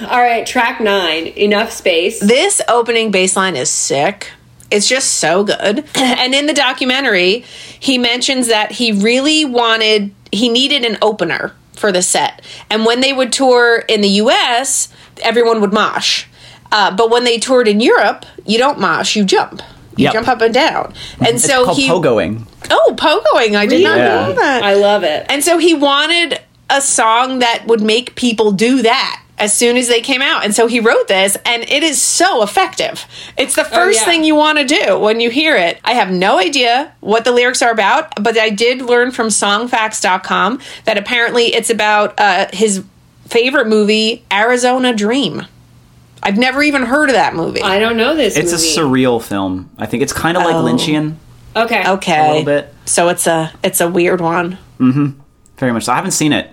All 0.10 0.20
right, 0.20 0.46
track 0.46 0.80
nine. 0.80 1.26
Enough 1.26 1.72
space. 1.72 2.20
This 2.20 2.60
opening 2.68 3.10
bass 3.10 3.36
line 3.36 3.56
is 3.56 3.68
sick. 3.68 4.30
It's 4.70 4.88
just 4.88 5.14
so 5.14 5.44
good. 5.44 5.84
And 5.96 6.34
in 6.34 6.46
the 6.46 6.54
documentary, 6.54 7.44
he 7.80 7.98
mentions 7.98 8.46
that 8.46 8.70
he 8.72 8.92
really 8.92 9.44
wanted, 9.44 10.14
he 10.30 10.48
needed 10.48 10.84
an 10.84 10.98
opener 11.02 11.54
for 11.74 11.90
the 11.90 12.02
set. 12.02 12.42
And 12.70 12.84
when 12.86 13.00
they 13.00 13.12
would 13.12 13.32
tour 13.32 13.84
in 13.88 14.02
the 14.02 14.08
US, 14.22 14.88
everyone 15.20 15.60
would 15.60 15.72
mosh. 15.72 16.26
Uh, 16.70 16.94
but 16.94 17.10
when 17.10 17.24
they 17.24 17.38
toured 17.38 17.66
in 17.66 17.80
Europe, 17.80 18.24
you 18.46 18.58
don't 18.58 18.78
mosh, 18.78 19.16
you 19.16 19.24
jump. 19.24 19.62
You 19.98 20.04
Yep. 20.04 20.12
jump 20.14 20.28
up 20.28 20.40
and 20.40 20.54
down. 20.54 20.94
And 21.18 21.28
it's 21.36 21.44
so 21.44 21.64
called 21.64 21.76
he. 21.76 21.88
pogoing. 21.88 22.42
Oh, 22.70 22.94
pogoing. 22.96 23.56
I 23.56 23.66
did 23.66 23.82
not 23.82 23.98
Yeah. 23.98 24.04
know 24.08 24.32
that. 24.34 24.62
I 24.62 24.74
love 24.74 25.02
it. 25.02 25.26
And 25.28 25.42
so 25.44 25.58
he 25.58 25.74
wanted 25.74 26.40
a 26.70 26.80
song 26.80 27.40
that 27.40 27.66
would 27.66 27.80
make 27.80 28.14
people 28.14 28.52
do 28.52 28.82
that 28.82 29.20
as 29.38 29.52
soon 29.54 29.76
as 29.76 29.88
they 29.88 30.00
came 30.00 30.20
out. 30.22 30.44
And 30.44 30.54
so 30.54 30.66
he 30.66 30.80
wrote 30.80 31.08
this, 31.08 31.36
and 31.44 31.62
it 31.68 31.82
is 31.82 32.00
so 32.00 32.42
effective. 32.42 33.06
It's 33.36 33.54
the 33.54 33.64
first 33.64 34.00
yeah. 34.00 34.04
thing 34.04 34.24
you 34.24 34.34
want 34.34 34.58
to 34.58 34.64
do 34.64 34.98
when 34.98 35.20
you 35.20 35.30
hear 35.30 35.56
it. 35.56 35.78
I 35.84 35.92
have 35.94 36.10
no 36.10 36.38
idea 36.38 36.92
what 37.00 37.24
the 37.24 37.32
lyrics 37.32 37.62
are 37.62 37.70
about, 37.70 38.22
but 38.22 38.36
I 38.38 38.50
did 38.50 38.82
learn 38.82 39.10
from 39.12 39.28
songfacts.com 39.28 40.60
that 40.84 40.98
apparently 40.98 41.54
it's 41.54 41.70
about 41.70 42.14
uh, 42.18 42.46
his 42.52 42.82
favorite 43.28 43.66
movie, 43.68 44.24
Arizona 44.32 44.92
Dream. 44.94 45.46
I've 46.22 46.36
never 46.38 46.62
even 46.62 46.82
heard 46.82 47.08
of 47.10 47.14
that 47.14 47.34
movie. 47.34 47.62
I 47.62 47.78
don't 47.78 47.96
know 47.96 48.14
this 48.14 48.36
It's 48.36 48.52
movie. 48.52 48.64
a 48.64 49.06
surreal 49.08 49.22
film. 49.22 49.70
I 49.78 49.86
think 49.86 50.02
it's 50.02 50.12
kind 50.12 50.36
of 50.36 50.42
like 50.44 50.54
Oh. 50.54 50.64
Lynchian, 50.64 51.14
okay. 51.56 51.88
okay. 51.88 52.18
a 52.18 52.28
little 52.28 52.44
bit. 52.44 52.74
So 52.86 53.08
it's 53.08 53.26
a 53.26 53.52
it's 53.62 53.80
a 53.80 53.88
weird 53.88 54.20
one. 54.20 54.58
Mm-hmm. 54.80 55.20
Very 55.58 55.72
much. 55.72 55.84
So 55.84 55.92
I 55.92 55.96
haven't 55.96 56.12
seen 56.12 56.32
it, 56.32 56.50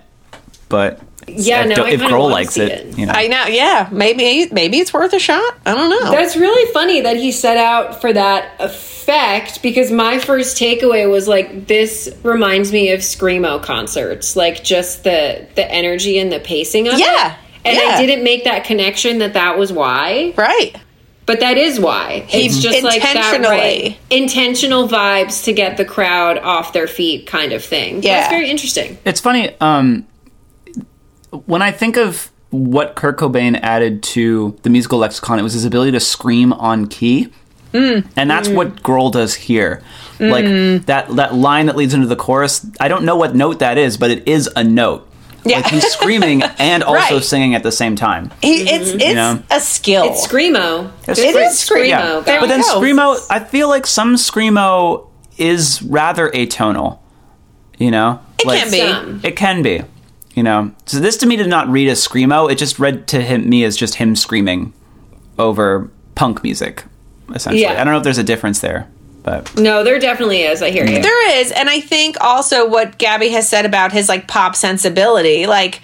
but 0.68 1.00
Yeah, 1.28 1.62
if, 1.64 1.76
now 1.76 1.84
I 1.84 1.90
if 1.90 2.00
kinda 2.00 2.14
Grohl 2.14 2.30
likes 2.30 2.56
it, 2.56 2.70
it. 2.70 2.98
you 2.98 3.06
know, 3.06 3.12
I 3.14 3.26
know, 3.28 3.46
yeah. 3.46 3.88
Maybe 3.90 4.48
maybe 4.52 4.78
it's 4.78 4.92
worth 4.92 5.12
a 5.12 5.18
shot. 5.18 5.54
I 5.66 5.74
don't 5.74 5.90
know. 5.90 6.10
That's 6.10 6.36
really 6.36 6.72
funny 6.72 7.00
that 7.02 7.16
he 7.16 7.32
set 7.32 7.56
out 7.56 8.00
for 8.00 8.12
that 8.12 8.52
effect 8.60 9.62
because 9.62 9.90
my 9.92 10.18
first 10.18 10.56
takeaway 10.56 11.08
was 11.10 11.26
like 11.28 11.66
this 11.66 12.08
reminds 12.22 12.72
me 12.72 12.90
of 12.92 13.00
screamo 13.00 13.62
concerts, 13.62 14.36
like 14.36 14.62
just 14.64 15.04
the 15.04 15.46
the 15.54 15.70
energy 15.70 16.18
and 16.18 16.30
the 16.32 16.40
pacing 16.40 16.88
of 16.88 16.94
it. 16.94 17.00
Yeah, 17.00 17.32
it. 17.32 17.38
And 17.66 17.76
yeah. 17.76 17.96
I 17.96 18.06
didn't 18.06 18.24
make 18.24 18.44
that 18.44 18.64
connection 18.64 19.18
that 19.18 19.34
that 19.34 19.58
was 19.58 19.72
why, 19.72 20.32
right. 20.36 20.76
but 21.26 21.40
that 21.40 21.58
is 21.58 21.78
why. 21.80 22.26
It's 22.30 22.60
just 22.60 22.82
like 22.82 23.02
that 23.02 23.16
Intentionally. 23.16 23.48
right, 23.56 23.98
intentional 24.10 24.88
vibes 24.88 25.44
to 25.44 25.52
get 25.52 25.76
the 25.76 25.84
crowd 25.84 26.38
off 26.38 26.72
their 26.72 26.86
feet, 26.86 27.26
kind 27.26 27.52
of 27.52 27.64
thing. 27.64 28.02
Yeah. 28.02 28.20
that's 28.20 28.30
very 28.30 28.48
interesting. 28.50 28.98
It's 29.04 29.20
funny. 29.20 29.54
Um, 29.60 30.06
when 31.46 31.62
I 31.62 31.72
think 31.72 31.96
of 31.96 32.30
what 32.50 32.94
Kurt 32.94 33.18
Cobain 33.18 33.58
added 33.60 34.02
to 34.04 34.56
the 34.62 34.70
musical 34.70 34.98
lexicon, 34.98 35.38
it 35.38 35.42
was 35.42 35.52
his 35.52 35.64
ability 35.64 35.92
to 35.92 36.00
scream 36.00 36.52
on 36.52 36.86
key, 36.86 37.32
Mm. 37.72 38.06
and 38.16 38.30
that's 38.30 38.48
what 38.48 38.82
Grohl 38.82 39.12
does 39.12 39.34
here. 39.34 39.82
Like 40.18 40.46
that 40.86 41.08
that 41.16 41.34
line 41.34 41.66
that 41.66 41.76
leads 41.76 41.92
into 41.92 42.06
the 42.06 42.16
chorus. 42.16 42.64
I 42.80 42.88
don't 42.88 43.04
know 43.04 43.16
what 43.16 43.34
note 43.34 43.58
that 43.58 43.76
is, 43.76 43.98
but 43.98 44.10
it 44.10 44.26
is 44.26 44.48
a 44.56 44.64
note. 44.64 45.05
Yeah. 45.48 45.56
Like 45.58 45.66
he's 45.66 45.86
screaming 45.86 46.42
and 46.58 46.82
also 46.82 47.14
Right. 47.16 47.24
singing 47.24 47.54
at 47.54 47.62
the 47.62 47.72
same 47.72 47.96
time. 47.96 48.30
He, 48.42 48.62
it's 48.62 48.90
mm-hmm. 48.90 49.00
it's 49.00 49.14
know? 49.14 49.42
a 49.50 49.60
skill. 49.60 50.04
It's 50.06 50.26
screamo. 50.26 50.90
It's 51.06 51.20
This 51.20 51.32
scre- 51.32 51.78
is 51.78 51.82
screamo. 51.86 52.26
Yeah. 52.26 52.40
But 52.40 52.48
then 52.48 52.60
go. 52.62 52.80
screamo, 52.80 53.18
I 53.30 53.40
feel 53.40 53.68
like 53.68 53.86
some 53.86 54.14
screamo 54.16 55.08
is 55.38 55.82
rather 55.82 56.30
atonal. 56.30 56.98
You 57.78 57.90
know, 57.90 58.20
It 58.38 58.46
Like- 58.46 58.62
can 58.62 58.70
be. 58.70 58.78
Some. 58.78 59.20
It 59.22 59.36
can 59.36 59.62
be. 59.62 59.82
You 60.34 60.42
know, 60.42 60.72
so 60.84 60.98
this 60.98 61.16
to 61.18 61.26
me 61.26 61.36
did 61.36 61.48
not 61.48 61.66
read 61.68 61.88
as 61.88 62.06
screamo. 62.06 62.50
It 62.50 62.56
just 62.58 62.78
read 62.78 63.06
to 63.08 63.22
him 63.22 63.48
me 63.48 63.64
as 63.64 63.74
just 63.76 63.94
him 63.94 64.14
screaming 64.14 64.74
over 65.38 65.90
punk 66.14 66.42
music. 66.42 66.84
Essentially, 67.34 67.62
Yeah. 67.62 67.72
I 67.80 67.84
don't 67.84 67.92
know 67.92 67.98
if 67.98 68.04
there's 68.04 68.18
a 68.18 68.22
difference 68.22 68.60
there, 68.60 68.86
but 69.26 69.58
No, 69.58 69.84
there 69.84 69.98
definitely 69.98 70.40
is. 70.42 70.62
I 70.62 70.70
hear 70.70 70.86
you. 70.86 71.02
There 71.02 71.38
is, 71.40 71.52
and 71.52 71.68
I 71.68 71.80
think 71.80 72.16
also 72.22 72.66
what 72.66 72.96
Gabby 72.96 73.28
has 73.30 73.46
said 73.46 73.66
about 73.66 73.92
his 73.92 74.08
like 74.08 74.26
pop 74.26 74.56
sensibility, 74.56 75.46
like 75.46 75.82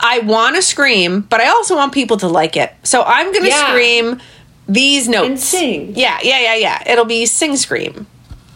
I 0.00 0.20
want 0.20 0.56
to 0.56 0.62
scream, 0.62 1.20
but 1.22 1.40
I 1.42 1.48
also 1.48 1.76
want 1.76 1.92
people 1.92 2.16
to 2.18 2.28
like 2.28 2.56
it. 2.56 2.72
So 2.84 3.02
I'm 3.02 3.30
going 3.32 3.42
to 3.44 3.50
Yeah. 3.50 3.66
scream 3.68 4.20
these 4.68 5.08
notes 5.08 5.26
And 5.28 5.40
sing. 5.40 5.92
Yeah, 5.96 6.18
yeah, 6.22 6.40
yeah, 6.40 6.54
yeah. 6.54 6.90
It'll 6.92 7.04
be 7.04 7.26
sing 7.26 7.56
scream. 7.56 8.06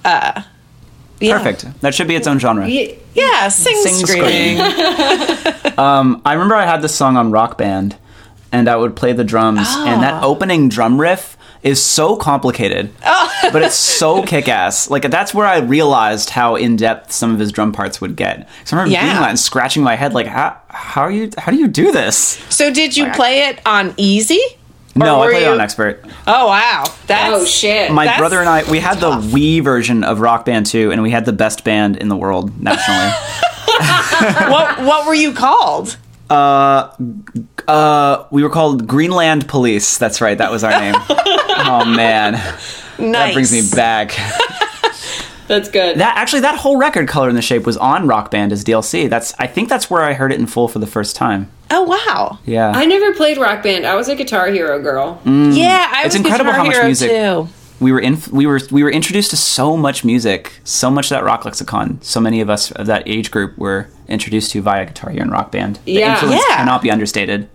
Uh, 0.05 0.43
yeah. 1.20 1.36
perfect. 1.36 1.80
That 1.80 1.95
should 1.95 2.09
be 2.09 2.14
its 2.16 2.26
own 2.26 2.39
genre. 2.39 2.64
Y- 2.64 2.97
Yeah, 3.14 3.49
sing, 3.49 3.76
Sing 3.82 4.07
scream. 4.07 4.61
um, 5.78 6.22
I 6.24 6.34
remember 6.34 6.55
I 6.55 6.66
had 6.66 6.82
this 6.82 6.95
song 6.95 7.16
on 7.16 7.30
Rock 7.32 7.59
Band, 7.59 7.97
and 8.53 8.68
I 8.68 8.76
would 8.76 8.95
play 8.97 9.12
the 9.12 9.24
drums, 9.24 9.66
and 9.68 9.99
Ah. 9.99 10.01
that 10.01 10.22
opening 10.22 10.68
drum 10.68 11.01
riff 11.01 11.36
is 11.62 11.82
so 11.82 12.16
complicated, 12.16 12.90
Oh. 13.04 13.32
but 13.52 13.62
it's 13.62 13.74
so 13.74 14.22
kick-ass. 14.26 14.90
Like 14.90 15.11
that's 15.11 15.34
where 15.34 15.46
I 15.46 15.59
realized 15.59 16.30
how 16.30 16.54
in 16.56 16.76
depth 16.76 17.12
some 17.12 17.32
of 17.32 17.38
his 17.40 17.50
drum 17.52 17.72
parts 17.72 18.00
would 18.00 18.14
get. 18.16 18.48
So 18.64 18.76
I 18.76 18.80
remember 18.80 18.92
Yeah. 18.94 19.02
doing 19.12 19.22
that 19.22 19.28
and 19.30 19.38
scratching 19.38 19.82
my 19.82 19.96
head, 19.96 20.14
like 20.14 20.26
how 20.26 20.56
how 20.68 21.02
are 21.02 21.11
you 21.11 21.30
how 21.38 21.50
do 21.52 21.59
you 21.59 21.68
do 21.68 21.90
this? 21.92 22.16
So 22.48 22.72
did 22.72 22.96
you 22.96 23.11
play 23.12 23.48
it 23.48 23.61
on 23.66 23.94
easy? 23.96 24.40
No, 24.94 25.20
I 25.20 25.26
were 25.26 25.32
played 25.32 25.42
it 25.44 25.48
on 25.48 25.61
expert. 25.61 26.04
Oh 26.26 26.48
wow, 26.48 26.84
that's 27.06 27.32
Oh 27.34 27.44
shit. 27.44 27.92
My 27.92 28.06
That's 28.06 28.18
brother 28.18 28.40
and 28.40 28.48
I, 28.48 28.68
we 28.68 28.80
had 28.80 28.98
tough. 28.98 29.22
the 29.22 29.28
Wii 29.28 29.62
version 29.62 30.02
of 30.02 30.18
Rock 30.20 30.44
Band 30.44 30.66
2, 30.66 30.90
and 30.90 31.02
we 31.04 31.11
had 31.12 31.24
the 31.24 31.32
best 31.32 31.62
band 31.62 31.96
in 31.98 32.09
the 32.09 32.16
world 32.16 32.61
nationally. 32.61 33.12
what 34.50 34.80
what 34.82 35.06
were 35.06 35.14
you 35.14 35.32
called? 35.34 35.96
Uh, 36.28 36.90
uh, 37.68 38.24
we 38.30 38.42
were 38.42 38.50
called 38.50 38.86
Greenland 38.86 39.48
Police. 39.48 39.98
That's 39.98 40.20
right, 40.20 40.36
that 40.36 40.50
was 40.50 40.64
our 40.64 40.72
name. 40.80 40.94
oh 41.66 41.84
man, 41.84 42.32
Nice. 42.32 43.12
that 43.12 43.32
brings 43.34 43.52
me 43.52 43.62
back. 43.76 44.12
That's 45.46 45.70
good. 45.70 45.98
That 45.98 46.16
actually, 46.18 46.40
that 46.40 46.59
whole 46.59 46.76
record, 46.76 47.09
"Color 47.09 47.28
and 47.28 47.36
the 47.36 47.40
Shape," 47.42 47.64
was 47.64 47.78
on 47.78 48.06
Rock 48.06 48.30
Band 48.30 48.52
as 48.52 48.62
DLC. 48.62 49.09
That's, 49.09 49.34
I 49.38 49.46
think, 49.46 49.70
that's 49.70 49.88
where 49.88 50.02
I 50.02 50.12
heard 50.12 50.30
it 50.30 50.38
in 50.38 50.46
full 50.46 50.68
for 50.68 50.78
the 50.78 50.86
first 50.86 51.16
time. 51.16 51.50
Oh 51.70 51.82
wow. 51.84 52.38
Yeah, 52.44 52.70
I 52.74 52.84
never 52.84 53.14
played 53.14 53.38
Rock 53.38 53.62
Band. 53.62 53.86
I 53.86 53.94
was 53.94 54.09
a 54.09 54.14
Guitar 54.16 54.48
Hero 54.50 54.80
girl. 54.82 55.20
Mm. 55.24 55.56
Yeah, 55.56 55.90
I 55.90 56.00
It's 56.04 56.14
was 56.14 56.16
incredible 56.16 56.50
Guitar 56.52 56.59
how 56.61 56.64
much 56.66 56.74
Hero 56.74 56.84
music- 56.86 57.11
too. 57.11 57.48
we 57.80 57.92
were 57.92 58.00
in, 58.00 58.18
we 58.30 58.46
were 58.46 58.61
we 58.70 58.82
were 58.82 58.90
introduced 58.90 59.30
to 59.30 59.38
so 59.38 59.74
much 59.74 60.04
music, 60.04 60.52
so 60.64 60.90
much 60.90 61.06
of 61.06 61.16
that 61.16 61.24
rock 61.24 61.46
lexicon. 61.46 61.98
So 62.02 62.20
many 62.20 62.42
of 62.42 62.50
us 62.50 62.70
of 62.72 62.86
that 62.86 63.04
age 63.06 63.30
group 63.30 63.56
were 63.56 63.88
introduced 64.06 64.50
to 64.52 64.61
via 64.61 64.84
Guitar 64.84 65.11
Hero 65.11 65.22
and 65.22 65.32
Rock 65.32 65.50
Band. 65.50 65.78
The 65.86 65.92
Yeah. 65.92 66.12
influence 66.12 66.42
Yeah. 66.46 66.56
cannot 66.56 66.82
be 66.82 66.90
understated. 66.90 67.48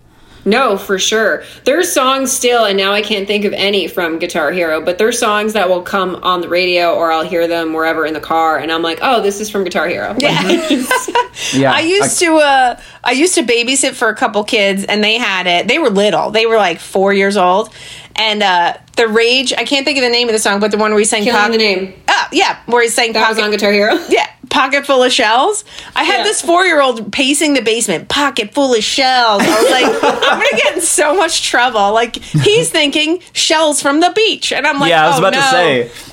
No, 0.44 0.76
for 0.76 0.98
sure. 0.98 1.42
There's 1.64 1.92
songs 1.92 2.32
still, 2.32 2.64
and 2.64 2.76
now 2.76 2.92
I 2.92 3.02
can't 3.02 3.26
think 3.26 3.44
of 3.44 3.52
any 3.54 3.88
from 3.88 4.18
Guitar 4.18 4.50
Hero, 4.52 4.80
but 4.80 4.98
there's 4.98 5.18
songs 5.18 5.54
that 5.54 5.68
will 5.68 5.82
come 5.82 6.16
on 6.16 6.40
the 6.40 6.48
radio 6.48 6.94
or 6.94 7.10
I'll 7.10 7.24
hear 7.24 7.48
them 7.48 7.72
wherever 7.72 8.04
in 8.04 8.14
the 8.14 8.20
car, 8.20 8.58
and 8.58 8.70
I'm 8.70 8.82
like, 8.82 8.98
oh, 9.02 9.22
this 9.22 9.40
is 9.40 9.48
from 9.50 9.64
Guitar 9.64 9.88
Hero. 9.88 10.14
Yeah, 10.24 10.42
yeah 11.54 11.72
I 11.72 11.80
used 11.80 12.18
to 12.20 12.36
uh 12.36 12.80
I 13.02 13.12
used 13.12 13.34
to 13.34 13.42
babysit 13.42 13.94
for 13.94 14.08
a 14.08 14.14
couple 14.14 14.42
kids 14.44 14.84
and 14.84 15.02
they 15.02 15.18
had 15.18 15.46
it. 15.46 15.68
They 15.68 15.78
were 15.78 15.90
little. 15.90 16.30
They 16.30 16.46
were 16.46 16.56
like 16.56 16.78
4 16.80 17.12
years 17.12 17.36
old. 17.36 17.74
And 18.16 18.42
uh 18.42 18.76
the 18.96 19.08
rage, 19.08 19.52
I 19.52 19.64
can't 19.64 19.84
think 19.84 19.98
of 19.98 20.04
the 20.04 20.10
name 20.10 20.28
of 20.28 20.32
the 20.32 20.38
song, 20.38 20.60
but 20.60 20.70
the 20.70 20.78
one 20.78 20.92
where 20.92 21.00
he 21.00 21.04
sang 21.04 21.24
Killing 21.24 21.40
Poc- 21.40 21.50
the 21.50 21.58
name. 21.58 21.94
Yeah, 22.32 22.58
where 22.66 22.82
he's 22.82 22.94
saying 22.94 23.12
That 23.14 23.28
was 23.28 23.36
Pocket 23.38 23.44
on 23.44 23.50
Guitar 23.50 23.72
Hero. 23.72 23.94
Yeah, 24.08 24.26
pocket 24.50 24.86
full 24.86 25.02
of 25.02 25.12
shells. 25.12 25.64
I 25.96 26.04
had 26.04 26.18
Yeah. 26.18 26.24
this 26.24 26.40
four 26.42 26.64
year 26.64 26.80
old 26.80 27.12
pacing 27.12 27.54
the 27.54 27.62
basement, 27.62 28.08
pocket 28.08 28.54
full 28.54 28.72
of 28.74 28.82
shells. 28.84 29.42
I 29.44 29.62
was 29.62 29.70
like, 29.70 29.86
I'm 30.32 30.38
gonna 30.38 30.56
get 30.62 30.74
in 30.76 30.80
so 30.82 31.16
much 31.16 31.42
trouble. 31.48 31.92
Like 31.92 32.16
he's 32.16 32.70
thinking 32.70 33.20
shells 33.32 33.80
from 33.82 34.00
the 34.00 34.10
beach, 34.14 34.52
and 34.52 34.66
I'm 34.66 34.78
like, 34.78 34.90
yeah, 34.90 35.04
I 35.04 35.08
was 35.08 35.16
"Oh, 35.16 35.18
about 35.20 35.32
no." 35.34 35.40
to 35.40 35.46
say. 35.48 35.90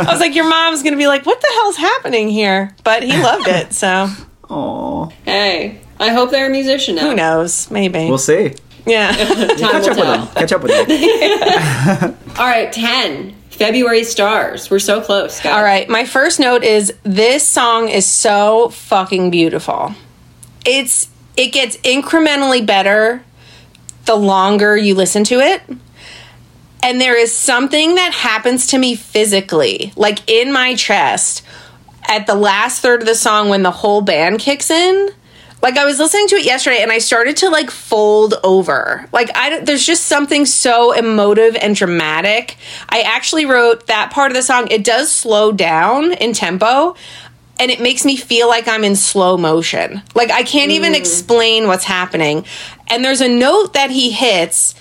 I 0.00 0.06
was 0.10 0.20
like, 0.20 0.34
your 0.34 0.48
mom's 0.48 0.82
gonna 0.82 0.96
be 0.96 1.06
like, 1.06 1.24
what 1.26 1.40
the 1.40 1.48
hell's 1.54 1.76
happening 1.76 2.28
here? 2.28 2.74
But 2.84 3.02
he 3.02 3.12
loved 3.22 3.48
it, 3.48 3.72
so 3.72 4.08
Oh, 4.50 5.10
Hey, 5.24 5.80
I 5.98 6.08
hope 6.10 6.30
they're 6.30 6.46
a 6.46 6.50
musician 6.50 6.96
now. 6.96 7.02
who 7.10 7.14
knows? 7.14 7.70
Maybe. 7.70 8.08
we'll 8.08 8.18
see. 8.18 8.52
yeah. 8.86 9.12
Time 9.12 9.56
Catch 9.56 9.58
will 9.58 9.90
up 9.90 9.96
with 9.96 9.96
tell. 9.96 10.18
him. 10.18 10.34
Catch 10.34 10.52
up 10.52 10.62
with 10.62 10.88
them. 10.88 12.18
All 12.38 12.46
right, 12.46 12.70
10. 12.72 13.34
February 13.54 14.04
stars. 14.04 14.70
We're 14.70 14.78
so 14.78 15.00
close, 15.00 15.40
guys. 15.40 15.52
All 15.54 15.62
right, 15.62 15.88
my 15.88 16.04
first 16.04 16.40
note 16.40 16.64
is 16.64 16.92
this 17.02 17.46
song 17.46 17.88
is 17.88 18.06
so 18.06 18.68
fucking 18.70 19.30
beautiful. 19.30 19.94
It's 20.66 21.08
it 21.36 21.52
gets 21.52 21.76
incrementally 21.78 22.64
better 22.64 23.24
the 24.04 24.14
longer 24.14 24.76
you 24.76 24.94
listen 24.94 25.24
to 25.24 25.40
it. 25.40 25.62
And 26.82 27.00
there 27.00 27.16
is 27.16 27.34
something 27.34 27.94
that 27.94 28.12
happens 28.12 28.66
to 28.68 28.78
me 28.78 28.94
physically, 28.94 29.92
like 29.96 30.28
in 30.28 30.52
my 30.52 30.74
chest, 30.74 31.42
at 32.06 32.26
the 32.26 32.34
last 32.34 32.82
third 32.82 33.00
of 33.00 33.06
the 33.06 33.14
song 33.14 33.48
when 33.48 33.62
the 33.62 33.70
whole 33.70 34.02
band 34.02 34.38
kicks 34.38 34.70
in. 34.70 35.08
Like 35.64 35.78
I 35.78 35.86
was 35.86 35.98
listening 35.98 36.28
to 36.28 36.34
it 36.34 36.44
yesterday 36.44 36.82
and 36.82 36.92
I 36.92 36.98
started 36.98 37.38
to 37.38 37.48
like 37.48 37.70
fold 37.70 38.34
over. 38.44 39.08
Like 39.12 39.30
I 39.34 39.60
there's 39.60 39.86
just 39.86 40.04
something 40.04 40.44
so 40.44 40.92
emotive 40.92 41.56
and 41.56 41.74
dramatic. 41.74 42.58
I 42.90 43.00
actually 43.00 43.46
wrote 43.46 43.86
that 43.86 44.10
part 44.10 44.30
of 44.30 44.36
the 44.36 44.42
song. 44.42 44.68
It 44.70 44.84
does 44.84 45.10
slow 45.10 45.52
down 45.52 46.12
in 46.12 46.34
tempo 46.34 46.96
and 47.58 47.70
it 47.70 47.80
makes 47.80 48.04
me 48.04 48.18
feel 48.18 48.46
like 48.46 48.68
I'm 48.68 48.84
in 48.84 48.94
slow 48.94 49.38
motion. 49.38 50.02
Like 50.14 50.30
I 50.30 50.42
can't 50.42 50.70
even 50.70 50.92
mm. 50.92 50.98
explain 50.98 51.66
what's 51.66 51.84
happening. 51.84 52.44
And 52.88 53.02
there's 53.02 53.22
a 53.22 53.28
note 53.28 53.72
that 53.72 53.90
he 53.90 54.10
hits 54.10 54.74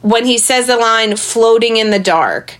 when 0.00 0.24
he 0.24 0.38
says 0.38 0.68
the 0.68 0.78
line 0.78 1.16
floating 1.16 1.76
in 1.76 1.90
the 1.90 1.98
dark. 1.98 2.56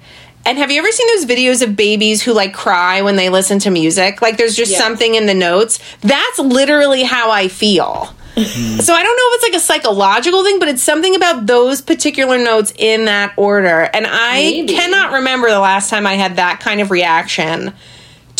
And 0.46 0.58
have 0.58 0.70
you 0.70 0.78
ever 0.78 0.90
seen 0.90 1.06
those 1.08 1.26
videos 1.26 1.62
of 1.62 1.76
babies 1.76 2.22
who 2.22 2.32
like 2.32 2.54
cry 2.54 3.02
when 3.02 3.16
they 3.16 3.28
listen 3.28 3.58
to 3.60 3.70
music? 3.70 4.22
Like 4.22 4.36
there's 4.36 4.56
just 4.56 4.72
Yeah. 4.72 4.78
something 4.78 5.14
in 5.14 5.26
the 5.26 5.34
notes. 5.34 5.78
That's 6.00 6.38
literally 6.38 7.02
how 7.02 7.30
I 7.30 7.48
feel. 7.48 8.14
so 8.36 8.94
I 8.94 9.02
don't 9.02 9.16
know 9.16 9.28
if 9.28 9.34
it's 9.34 9.42
like 9.42 9.54
a 9.54 9.60
psychological 9.60 10.42
thing, 10.44 10.58
but 10.58 10.68
it's 10.68 10.82
something 10.82 11.14
about 11.14 11.46
those 11.46 11.82
particular 11.82 12.38
notes 12.38 12.72
in 12.78 13.04
that 13.04 13.32
order. 13.36 13.90
And 13.92 14.06
I 14.08 14.34
Maybe. 14.40 14.72
cannot 14.74 15.12
remember 15.12 15.50
the 15.50 15.58
last 15.60 15.90
time 15.90 16.06
I 16.06 16.14
had 16.14 16.36
that 16.36 16.60
kind 16.60 16.80
of 16.80 16.90
reaction 16.90 17.74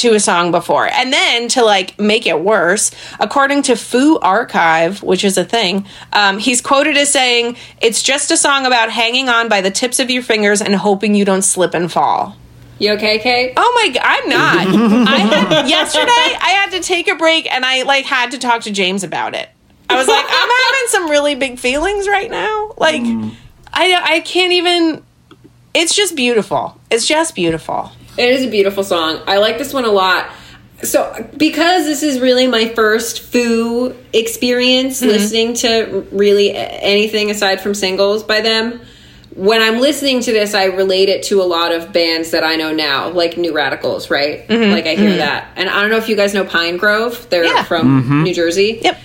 to 0.00 0.14
a 0.14 0.20
song 0.20 0.50
before. 0.50 0.86
And 0.86 1.12
then 1.12 1.48
to 1.48 1.64
like 1.64 1.98
make 1.98 2.26
it 2.26 2.40
worse, 2.40 2.90
according 3.18 3.62
to 3.62 3.76
Foo 3.76 4.18
Archive, 4.18 5.02
which 5.02 5.24
is 5.24 5.38
a 5.38 5.44
thing, 5.44 5.86
um, 6.12 6.38
he's 6.38 6.60
quoted 6.60 6.96
as 6.96 7.10
saying, 7.10 7.56
It's 7.80 8.02
just 8.02 8.30
a 8.30 8.36
song 8.36 8.66
about 8.66 8.90
hanging 8.90 9.28
on 9.28 9.48
by 9.48 9.60
the 9.60 9.70
tips 9.70 10.00
of 10.00 10.10
your 10.10 10.22
fingers 10.22 10.60
and 10.60 10.74
hoping 10.74 11.14
you 11.14 11.24
don't 11.24 11.42
slip 11.42 11.74
and 11.74 11.90
fall. 11.90 12.36
You 12.78 12.92
okay, 12.92 13.18
Kate? 13.18 13.52
Oh 13.58 13.72
my 13.82 13.92
god, 13.92 14.02
I'm 14.04 14.28
not. 14.28 15.06
I 15.08 15.18
had, 15.18 15.68
yesterday 15.68 16.06
I 16.08 16.50
had 16.62 16.70
to 16.70 16.80
take 16.80 17.08
a 17.08 17.14
break 17.14 17.52
and 17.52 17.64
I 17.64 17.82
like 17.82 18.06
had 18.06 18.30
to 18.30 18.38
talk 18.38 18.62
to 18.62 18.70
James 18.70 19.04
about 19.04 19.34
it. 19.34 19.50
I 19.90 19.96
was 19.96 20.08
like, 20.08 20.24
I'm 20.24 20.30
having 20.30 20.88
some 20.88 21.10
really 21.10 21.34
big 21.34 21.58
feelings 21.58 22.08
right 22.08 22.30
now. 22.30 22.72
Like 22.78 23.02
I 23.72 24.14
I 24.14 24.20
can't 24.20 24.52
even 24.52 25.02
it's 25.74 25.94
just 25.94 26.16
beautiful. 26.16 26.80
It's 26.90 27.06
just 27.06 27.34
beautiful. 27.34 27.92
It 28.20 28.34
is 28.34 28.44
a 28.44 28.50
beautiful 28.50 28.84
song. 28.84 29.22
I 29.26 29.38
like 29.38 29.56
this 29.56 29.72
one 29.72 29.86
a 29.86 29.90
lot. 29.90 30.30
So, 30.82 31.26
because 31.36 31.86
this 31.86 32.02
is 32.02 32.20
really 32.20 32.46
my 32.46 32.68
first 32.68 33.22
Foo 33.22 33.96
experience 34.12 35.00
mm-hmm. 35.00 35.08
listening 35.08 35.54
to 35.54 36.06
really 36.12 36.54
anything 36.54 37.30
aside 37.30 37.62
from 37.62 37.74
singles 37.74 38.22
by 38.22 38.42
them, 38.42 38.80
when 39.34 39.62
I'm 39.62 39.80
listening 39.80 40.20
to 40.20 40.32
this, 40.32 40.54
I 40.54 40.64
relate 40.64 41.08
it 41.08 41.22
to 41.24 41.40
a 41.40 41.44
lot 41.44 41.72
of 41.72 41.92
bands 41.92 42.32
that 42.32 42.44
I 42.44 42.56
know 42.56 42.74
now, 42.74 43.08
like 43.08 43.38
New 43.38 43.54
Radicals, 43.54 44.10
right? 44.10 44.46
Mm-hmm. 44.46 44.72
Like 44.72 44.86
I 44.86 44.96
hear 44.96 45.10
mm-hmm. 45.10 45.18
that. 45.18 45.48
And 45.56 45.70
I 45.70 45.80
don't 45.80 45.90
know 45.90 45.96
if 45.96 46.08
you 46.10 46.16
guys 46.16 46.34
know 46.34 46.44
Pinegrove. 46.44 47.30
They're 47.30 47.44
Yeah. 47.44 47.62
from 47.62 48.22
New 48.22 48.34
Jersey. 48.34 48.80
Yep. 48.82 48.98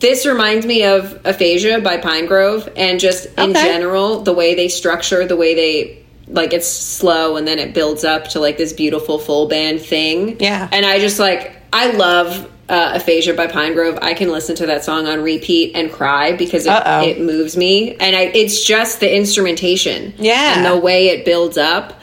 This 0.00 0.24
reminds 0.26 0.64
me 0.64 0.84
of 0.84 1.20
Aphasia 1.26 1.80
by 1.80 1.98
Pinegrove 1.98 2.72
and 2.76 3.00
just 3.00 3.26
in 3.36 3.52
general, 3.52 4.22
the 4.22 4.32
way 4.32 4.54
they 4.54 4.68
structure, 4.68 5.26
the 5.26 5.36
way 5.36 5.54
they 5.54 6.04
like 6.30 6.52
it's 6.52 6.68
slow 6.68 7.36
and 7.36 7.46
then 7.46 7.58
it 7.58 7.74
builds 7.74 8.04
up 8.04 8.28
to 8.28 8.40
like 8.40 8.58
this 8.58 8.72
beautiful 8.72 9.18
full 9.18 9.48
band 9.48 9.80
thing. 9.80 10.38
Yeah. 10.40 10.68
And 10.70 10.84
I 10.84 10.98
just 10.98 11.18
like 11.18 11.56
I 11.72 11.92
love 11.92 12.50
uh, 12.68 12.92
Aphasia 12.96 13.34
by 13.34 13.46
Pinegrove. 13.46 13.98
I 14.02 14.14
can 14.14 14.30
listen 14.30 14.54
to 14.56 14.66
that 14.66 14.84
song 14.84 15.06
on 15.06 15.22
repeat 15.22 15.74
and 15.74 15.90
cry 15.90 16.32
because 16.32 16.66
it, 16.66 16.72
it 17.18 17.20
moves 17.20 17.56
me. 17.56 17.94
And 17.96 18.14
I 18.14 18.22
it's 18.34 18.64
just 18.64 19.00
the 19.00 19.14
instrumentation. 19.14 20.14
Yeah. 20.18 20.56
And 20.56 20.66
the 20.66 20.78
way 20.78 21.08
it 21.08 21.24
builds 21.24 21.56
up. 21.56 22.00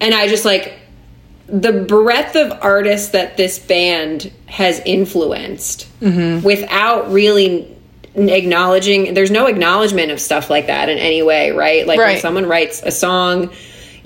And 0.00 0.14
I 0.14 0.28
just 0.28 0.44
like 0.44 0.78
the 1.46 1.72
breadth 1.72 2.36
of 2.36 2.52
artists 2.62 3.08
that 3.10 3.36
this 3.36 3.58
band 3.58 4.32
has 4.46 4.80
influenced 4.86 5.88
without 6.00 7.10
really 7.10 7.73
acknowledging 8.16 9.14
there's 9.14 9.30
no 9.30 9.46
acknowledgement 9.46 10.10
of 10.12 10.20
stuff 10.20 10.48
like 10.50 10.66
that 10.68 10.88
in 10.88 10.98
any 10.98 11.22
way 11.22 11.50
right 11.50 11.86
like 11.86 11.98
when 11.98 12.20
someone 12.20 12.46
writes 12.46 12.80
a 12.84 12.90
song 12.92 13.50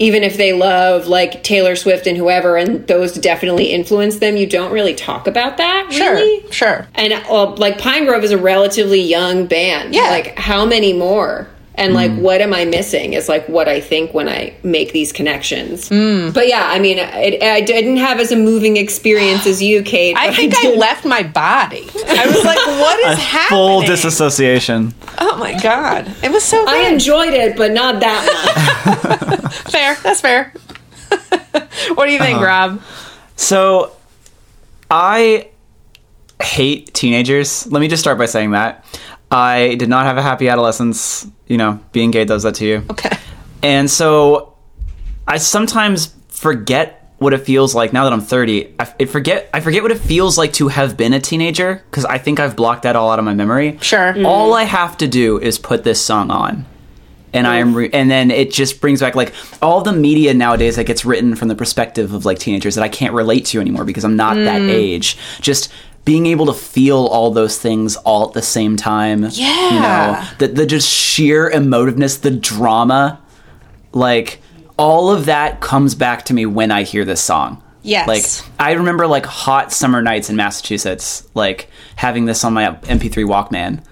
even 0.01 0.23
if 0.23 0.37
they 0.37 0.53
love 0.53 1.09
like 1.09 1.43
Taylor 1.43 1.75
Swift 1.75 2.07
and 2.07 2.17
whoever 2.17 2.57
and 2.57 2.87
those 2.87 3.13
definitely 3.15 3.67
influence 3.73 4.19
them 4.19 4.37
you 4.37 4.47
don't 4.47 4.73
really 4.73 4.95
talk 4.95 5.27
about 5.27 5.57
that 5.59 5.89
Sure. 5.93 6.15
really 6.15 6.51
Sure. 6.53 6.87
and 6.95 7.13
uh, 7.13 7.51
like 7.57 7.79
Pinegrove 7.79 8.23
is 8.23 8.31
a 8.31 8.39
relatively 8.39 9.01
young 9.01 9.47
band. 9.47 9.95
Yeah. 9.95 10.09
Like 10.11 10.39
how 10.39 10.65
many 10.65 10.93
more? 10.93 11.49
And 11.79 11.95
like 11.95 12.11
what 12.17 12.41
am 12.41 12.53
I 12.53 12.65
missing 12.65 13.13
is 13.13 13.29
like 13.29 13.49
what 13.49 13.69
I 13.69 13.81
think 13.81 14.13
when 14.13 14.29
I 14.29 14.53
make 14.65 14.93
these 14.93 15.13
connections. 15.13 15.89
Hmm. 15.89 16.31
But 16.31 16.49
yeah, 16.49 16.65
I 16.69 16.79
mean, 16.81 16.99
it, 16.99 17.43
I 17.43 17.61
didn't 17.61 17.99
have 17.99 18.19
as 18.19 18.33
a 18.33 18.37
moving 18.37 18.77
experience 18.77 19.47
as 19.47 19.63
you, 19.63 19.83
Kate. 19.83 20.17
I 20.17 20.35
think 20.35 20.57
I, 20.59 20.63
did- 20.63 20.79
left 20.79 21.05
my 21.05 21.23
body. 21.23 21.87
I 22.07 22.27
was 22.27 22.45
like, 22.45 22.59
what 22.67 22.99
is 23.11 23.19
happening? 23.25 23.49
Full 23.59 23.83
disassociation. 23.83 24.93
Oh 25.19 25.37
my 25.39 25.59
god. 25.61 26.13
It 26.23 26.33
was 26.33 26.43
so 26.45 26.65
good. 26.65 26.75
I 26.75 26.89
enjoyed 26.91 27.33
it, 27.33 27.57
but 27.57 27.71
not 27.73 28.01
that 28.01 29.41
much. 29.45 29.55
fair. 29.71 29.95
That's 30.03 30.21
fair. 30.21 30.53
what 31.95 32.07
do 32.07 32.13
you 32.13 32.19
Uh-huh. 32.19 32.25
think, 32.25 32.41
Rob? 32.41 32.83
So, 33.37 33.93
I 34.91 35.49
hate 36.43 36.93
teenagers. 36.93 37.67
Let 37.71 37.81
me 37.81 37.87
just 37.89 38.03
start 38.03 38.19
by 38.19 38.27
saying 38.27 38.51
that. 38.51 38.85
I 39.31 39.75
did 39.77 39.89
not 39.89 40.07
have 40.07 40.17
a 40.17 40.23
happy 40.23 40.49
adolescence. 40.49 41.27
You 41.49 41.57
know, 41.57 41.81
being 41.93 42.11
gay 42.11 42.25
does 42.25 42.43
that 42.45 42.55
to 42.57 42.67
you. 42.67 42.85
Okay. 42.91 43.17
And 43.63 43.91
so 43.91 44.55
I 45.27 45.39
sometimes 45.39 46.15
forget 46.29 46.95
what 47.19 47.35
it 47.35 47.39
feels 47.39 47.75
like 47.75 47.93
now 47.93 48.05
that 48.05 48.13
I'm 48.13 48.21
30. 48.21 48.75
I, 48.79 48.95
I 49.01 49.05
forget 49.07 49.51
I 49.53 49.61
forget 49.61 49.83
what 49.83 49.91
it 49.91 49.99
feels 49.99 50.39
like 50.39 50.53
to 50.55 50.69
have 50.69 50.97
been 50.97 51.13
a 51.13 51.21
teenager 51.21 51.83
because 51.91 52.05
I 52.05 52.19
think 52.19 52.39
I've 52.39 52.55
blocked 52.55 52.83
that 52.85 52.95
all 52.95 53.11
out 53.11 53.19
of 53.19 53.25
my 53.25 53.35
memory. 53.35 53.79
Sure. 53.81 54.13
Mm. 54.15 54.25
All 54.27 54.55
I 54.55 54.63
have 54.65 54.97
to 54.99 55.09
do 55.09 55.39
is 55.39 55.59
put 55.59 55.83
this 55.85 56.01
song 56.01 56.31
on. 56.31 56.65
And 57.31 57.47
I 57.47 57.57
am, 57.57 57.75
re- 57.75 57.91
and 57.93 58.11
then 58.11 58.31
it 58.31 58.53
just 58.53 58.81
brings 58.81 59.01
back 59.01 59.15
like 59.15 59.35
all 59.61 59.83
the 59.83 59.93
media 59.93 60.33
nowadays 60.33 60.77
that 60.77 60.85
gets 60.85 61.05
written 61.05 61.35
from 61.37 61.49
the 61.49 61.55
perspective 61.55 62.15
of 62.15 62.25
like 62.25 62.39
teenagers 62.39 62.75
that 62.77 62.83
I 62.83 62.89
can't 62.89 63.13
relate 63.13 63.45
to 63.47 63.61
anymore 63.61 63.85
because 63.85 64.03
I'm 64.05 64.17
not 64.17 64.35
that 64.37 64.63
Mm. 64.63 64.71
age. 64.71 65.19
Just 65.43 65.71
being 66.09 66.25
able 66.25 66.47
to 66.47 66.55
feel 66.55 67.05
all 67.09 67.31
those 67.31 67.59
things 67.59 67.95
all 67.97 68.27
at 68.29 68.33
the 68.33 68.41
same 68.41 68.79
time. 68.79 69.25
You 69.25 69.29
Yeah. 69.33 69.81
know, 69.83 70.29
the, 70.39 70.49
the 70.55 70.65
just 70.65 70.89
sheer 70.89 71.51
emotiveness, 71.51 72.19
the 72.19 72.31
drama, 72.31 73.21
like 73.93 74.41
all 74.79 75.11
of 75.11 75.27
that 75.27 75.61
comes 75.61 75.95
back 75.95 76.25
to 76.25 76.33
me 76.33 76.47
when 76.47 76.71
I 76.71 76.85
hear 76.85 77.05
this 77.05 77.21
song. 77.21 77.63
Yes. 77.83 78.09
Like 78.09 78.25
I 78.59 78.73
remember 78.73 79.07
like 79.07 79.27
hot 79.27 79.71
summer 79.71 80.01
nights 80.01 80.31
in 80.31 80.37
Massachusetts, 80.37 81.29
like 81.35 81.69
having 81.97 82.25
this 82.25 82.43
on 82.43 82.55
my 82.55 82.71
MP3 82.85 83.27
Walkman, 83.27 83.85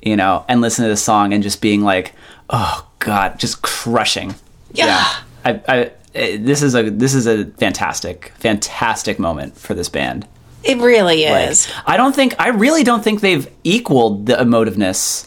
you 0.00 0.14
know, 0.14 0.44
and 0.48 0.60
listening 0.60 0.84
to 0.86 0.90
this 0.90 1.02
song 1.02 1.32
and 1.32 1.42
just 1.42 1.60
being 1.60 1.82
like, 1.82 2.14
oh 2.48 2.86
god, 3.00 3.40
just 3.40 3.62
crushing. 3.62 4.36
Yeah. 4.72 5.04
I, 5.44 5.60
I 5.66 5.90
eh, 6.14 6.36
this 6.40 6.62
is 6.62 6.76
a 6.76 6.90
this 6.90 7.12
is 7.12 7.26
a 7.26 7.44
fantastic 7.58 8.32
fantastic 8.38 9.18
moment 9.18 9.56
for 9.58 9.74
this 9.74 9.88
band. 9.88 10.28
It 10.66 10.78
really 10.78 11.24
Like, 11.26 11.50
is. 11.50 11.68
I 11.86 11.96
don't 11.96 12.14
think 12.14 12.34
I 12.38 12.48
really 12.48 12.84
don't 12.84 13.02
think 13.02 13.20
they've 13.20 13.48
equaled 13.64 14.26
the 14.26 14.34
emotiveness 14.34 15.26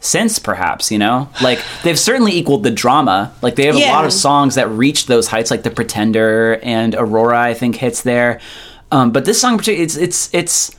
since 0.00 0.38
perhaps, 0.38 0.90
you 0.92 0.98
know? 0.98 1.28
Like 1.42 1.60
they've 1.82 1.98
certainly 1.98 2.32
equaled 2.36 2.62
the 2.62 2.70
drama. 2.70 3.32
Like 3.42 3.56
they 3.56 3.66
have 3.66 3.76
a 3.76 3.90
lot 3.90 4.04
of 4.04 4.12
songs 4.12 4.54
that 4.54 4.68
reach 4.68 5.06
those 5.06 5.26
heights 5.26 5.50
like 5.50 5.62
The 5.62 5.70
Pretender 5.70 6.60
and 6.62 6.94
Aurora 6.94 7.40
I 7.40 7.54
think 7.54 7.76
hits 7.76 8.02
there. 8.02 8.40
Um, 8.92 9.10
but 9.10 9.24
this 9.24 9.40
song 9.40 9.52
in 9.52 9.58
particular 9.58 9.84
it's 9.84 9.96
it's 9.96 10.32
it's 10.32 10.70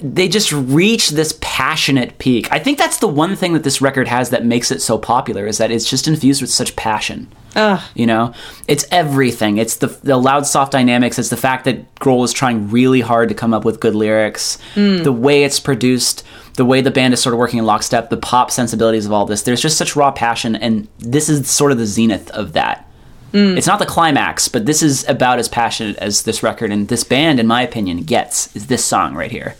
they 0.00 0.28
just 0.28 0.52
reach 0.52 1.10
this 1.10 1.38
passionate 1.40 2.18
peak. 2.18 2.50
I 2.50 2.58
think 2.58 2.78
that's 2.78 2.98
the 2.98 3.08
one 3.08 3.36
thing 3.36 3.52
that 3.52 3.62
this 3.62 3.80
record 3.80 4.08
has 4.08 4.30
that 4.30 4.44
makes 4.44 4.70
it 4.70 4.82
so 4.82 4.98
popular 4.98 5.46
is 5.46 5.58
that 5.58 5.70
it's 5.70 5.88
just 5.88 6.08
infused 6.08 6.40
with 6.40 6.50
such 6.50 6.74
passion. 6.74 7.32
Ugh. 7.54 7.80
You 7.94 8.06
know, 8.06 8.34
it's 8.66 8.84
everything. 8.90 9.58
It's 9.58 9.76
the 9.76 9.86
the 9.86 10.16
loud, 10.16 10.46
soft 10.46 10.72
dynamics. 10.72 11.18
It's 11.18 11.28
the 11.28 11.36
fact 11.36 11.64
that 11.64 11.94
Grohl 11.96 12.24
is 12.24 12.32
trying 12.32 12.70
really 12.70 13.00
hard 13.00 13.28
to 13.28 13.34
come 13.34 13.54
up 13.54 13.64
with 13.64 13.78
good 13.78 13.94
lyrics. 13.94 14.58
Mm. 14.74 15.04
The 15.04 15.12
way 15.12 15.44
it's 15.44 15.60
produced, 15.60 16.24
the 16.54 16.64
way 16.64 16.80
the 16.80 16.90
band 16.90 17.14
is 17.14 17.22
sort 17.22 17.32
of 17.32 17.38
working 17.38 17.60
in 17.60 17.66
lockstep, 17.66 18.10
the 18.10 18.16
pop 18.16 18.50
sensibilities 18.50 19.06
of 19.06 19.12
all 19.12 19.26
this. 19.26 19.42
There's 19.42 19.62
just 19.62 19.78
such 19.78 19.94
raw 19.94 20.10
passion, 20.10 20.56
and 20.56 20.88
this 20.98 21.28
is 21.28 21.48
sort 21.48 21.70
of 21.70 21.78
the 21.78 21.86
zenith 21.86 22.30
of 22.32 22.54
that. 22.54 22.90
Mm. 23.32 23.56
It's 23.56 23.66
not 23.66 23.78
the 23.78 23.86
climax, 23.86 24.48
but 24.48 24.66
this 24.66 24.82
is 24.82 25.06
about 25.08 25.38
as 25.38 25.48
passionate 25.48 25.96
as 25.98 26.22
this 26.22 26.42
record 26.42 26.72
and 26.72 26.88
this 26.88 27.04
band, 27.04 27.38
in 27.38 27.46
my 27.46 27.62
opinion, 27.62 28.02
gets. 28.02 28.54
Is 28.56 28.66
this 28.66 28.84
song 28.84 29.14
right 29.14 29.30
here? 29.30 29.54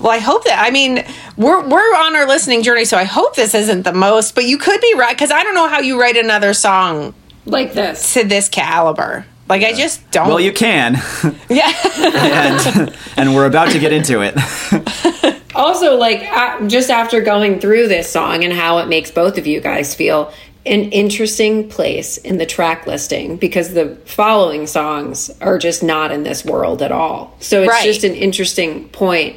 Well, 0.00 0.12
I 0.12 0.18
hope 0.18 0.44
that. 0.44 0.64
I 0.64 0.70
mean, 0.70 1.04
we're 1.36 1.66
we're 1.66 1.96
on 1.96 2.14
our 2.16 2.26
listening 2.26 2.62
journey, 2.62 2.84
so 2.84 2.96
I 2.96 3.04
hope 3.04 3.34
this 3.36 3.54
isn't 3.54 3.82
the 3.82 3.92
most. 3.92 4.34
But 4.34 4.44
you 4.44 4.58
could 4.58 4.80
be 4.80 4.94
right 4.96 5.14
because 5.16 5.30
I 5.30 5.42
don't 5.42 5.54
know 5.54 5.68
how 5.68 5.80
you 5.80 6.00
write 6.00 6.16
another 6.16 6.54
song 6.54 7.14
like 7.46 7.72
this. 7.72 8.14
to 8.14 8.24
this 8.24 8.48
caliber. 8.48 9.26
Like 9.48 9.62
I 9.62 9.72
just 9.72 10.08
don't. 10.10 10.28
Well, 10.28 10.40
you 10.40 10.52
can, 10.52 10.94
yeah. 11.48 11.72
and 11.96 12.94
and 13.16 13.34
we're 13.34 13.46
about 13.46 13.70
to 13.72 13.78
get 13.78 13.92
into 13.92 14.20
it. 14.22 14.34
Also, 15.54 15.96
like 15.96 16.22
uh, 16.30 16.68
just 16.68 16.88
after 16.88 17.20
going 17.20 17.58
through 17.58 17.88
this 17.88 18.08
song 18.08 18.44
and 18.44 18.52
how 18.52 18.78
it 18.78 18.86
makes 18.86 19.10
both 19.10 19.38
of 19.38 19.46
you 19.48 19.60
guys 19.60 19.92
feel, 19.92 20.32
an 20.64 20.92
interesting 20.92 21.68
place 21.68 22.16
in 22.18 22.38
the 22.38 22.46
track 22.46 22.86
listing 22.86 23.36
because 23.38 23.74
the 23.74 23.96
following 24.04 24.68
songs 24.68 25.30
are 25.40 25.58
just 25.58 25.82
not 25.82 26.12
in 26.12 26.22
this 26.22 26.44
world 26.44 26.80
at 26.80 26.92
all. 26.92 27.34
So 27.40 27.62
it's 27.62 27.70
Right. 27.70 27.82
just 27.82 28.04
an 28.04 28.14
interesting 28.14 28.88
point. 28.90 29.36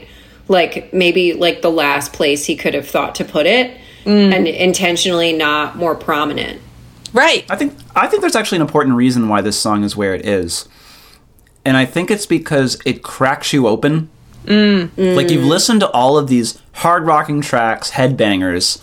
Like 0.51 0.93
maybe 0.93 1.33
like 1.33 1.61
the 1.61 1.71
last 1.71 2.11
place 2.11 2.45
he 2.45 2.55
could 2.55 2.73
have 2.73 2.87
thought 2.87 3.15
to 3.15 3.25
put 3.25 3.45
it, 3.45 3.77
mm. 4.03 4.33
and 4.33 4.47
intentionally 4.47 5.31
not 5.31 5.77
more 5.77 5.95
prominent. 5.95 6.59
right. 7.13 7.45
I 7.49 7.55
think 7.55 7.71
I 7.95 8.07
think 8.07 8.21
there's 8.21 8.35
actually 8.35 8.57
an 8.57 8.67
important 8.67 8.95
reason 8.95 9.29
why 9.29 9.41
this 9.41 9.57
song 9.57 9.83
is 9.83 9.95
where 9.95 10.13
it 10.13 10.25
is, 10.25 10.67
and 11.63 11.77
I 11.77 11.85
think 11.85 12.11
it's 12.11 12.25
because 12.25 12.79
it 12.85 13.01
cracks 13.01 13.53
you 13.53 13.67
open. 13.67 14.09
Mm. 14.45 15.15
Like 15.15 15.29
you've 15.29 15.45
listened 15.45 15.81
to 15.81 15.89
all 15.91 16.17
of 16.17 16.27
these 16.27 16.59
hard 16.73 17.05
rocking 17.05 17.41
tracks, 17.41 17.91
headbangers. 17.91 18.81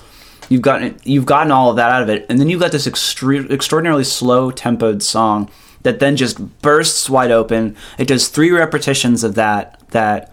You've 0.48 0.62
gotten 0.62 0.98
you've 1.04 1.26
gotten 1.26 1.52
all 1.52 1.70
of 1.70 1.76
that 1.76 1.90
out 1.90 2.02
of 2.02 2.08
it, 2.08 2.24
and 2.30 2.38
then 2.40 2.48
you've 2.48 2.60
got 2.60 2.72
this 2.72 2.86
extre- 2.86 3.50
extraordinarily 3.50 4.04
slow 4.04 4.50
tempoed 4.50 5.02
song 5.02 5.50
that 5.82 6.00
then 6.00 6.16
just 6.16 6.38
bursts 6.62 7.10
wide 7.10 7.30
open. 7.30 7.76
It 7.98 8.08
does 8.08 8.28
three 8.28 8.50
repetitions 8.50 9.24
of 9.24 9.34
that 9.34 9.82
that 9.90 10.32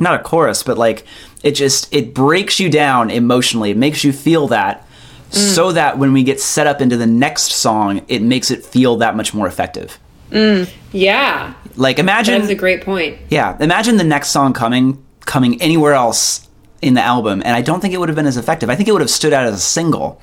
not 0.00 0.18
a 0.18 0.22
chorus, 0.22 0.62
but 0.62 0.78
like 0.78 1.04
it 1.42 1.52
just 1.52 1.92
it 1.94 2.14
breaks 2.14 2.58
you 2.58 2.70
down 2.70 3.10
emotionally. 3.10 3.70
It 3.70 3.76
makes 3.76 4.04
you 4.04 4.12
feel 4.12 4.48
that 4.48 4.86
mm. 5.30 5.34
so 5.34 5.72
that 5.72 5.98
when 5.98 6.12
we 6.12 6.22
get 6.22 6.40
set 6.40 6.66
up 6.66 6.80
into 6.80 6.96
the 6.96 7.06
next 7.06 7.52
song, 7.52 8.02
it 8.08 8.22
makes 8.22 8.50
it 8.50 8.64
feel 8.64 8.96
that 8.98 9.16
much 9.16 9.34
more 9.34 9.46
effective. 9.46 9.98
Mm. 10.30 10.70
Yeah, 10.92 11.54
Like 11.76 11.98
imagine 11.98 12.40
that's 12.40 12.50
a 12.50 12.54
great 12.54 12.82
point. 12.82 13.18
yeah, 13.30 13.56
imagine 13.60 13.96
the 13.96 14.04
next 14.04 14.28
song 14.28 14.52
coming 14.52 15.04
coming 15.26 15.60
anywhere 15.60 15.94
else 15.94 16.48
in 16.82 16.94
the 16.94 17.02
album, 17.02 17.42
and 17.44 17.54
I 17.54 17.62
don't 17.62 17.80
think 17.80 17.94
it 17.94 17.98
would 17.98 18.08
have 18.08 18.16
been 18.16 18.26
as 18.26 18.36
effective. 18.36 18.70
I 18.70 18.76
think 18.76 18.88
it 18.88 18.92
would 18.92 19.00
have 19.00 19.10
stood 19.10 19.32
out 19.32 19.46
as 19.46 19.54
a 19.54 19.58
single. 19.58 20.20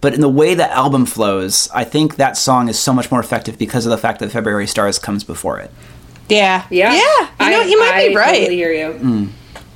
But 0.00 0.12
in 0.12 0.20
the 0.20 0.28
way 0.28 0.54
the 0.54 0.70
album 0.70 1.06
flows, 1.06 1.68
I 1.72 1.84
think 1.84 2.16
that 2.16 2.36
song 2.36 2.68
is 2.68 2.78
so 2.78 2.92
much 2.92 3.10
more 3.10 3.20
effective 3.20 3.56
because 3.56 3.86
of 3.86 3.90
the 3.90 3.96
fact 3.96 4.18
that 4.20 4.30
February 4.30 4.66
Stars 4.66 4.98
comes 4.98 5.24
before 5.24 5.58
it. 5.58 5.70
Yeah. 6.28 6.64
Yeah, 6.70 6.92
Yeah. 6.92 7.46
You 7.46 7.50
know, 7.52 7.60
I- 7.62 7.66
you 7.66 7.78
might 7.80 7.94
I 7.94 8.08
be 8.08 8.16
right. 8.16 8.28
I 8.28 8.38
Totally 8.38 8.56
hear 8.56 8.72
you. 8.72 8.92
Hmm. 8.92 9.26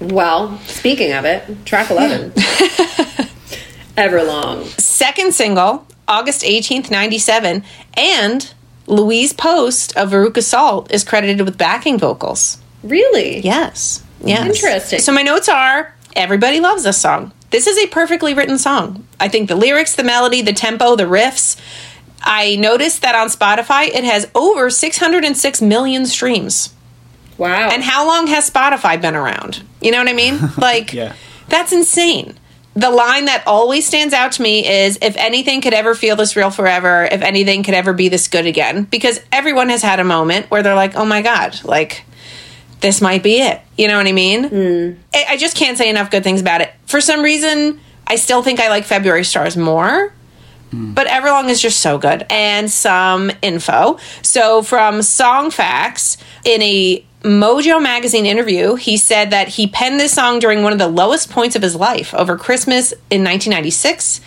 Well, 0.00 0.58
speaking 0.60 1.12
of 1.12 1.24
it, 1.24 1.66
track 1.66 1.90
eleven, 1.90 2.30
Everlong. 3.96 4.64
Second 4.80 5.34
single, 5.34 5.86
August 6.06 6.42
18th, 6.42 6.90
97. 6.90 7.64
And 7.94 8.54
Louise 8.86 9.32
Post 9.32 9.96
of 9.96 10.10
Veruca 10.10 10.42
Salt 10.42 10.92
is 10.92 11.02
credited 11.04 11.44
with 11.44 11.58
backing 11.58 11.98
vocals. 11.98 12.58
Really? 12.82 13.40
Yes. 13.40 14.02
Yes. 14.24 14.46
Interesting. 14.46 15.00
So 15.00 15.12
my 15.12 15.22
notes 15.22 15.48
are 15.48 15.94
everybody 16.14 16.60
loves 16.60 16.84
this 16.84 17.00
song. 17.00 17.32
This 17.50 17.66
is 17.66 17.76
a 17.78 17.86
perfectly 17.88 18.34
written 18.34 18.58
song. 18.58 19.06
I 19.18 19.28
think 19.28 19.48
the 19.48 19.56
lyrics, 19.56 19.94
the 19.96 20.04
melody, 20.04 20.42
the 20.42 20.52
tempo, 20.52 20.96
the 20.96 21.04
riffs. 21.04 21.56
I 22.22 22.56
noticed 22.56 23.02
that 23.02 23.14
on 23.14 23.28
Spotify 23.28 23.88
it 23.88 24.04
has 24.04 24.28
over 24.34 24.70
606 24.70 25.62
million 25.62 26.06
streams. 26.06 26.74
Wow. 27.36 27.68
And 27.70 27.82
how 27.82 28.06
long 28.06 28.26
has 28.26 28.50
Spotify 28.50 29.00
been 29.00 29.14
around? 29.14 29.62
You 29.80 29.92
know 29.92 29.98
what 29.98 30.08
I 30.08 30.12
mean? 30.12 30.38
Like, 30.58 30.92
Yeah. 30.92 31.14
that's 31.48 31.72
insane. 31.72 32.36
The 32.74 32.90
line 32.90 33.24
that 33.24 33.42
always 33.46 33.86
stands 33.86 34.14
out 34.14 34.32
to 34.32 34.42
me 34.42 34.66
is 34.66 34.98
if 35.02 35.16
anything 35.16 35.60
could 35.60 35.74
ever 35.74 35.94
feel 35.94 36.14
this 36.16 36.36
real 36.36 36.50
forever, 36.50 37.08
if 37.10 37.22
anything 37.22 37.62
could 37.64 37.74
ever 37.74 37.92
be 37.92 38.08
this 38.08 38.28
good 38.28 38.46
again. 38.46 38.84
Because 38.84 39.20
everyone 39.32 39.68
has 39.68 39.82
had 39.82 39.98
a 39.98 40.04
moment 40.04 40.48
where 40.50 40.62
they're 40.62 40.76
like, 40.76 40.94
oh 40.94 41.04
my 41.04 41.22
God, 41.22 41.60
like, 41.64 42.04
this 42.80 43.00
might 43.00 43.24
be 43.24 43.40
it. 43.40 43.60
You 43.76 43.88
know 43.88 43.96
what 43.96 44.06
I 44.06 44.12
mean? 44.12 44.44
Hmm. 44.48 44.90
I, 45.12 45.24
I 45.30 45.36
just 45.36 45.56
can't 45.56 45.76
say 45.76 45.88
enough 45.90 46.10
good 46.12 46.22
things 46.22 46.40
about 46.40 46.60
it. 46.60 46.72
For 46.86 47.00
some 47.00 47.22
reason, 47.22 47.80
I 48.06 48.14
still 48.16 48.42
think 48.44 48.60
I 48.60 48.68
like 48.68 48.84
February 48.84 49.24
Stars 49.24 49.56
more. 49.56 50.12
But 50.72 51.06
Everlong 51.06 51.48
is 51.48 51.60
just 51.60 51.80
so 51.80 51.98
good. 51.98 52.26
And 52.30 52.70
some 52.70 53.30
info. 53.42 53.98
So, 54.22 54.62
from 54.62 55.00
Songfacts, 55.00 56.18
in 56.44 56.62
a 56.62 57.04
Mojo 57.22 57.82
magazine 57.82 58.26
interview, 58.26 58.76
he 58.76 58.96
said 58.96 59.30
that 59.30 59.48
he 59.48 59.66
penned 59.66 59.98
this 59.98 60.12
song 60.12 60.38
during 60.38 60.62
one 60.62 60.72
of 60.72 60.78
the 60.78 60.86
lowest 60.86 61.30
points 61.30 61.56
of 61.56 61.62
his 61.62 61.74
life 61.74 62.14
over 62.14 62.38
Christmas 62.38 62.92
in 63.10 63.24
1996. 63.24 64.20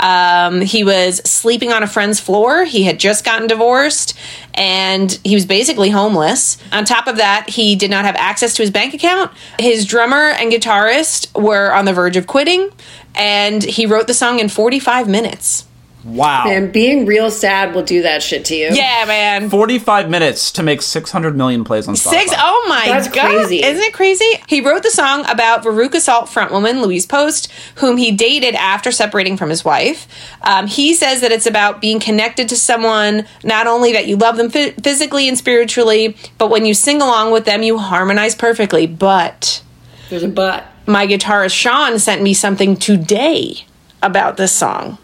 Um, 0.00 0.62
he 0.62 0.82
was 0.82 1.18
sleeping 1.30 1.72
on 1.72 1.82
a 1.82 1.86
friend's 1.86 2.20
floor. 2.20 2.64
He 2.64 2.84
had 2.84 2.98
just 2.98 3.22
gotten 3.22 3.48
divorced 3.48 4.16
and 4.54 5.12
he 5.24 5.34
was 5.34 5.44
basically 5.44 5.90
homeless. 5.90 6.56
On 6.72 6.86
top 6.86 7.06
of 7.06 7.18
that, 7.18 7.50
he 7.50 7.76
did 7.76 7.90
not 7.90 8.06
have 8.06 8.16
access 8.16 8.54
to 8.54 8.62
his 8.62 8.70
bank 8.70 8.94
account. 8.94 9.30
His 9.58 9.84
drummer 9.84 10.30
and 10.30 10.50
guitarist 10.50 11.38
were 11.40 11.72
on 11.74 11.84
the 11.84 11.92
verge 11.92 12.16
of 12.16 12.26
quitting, 12.26 12.70
and 13.14 13.62
he 13.62 13.86
wrote 13.86 14.06
the 14.06 14.14
song 14.14 14.40
in 14.40 14.48
45 14.48 15.06
minutes. 15.06 15.67
Wow. 16.04 16.44
and 16.48 16.72
being 16.72 17.06
real 17.06 17.30
sad 17.30 17.74
will 17.74 17.82
do 17.82 18.02
that 18.02 18.22
shit 18.22 18.44
to 18.46 18.54
you. 18.54 18.68
Yeah, 18.72 19.04
man. 19.06 19.50
45 19.50 20.08
minutes 20.08 20.52
to 20.52 20.62
make 20.62 20.80
600 20.80 21.36
million 21.36 21.64
plays 21.64 21.88
on 21.88 21.94
Spotify. 21.94 22.10
Six. 22.20 22.32
Oh 22.36 22.66
my 22.68 22.84
That's 22.86 23.08
god! 23.08 23.30
crazy. 23.34 23.62
Isn't 23.64 23.82
it 23.82 23.92
crazy? 23.92 24.24
He 24.46 24.60
wrote 24.60 24.82
the 24.84 24.90
song 24.90 25.24
about 25.28 25.64
Veruca 25.64 26.00
Salt 26.00 26.26
frontwoman 26.26 26.82
Louise 26.82 27.04
Post, 27.04 27.50
whom 27.76 27.96
he 27.96 28.12
dated 28.12 28.54
after 28.54 28.92
separating 28.92 29.36
from 29.36 29.50
his 29.50 29.64
wife. 29.64 30.06
Um, 30.42 30.66
he 30.68 30.94
says 30.94 31.20
that 31.22 31.32
it's 31.32 31.46
about 31.46 31.80
being 31.80 31.98
connected 32.00 32.48
to 32.50 32.56
someone, 32.56 33.26
not 33.42 33.66
only 33.66 33.92
that 33.92 34.06
you 34.06 34.16
love 34.16 34.36
them 34.36 34.50
phy- 34.50 34.70
physically 34.82 35.28
and 35.28 35.36
spiritually, 35.36 36.16
but 36.38 36.48
when 36.48 36.64
you 36.64 36.74
sing 36.74 37.02
along 37.02 37.32
with 37.32 37.44
them, 37.44 37.62
you 37.62 37.76
harmonize 37.76 38.34
perfectly. 38.36 38.86
But 38.86 39.62
There's 40.10 40.22
a 40.22 40.28
but. 40.28 40.64
my 40.86 41.06
guitarist 41.06 41.52
Sean 41.54 41.98
sent 41.98 42.22
me 42.22 42.34
something 42.34 42.76
today 42.76 43.64
about 44.02 44.36
this 44.36 44.52
song. 44.52 44.96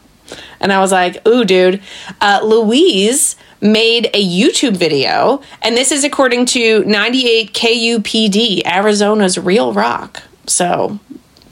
And 0.61 0.73
I 0.73 0.81
was 0.81 0.93
like, 0.93 1.27
ooh, 1.27 1.45
dude. 1.45 1.81
Uh, 2.21 2.41
Louise 2.43 3.37
made 3.61 4.11
a 4.15 4.23
YouTube 4.25 4.77
video, 4.77 5.41
and 5.63 5.77
this 5.77 5.91
is 5.91 6.05
according 6.05 6.47
to 6.47 6.85
98 6.85 7.53
KUPD, 7.55 8.67
Arizona's 8.67 9.39
Real 9.39 9.73
Rock. 9.73 10.23
So 10.47 10.99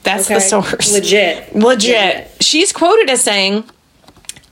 that's 0.02 0.28
the 0.28 0.36
Okay. 0.36 0.44
source. 0.48 0.92
Legit. 0.92 1.54
Legit. 1.56 2.30
She's 2.40 2.72
quoted 2.72 3.08
as 3.08 3.22
saying, 3.22 3.64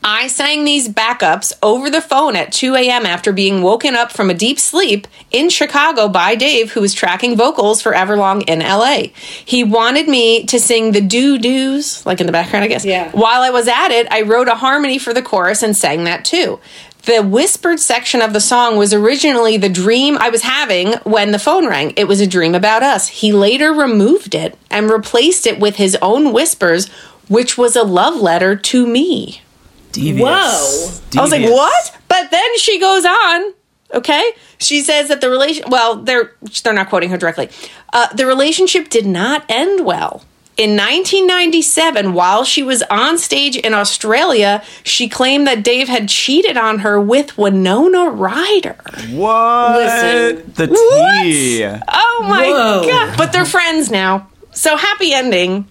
I 0.03 0.29
sang 0.29 0.65
these 0.65 0.89
backups 0.89 1.53
over 1.63 1.91
the 1.91 2.01
phone 2.01 2.35
at 2.35 2.53
2 2.53 2.75
a.m. 2.75 3.05
after 3.05 3.33
being 3.33 3.63
woken 3.63 3.95
up 3.95 4.11
from 4.11 4.31
a 4.31 4.35
deep 4.35 4.59
sleep 4.59 5.07
in 5.31 5.51
Chicago 5.51 6.09
by 6.09 6.37
Dave, 6.37 6.73
who 6.73 6.81
was 6.81 6.95
tracking 6.95 7.37
vocals 7.37 7.83
for 7.83 7.93
Everlong 7.93 8.43
in 8.49 8.61
LA. 8.61 9.09
He 9.45 9.63
wanted 9.63 10.09
me 10.09 10.47
to 10.47 10.59
sing 10.59 10.93
the 10.93 11.03
doo 11.03 11.39
doos, 11.39 12.05
like 12.07 12.19
in 12.21 12.27
the 12.27 12.33
background, 12.33 12.65
I 12.65 12.69
guess. 12.69 12.85
Yeah. 12.85 13.11
While 13.13 13.43
I 13.43 13.51
was 13.51 13.69
at 13.69 13.91
it, 13.91 14.11
I 14.11 14.23
wrote 14.23 14.49
a 14.49 14.55
harmony 14.55 14.99
for 14.99 15.13
the 15.13 15.23
chorus 15.23 15.63
and 15.63 15.77
sang 15.77 16.05
that 16.05 16.25
too. 16.25 16.61
The 17.05 17.23
whispered 17.23 17.81
section 17.81 18.23
of 18.23 18.33
the 18.33 18.41
song 18.41 18.77
was 18.77 18.95
originally 18.95 19.59
the 19.59 19.69
dream 19.69 20.17
I 20.19 20.31
was 20.31 20.43
having 20.43 20.93
when 21.05 21.33
the 21.33 21.39
phone 21.39 21.67
rang. 21.67 21.93
It 21.97 22.09
was 22.09 22.21
a 22.21 22.27
dream 22.27 22.55
about 22.55 22.83
us. 22.83 23.09
He 23.09 23.33
later 23.33 23.73
removed 23.73 24.35
it 24.35 24.59
and 24.71 24.91
replaced 24.91 25.47
it 25.47 25.59
with 25.59 25.77
his 25.77 25.97
own 26.01 26.33
whispers, 26.33 26.89
which 27.29 27.59
was 27.59 27.77
a 27.77 27.83
love 27.83 28.17
letter 28.17 28.57
to 28.57 28.87
me. 28.87 29.43
Devious. 29.93 31.01
Whoa. 31.13 31.21
I 31.21 31.23
was 31.23 31.31
like, 31.31 31.49
"What?" 31.51 31.97
But 32.09 32.31
then 32.31 32.59
she 32.59 32.79
goes 32.81 33.05
on. 33.05 33.55
Okay, 33.93 34.31
she 34.59 34.83
says 34.83 35.09
that 35.09 35.21
the 35.21 35.29
relation. 35.31 35.65
Well, 35.69 35.97
they're 35.97 36.33
they're 36.63 36.73
not 36.73 36.89
quoting 36.89 37.11
her 37.11 37.17
directly. 37.19 37.49
Uh, 37.93 38.07
the 38.15 38.27
relationship 38.27 38.89
did 38.89 39.07
not 39.07 39.45
end 39.49 39.85
well. 39.85 40.25
In 40.57 40.77
1997, 40.77 42.13
while 42.13 42.45
she 42.45 42.63
was 42.63 42.83
on 42.91 43.17
stage 43.17 43.57
in 43.57 43.73
Australia, 43.73 44.63
she 44.85 45.09
claimed 45.09 45.47
that 45.47 45.63
Dave 45.65 45.89
had 45.89 46.09
cheated 46.09 46.57
on 46.59 46.81
her 46.81 47.01
with 47.01 47.39
Winona 47.39 48.11
Ryder. 48.11 48.77
What? 49.11 49.77
Listen. 49.77 50.53
The 50.55 50.67
What? 50.67 51.83
Oh 51.89 52.27
my 52.29 52.47
Whoa. 52.47 52.87
god! 52.87 53.17
But 53.17 53.33
they're 53.33 53.47
friends 53.47 53.91
now, 53.91 54.29
so 54.53 54.77
happy 54.77 55.15
ending. 55.15 55.67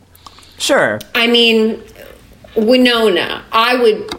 Sure. 0.58 1.00
I 1.14 1.28
mean, 1.28 1.82
Winona. 2.56 3.44
I 3.52 3.76
would. 3.76 4.10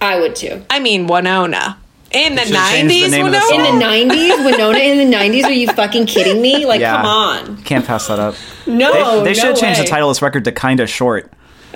I 0.00 0.18
would 0.20 0.34
too. 0.36 0.64
I 0.70 0.80
mean, 0.80 1.06
Winona 1.06 1.76
in 2.12 2.34
the 2.34 2.40
should've 2.42 2.56
changed 2.70 2.94
the 2.94 3.06
90s. 3.06 3.10
name 3.10 3.24
the 3.26 3.30
Winona. 3.52 3.68
In 3.94 4.08
the 4.08 4.14
'90s, 4.14 4.44
Winona. 4.44 4.78
In 4.78 5.10
the 5.10 5.16
'90s, 5.16 5.44
are 5.44 5.50
you 5.52 5.66
fucking 5.68 6.06
kidding 6.06 6.40
me? 6.42 6.64
Like, 6.70 6.80
Yeah. 6.80 6.96
come 6.96 7.06
on. 7.06 7.62
Can't 7.62 7.86
pass 7.86 8.06
that 8.08 8.18
up. 8.18 8.34
No, 8.66 9.18
They, 9.18 9.24
they 9.24 9.34
should 9.34 9.42
no 9.44 9.50
have 9.50 9.58
changed 9.60 9.80
the 9.80 9.84
title 9.86 10.08
of 10.08 10.16
this 10.16 10.22
record 10.22 10.44
to 10.46 10.52
Kinda 10.52 10.86
Short. 10.86 11.32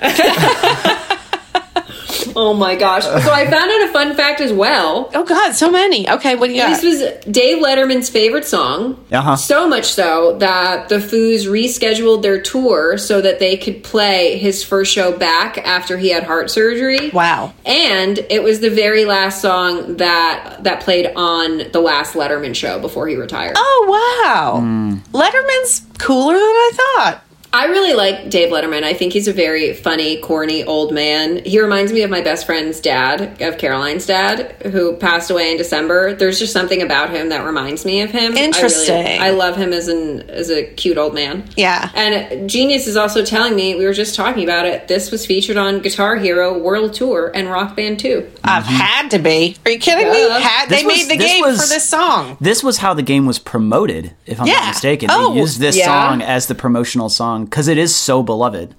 Oh 2.35 2.53
my 2.53 2.75
gosh. 2.75 3.03
So 3.03 3.31
I 3.31 3.49
found 3.49 3.71
out 3.71 3.89
a 3.89 3.93
fun 3.93 4.15
fact 4.15 4.41
as 4.41 4.51
well. 4.51 5.09
Oh 5.13 5.23
God, 5.23 5.53
so 5.53 5.71
many. 5.71 6.09
Okay, 6.09 6.35
what 6.35 6.47
do 6.47 6.53
you 6.53 6.61
got? 6.61 6.81
This 6.81 6.83
was 6.83 7.25
Dave 7.33 7.63
Letterman's 7.63 8.09
favorite 8.09 8.45
song. 8.45 9.03
Uh-huh. 9.11 9.35
So 9.35 9.67
much 9.67 9.85
so 9.85 10.37
that 10.39 10.89
the 10.89 10.97
Foos 10.97 11.45
rescheduled 11.47 12.21
their 12.21 12.41
tour 12.41 12.97
so 12.97 13.21
that 13.21 13.39
they 13.39 13.57
could 13.57 13.83
play 13.83 14.37
his 14.37 14.63
first 14.63 14.91
show 14.93 15.17
back 15.17 15.57
after 15.59 15.97
he 15.97 16.09
had 16.09 16.23
heart 16.23 16.49
surgery. 16.51 17.09
Wow. 17.11 17.53
And 17.65 18.19
it 18.29 18.43
was 18.43 18.59
the 18.59 18.69
very 18.69 19.05
last 19.05 19.41
song 19.41 19.97
that 19.97 20.59
that 20.63 20.81
played 20.81 21.11
on 21.15 21.71
the 21.71 21.79
last 21.79 22.15
Letterman 22.15 22.55
show 22.55 22.79
before 22.79 23.07
he 23.07 23.15
retired. 23.15 23.55
oh 23.57 24.21
wow, 24.23 24.59
Letterman's 25.11 25.85
cooler 25.97 26.33
than 26.33 26.41
I 26.41 26.71
thought. 26.73 27.21
I 27.55 27.67
really 27.67 27.93
like 27.93 28.29
Dave 28.29 28.49
Letterman. 28.49 28.83
I 28.83 28.93
think 28.93 29.13
he's 29.13 29.29
a 29.29 29.33
very 29.33 29.73
funny, 29.73 30.17
corny 30.19 30.65
old 30.65 30.93
man. 30.93 31.37
He 31.45 31.61
reminds 31.61 31.93
me 31.93 32.01
of 32.01 32.09
my 32.09 32.19
best 32.19 32.45
friend's 32.45 32.81
dad, 32.81 33.41
of 33.41 33.57
Caroline's 33.57 34.05
dad, 34.05 34.61
who 34.63 34.97
passed 34.97 35.31
away 35.31 35.51
in 35.51 35.57
December. 35.57 36.13
There's 36.13 36.37
just 36.37 36.51
something 36.51 36.81
about 36.81 37.11
him 37.11 37.29
that 37.29 37.45
reminds 37.45 37.85
me 37.85 38.01
of 38.01 38.11
him. 38.11 38.33
I 38.33 38.35
really- 38.35 38.41
Interesting. 38.41 39.21
I, 39.21 39.29
love 39.29 39.55
him 39.55 39.71
as 39.71 39.87
an 39.87 40.29
as 40.29 40.49
a 40.49 40.65
cute 40.65 40.97
old 40.97 41.13
man. 41.13 41.49
Yeah. 41.55 41.89
And 41.95 42.49
Genius 42.49 42.87
is 42.87 42.97
also 42.97 43.23
telling 43.23 43.55
me 43.55 43.75
we 43.75 43.85
were 43.85 43.93
just 43.93 44.15
talking 44.15 44.43
about 44.43 44.65
it. 44.65 44.89
This 44.89 45.09
was 45.09 45.25
featured 45.25 45.55
on 45.55 45.79
Guitar 45.79 46.17
Hero 46.17 46.57
World 46.57 46.93
Tour 46.93 47.31
and 47.33 47.49
Rock 47.49 47.77
Band 47.77 47.99
2. 47.99 48.31
I've 48.43 48.63
mm-hmm. 48.63 48.73
had 48.73 49.11
to 49.11 49.19
be. 49.19 49.55
Are 49.65 49.71
you 49.71 49.79
kidding 49.79 50.11
me? 50.11 50.29
Had, 50.41 50.67
they 50.67 50.83
was- 50.83 50.97
made 50.97 51.09
the 51.09 51.17
this 51.17 51.31
game 51.31 51.41
was- 51.41 51.61
for 51.61 51.73
this 51.73 51.87
song. 51.87 52.37
This 52.41 52.63
was 52.63 52.77
how 52.77 52.93
the 52.93 53.01
game 53.01 53.25
was 53.25 53.39
promoted, 53.39 54.13
if 54.25 54.41
I'm 54.41 54.47
Yeah. 54.47 54.55
not 54.55 54.67
mistaken. 54.69 55.09
Oh, 55.09 55.33
they 55.33 55.39
used 55.39 55.59
this 55.59 55.77
yeah. 55.77 55.85
song 55.85 56.21
as 56.21 56.47
the 56.47 56.55
promotional 56.55 57.07
song 57.07 57.44
because 57.45 57.67
it 57.67 57.77
is 57.77 57.95
so 57.95 58.21
beloved. 58.23 58.75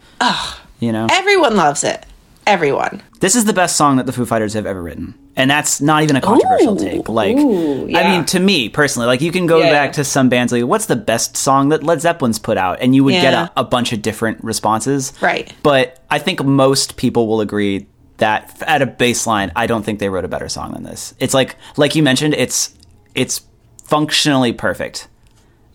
You 0.81 0.93
know, 0.93 1.07
Everyone 1.11 1.57
loves 1.57 1.85
it. 1.85 2.05
Everyone. 2.47 3.03
this 3.19 3.35
is 3.35 3.45
the 3.45 3.53
best 3.53 3.75
song 3.77 3.97
that 3.97 4.07
the 4.07 4.13
Foo 4.13 4.25
Fighters 4.25 4.53
have 4.55 4.67
ever 4.67 4.81
written, 4.81 5.15
and 5.35 5.51
that's 5.51 5.81
not 5.81 6.05
even 6.05 6.15
a 6.15 6.21
controversial 6.21 6.75
Ooh, 6.81 6.85
take. 6.85 7.09
Like, 7.09 7.37
ooh, 7.37 7.89
I 7.97 8.05
mean, 8.05 8.25
to 8.27 8.39
me 8.39 8.69
personally, 8.69 9.09
like 9.09 9.21
you 9.21 9.33
can 9.33 9.47
go 9.47 9.59
Yeah, 9.59 9.71
back 9.73 9.89
yeah. 9.89 9.93
to 9.95 10.05
some 10.05 10.29
bands 10.29 10.53
like, 10.53 10.63
what's 10.65 10.87
the 10.87 10.95
best 10.95 11.37
song 11.37 11.71
that 11.71 11.83
Led 11.83 11.99
Zeppelin's 12.01 12.39
put 12.39 12.57
out, 12.57 12.79
and 12.81 12.95
you 12.95 13.03
would 13.03 13.13
get 13.13 13.35
a, 13.35 13.51
a 13.57 13.65
bunch 13.65 13.93
of 13.93 14.01
different 14.01 14.45
responses. 14.45 15.13
Right. 15.21 15.53
But 15.65 16.05
I 16.09 16.21
think 16.21 16.45
most 16.45 16.97
people 16.97 17.27
will 17.27 17.41
agree 17.41 17.87
that 18.19 18.63
at 18.63 18.81
a 18.81 18.87
baseline, 18.87 19.51
I 19.57 19.67
don't 19.67 19.83
think 19.85 19.99
they 19.99 20.09
wrote 20.09 20.25
a 20.25 20.29
better 20.29 20.49
song 20.49 20.73
than 20.73 20.85
this. 20.85 21.15
It's 21.19 21.35
like, 21.35 21.57
like 21.77 21.97
you 21.97 22.03
mentioned, 22.05 22.35
it's 22.35 22.73
it's 23.17 23.41
functionally 23.83 24.53
perfect. 24.53 25.09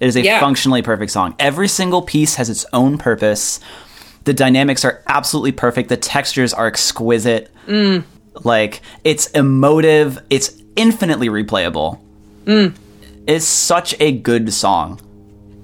It 0.02 0.08
is 0.08 0.16
a 0.18 0.24
Yeah. 0.24 0.40
functionally 0.40 0.82
perfect 0.82 1.12
song. 1.12 1.36
Every 1.40 1.68
single 1.70 2.02
piece 2.02 2.36
has 2.36 2.50
its 2.50 2.66
own 2.74 2.98
purpose. 2.98 3.60
The 4.26 4.34
dynamics 4.34 4.84
are 4.84 5.02
absolutely 5.08 5.52
perfect. 5.54 5.90
The 5.90 5.96
textures 5.98 6.54
are 6.54 6.66
exquisite. 6.68 7.50
Mm. 7.68 8.04
Like 8.44 8.82
it's 9.04 9.28
emotive. 9.28 10.20
It's 10.30 10.52
infinitely 10.76 11.30
replayable. 11.30 12.00
Mm. 12.46 12.74
It's 13.28 13.46
such 13.46 13.96
a 14.00 14.12
good 14.12 14.52
song. 14.52 15.00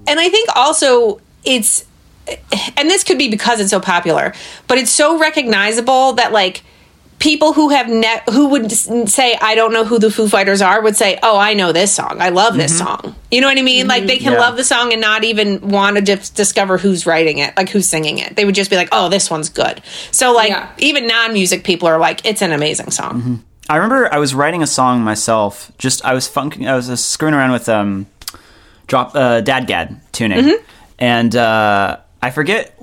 And 0.08 0.20
I 0.20 0.30
think 0.30 0.50
also 0.56 1.20
it's 1.44 1.86
and 2.78 2.90
this 2.90 3.04
could 3.04 3.18
be 3.18 3.30
because 3.30 3.60
it's 3.60 3.72
so 3.72 3.80
popular, 3.80 4.34
but 4.68 4.78
it's 4.78 4.92
so 4.92 5.18
recognizable 5.18 6.14
that 6.14 6.32
like 6.32 6.62
people 7.20 7.54
who 7.54 7.70
have 7.70 7.90
ne- 7.90 8.22
who 8.32 8.50
would 8.50 8.72
say 8.72 9.36
I 9.42 9.56
don't 9.56 9.74
know 9.74 9.84
who 9.86 9.98
the 10.00 10.12
Foo 10.12 10.28
Fighters 10.30 10.62
are 10.62 10.82
would 10.82 10.96
say, 10.96 11.18
"Oh, 11.24 11.38
I 11.38 11.54
know 11.56 11.72
this 11.72 11.94
song. 11.94 12.18
I 12.20 12.30
love 12.30 12.56
this 12.56 12.78
song." 12.78 13.16
You 13.32 13.42
know 13.42 13.48
what 13.48 13.58
I 13.58 13.62
mean? 13.64 13.88
Like 13.88 14.06
they 14.06 14.18
can 14.18 14.34
Yeah. 14.34 14.40
love 14.40 14.56
the 14.58 14.64
song 14.64 14.92
and 14.94 15.02
not 15.02 15.24
even 15.24 15.70
want 15.70 15.96
to 15.98 16.02
dis- 16.02 16.30
discover 16.30 16.78
who's 16.78 17.06
writing 17.06 17.40
it, 17.40 17.56
like 17.58 17.70
who's 17.70 17.88
singing 17.88 18.20
it. 18.20 18.36
They 18.36 18.46
would 18.46 18.56
just 18.56 18.70
be 18.70 18.76
like, 18.76 18.90
"Oh, 18.92 19.10
this 19.10 19.30
one's 19.32 19.50
good." 19.50 19.82
So 20.12 20.32
like 20.34 20.50
Yeah. 20.50 20.70
even 20.78 21.08
non-music 21.08 21.64
people 21.64 21.88
are 21.88 21.98
like, 21.98 22.26
"It's 22.26 22.42
an 22.42 22.52
amazing 22.52 22.92
song." 22.92 23.44
I 23.70 23.76
remember 23.76 24.14
I 24.14 24.18
was 24.20 24.34
writing 24.34 24.64
a 24.64 24.68
song 24.68 25.02
myself. 25.02 25.72
Just 25.78 26.06
I 26.06 26.14
was 26.14 26.28
funking. 26.28 26.68
I 26.70 26.76
was 26.76 27.04
screwing 27.04 27.34
around 27.34 27.52
with 27.52 27.68
um, 27.68 28.06
drop 28.88 29.16
uh, 29.16 29.42
DADGAD 29.42 30.00
tuning, 30.12 30.58
and 31.00 31.36
uh, 31.36 31.98
I 32.22 32.30
forget. 32.32 32.78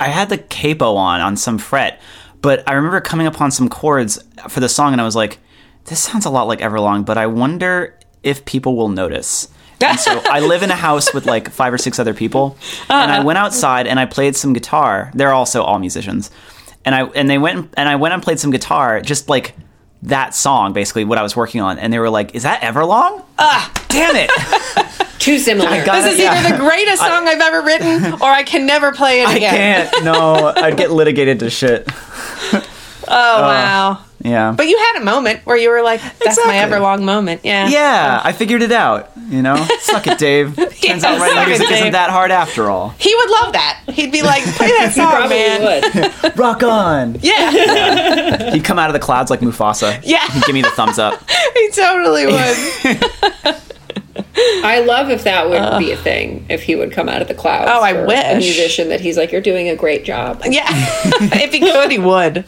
I 0.00 0.06
had 0.06 0.28
the 0.28 0.38
capo 0.38 0.94
on 0.94 1.20
on 1.20 1.36
some 1.36 1.58
fret, 1.58 2.00
but 2.40 2.68
I 2.68 2.74
remember 2.74 3.00
coming 3.00 3.26
upon 3.26 3.50
some 3.50 3.68
chords 3.68 4.22
for 4.48 4.60
the 4.60 4.68
song, 4.68 4.92
and 4.92 5.00
I 5.00 5.04
was 5.04 5.16
like, 5.16 5.38
"This 5.84 6.00
sounds 6.00 6.24
a 6.24 6.30
lot 6.30 6.46
like 6.46 6.60
Everlong," 6.60 7.04
but 7.04 7.18
I 7.18 7.26
wonder 7.26 7.98
if 8.22 8.44
people 8.44 8.76
will 8.76 8.88
notice. 8.88 9.48
And 9.80 9.98
so 9.98 10.20
I 10.30 10.40
live 10.40 10.62
in 10.62 10.70
a 10.70 10.76
house 10.76 11.12
with 11.14 11.26
like 11.26 11.50
five 11.50 11.72
or 11.72 11.78
six 11.78 11.98
other 11.98 12.14
people, 12.14 12.56
and 12.88 13.10
I 13.10 13.18
uh-huh. 13.18 13.26
went 13.26 13.38
outside 13.38 13.86
and 13.86 13.98
I 13.98 14.06
played 14.06 14.36
some 14.36 14.52
guitar. 14.52 15.10
They're 15.14 15.32
also 15.32 15.62
all 15.62 15.78
musicians, 15.78 16.30
and 16.84 16.94
I 16.94 17.04
and 17.04 17.28
they 17.28 17.38
went 17.38 17.74
and 17.76 17.88
I 17.88 17.96
went 17.96 18.14
and 18.14 18.22
played 18.22 18.40
some 18.40 18.50
guitar, 18.50 19.00
just 19.00 19.28
like 19.28 19.54
that 20.02 20.34
song, 20.34 20.72
basically 20.72 21.04
what 21.04 21.18
I 21.18 21.22
was 21.22 21.34
working 21.36 21.60
on, 21.60 21.78
and 21.78 21.92
they 21.92 21.98
were 21.98 22.10
like, 22.10 22.34
"Is 22.34 22.44
that 22.44 22.60
Everlong?" 22.62 23.22
Ah, 23.38 23.70
damn 23.88 24.14
it! 24.16 24.30
Too 25.18 25.38
similar. 25.38 25.84
got 25.84 26.02
This 26.02 26.14
is 26.14 26.20
Yeah. 26.20 26.32
either 26.32 26.56
the 26.56 26.62
greatest 26.62 27.02
song 27.02 27.26
I've 27.26 27.40
ever 27.40 27.62
written, 27.62 28.12
or 28.14 28.24
I 28.30 28.44
can 28.44 28.64
never 28.66 28.92
play 28.92 29.22
it 29.22 29.36
again. 29.36 29.54
I 29.54 29.56
can't. 29.90 30.04
No, 30.04 30.52
I'd 30.56 30.76
get 30.76 30.90
litigated 30.92 31.40
to 31.40 31.50
shit. 31.50 31.88
Oh 33.10 33.40
wow! 33.40 33.98
Yeah, 34.20 34.52
But 34.56 34.66
you 34.66 34.76
had 34.76 35.00
a 35.00 35.04
moment 35.04 35.46
where 35.46 35.56
you 35.56 35.70
were 35.70 35.80
like, 35.82 36.00
"That's 36.00 36.36
my 36.44 36.54
Exactly. 36.56 36.78
Everlong 36.78 37.02
moment." 37.04 37.42
Yeah. 37.44 37.68
yeah, 37.68 38.20
I 38.24 38.32
figured 38.32 38.62
it 38.62 38.72
out. 38.72 39.12
You 39.28 39.42
know, 39.42 39.54
suck 39.80 40.06
it, 40.08 40.18
Dave. 40.18 40.56
Turns 40.56 40.82
yeah, 40.82 41.10
out 41.12 41.20
writing 41.20 41.48
music 41.48 41.68
Dave. 41.68 41.78
isn't 41.78 41.92
that 41.92 42.10
hard 42.10 42.30
after 42.32 42.68
all. 42.68 42.94
He 42.98 43.14
would 43.14 43.30
love 43.30 43.52
that. 43.52 43.80
He'd 43.90 44.10
be 44.10 44.22
like, 44.22 44.42
"Play 44.42 44.68
that 44.68 44.92
song, 44.96 45.10
Probably 45.12 45.36
man." 45.36 46.22
would. 46.22 46.36
Rock 46.38 46.62
on. 46.64 47.18
Yeah, 47.22 48.50
He'd 48.52 48.64
come 48.64 48.78
out 48.78 48.88
of 48.90 48.94
the 48.94 48.98
clouds 49.00 49.30
like 49.30 49.38
Mufasa. 49.40 50.00
Yeah. 50.02 50.26
He'd 50.32 50.42
give 50.44 50.54
me 50.54 50.62
the 50.62 50.70
thumbs 50.70 50.98
up. 50.98 51.22
he 51.54 51.70
totally 51.70 52.26
would. 52.26 53.54
I 54.64 54.80
love 54.80 55.10
if 55.10 55.24
that 55.24 55.48
would 55.48 55.78
be 55.78 55.92
a 55.92 55.96
thing. 55.96 56.46
If 56.48 56.62
he 56.62 56.74
would 56.74 56.92
come 56.92 57.08
out 57.08 57.22
of 57.22 57.28
the 57.28 57.34
clouds. 57.34 57.70
Oh, 57.72 57.82
I 57.82 57.92
for 57.92 58.04
A 58.04 58.34
musician 58.36 58.88
that 58.88 59.00
he's 59.00 59.16
like, 59.16 59.30
you're 59.32 59.40
doing 59.40 59.68
a 59.68 59.76
great 59.76 60.04
job. 60.04 60.42
yeah, 60.44 60.66
if 60.70 61.52
he 61.52 61.60
could, 61.60 61.90
he 61.90 61.98
would. 61.98 62.44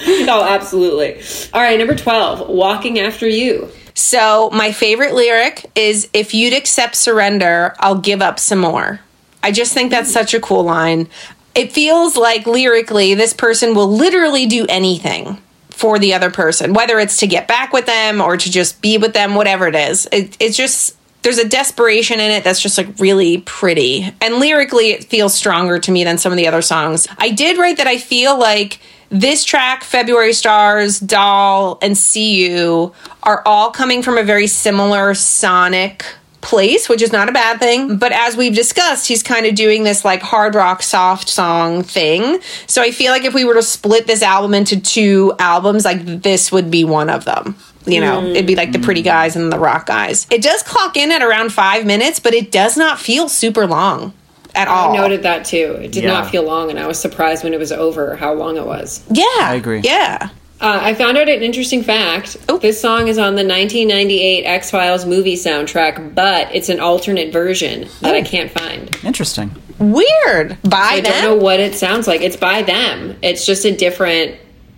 oh, 0.28 0.44
absolutely. 0.48 1.20
All 1.52 1.60
right, 1.60 1.78
number 1.78 1.94
twelve, 1.94 2.48
walking 2.48 2.98
after 2.98 3.28
you. 3.28 3.68
So 3.94 4.50
my 4.50 4.72
favorite 4.72 5.14
lyric 5.14 5.70
is, 5.74 6.08
"If 6.12 6.34
you'd 6.34 6.54
accept 6.54 6.94
surrender, 6.94 7.74
I'll 7.80 7.98
give 7.98 8.22
up 8.22 8.38
some 8.38 8.60
more." 8.60 9.00
I 9.42 9.52
just 9.52 9.72
think 9.72 9.90
that's 9.90 10.12
such 10.12 10.34
a 10.34 10.40
cool 10.40 10.64
line. 10.64 11.08
It 11.54 11.72
feels 11.72 12.16
like 12.16 12.46
lyrically, 12.46 13.14
this 13.14 13.32
person 13.32 13.74
will 13.74 13.90
literally 13.90 14.46
do 14.46 14.66
anything 14.68 15.38
for 15.70 15.98
the 15.98 16.14
other 16.14 16.30
person, 16.30 16.74
whether 16.74 16.98
it's 16.98 17.18
to 17.18 17.26
get 17.26 17.48
back 17.48 17.72
with 17.72 17.86
them 17.86 18.20
or 18.20 18.36
to 18.36 18.50
just 18.50 18.80
be 18.82 18.98
with 18.98 19.12
them, 19.12 19.34
whatever 19.34 19.66
it 19.68 19.76
is. 19.76 20.08
It, 20.12 20.36
it's 20.40 20.56
just 20.56 20.96
there's 21.22 21.38
a 21.38 21.48
desperation 21.48 22.20
in 22.20 22.30
it 22.30 22.44
that's 22.44 22.60
just 22.60 22.78
like 22.78 22.98
really 22.98 23.38
pretty. 23.38 24.12
And 24.20 24.36
lyrically, 24.36 24.90
it 24.90 25.04
feels 25.04 25.34
stronger 25.34 25.78
to 25.78 25.90
me 25.90 26.04
than 26.04 26.18
some 26.18 26.32
of 26.32 26.36
the 26.36 26.48
other 26.48 26.62
songs. 26.62 27.06
I 27.18 27.30
did 27.30 27.58
write 27.58 27.76
that 27.76 27.86
I 27.86 27.98
feel 27.98 28.38
like 28.38 28.80
this 29.10 29.44
track, 29.44 29.84
February 29.84 30.32
Stars, 30.32 31.00
Doll, 31.00 31.78
and 31.82 31.96
See 31.96 32.46
You, 32.46 32.92
are 33.22 33.42
all 33.46 33.70
coming 33.70 34.02
from 34.02 34.18
a 34.18 34.22
very 34.22 34.46
similar 34.46 35.14
sonic 35.14 36.04
place, 36.40 36.88
which 36.88 37.02
is 37.02 37.12
not 37.12 37.28
a 37.28 37.32
bad 37.32 37.58
thing. 37.58 37.96
But 37.96 38.12
as 38.12 38.36
we've 38.36 38.54
discussed, 38.54 39.08
he's 39.08 39.22
kind 39.22 39.46
of 39.46 39.54
doing 39.54 39.82
this 39.84 40.04
like 40.04 40.22
hard 40.22 40.54
rock 40.54 40.82
soft 40.82 41.28
song 41.28 41.82
thing. 41.82 42.40
So 42.66 42.82
I 42.82 42.90
feel 42.90 43.12
like 43.12 43.24
if 43.24 43.34
we 43.34 43.44
were 43.44 43.54
to 43.54 43.62
split 43.62 44.06
this 44.06 44.22
album 44.22 44.54
into 44.54 44.80
two 44.80 45.34
albums, 45.38 45.84
like 45.84 46.04
this 46.04 46.52
would 46.52 46.70
be 46.70 46.84
one 46.84 47.10
of 47.10 47.24
them. 47.24 47.56
You 47.86 48.00
know, 48.02 48.22
it'd 48.22 48.46
be 48.46 48.56
like 48.56 48.72
the 48.72 48.78
pretty 48.78 49.00
guys 49.00 49.34
and 49.34 49.50
the 49.50 49.58
rock 49.58 49.86
guys. 49.86 50.26
It 50.30 50.42
does 50.42 50.62
clock 50.62 50.96
in 50.98 51.10
at 51.10 51.22
around 51.22 51.54
five 51.54 51.86
minutes, 51.86 52.20
but 52.20 52.34
it 52.34 52.52
does 52.52 52.76
not 52.76 52.98
feel 52.98 53.30
super 53.30 53.66
long 53.66 54.12
at 54.58 54.68
all. 54.68 54.92
I 54.92 54.96
noted 54.96 55.22
that 55.22 55.44
too. 55.44 55.78
It 55.82 55.92
did 55.92 56.04
Yeah. 56.04 56.10
not 56.10 56.30
feel 56.30 56.42
long, 56.42 56.70
and 56.70 56.78
I 56.78 56.86
was 56.86 56.98
surprised 56.98 57.44
when 57.44 57.54
it 57.54 57.58
was 57.58 57.72
over 57.72 58.16
how 58.16 58.32
long 58.34 58.56
it 58.56 58.66
was. 58.66 59.00
Yeah. 59.10 59.24
I 59.40 59.54
agree. 59.54 59.80
Yeah. 59.82 60.28
Uh, 60.60 60.80
I 60.82 60.94
found 60.94 61.16
out 61.16 61.28
an 61.28 61.42
interesting 61.44 61.84
fact. 61.84 62.36
Oh. 62.48 62.58
This 62.58 62.80
song 62.80 63.06
is 63.06 63.16
on 63.16 63.36
the 63.36 63.44
1998 63.44 64.42
X 64.44 64.70
Files 64.72 65.06
movie 65.06 65.36
soundtrack, 65.36 66.16
but 66.16 66.52
it's 66.52 66.68
an 66.68 66.80
alternate 66.80 67.32
version 67.32 67.86
that 68.00 68.14
I 68.16 68.22
can't 68.22 68.50
find. 68.50 68.90
Interesting. 69.04 69.52
Weird. 69.78 70.56
By 70.64 70.78
I 70.94 71.00
don't 71.00 71.22
know 71.22 71.36
what 71.36 71.60
it 71.60 71.76
sounds 71.76 72.08
like. 72.08 72.22
It's 72.22 72.36
by 72.36 72.62
them. 72.62 73.16
It's 73.22 73.46
just 73.46 73.64
a 73.64 73.70
different, 73.70 74.34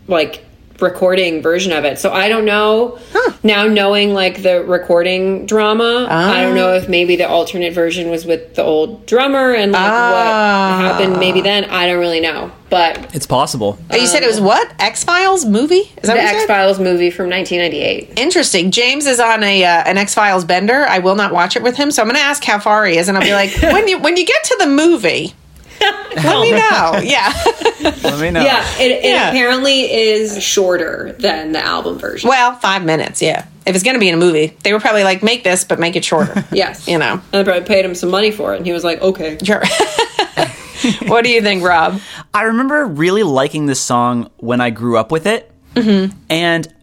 like, 0.06 0.44
recording 0.82 1.42
version 1.42 1.72
of 1.72 1.84
it. 1.84 1.98
So 1.98 2.12
I 2.12 2.28
don't 2.28 2.44
know. 2.44 2.98
Now 3.42 3.66
knowing 3.66 4.12
like 4.14 4.42
the 4.42 4.62
recording 4.64 5.46
drama, 5.46 6.06
I 6.10 6.42
don't 6.42 6.54
know 6.54 6.74
if 6.74 6.88
maybe 6.88 7.16
the 7.16 7.28
alternate 7.28 7.72
version 7.72 8.10
was 8.10 8.24
with 8.26 8.54
the 8.54 8.62
old 8.62 9.06
drummer 9.06 9.52
and 9.54 9.72
like 9.72 9.80
Ah. 9.82 10.76
what 10.78 10.92
happened 10.92 11.18
maybe 11.18 11.40
then. 11.40 11.64
I 11.66 11.86
don't 11.86 11.98
really 12.00 12.20
know. 12.20 12.52
But 12.68 13.14
It's 13.16 13.26
possible. 13.26 13.78
Oh, 13.90 13.96
you 13.96 14.06
said 14.06 14.22
it 14.22 14.28
was 14.28 14.40
what? 14.40 14.72
X 14.78 15.02
Files 15.02 15.44
movie? 15.44 15.74
Is 15.76 15.88
that 16.02 16.02
the 16.02 16.08
what 16.12 16.20
you 16.22 16.28
X 16.28 16.38
said? 16.42 16.46
Files 16.46 16.78
movie 16.78 17.10
from 17.10 17.28
1998. 17.28 18.16
Interesting. 18.18 18.70
James 18.70 19.06
is 19.06 19.18
on 19.18 19.42
a 19.42 19.64
uh, 19.64 19.68
an 19.86 19.98
X 19.98 20.14
Files 20.14 20.44
bender. 20.44 20.86
I 20.88 21.00
will 21.00 21.16
not 21.16 21.32
watch 21.32 21.56
it 21.56 21.62
with 21.64 21.76
him, 21.76 21.90
so 21.90 22.00
I'm 22.02 22.06
going 22.08 22.16
to 22.16 22.22
ask 22.22 22.44
how 22.44 22.60
far 22.60 22.86
he 22.86 22.96
is, 22.96 23.08
and 23.08 23.18
I'll 23.18 23.24
be 23.24 23.32
like, 23.32 23.50
when 23.62 23.88
you 23.88 23.98
when 23.98 24.16
you 24.16 24.24
get 24.24 24.44
to 24.44 24.56
the 24.60 24.66
movie, 24.68 25.34
Let 25.80 26.40
me 26.40 26.50
know. 26.52 27.00
Yeah. 27.02 27.32
Let 27.80 28.20
me 28.20 28.30
know. 28.30 28.42
Yeah, 28.42 28.64
it, 28.78 28.90
it 28.90 29.04
Yeah. 29.04 29.30
apparently 29.30 29.90
is 29.90 30.42
shorter 30.42 31.14
than 31.18 31.52
the 31.52 31.64
album 31.64 31.98
version. 31.98 32.28
Well, 32.28 32.54
five 32.56 32.84
minutes. 32.84 33.22
Yeah. 33.22 33.46
If 33.66 33.74
it's 33.74 33.84
going 33.84 33.94
to 33.94 34.00
be 34.00 34.08
in 34.08 34.14
a 34.14 34.18
movie, 34.18 34.56
they 34.62 34.72
were 34.72 34.80
probably 34.80 35.04
like, 35.04 35.22
make 35.22 35.44
this, 35.44 35.64
but 35.64 35.78
make 35.78 35.96
it 35.96 36.04
shorter. 36.04 36.44
Yes. 36.52 36.86
You 36.88 36.98
know. 36.98 37.14
And 37.14 37.22
they 37.32 37.44
probably 37.44 37.66
paid 37.66 37.84
him 37.84 37.94
some 37.94 38.10
money 38.10 38.30
for 38.30 38.52
it, 38.54 38.58
and 38.58 38.66
he 38.66 38.72
was 38.72 38.84
like, 38.84 39.00
okay. 39.00 39.38
Sure. 39.42 39.62
what 41.08 41.24
do 41.24 41.30
you 41.30 41.40
think, 41.42 41.62
Rob? 41.64 42.00
I 42.34 42.42
remember 42.42 42.86
really 42.86 43.22
liking 43.22 43.66
this 43.66 43.80
song 43.80 44.30
when 44.38 44.60
I 44.60 44.70
grew 44.70 44.96
up 44.98 45.10
with 45.12 45.26
it. 45.26 45.50
Mm-hmm. 45.74 46.16
And 46.28 46.74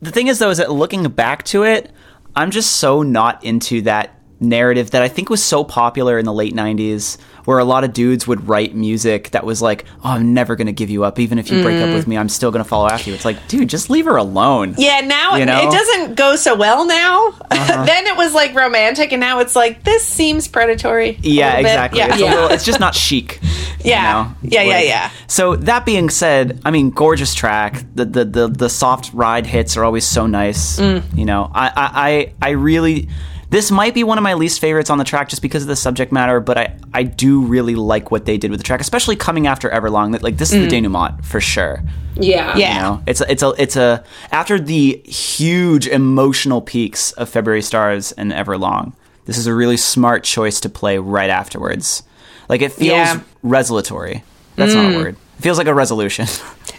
the 0.00 0.10
thing 0.10 0.28
is, 0.28 0.38
though, 0.38 0.50
is 0.50 0.58
that 0.58 0.70
looking 0.70 1.04
back 1.08 1.44
to 1.46 1.64
it, 1.64 1.90
I'm 2.34 2.50
just 2.50 2.72
so 2.76 3.02
not 3.02 3.44
into 3.44 3.82
that 3.82 4.15
narrative 4.40 4.90
that 4.90 5.02
I 5.02 5.08
think 5.08 5.30
was 5.30 5.42
so 5.42 5.64
popular 5.64 6.18
in 6.18 6.24
the 6.24 6.32
late 6.32 6.54
90s, 6.54 7.18
where 7.46 7.58
a 7.58 7.64
lot 7.64 7.84
of 7.84 7.92
dudes 7.92 8.26
would 8.26 8.48
write 8.48 8.74
music 8.74 9.30
that 9.30 9.44
was 9.46 9.62
like, 9.62 9.84
oh, 10.04 10.10
I'm 10.10 10.34
never 10.34 10.56
going 10.56 10.66
to 10.66 10.72
give 10.72 10.90
you 10.90 11.04
up. 11.04 11.18
Even 11.18 11.38
if 11.38 11.50
you 11.50 11.62
break 11.62 11.80
up 11.80 11.94
with 11.94 12.06
me, 12.06 12.18
I'm 12.18 12.28
still 12.28 12.50
going 12.50 12.62
to 12.62 12.68
follow 12.68 12.88
after 12.88 13.08
you. 13.10 13.14
It's 13.14 13.24
like, 13.24 13.48
dude, 13.48 13.68
just 13.68 13.88
leave 13.88 14.04
her 14.06 14.16
alone. 14.16 14.74
Yeah, 14.78 15.00
now 15.00 15.36
You 15.36 15.46
know? 15.46 15.52
Uh-huh. 15.54 15.68
it 15.68 15.72
doesn't 15.72 16.14
go 16.16 16.36
so 16.36 16.54
well 16.56 16.84
now. 16.86 17.30
then 17.50 18.06
it 18.06 18.16
was 18.16 18.34
like 18.34 18.54
romantic, 18.54 19.12
and 19.12 19.20
now 19.20 19.38
it's 19.40 19.54
like, 19.56 19.84
this 19.84 20.04
seems 20.06 20.48
predatory. 20.48 21.18
Yeah, 21.22 21.56
exactly. 21.58 21.98
Yeah. 22.00 22.08
It's, 22.12 22.20
a 22.22 22.24
little, 22.26 22.48
it's 22.48 22.64
just 22.64 22.80
not 22.80 22.94
chic. 22.94 23.38
you 23.42 23.48
Yeah. 23.92 24.12
know? 24.12 24.34
Yeah, 24.42 24.62
yeah, 24.62 24.80
yeah. 24.80 25.10
So 25.28 25.56
that 25.56 25.86
being 25.86 26.10
said, 26.10 26.60
I 26.64 26.70
mean, 26.70 26.90
gorgeous 26.90 27.34
track. 27.34 27.84
The 27.94 28.04
the 28.04 28.24
the, 28.24 28.48
the 28.48 28.68
soft 28.68 29.12
ride 29.12 29.46
hits 29.46 29.76
are 29.76 29.84
always 29.84 30.04
so 30.06 30.26
nice. 30.26 30.78
Mm. 30.80 31.02
You 31.16 31.24
know, 31.24 31.50
I, 31.54 31.68
I 31.68 32.10
I 32.10 32.32
I 32.42 32.50
really. 32.50 33.08
This 33.56 33.70
might 33.70 33.94
be 33.94 34.04
one 34.04 34.18
of 34.18 34.22
my 34.22 34.34
least 34.34 34.60
favorites 34.60 34.90
on 34.90 34.98
the 34.98 35.04
track 35.04 35.30
just 35.30 35.40
because 35.40 35.62
of 35.62 35.68
the 35.68 35.76
subject 35.76 36.12
matter, 36.12 36.40
but 36.40 36.58
I, 36.58 36.76
I 36.92 37.04
do 37.04 37.40
really 37.40 37.74
like 37.74 38.10
what 38.10 38.26
they 38.26 38.36
did 38.36 38.50
with 38.50 38.60
the 38.60 38.64
track, 38.64 38.82
especially 38.82 39.16
coming 39.16 39.46
after 39.46 39.70
Everlong. 39.70 40.20
Like 40.20 40.36
this 40.36 40.52
is 40.52 40.60
the 40.62 40.68
denouement 40.68 41.24
for 41.24 41.40
sure. 41.40 41.82
Yeah. 42.16 42.52
Mm. 42.52 42.58
Yeah. 42.58 42.74
You 42.74 42.80
know, 42.82 43.02
it's 43.06 43.22
a, 43.22 43.30
it's 43.32 43.42
a 43.42 43.54
it's 43.56 43.76
a 43.76 44.04
after 44.30 44.60
the 44.60 45.00
huge 45.06 45.86
emotional 45.88 46.60
peaks 46.60 47.12
of 47.12 47.30
February 47.30 47.62
Stars 47.62 48.12
and 48.12 48.30
Everlong. 48.30 48.92
This 49.24 49.38
is 49.38 49.46
a 49.46 49.54
really 49.54 49.78
smart 49.78 50.22
choice 50.22 50.60
to 50.60 50.68
play 50.68 50.98
right 50.98 51.30
afterwards. 51.30 52.02
Like 52.50 52.60
it 52.60 52.72
feels 52.72 52.90
Yeah. 52.90 53.20
resolutory. 53.42 54.20
That's 54.56 54.74
not 54.74 54.92
a 54.92 54.98
word. 54.98 55.16
It 55.38 55.42
feels 55.42 55.56
like 55.56 55.66
a 55.66 55.74
resolution. 55.74 56.26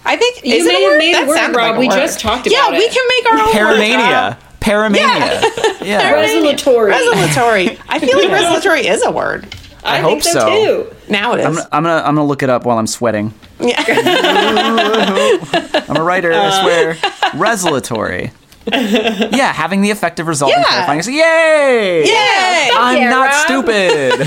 I 0.05 0.15
think 0.15 0.45
You 0.45 0.55
is 0.55 0.65
it 0.65 0.73
may 0.73 0.75
a 0.75 0.79
have 0.79 0.91
word? 0.91 0.97
made 0.99 1.15
a 1.15 1.27
word, 1.27 1.55
Rob. 1.55 1.55
like 1.55 1.75
a 1.75 1.79
We 1.79 1.87
word. 1.89 1.95
just 1.95 2.19
talked 2.19 2.45
about 2.47 2.73
it. 2.73 2.73
Yeah, 2.73 2.77
we 2.77 2.87
can 2.89 3.07
make 3.09 3.25
our 3.31 3.39
own 3.39 3.53
Paramania. 3.53 4.37
Word. 4.67 4.91
Paramania. 4.93 5.85
Yeah. 5.85 6.13
Resolutory. 6.25 6.91
Resolutory. 6.93 7.79
I 7.89 7.99
feel 7.99 8.17
like 8.17 8.29
resolutory 8.29 8.83
is 8.83 9.03
a 9.03 9.11
word. 9.11 9.47
I, 9.83 9.97
I 9.97 9.99
hope 9.99 10.21
think 10.21 10.23
so, 10.23 10.39
so. 10.39 10.49
too. 10.49 10.95
Now 11.09 11.33
it 11.33 11.39
is. 11.39 11.45
I'm 11.45 11.53
gonna, 11.53 11.69
I'm 11.71 11.83
gonna 11.83 11.95
I'm 11.99 12.15
gonna 12.15 12.25
look 12.25 12.43
it 12.43 12.49
up 12.49 12.65
while 12.65 12.77
I'm 12.77 12.87
sweating. 12.87 13.33
yeah. 13.59 13.83
I'm 15.87 15.95
a 15.97 16.03
writer. 16.03 16.31
Uh. 16.33 16.49
I 16.51 16.61
swear. 16.61 16.93
Resolutory. 17.33 18.31
Yeah, 18.71 19.53
having 19.53 19.81
the 19.81 19.91
effective 19.91 20.27
result 20.27 20.51
in 20.53 20.59
Yeah. 20.59 20.65
clarifying. 20.67 21.01
So, 21.03 21.11
yay! 21.11 22.05
Yay! 22.05 22.69
I'm 22.75 22.97
Yeah, 22.97 23.09
not 23.09 23.27
Rob. 23.27 23.45
stupid. 23.45 24.19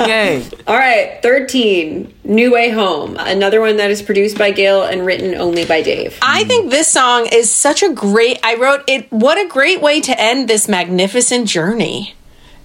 Yay! 0.08 0.44
All 0.66 0.76
right, 0.76 1.18
13, 1.22 2.12
New 2.24 2.52
Way 2.52 2.70
Home. 2.70 3.16
Another 3.18 3.60
one 3.60 3.76
that 3.78 3.90
is 3.90 4.02
produced 4.02 4.36
by 4.38 4.50
Gil 4.50 4.82
and 4.82 5.04
written 5.06 5.34
only 5.34 5.64
by 5.64 5.82
Dave. 5.82 6.18
I 6.22 6.44
think 6.44 6.70
this 6.70 6.88
song 6.90 7.26
is 7.32 7.50
such 7.50 7.82
a 7.82 7.90
great. 7.92 8.38
I 8.42 8.56
wrote 8.56 8.82
it. 8.88 9.10
What 9.10 9.38
a 9.38 9.48
great 9.48 9.80
way 9.80 10.00
to 10.02 10.20
end 10.20 10.48
this 10.48 10.68
magnificent 10.68 11.48
journey. 11.48 12.14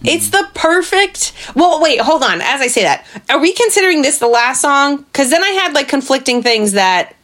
It's 0.03 0.30
the 0.30 0.48
perfect. 0.53 1.34
Well, 1.56 1.81
wait, 1.81 1.99
hold 1.99 2.23
on. 2.23 2.41
As 2.41 2.61
I 2.61 2.68
say 2.68 2.84
that, 2.84 3.06
are 3.30 3.40
we 3.40 3.52
considering 3.53 4.02
this 4.02 4.18
the 4.19 4.27
last 4.30 4.61
song? 4.61 4.98
Because 4.98 5.30
then 5.30 5.44
I 5.44 5.49
had 5.49 5.73
like 5.73 5.90
conflicting 5.90 6.41
things 6.41 6.72
that 6.73 7.15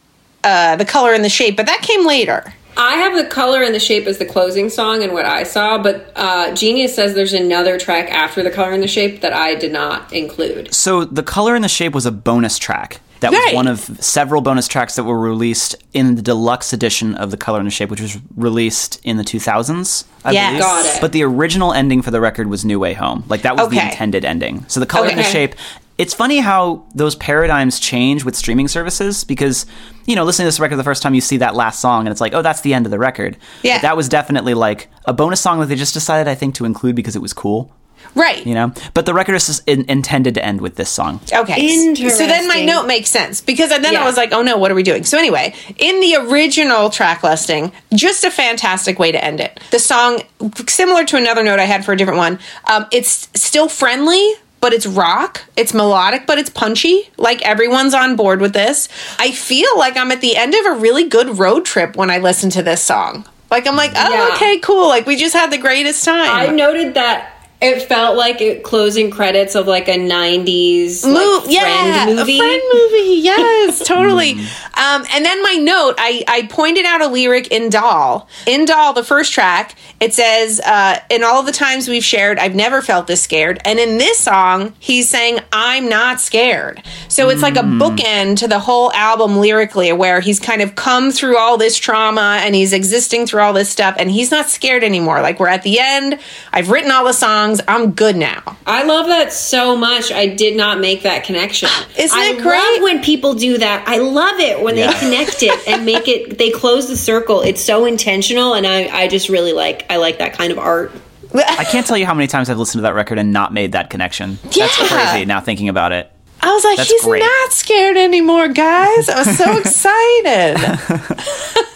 uh, 0.44 0.76
the 0.76 0.84
color 0.84 1.14
and 1.14 1.24
the 1.24 1.28
shape, 1.30 1.56
but 1.56 1.66
that 1.66 1.80
came 1.82 2.06
later. 2.06 2.52
I 2.76 2.96
have 2.96 3.16
the 3.16 3.24
color 3.28 3.62
and 3.62 3.74
the 3.74 3.80
shape 3.80 4.06
as 4.06 4.18
the 4.18 4.26
closing 4.26 4.68
song 4.70 5.02
and 5.02 5.12
what 5.12 5.24
I 5.24 5.44
saw, 5.44 5.78
but 5.82 6.12
uh, 6.14 6.54
Genius 6.54 6.94
says 6.94 7.14
there's 7.14 7.32
another 7.32 7.78
track 7.78 8.10
after 8.10 8.42
the 8.42 8.50
color 8.50 8.72
and 8.72 8.82
the 8.82 8.88
shape 8.88 9.20
that 9.22 9.32
I 9.32 9.54
did 9.54 9.72
not 9.72 10.12
include. 10.12 10.74
So 10.74 11.04
the 11.04 11.22
color 11.22 11.54
and 11.54 11.64
the 11.64 11.68
shape 11.68 11.94
was 11.94 12.04
a 12.06 12.12
bonus 12.12 12.58
track. 12.58 13.00
That 13.20 13.30
was 13.30 13.40
Right. 13.46 13.54
one 13.54 13.66
of 13.66 13.80
several 14.04 14.42
bonus 14.42 14.68
tracks 14.68 14.96
that 14.96 15.04
were 15.04 15.18
released 15.18 15.74
in 15.94 16.16
the 16.16 16.22
deluxe 16.22 16.74
edition 16.74 17.14
of 17.14 17.30
the 17.30 17.38
color 17.38 17.58
and 17.58 17.66
the 17.66 17.70
shape, 17.70 17.88
which 17.90 18.00
was 18.02 18.18
released 18.36 19.00
in 19.04 19.16
the 19.16 19.24
2000s. 19.24 20.04
I 20.22 20.32
Yes. 20.32 20.48
believe. 20.50 20.60
Got 20.62 20.84
it. 20.96 21.00
But 21.00 21.12
the 21.12 21.22
original 21.22 21.72
ending 21.72 22.02
for 22.02 22.10
the 22.10 22.20
record 22.20 22.48
was 22.48 22.62
New 22.66 22.78
Way 22.78 22.92
Home. 22.92 23.24
Like 23.28 23.40
that 23.42 23.56
was 23.56 23.70
the 23.70 23.82
intended 23.82 24.26
ending. 24.26 24.66
So 24.68 24.80
the 24.80 24.86
color 24.86 25.08
and 25.08 25.18
the 25.18 25.22
shape. 25.22 25.54
It's 25.98 26.12
funny 26.14 26.38
how 26.38 26.84
those 26.94 27.14
paradigms 27.16 27.80
change 27.80 28.24
with 28.24 28.36
streaming 28.36 28.68
services 28.68 29.24
because 29.24 29.64
you 30.06 30.14
know 30.14 30.24
listening 30.24 30.44
to 30.44 30.48
this 30.48 30.60
record 30.60 30.76
the 30.76 30.84
first 30.84 31.02
time 31.02 31.14
you 31.14 31.20
see 31.20 31.38
that 31.38 31.54
last 31.54 31.80
song 31.80 32.00
and 32.06 32.08
it's 32.12 32.20
like 32.20 32.34
oh 32.34 32.42
that's 32.42 32.60
the 32.60 32.74
end 32.74 32.84
of 32.86 32.90
the 32.90 32.98
record. 32.98 33.36
Yeah. 33.62 33.76
But 33.76 33.82
that 33.82 33.96
was 33.96 34.08
definitely 34.08 34.54
like 34.54 34.88
a 35.06 35.12
bonus 35.12 35.40
song 35.40 35.60
that 35.60 35.66
they 35.66 35.74
just 35.76 35.94
decided 35.94 36.28
I 36.28 36.34
think 36.34 36.54
to 36.56 36.64
include 36.64 36.96
because 36.96 37.16
it 37.16 37.22
was 37.22 37.32
cool. 37.32 37.72
Right. 38.14 38.46
You 38.46 38.54
know, 38.54 38.72
but 38.94 39.04
the 39.06 39.14
record 39.14 39.34
is 39.34 39.62
in- 39.66 39.88
intended 39.88 40.34
to 40.34 40.44
end 40.44 40.60
with 40.60 40.76
this 40.76 40.88
song. 40.88 41.20
Okay. 41.32 41.94
So 41.94 42.26
then 42.26 42.46
my 42.46 42.64
note 42.64 42.86
makes 42.86 43.10
sense 43.10 43.40
because 43.40 43.70
then 43.70 43.92
Yeah. 43.92 44.02
I 44.02 44.06
was 44.06 44.16
like, 44.16 44.32
oh 44.32 44.42
no, 44.42 44.56
what 44.58 44.70
are 44.70 44.74
we 44.74 44.82
doing? 44.82 45.04
So 45.04 45.18
anyway, 45.18 45.54
in 45.78 46.00
the 46.00 46.16
original 46.16 46.88
track 46.90 47.22
listing, 47.22 47.72
just 47.94 48.24
a 48.24 48.30
fantastic 48.30 48.98
way 48.98 49.12
to 49.12 49.22
end 49.22 49.40
it. 49.40 49.58
The 49.70 49.78
song, 49.78 50.22
similar 50.68 51.04
to 51.06 51.16
another 51.16 51.42
note 51.42 51.58
I 51.58 51.64
had 51.64 51.84
for 51.84 51.92
a 51.92 51.96
different 51.96 52.18
one, 52.18 52.38
um, 52.70 52.86
it's 52.92 53.28
still 53.34 53.68
friendly. 53.68 54.30
But 54.66 54.72
it's 54.74 54.84
rock, 54.84 55.44
it's 55.56 55.72
melodic, 55.72 56.26
but 56.26 56.38
it's 56.38 56.50
punchy. 56.50 57.08
Like 57.16 57.40
everyone's 57.42 57.94
on 57.94 58.16
board 58.16 58.40
with 58.40 58.52
this. 58.52 58.88
I 59.16 59.30
feel 59.30 59.68
like 59.78 59.96
I'm 59.96 60.10
at 60.10 60.20
the 60.20 60.36
end 60.36 60.56
of 60.56 60.66
a 60.66 60.72
really 60.80 61.08
good 61.08 61.38
road 61.38 61.64
trip 61.64 61.94
when 61.94 62.10
I 62.10 62.18
listen 62.18 62.50
to 62.50 62.64
this 62.64 62.82
song. 62.82 63.24
Like 63.48 63.68
I'm 63.68 63.76
like, 63.76 63.92
oh, 63.94 64.12
Yeah. 64.12 64.34
okay, 64.34 64.58
cool. 64.58 64.88
Like 64.88 65.06
we 65.06 65.14
just 65.14 65.36
had 65.36 65.52
the 65.52 65.58
greatest 65.58 66.04
time. 66.04 66.28
I 66.28 66.48
noted 66.48 66.94
that 66.94 67.35
it 67.60 67.80
felt 67.82 68.16
like 68.16 68.40
it 68.40 68.62
closing 68.62 69.10
credits 69.10 69.54
of 69.54 69.66
like 69.66 69.88
a 69.88 69.96
90s 69.96 71.04
like, 71.04 71.44
friend 71.44 71.50
yeah, 71.50 72.06
movie. 72.06 72.36
a 72.36 72.38
friend 72.38 72.62
movie. 72.72 73.06
Yes, 73.26 73.84
totally. 73.84 74.32
Um, 74.32 75.04
and 75.12 75.24
then 75.24 75.42
my 75.42 75.54
note, 75.54 75.94
I, 75.98 76.22
I 76.28 76.46
pointed 76.46 76.84
out 76.84 77.00
a 77.00 77.08
lyric 77.08 77.48
in 77.48 77.70
Doll. 77.70 78.28
In 78.46 78.66
Doll, 78.66 78.92
the 78.92 79.02
first 79.02 79.32
track, 79.32 79.74
it 79.98 80.14
says, 80.14 80.60
uh, 80.60 81.00
"In 81.10 81.24
all 81.24 81.42
the 81.42 81.50
times 81.50 81.88
we've 81.88 82.04
shared, 82.04 82.38
I've 82.38 82.54
never 82.54 82.82
felt 82.82 83.06
this 83.06 83.22
scared." 83.22 83.58
And 83.64 83.78
in 83.80 83.98
this 83.98 84.18
song, 84.18 84.74
he's 84.78 85.08
saying, 85.08 85.40
"I'm 85.52 85.88
not 85.88 86.20
scared." 86.20 86.82
So 87.08 87.28
it's 87.30 87.42
like 87.42 87.56
a 87.56 87.62
bookend 87.62 88.36
to 88.38 88.48
the 88.48 88.60
whole 88.60 88.92
album 88.92 89.38
lyrically, 89.38 89.92
where 89.92 90.20
he's 90.20 90.38
kind 90.38 90.62
of 90.62 90.76
come 90.76 91.10
through 91.10 91.38
all 91.38 91.56
this 91.56 91.76
trauma 91.76 92.40
and 92.42 92.54
he's 92.54 92.72
existing 92.72 93.26
through 93.26 93.40
all 93.40 93.54
this 93.54 93.70
stuff, 93.70 93.96
and 93.98 94.10
he's 94.10 94.30
not 94.30 94.48
scared 94.48 94.84
anymore. 94.84 95.20
Like 95.20 95.40
we're 95.40 95.48
at 95.48 95.62
the 95.62 95.80
end. 95.80 96.18
I've 96.52 96.70
written 96.70 96.90
all 96.90 97.04
the 97.04 97.12
songs. 97.12 97.45
I'm 97.68 97.92
good 97.92 98.16
now. 98.16 98.56
I 98.66 98.82
love 98.84 99.06
that 99.06 99.32
so 99.32 99.76
much. 99.76 100.10
I 100.12 100.26
did 100.26 100.56
not 100.56 100.80
make 100.80 101.02
that 101.02 101.24
connection. 101.24 101.68
Isn't 101.98 102.18
I 102.18 102.30
it 102.30 102.42
great? 102.42 102.58
love 102.58 102.82
when 102.82 103.02
people 103.02 103.34
do 103.34 103.58
that. 103.58 103.86
I 103.88 103.98
love 103.98 104.38
it 104.40 104.62
when 104.62 104.76
Yeah. 104.76 104.92
they 104.92 104.98
connect 104.98 105.42
it 105.42 105.68
and 105.68 105.84
make 105.86 106.08
it. 106.08 106.38
They 106.38 106.50
close 106.50 106.88
the 106.88 106.96
circle. 106.96 107.42
It's 107.42 107.62
so 107.62 107.84
intentional, 107.84 108.54
and 108.54 108.66
I, 108.66 108.86
I 108.88 109.08
just 109.08 109.28
really 109.28 109.52
like. 109.52 109.86
I 109.90 109.96
like 109.96 110.18
that 110.18 110.32
kind 110.34 110.50
of 110.52 110.58
art. 110.58 110.92
I 111.34 111.64
can't 111.64 111.86
tell 111.86 111.98
you 111.98 112.06
how 112.06 112.14
many 112.14 112.28
times 112.28 112.48
I've 112.48 112.58
listened 112.58 112.78
to 112.78 112.82
that 112.82 112.94
record 112.94 113.18
and 113.18 113.32
not 113.32 113.52
made 113.52 113.72
that 113.72 113.90
connection. 113.90 114.38
That's 114.44 114.56
Yeah. 114.56 114.68
crazy 114.88 115.24
now 115.26 115.40
thinking 115.40 115.68
about 115.68 115.92
it. 115.92 116.10
I 116.40 116.52
was 116.52 116.64
like, 116.64 116.76
That's 116.76 116.90
he's 116.90 117.02
great. 117.02 117.20
not 117.20 117.52
scared 117.52 117.96
anymore, 117.96 118.48
guys. 118.48 119.08
I 119.08 119.18
was 119.24 119.36
so 119.36 119.56
excited. 119.58 120.56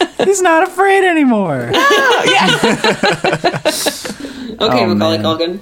He's 0.25 0.41
not 0.41 0.63
afraid 0.67 1.03
anymore. 1.03 1.69
yeah. 1.73 2.59
Okay, 4.61 4.83
Oh, 4.83 4.93
Macaulay 4.93 5.17
man. 5.17 5.23
Culkin. 5.25 5.59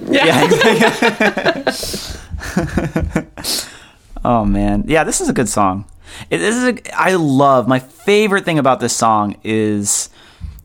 oh 4.25 4.45
man. 4.45 4.83
Yeah, 4.87 5.03
this 5.03 5.21
is 5.21 5.29
a 5.29 5.33
good 5.33 5.47
song. 5.49 5.85
It, 6.29 6.39
this 6.39 6.55
is 6.55 6.63
a, 6.65 6.99
I 6.99 7.13
love 7.15 7.67
my 7.67 7.79
favorite 7.79 8.43
thing 8.45 8.59
about 8.59 8.79
this 8.79 8.95
song 8.95 9.37
is 9.43 10.09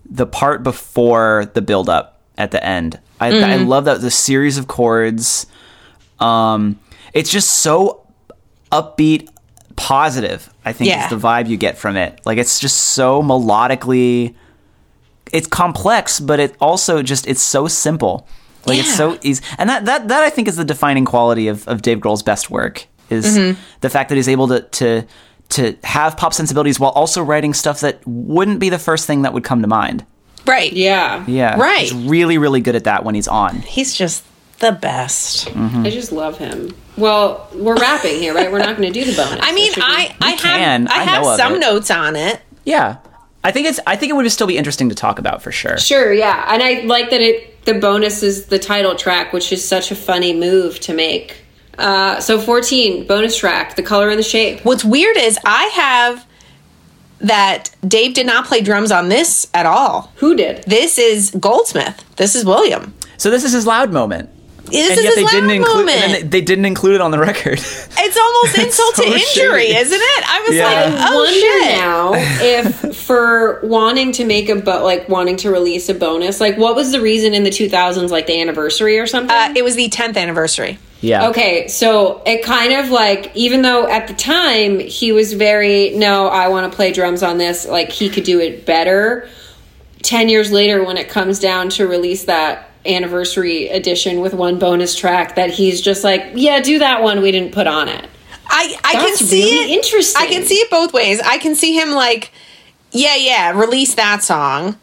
the 0.08 0.26
part 0.26 0.62
before 0.62 1.50
the 1.54 1.62
build 1.62 1.88
up 1.88 2.20
at 2.36 2.50
the 2.50 2.64
end. 2.64 2.98
I, 3.20 3.28
I 3.28 3.32
Mm-hmm. 3.32 3.68
love 3.68 3.84
that 3.84 4.00
the 4.00 4.10
series 4.10 4.58
of 4.58 4.66
chords. 4.66 5.46
Um, 6.18 6.78
it's 7.12 7.30
just 7.30 7.50
so 7.50 8.06
upbeat, 8.72 9.28
positive. 9.76 10.48
I 10.64 10.72
think 10.72 10.90
Yeah. 10.90 11.04
is 11.04 11.10
the 11.10 11.16
vibe 11.16 11.48
you 11.48 11.56
get 11.56 11.76
from 11.78 11.96
it. 11.96 12.20
Like 12.24 12.38
it's 12.38 12.58
just 12.60 12.76
so 12.76 13.22
melodically. 13.22 14.34
It's 15.32 15.46
complex, 15.46 16.20
but 16.20 16.38
it 16.40 16.54
also 16.60 17.02
just 17.02 17.26
it's 17.26 17.42
so 17.42 17.66
simple. 17.66 18.26
Like 18.66 18.78
it's 18.78 18.94
so 18.94 19.18
easy, 19.22 19.42
and 19.58 19.68
that 19.68 19.84
that 19.84 20.08
that 20.08 20.22
I 20.24 20.30
think 20.30 20.48
is 20.48 20.56
the 20.56 20.64
defining 20.64 21.04
quality 21.04 21.48
of 21.48 21.66
of 21.68 21.82
Dave 21.82 21.98
Grohl's 21.98 22.22
best 22.22 22.50
work 22.50 22.86
is 23.10 23.36
Mm-hmm. 23.36 23.60
the 23.82 23.90
fact 23.90 24.08
that 24.08 24.14
he's 24.16 24.28
able 24.28 24.48
to 24.48 24.62
to 24.62 25.02
to 25.50 25.76
have 25.84 26.16
pop 26.16 26.32
sensibilities 26.32 26.80
while 26.80 26.90
also 26.92 27.22
writing 27.22 27.52
stuff 27.52 27.80
that 27.80 28.00
wouldn't 28.06 28.60
be 28.60 28.70
the 28.70 28.78
first 28.78 29.06
thing 29.06 29.22
that 29.22 29.34
would 29.34 29.44
come 29.44 29.60
to 29.60 29.68
mind. 29.68 30.06
Right. 30.46 30.72
Yeah. 30.72 31.24
Yeah, 31.26 31.56
Right. 31.58 31.80
He's 31.80 31.92
really 31.94 32.38
really 32.38 32.60
good 32.62 32.74
at 32.76 32.84
that 32.84 33.04
when 33.04 33.14
he's 33.14 33.28
on. 33.28 33.56
He's 33.60 33.92
just 33.94 34.24
the 34.54 34.72
best. 34.72 35.48
Mm-hmm. 35.48 35.84
I 35.86 35.90
just 35.90 36.12
love 36.12 36.38
him. 36.38 36.74
Well, 36.96 37.48
we're 37.54 37.76
wrapping 37.76 38.16
here, 38.20 38.34
right? 38.34 38.50
We're 38.50 38.58
not 38.58 38.76
going 38.76 38.92
to 38.92 39.04
do 39.04 39.04
the 39.10 39.16
bonus. 39.16 39.40
I 39.42 39.52
mean, 39.52 39.72
So 39.72 39.80
should 39.80 39.88
we- 39.90 39.94
I 39.96 40.16
I 40.20 40.36
can. 40.36 40.86
have 40.86 40.96
I, 40.96 41.00
I 41.00 41.04
have 41.04 41.36
some 41.36 41.54
it. 41.54 41.58
notes 41.60 41.90
on 41.90 42.16
it. 42.16 42.40
Yeah. 42.64 42.96
I 43.42 43.50
think 43.50 43.66
it's 43.66 43.80
I 43.86 43.96
think 43.96 44.10
it 44.10 44.14
would 44.16 44.30
still 44.32 44.46
be 44.46 44.56
interesting 44.56 44.88
to 44.88 44.94
talk 44.94 45.18
about 45.18 45.42
for 45.42 45.52
sure. 45.52 45.76
Sure, 45.76 46.12
yeah. 46.12 46.46
And 46.52 46.62
I 46.62 46.80
like 46.86 47.10
that 47.10 47.20
it 47.20 47.64
the 47.66 47.74
bonus 47.74 48.22
is 48.22 48.46
the 48.46 48.58
title 48.58 48.94
track, 48.94 49.32
which 49.32 49.52
is 49.52 49.66
such 49.66 49.90
a 49.90 49.94
funny 49.96 50.32
move 50.34 50.80
to 50.80 50.94
make. 50.94 51.38
Uh, 51.76 52.20
so 52.20 52.38
14, 52.40 53.06
bonus 53.06 53.36
track, 53.36 53.74
the 53.76 53.82
color 53.82 54.08
and 54.08 54.18
the 54.18 54.22
shape. 54.22 54.64
What's 54.64 54.84
weird 54.84 55.16
is 55.16 55.38
I 55.44 55.64
have 55.74 56.26
that 57.20 57.70
Dave 57.86 58.14
did 58.14 58.26
not 58.26 58.46
play 58.46 58.60
drums 58.60 58.90
on 58.92 59.08
this 59.08 59.46
at 59.54 59.66
all. 59.66 60.12
Who 60.16 60.34
did? 60.36 60.62
This 60.64 60.98
is 60.98 61.30
Goldsmith. 61.38 62.04
This 62.16 62.34
is 62.34 62.44
William. 62.44 62.94
So 63.16 63.30
this 63.30 63.44
is 63.44 63.52
his 63.52 63.66
loud 63.66 63.92
moment. 63.92 64.30
This 64.74 64.90
and 64.90 64.98
is 64.98 65.04
yet 65.04 65.14
his 65.14 65.24
they 65.24 65.30
didn't 65.40 65.50
include 65.50 65.76
moment. 65.86 65.90
and 66.02 66.12
then 66.14 66.20
they, 66.22 66.28
they 66.28 66.40
didn't 66.40 66.64
include 66.66 66.94
it 66.96 67.00
on 67.00 67.10
the 67.10 67.18
record. 67.18 67.58
it's 67.58 68.16
almost 68.16 68.58
insult 68.66 68.94
so 68.96 69.02
to 69.02 69.08
injury, 69.08 69.66
shady. 69.68 69.76
isn't 69.76 70.00
it? 70.00 70.24
I 70.28 70.44
was 70.46 70.56
Yeah. 70.56 70.64
like, 70.64 70.76
I 71.00 71.08
oh 71.12 71.16
wonder 71.16 71.40
shit. 71.40 71.76
now 71.76 72.12
if 72.94 72.96
for 72.96 73.60
wanting 73.62 74.12
to 74.12 74.24
make 74.24 74.48
a 74.48 74.56
but 74.56 74.82
like 74.82 75.08
wanting 75.08 75.36
to 75.38 75.50
release 75.50 75.88
a 75.88 75.94
bonus, 75.94 76.40
like 76.40 76.56
what 76.58 76.74
was 76.74 76.92
the 76.92 77.00
reason 77.00 77.34
in 77.34 77.44
the 77.44 77.50
2000s, 77.50 78.10
like 78.10 78.26
the 78.26 78.40
anniversary 78.40 78.98
or 78.98 79.06
something? 79.06 79.34
Uh, 79.34 79.52
it 79.56 79.62
was 79.64 79.76
the 79.76 79.88
10th 79.88 80.16
anniversary. 80.16 80.78
yeah. 81.00 81.28
Okay, 81.28 81.68
so 81.68 82.22
it 82.26 82.42
kind 82.42 82.72
of 82.72 82.90
like, 82.90 83.30
even 83.34 83.62
though 83.62 83.86
at 83.86 84.08
the 84.08 84.14
time 84.14 84.78
he 84.80 85.12
was 85.12 85.32
very, 85.34 85.90
no, 85.90 86.28
I 86.28 86.48
want 86.48 86.70
to 86.70 86.74
play 86.74 86.92
drums 86.92 87.22
on 87.22 87.38
this, 87.38 87.66
like 87.66 87.90
he 87.90 88.08
could 88.08 88.24
do 88.24 88.40
it 88.40 88.64
better. 88.66 89.28
10 90.02 90.28
years 90.28 90.52
later, 90.52 90.84
when 90.84 90.96
it 90.98 91.08
comes 91.08 91.38
down 91.38 91.70
to 91.70 91.86
release 91.86 92.24
that 92.24 92.68
anniversary 92.86 93.68
edition 93.68 94.20
with 94.20 94.34
one 94.34 94.58
bonus 94.58 94.94
track, 94.96 95.34
that 95.36 95.50
he's 95.50 95.80
just 95.80 96.04
like, 96.04 96.32
yeah, 96.34 96.60
do 96.60 96.78
that 96.78 97.02
one 97.02 97.22
we 97.22 97.32
didn't 97.32 97.52
put 97.52 97.66
on 97.66 97.88
it. 97.88 98.08
I, 98.46 98.76
I 98.84 98.92
can 98.92 99.16
see 99.16 99.42
really 99.44 99.72
it. 99.72 99.76
interesting. 99.78 100.22
I 100.22 100.26
can 100.26 100.44
see 100.44 100.56
it 100.56 100.70
both 100.70 100.92
ways. 100.92 101.20
I 101.20 101.38
can 101.38 101.54
see 101.54 101.78
him 101.78 101.92
like, 101.92 102.30
yeah, 102.92 103.16
yeah, 103.16 103.58
release 103.58 103.94
that 103.94 104.22
song. 104.22 104.78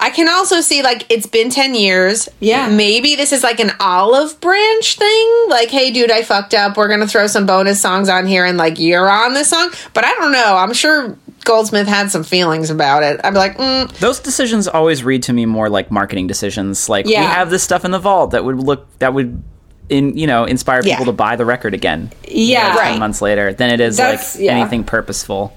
I 0.00 0.10
can 0.10 0.28
also 0.28 0.60
see 0.60 0.82
like 0.82 1.06
it's 1.08 1.26
been 1.26 1.50
10 1.50 1.74
years. 1.74 2.28
Yeah. 2.38 2.68
Maybe 2.68 3.16
this 3.16 3.32
is 3.32 3.42
like 3.42 3.58
an 3.58 3.72
olive 3.80 4.40
branch 4.40 4.96
thing. 4.96 5.46
Like, 5.48 5.70
hey, 5.70 5.90
dude, 5.90 6.12
I 6.12 6.22
fucked 6.22 6.54
up. 6.54 6.76
We're 6.76 6.86
going 6.86 7.00
to 7.00 7.08
throw 7.08 7.26
some 7.26 7.46
bonus 7.46 7.80
songs 7.80 8.08
on 8.08 8.26
here 8.26 8.44
and 8.44 8.56
like 8.56 8.78
you're 8.78 9.10
on 9.10 9.34
this 9.34 9.50
song. 9.50 9.70
But 9.94 10.04
I 10.04 10.14
don't 10.14 10.30
know. 10.30 10.56
I'm 10.56 10.72
sure 10.72 11.16
Goldsmith 11.44 11.86
had 11.88 12.10
some 12.10 12.24
feelings 12.24 12.68
about 12.70 13.02
it. 13.02 13.20
I'm 13.24 13.34
like, 13.34 13.56
mm, 13.56 13.90
Those 13.98 14.20
decisions 14.20 14.68
always 14.68 15.02
read 15.02 15.22
to 15.24 15.32
me 15.32 15.46
more 15.46 15.68
like 15.70 15.90
marketing 15.90 16.26
decisions. 16.26 16.88
Like 16.88 17.06
we 17.06 17.14
have 17.14 17.50
this 17.50 17.62
stuff 17.62 17.84
in 17.84 17.90
the 17.90 17.98
vault 17.98 18.32
that 18.32 18.44
would 18.44 18.56
look 18.58 18.86
that 18.98 19.14
would 19.14 19.42
in 19.88 20.16
you 20.18 20.26
know 20.26 20.44
inspire 20.44 20.82
Yeah. 20.84 20.96
people 20.98 21.06
to 21.12 21.16
buy 21.16 21.36
the 21.36 21.46
record 21.46 21.72
again. 21.74 22.12
Yeah. 22.28 22.76
Right. 22.76 22.90
Ten 22.90 22.98
months 22.98 23.22
later 23.22 23.52
than 23.54 23.70
it 23.70 23.80
is 23.80 23.96
That's- 23.96 24.34
like 24.36 24.44
yeah. 24.44 24.52
anything 24.58 24.84
purposeful. 24.84 25.56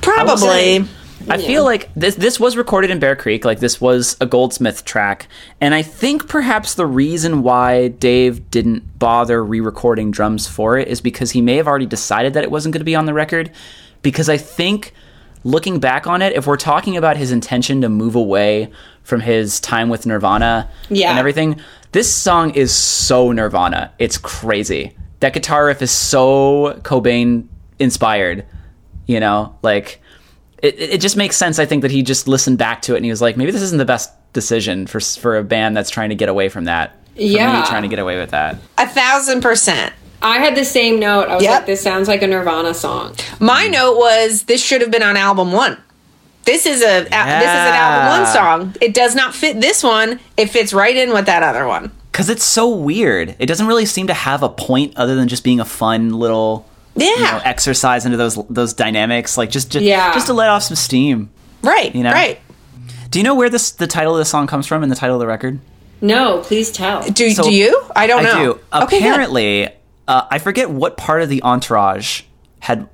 probably. 0.00 0.84
I 1.28 1.38
feel 1.38 1.64
like 1.64 1.90
this 1.96 2.14
this 2.14 2.38
was 2.38 2.56
recorded 2.56 2.90
in 2.90 3.00
Bear 3.00 3.16
Creek, 3.16 3.44
like 3.44 3.58
this 3.58 3.80
was 3.80 4.16
a 4.20 4.26
Goldsmith 4.26 4.84
track, 4.84 5.26
and 5.60 5.74
I 5.74 5.82
think 5.82 6.28
perhaps 6.28 6.74
the 6.74 6.86
reason 6.86 7.42
why 7.42 7.88
Dave 7.88 8.48
didn't 8.50 8.98
bother 9.00 9.44
re-recording 9.44 10.12
drums 10.12 10.46
for 10.46 10.78
it 10.78 10.86
is 10.86 11.00
because 11.00 11.32
he 11.32 11.40
may 11.40 11.56
have 11.56 11.66
already 11.66 11.86
decided 11.86 12.34
that 12.34 12.44
it 12.44 12.50
wasn't 12.52 12.74
going 12.74 12.80
to 12.80 12.84
be 12.84 12.94
on 12.94 13.06
the 13.06 13.14
record. 13.14 13.50
Because 14.02 14.28
I 14.28 14.36
think, 14.36 14.92
looking 15.46 15.78
back 15.78 16.06
on 16.08 16.22
it, 16.22 16.32
if 16.34 16.46
we're 16.46 16.56
talking 16.56 16.96
about 16.96 17.16
his 17.16 17.30
intention 17.30 17.80
to 17.82 17.88
move 17.88 18.16
away 18.16 18.70
from 19.04 19.20
his 19.20 19.60
time 19.60 19.88
with 19.88 20.04
Nirvana 20.04 20.68
Yeah. 20.88 21.10
and 21.10 21.18
everything, 21.18 21.60
this 21.92 22.12
song 22.12 22.50
is 22.54 22.72
so 22.74 23.30
Nirvana. 23.30 23.92
It's 24.00 24.18
crazy. 24.18 24.96
That 25.20 25.32
guitar 25.32 25.66
riff 25.66 25.80
is 25.82 25.92
so 25.92 26.78
Cobain 26.82 27.46
inspired. 27.78 28.44
You 29.06 29.20
know, 29.20 29.56
like 29.62 30.02
it, 30.62 30.74
it 30.80 31.00
just 31.00 31.16
makes 31.16 31.36
sense. 31.36 31.60
I 31.60 31.64
think 31.64 31.82
that 31.82 31.92
he 31.92 32.02
just 32.02 32.26
listened 32.26 32.58
back 32.58 32.82
to 32.82 32.94
it 32.94 32.96
and 32.96 33.04
he 33.04 33.10
was 33.12 33.22
like, 33.22 33.36
maybe 33.36 33.52
this 33.52 33.62
isn't 33.62 33.78
the 33.78 33.84
best 33.84 34.10
decision 34.32 34.86
for 34.88 34.98
for 34.98 35.36
a 35.38 35.44
band 35.44 35.76
that's 35.76 35.90
trying 35.90 36.08
to 36.08 36.16
get 36.16 36.28
away 36.28 36.48
from 36.48 36.64
that. 36.64 36.96
For 37.14 37.22
Yeah. 37.22 37.60
me 37.60 37.66
trying 37.68 37.82
to 37.82 37.88
get 37.88 38.00
away 38.00 38.18
with 38.18 38.30
that. 38.30 38.56
A 38.78 38.86
thousand 38.88 39.42
percent. 39.42 39.92
I 40.22 40.38
had 40.38 40.54
the 40.56 40.64
same 40.64 40.98
note. 40.98 41.28
I 41.28 41.34
was 41.34 41.44
Yep. 41.44 41.52
like, 41.54 41.66
this 41.66 41.82
sounds 41.82 42.08
like 42.08 42.22
a 42.22 42.26
Nirvana 42.26 42.74
song. 42.74 43.14
My 43.38 43.66
note 43.68 43.96
was 43.96 44.44
this 44.44 44.62
should 44.62 44.80
have 44.80 44.90
been 44.90 45.02
on 45.02 45.16
album 45.16 45.52
one. 45.52 45.76
This 46.44 46.64
is 46.64 46.80
a 46.80 47.00
this 47.02 47.06
is 47.06 47.12
an 47.12 47.12
album 47.74 48.22
one 48.22 48.32
song. 48.32 48.74
It 48.80 48.94
does 48.94 49.14
not 49.14 49.34
fit 49.34 49.60
this 49.60 49.82
one. 49.82 50.20
It 50.36 50.50
fits 50.50 50.72
right 50.72 50.96
in 50.96 51.12
with 51.12 51.26
that 51.26 51.42
other 51.42 51.66
one. 51.66 51.90
Because 52.12 52.30
it's 52.30 52.44
so 52.44 52.68
weird. 52.68 53.34
It 53.38 53.46
doesn't 53.46 53.66
really 53.66 53.84
seem 53.84 54.06
to 54.06 54.14
have 54.14 54.42
a 54.42 54.48
point 54.48 54.94
other 54.96 55.16
than 55.16 55.28
just 55.28 55.44
being 55.44 55.60
a 55.60 55.64
fun 55.64 56.10
little 56.12 56.64
Yeah. 56.94 57.08
you 57.14 57.20
know, 57.20 57.40
exercise 57.44 58.06
into 58.06 58.16
those 58.16 58.38
those 58.48 58.72
dynamics. 58.74 59.36
Like 59.36 59.50
just 59.50 59.70
just, 59.70 59.84
Yeah. 59.84 60.14
just 60.14 60.28
to 60.28 60.32
let 60.34 60.48
off 60.48 60.62
some 60.62 60.76
steam. 60.76 61.30
right. 61.62 61.94
You 61.94 62.04
know? 62.04 62.12
Right. 62.12 62.38
Do 63.10 63.18
you 63.18 63.22
know 63.24 63.34
where 63.34 63.50
this 63.50 63.72
the 63.72 63.86
title 63.88 64.12
of 64.14 64.18
the 64.18 64.24
song 64.24 64.46
comes 64.46 64.66
from 64.66 64.82
and 64.82 64.90
the 64.90 64.96
title 64.96 65.16
of 65.16 65.20
the 65.20 65.26
record? 65.26 65.58
No, 66.00 66.38
please 66.38 66.70
tell. 66.70 67.02
Do, 67.02 67.30
So- 67.30 67.42
do 67.44 67.50
you? 67.52 67.82
I 67.96 68.06
don't 68.06 68.22
know. 68.22 68.58
I 68.72 68.78
do. 68.80 68.84
Okay, 68.84 69.00
good. 69.00 69.06
Apparently, 70.06 70.26
uh, 70.26 70.26
I 70.30 70.38
forget 70.38 70.70
what 70.70 70.96
part 70.96 71.22
of 71.22 71.28
the 71.28 71.42
entourage 71.42 72.22
had 72.60 72.88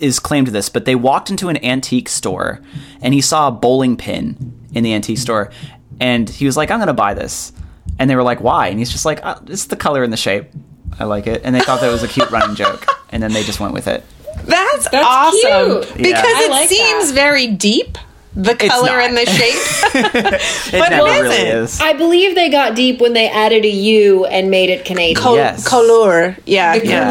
is 0.00 0.18
claimed 0.18 0.46
to 0.46 0.52
this, 0.52 0.68
but 0.68 0.84
they 0.84 0.94
walked 0.94 1.30
into 1.30 1.48
an 1.48 1.64
antique 1.64 2.08
store 2.08 2.60
and 3.00 3.14
he 3.14 3.20
saw 3.20 3.48
a 3.48 3.50
bowling 3.50 3.96
pin 3.96 4.52
in 4.74 4.84
the 4.84 4.92
antique 4.92 5.18
store, 5.18 5.50
and 6.00 6.28
he 6.28 6.44
was 6.44 6.56
like, 6.56 6.70
"I'm 6.70 6.78
going 6.78 6.88
to 6.88 6.92
buy 6.92 7.14
this," 7.14 7.52
and 7.98 8.10
they 8.10 8.16
were 8.16 8.22
like, 8.22 8.40
"Why?" 8.40 8.68
And 8.68 8.78
he's 8.78 8.90
just 8.90 9.04
like, 9.06 9.24
uh, 9.24 9.36
"It's 9.46 9.66
the 9.66 9.76
color 9.76 10.02
and 10.02 10.12
the 10.12 10.16
shape. 10.18 10.50
I 10.98 11.04
like 11.04 11.26
it," 11.26 11.42
and 11.44 11.54
they 11.54 11.60
thought 11.60 11.80
that 11.80 11.90
was 11.90 12.02
a 12.02 12.08
cute 12.08 12.30
running 12.30 12.56
joke, 12.56 12.84
and 13.10 13.22
then 13.22 13.32
they 13.32 13.42
just 13.44 13.60
went 13.60 13.72
with 13.72 13.86
it. 13.86 14.04
That's, 14.44 14.88
That's 14.90 15.06
awesome 15.06 15.82
cute. 15.82 15.96
because 15.96 16.24
Yeah. 16.24 16.42
It 16.44 16.50
like 16.50 16.68
seems 16.68 17.08
that. 17.08 17.14
very 17.14 17.46
deep. 17.48 17.96
The 18.40 18.54
color 18.54 19.00
and 19.00 19.16
the 19.16 19.26
shape. 19.26 19.58
It 20.72 20.78
But 20.78 20.92
it 20.92 20.96
never 20.96 21.04
really 21.04 21.36
isn't. 21.36 21.46
is. 21.64 21.80
I 21.80 21.92
believe 21.94 22.34
they 22.36 22.48
got 22.50 22.76
deep 22.76 23.00
when 23.00 23.12
they 23.12 23.28
added 23.28 23.64
a 23.64 23.68
U 23.68 24.26
and 24.26 24.48
made 24.50 24.70
it 24.70 24.84
Canadian. 24.84 25.16
Col- 25.20 25.34
Yes. 25.36 25.66
Color. 25.66 26.36
Yeah. 26.46 26.74
Yeah. 26.74 27.04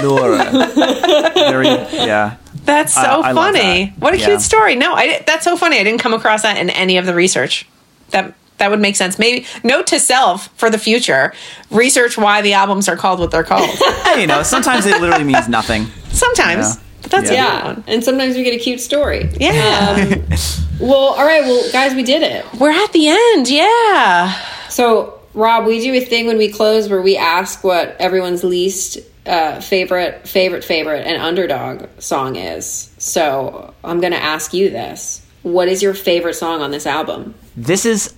color. 0.00 0.36
Very, 1.34 1.66
yeah. 1.68 2.36
That's 2.64 2.92
so 2.94 3.00
I- 3.00 3.30
I 3.30 3.34
funny. 3.34 3.84
that. 3.86 3.98
What 4.02 4.14
a 4.14 4.18
Yeah. 4.18 4.26
cute 4.26 4.40
story. 4.42 4.74
No, 4.74 4.94
I 4.94 5.22
that's 5.26 5.44
so 5.44 5.56
funny. 5.56 5.78
I 5.78 5.84
didn't 5.84 6.00
come 6.00 6.12
across 6.14 6.42
that 6.42 6.56
in 6.58 6.70
any 6.70 6.96
of 6.98 7.06
the 7.06 7.14
research. 7.14 7.66
That 8.10 8.34
that 8.58 8.70
would 8.70 8.80
make 8.80 8.96
sense. 8.96 9.18
Maybe 9.18 9.46
note 9.62 9.86
to 9.88 10.00
self 10.00 10.48
for 10.56 10.68
the 10.70 10.78
future: 10.78 11.32
research 11.70 12.18
why 12.18 12.42
the 12.42 12.54
albums 12.54 12.88
are 12.88 12.96
called 12.96 13.20
what 13.20 13.30
they're 13.30 13.44
called. 13.44 13.70
you 14.18 14.26
know, 14.26 14.42
sometimes 14.42 14.86
it 14.86 15.00
literally 15.00 15.24
means 15.24 15.48
nothing. 15.48 15.86
Sometimes, 16.10 16.66
Yeah. 16.66 16.74
but 16.74 16.82
that's 17.10 17.30
Yeah. 17.30 17.46
a 17.46 17.58
good 17.58 17.76
one. 17.76 17.84
and 17.88 18.04
sometimes 18.04 18.36
we 18.36 18.42
get 18.44 18.54
a 18.54 18.58
cute 18.58 18.80
story. 18.80 19.28
Yeah, 19.38 20.14
Well, 20.80 20.92
all 21.18 21.24
right, 21.24 21.42
well, 21.42 21.70
guys, 21.72 21.94
we 21.94 22.02
did 22.04 22.22
it. 22.22 22.44
we're 22.58 22.70
at 22.70 22.92
the 22.92 23.08
end. 23.08 23.48
Yeah. 23.48 24.32
So, 24.68 25.18
Rob, 25.34 25.66
we 25.66 25.80
do 25.80 25.92
a 25.94 26.00
thing 26.00 26.26
when 26.26 26.38
we 26.38 26.50
close 26.52 26.88
where 26.88 27.02
we 27.02 27.16
ask 27.16 27.64
what 27.64 27.96
everyone's 27.98 28.44
least 28.44 28.98
uh, 29.26 29.60
favorite, 29.60 30.26
favorite, 30.28 30.62
favorite, 30.64 31.06
and 31.06 31.20
underdog 31.20 31.86
song 31.98 32.36
is. 32.36 32.90
So, 32.98 33.74
I'm 33.82 34.00
going 34.00 34.12
to 34.12 34.22
ask 34.22 34.54
you 34.54 34.70
this: 34.70 35.20
What 35.42 35.68
is 35.68 35.82
your 35.82 35.94
favorite 35.94 36.34
song 36.34 36.62
on 36.62 36.70
this 36.70 36.86
album? 36.86 37.34
This 37.56 37.84
is. 37.84 38.14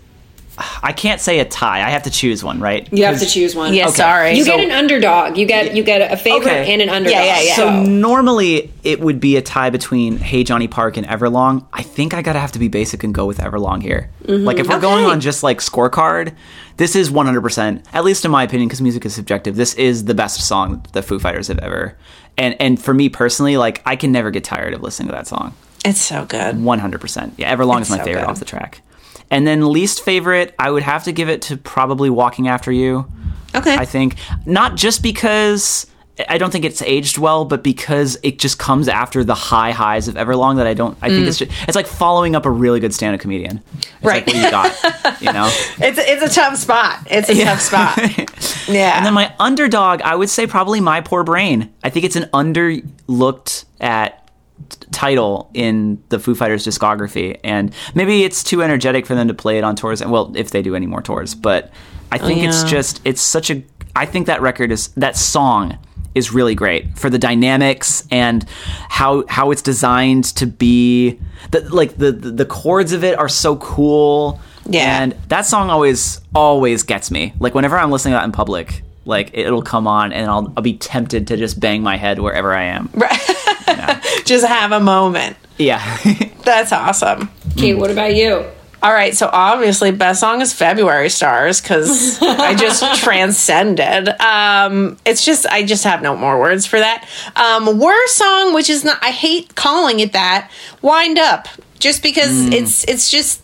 I 0.83 0.93
can't 0.93 1.21
say 1.21 1.41
a 1.41 1.45
tie. 1.45 1.79
I 1.87 1.91
have 1.91 2.03
to 2.05 2.11
choose 2.11 2.43
one, 2.45 2.61
right? 2.61 2.89
You 2.93 3.05
have 3.05 3.19
to 3.21 3.27
choose 3.27 3.55
one. 3.55 3.75
Yeah. 3.75 3.87
Okay. 3.89 3.95
Sorry. 3.97 4.37
You 4.37 4.45
So- 4.45 4.57
get 4.57 4.65
an 4.65 4.71
underdog. 4.73 5.37
You 5.37 5.47
get 5.47 5.75
you 5.77 5.83
get 5.83 6.13
a 6.13 6.17
favorite 6.17 6.43
Okay. 6.51 6.73
and 6.73 6.83
an 6.83 6.89
underdog. 6.89 7.13
Yeah, 7.19 7.25
yeah, 7.25 7.41
yeah. 7.43 7.55
So 7.57 7.67
So, 7.71 7.83
normally 7.85 8.73
it 8.85 9.01
would 9.01 9.21
be 9.21 9.37
a 9.37 9.43
tie 9.43 9.71
between 9.71 10.19
Hey 10.19 10.45
Johnny 10.45 10.69
Park 10.69 10.97
and 10.97 11.07
Everlong. 11.07 11.65
I 11.73 11.83
think 11.83 12.15
I 12.15 12.23
gotta 12.23 12.41
have 12.41 12.53
to 12.53 12.59
be 12.59 12.69
basic 12.69 13.05
and 13.05 13.15
go 13.15 13.27
with 13.27 13.39
Everlong 13.39 13.83
here. 13.83 14.11
Mm-hmm. 14.27 14.45
Like 14.45 14.59
if 14.59 14.69
we're 14.69 14.81
going 14.81 15.05
on 15.05 15.21
just 15.21 15.43
like 15.43 15.59
scorecard, 15.61 16.33
this 16.77 16.97
is 16.97 17.11
100%, 17.11 17.83
at 17.93 18.05
least 18.05 18.25
in 18.25 18.31
my 18.31 18.43
opinion, 18.43 18.69
because 18.69 18.81
music 18.81 19.05
is 19.05 19.15
subjective. 19.15 19.57
This 19.57 19.75
is 19.75 20.05
the 20.07 20.15
best 20.15 20.41
song 20.41 20.85
the 20.93 21.03
Foo 21.03 21.19
Fighters 21.19 21.49
have 21.49 21.59
ever. 21.59 21.97
And 22.39 22.57
and 22.61 22.81
for 22.83 22.95
me 22.95 23.09
personally, 23.09 23.57
like 23.57 23.83
I 23.87 23.97
can 23.97 24.13
never 24.13 24.31
get 24.31 24.45
tired 24.45 24.73
of 24.75 24.83
listening 24.83 25.09
to 25.09 25.15
that 25.15 25.27
song. 25.27 25.55
It's 25.85 26.01
so 26.01 26.25
good. 26.27 26.57
100%. 26.57 27.33
Yeah, 27.39 27.55
Everlong 27.57 27.81
It's 27.81 27.89
is 27.89 27.97
my 27.97 27.99
so 27.99 28.05
favorite 28.05 28.23
good. 28.23 28.31
off 28.31 28.39
the 28.39 28.45
track. 28.45 28.83
And 29.31 29.47
then 29.47 29.73
least 29.73 30.03
favorite, 30.03 30.55
I 30.59 30.71
would 30.71 30.83
have 30.83 31.05
to 31.05 31.13
give 31.13 31.29
it 31.29 31.43
to 31.43 31.57
probably 31.57 32.11
Walking 32.11 32.49
After 32.49 32.73
You. 32.73 33.11
Okay. 33.55 33.75
I 33.75 33.85
think 33.85 34.17
not 34.47 34.77
just 34.77 35.03
because 35.03 35.87
I 36.29 36.39
don't 36.39 36.51
think 36.51 36.65
it's 36.65 36.83
aged 36.83 37.19
well, 37.19 37.45
but 37.45 37.63
because 37.63 38.19
it 38.23 38.39
just 38.39 38.59
comes 38.59 38.89
after 38.89 39.25
the 39.25 39.35
high 39.35 39.71
highs 39.71 40.09
of 40.09 40.17
Everlong 40.17 40.57
that 40.57 40.67
I 40.67 40.75
don't. 40.75 40.97
I 41.01 41.09
think 41.09 41.25
mm. 41.25 41.29
it's 41.29 41.39
just, 41.39 41.53
it's 41.67 41.77
like 41.77 41.87
following 41.87 42.35
up 42.35 42.47
a 42.47 42.51
really 42.51 42.81
good 42.81 42.93
stand-up 42.93 43.21
comedian. 43.21 43.63
It's 43.79 43.87
Right. 44.03 44.27
Like 44.27 44.35
what 44.35 44.37
you 44.37 44.51
got, 44.51 45.23
you 45.23 45.33
know. 45.33 45.51
It's 45.83 45.99
it's 45.99 46.23
a 46.23 46.41
tough 46.41 46.57
spot. 46.57 47.07
It's 47.11 47.29
a 47.29 47.45
tough 47.45 47.61
spot. 47.61 47.99
Yeah. 48.69 48.97
And 48.97 49.05
then 49.05 49.15
my 49.15 49.35
underdog, 49.41 50.01
I 50.03 50.15
would 50.15 50.31
say 50.31 50.47
probably 50.47 50.81
My 50.81 51.01
Poor 51.01 51.25
Brain. 51.25 51.73
I 51.83 51.91
think 51.91 52.05
it's 52.05 52.15
an 52.15 52.25
underlooked 52.33 53.65
at 53.81 54.20
t- 54.69 54.87
title 54.93 55.51
in 55.55 56.03
the 56.09 56.19
Foo 56.19 56.35
Fighters 56.35 56.67
discography, 56.67 57.39
and 57.45 57.75
maybe 57.95 58.25
it's 58.25 58.43
too 58.43 58.63
energetic 58.63 59.07
for 59.07 59.15
them 59.15 59.29
to 59.29 59.35
play 59.35 59.59
it 59.59 59.65
on 59.65 59.77
tours. 59.77 60.01
And 60.01 60.11
well, 60.11 60.33
if 60.37 60.51
they 60.51 60.63
do 60.63 60.75
any 60.75 60.87
more 60.87 61.03
tours, 61.03 61.35
but 61.35 61.73
I 62.13 62.19
oh, 62.19 62.27
think 62.27 62.43
it's 62.43 62.63
yeah. 62.63 62.69
just 62.69 63.01
it's 63.05 63.23
such 63.23 63.51
a 63.51 63.63
I 63.97 64.07
think 64.07 64.27
that 64.27 64.41
record 64.41 64.73
is 64.73 64.89
that 64.89 65.17
song 65.17 65.79
is 66.15 66.33
really 66.33 66.55
great 66.55 66.99
for 66.99 67.09
the 67.09 67.19
dynamics 67.19 68.07
and 68.11 68.45
how 68.89 69.25
how 69.29 69.51
it's 69.51 69.63
designed 69.63 70.25
to 70.25 70.47
be 70.47 71.19
the, 71.51 71.61
like 71.75 71.97
the, 71.97 72.13
the 72.13 72.31
the 72.31 72.45
chords 72.45 72.93
of 72.93 73.05
it 73.05 73.19
are 73.19 73.29
so 73.29 73.57
cool. 73.57 74.41
Yeah. 74.67 75.03
And 75.03 75.13
that 75.29 75.47
song 75.47 75.71
always 75.71 76.21
always 76.35 76.83
gets 76.83 77.11
me. 77.11 77.33
Like 77.39 77.55
whenever 77.55 77.79
I'm 77.79 77.91
listening 77.91 78.13
to 78.13 78.19
that 78.19 78.25
in 78.25 78.33
public, 78.33 78.83
like 79.05 79.31
it'll 79.35 79.63
come 79.63 79.87
on 79.87 80.13
and 80.13 80.31
I'll 80.31 80.53
I'll 80.57 80.63
be 80.63 80.77
tempted 80.77 81.27
to 81.29 81.37
just 81.37 81.59
bang 81.59 81.83
my 81.83 81.97
head 81.97 82.19
wherever 82.19 82.53
I 82.53 82.65
am. 82.65 82.91
right 82.95 83.21
Just 84.27 84.47
have 84.47 84.73
a 84.73 84.81
moment. 84.81 85.37
Yeah. 85.59 85.81
That's 86.45 86.73
awesome. 86.73 87.31
Kate, 87.57 87.75
what 87.75 87.91
about 87.91 88.15
you? 88.15 88.45
All 88.83 88.93
right, 88.93 89.15
so 89.15 89.29
obviously, 89.31 89.91
best 89.91 90.21
song 90.21 90.41
is 90.41 90.55
February 90.55 91.11
Stars 91.11 91.61
because 91.61 92.19
I 92.23 92.55
just 92.55 92.83
transcended. 93.03 94.09
Um, 94.21 94.97
it's 95.05 95.25
just 95.25 95.47
I 95.47 95.65
just 95.65 95.85
have 95.85 96.01
no 96.01 96.17
more 96.17 96.41
words 96.41 96.65
for 96.67 96.79
that. 96.79 97.07
Um, 97.37 97.79
worst 97.79 98.17
song, 98.17 98.55
which 98.55 98.71
is 98.71 98.83
not 98.85 98.99
I 99.03 99.11
hate 99.11 99.55
calling 99.55 100.01
it 100.01 100.13
that. 100.15 100.51
Wind 100.81 101.19
up, 101.19 101.47
just 101.79 102.03
because 102.03 102.31
Mm. 102.31 102.53
it's 102.55 102.85
it's 102.85 103.11
just 103.11 103.43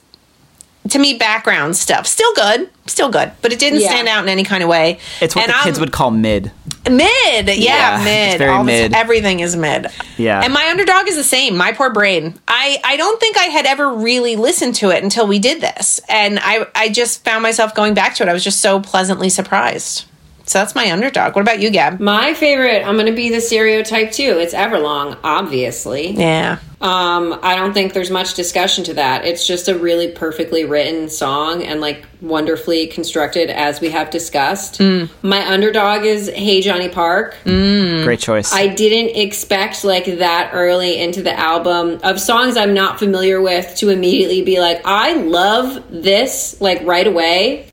to 0.91 0.99
me 0.99 1.15
background 1.15 1.77
stuff. 1.77 2.07
Still 2.07 2.33
good, 2.35 2.69
still 2.87 3.09
good, 3.09 3.33
but 3.43 3.53
it 3.53 3.59
didn't 3.59 3.81
Yeah. 3.81 3.89
stand 3.91 4.09
out 4.09 4.23
in 4.23 4.29
any 4.29 4.45
kind 4.45 4.63
of 4.63 4.69
way. 4.69 4.99
it's 5.21 5.35
what 5.35 5.45
And 5.45 5.53
the 5.53 5.57
I'm- 5.57 5.65
kids 5.65 5.81
would 5.81 5.93
call 5.93 6.11
mid. 6.11 6.51
Mid, 6.89 7.49
yeah, 7.49 7.99
Yeah, 7.99 8.05
mid. 8.05 8.29
it's 8.29 8.37
very 8.39 8.51
All 8.51 8.63
this- 8.65 8.83
mid. 8.83 8.95
everything 8.95 9.41
is 9.41 9.57
mid. 9.57 9.89
Yeah. 10.17 10.41
and 10.43 10.53
my 10.53 10.69
underdog 10.71 11.09
is 11.09 11.17
the 11.17 11.25
same. 11.25 11.57
My 11.57 11.73
poor 11.73 11.91
brain. 11.91 12.35
I 12.47 12.79
I 12.85 12.97
don't 12.97 13.19
think 13.19 13.37
I 13.37 13.45
had 13.47 13.67
ever 13.67 13.89
really 13.93 14.37
listened 14.37 14.77
to 14.77 14.91
it 14.91 15.03
until 15.03 15.27
we 15.27 15.39
did 15.41 15.61
this, 15.61 16.01
and 16.09 16.39
I 16.43 16.67
I 16.77 16.89
just 16.89 17.25
found 17.25 17.43
myself 17.43 17.75
going 17.75 17.95
back 17.95 18.15
to 18.17 18.23
it. 18.23 18.29
I 18.29 18.33
was 18.33 18.45
just 18.45 18.61
so 18.61 18.79
pleasantly 18.81 19.29
surprised. 19.31 20.05
So 20.49 20.61
that's 20.61 20.77
my 20.77 20.93
underdog. 20.93 21.35
What 21.35 21.43
about 21.43 21.59
you, 21.61 21.71
Gab? 21.71 21.99
My 21.99 22.33
favorite, 22.33 22.85
I'm 22.87 22.95
going 22.95 23.07
to 23.07 23.13
be 23.13 23.31
the 23.31 23.41
stereotype 23.41 24.13
too. 24.13 24.39
It's 24.39 24.55
Everlong, 24.55 25.17
obviously. 25.25 26.13
Yeah, 26.13 26.59
Um, 26.81 27.39
I 27.43 27.57
don't 27.57 27.73
think 27.73 27.95
there's 27.95 28.11
much 28.11 28.35
discussion 28.35 28.85
to 28.85 28.95
that. 28.95 29.25
It's 29.25 29.47
just 29.47 29.69
a 29.69 29.79
really 29.79 30.13
perfectly 30.13 30.65
written 30.65 31.09
song 31.09 31.63
and 31.63 31.81
like 31.81 32.05
wonderfully 32.21 32.87
constructed, 32.87 33.51
as 33.51 33.81
we 33.81 33.91
have 33.91 34.11
discussed. 34.11 34.79
My 35.23 35.47
underdog 35.51 36.05
is 36.05 36.29
Hey 36.29 36.61
Johnny 36.61 36.89
Park. 36.89 37.37
Great 37.45 38.21
choice. 38.21 38.53
I 38.53 38.69
didn't 38.69 39.17
expect 39.17 39.85
like 39.85 40.05
that 40.19 40.51
early 40.53 41.01
into 41.01 41.23
the 41.23 41.39
album 41.39 42.01
of 42.03 42.21
songs 42.21 42.57
I'm 42.57 42.75
not 42.75 42.99
familiar 42.99 43.41
with 43.41 43.75
to 43.77 43.89
immediately 43.89 44.43
be 44.43 44.61
like, 44.61 44.83
I 44.85 45.15
love 45.15 45.83
this 45.91 46.61
like 46.61 46.83
right 46.83 47.07
away. 47.07 47.71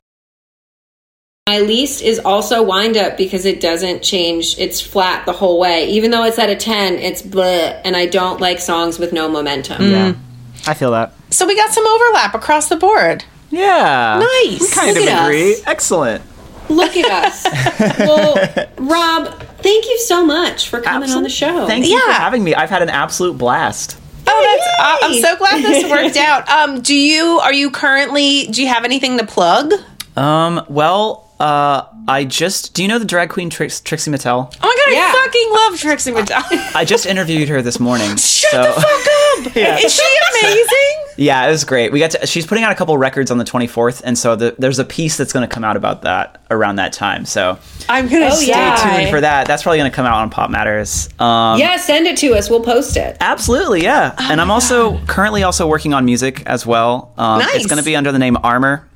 My 1.46 1.58
least 1.58 2.00
is 2.00 2.20
also 2.20 2.62
Wind 2.62 2.96
Up 2.96 3.18
because 3.18 3.44
it 3.44 3.60
doesn't 3.60 4.02
change. 4.02 4.58
It's 4.58 4.80
flat 4.80 5.26
the 5.26 5.34
whole 5.34 5.60
way. 5.60 5.90
Even 5.90 6.10
though 6.10 6.24
it's 6.24 6.38
at 6.38 6.48
a 6.48 6.56
10, 6.56 6.94
it's 6.94 7.20
bleh, 7.20 7.78
and 7.84 7.94
I 7.94 8.06
don't 8.06 8.40
like 8.40 8.60
songs 8.60 8.98
with 8.98 9.12
no 9.12 9.28
momentum. 9.28 9.90
yeah. 9.90 10.14
I 10.66 10.72
feel 10.72 10.92
that. 10.92 11.12
so 11.28 11.46
we 11.46 11.54
got 11.54 11.70
some 11.70 11.86
overlap 11.86 12.34
across 12.34 12.70
the 12.70 12.76
board. 12.76 13.26
Yeah. 13.50 14.20
Nice. 14.20 14.58
We 14.62 14.68
kind 14.70 14.96
Look 14.96 15.06
of 15.06 15.18
agree. 15.26 15.52
us. 15.52 15.62
Excellent. 15.66 16.24
Look 16.70 16.96
at 16.96 17.10
us. 17.26 17.98
well, 17.98 18.36
Rob, 18.78 19.38
thank 19.58 19.84
you 19.84 19.98
so 19.98 20.24
much 20.24 20.70
for 20.70 20.80
coming 20.80 21.10
on 21.10 21.22
the 21.24 21.28
show. 21.28 21.66
Thank 21.66 21.84
you 21.86 22.00
for 22.06 22.12
having 22.12 22.42
me. 22.42 22.54
I've 22.54 22.70
had 22.70 22.80
an 22.80 22.88
absolute 22.88 23.36
blast. 23.36 23.98
Oh, 24.26 24.58
that's 24.80 24.80
uh, 24.80 25.06
I'm 25.06 25.20
so 25.20 25.36
glad 25.36 25.62
this 25.62 25.90
worked 25.90 26.16
out. 26.16 26.48
Um, 26.48 26.80
do 26.80 26.94
you 26.96 27.38
are 27.40 27.52
you 27.52 27.70
currently 27.70 28.46
do 28.46 28.62
you 28.62 28.68
have 28.68 28.86
anything 28.86 29.18
to 29.18 29.26
plug? 29.26 29.74
Um, 30.16 30.64
well, 30.70 31.23
uh, 31.40 31.82
I 32.08 32.24
just 32.24 32.74
do 32.74 32.82
you 32.82 32.88
know 32.88 32.98
the 32.98 33.04
drag 33.04 33.30
queen 33.30 33.50
Trix, 33.50 33.80
Trixie 33.80 34.10
Mattel? 34.10 34.52
Oh 34.62 34.66
my 34.66 34.74
god, 34.86 34.92
Yeah. 34.92 35.12
I 35.14 35.24
fucking 35.24 35.50
love 35.52 35.80
Trixie 35.80 36.12
Mattel. 36.12 36.74
I 36.76 36.84
just 36.84 37.06
interviewed 37.06 37.48
her 37.48 37.60
this 37.62 37.80
morning. 37.80 38.10
Shut 38.16 38.50
so- 38.50 38.62
the 38.62 38.72
fuck 38.72 38.84
up! 38.84 39.14
Yeah. 39.56 39.76
Is 39.78 39.92
she 39.94 40.02
amazing? 40.42 41.04
Yeah, 41.16 41.46
it 41.46 41.50
was 41.50 41.64
great. 41.64 41.92
We 41.92 41.98
got 42.00 42.12
to. 42.12 42.26
She's 42.26 42.46
putting 42.46 42.64
out 42.64 42.72
a 42.72 42.74
couple 42.74 42.96
records 42.96 43.30
on 43.30 43.38
the 43.38 43.44
24th, 43.44 44.00
and 44.04 44.16
so 44.16 44.36
the, 44.36 44.54
there's 44.58 44.78
a 44.78 44.84
piece 44.84 45.16
that's 45.16 45.32
going 45.32 45.46
to 45.46 45.52
come 45.52 45.62
out 45.64 45.76
about 45.76 46.02
that 46.02 46.40
around 46.50 46.76
that 46.76 46.92
time. 46.92 47.24
So 47.24 47.58
I'm 47.88 48.08
gonna 48.08 48.26
Oh, 48.26 48.34
stay 48.34 48.48
yeah. 48.48 48.76
tuned 48.76 48.96
tuned 48.98 49.10
for 49.10 49.20
that. 49.20 49.46
That's 49.46 49.62
probably 49.62 49.78
going 49.78 49.90
to 49.90 49.94
come 49.94 50.06
out 50.06 50.14
on 50.16 50.30
PopMatters. 50.30 51.20
Um, 51.20 51.58
Yeah, 51.60 51.76
send 51.76 52.06
it 52.06 52.16
to 52.18 52.34
us. 52.34 52.48
We'll 52.48 52.62
post 52.64 52.96
it. 52.96 53.16
Absolutely, 53.20 53.82
yeah. 53.82 54.14
and 54.18 54.40
I'm 54.40 54.50
also 54.50 54.98
currently 55.06 55.42
also 55.42 55.66
working 55.68 55.92
on 55.94 56.04
music 56.04 56.42
as 56.46 56.64
well. 56.64 57.12
Um, 57.18 57.40
Nice. 57.40 57.56
It's 57.56 57.66
going 57.66 57.78
to 57.80 57.84
be 57.84 57.96
under 57.96 58.10
the 58.12 58.18
name 58.20 58.36
Armour 58.42 58.88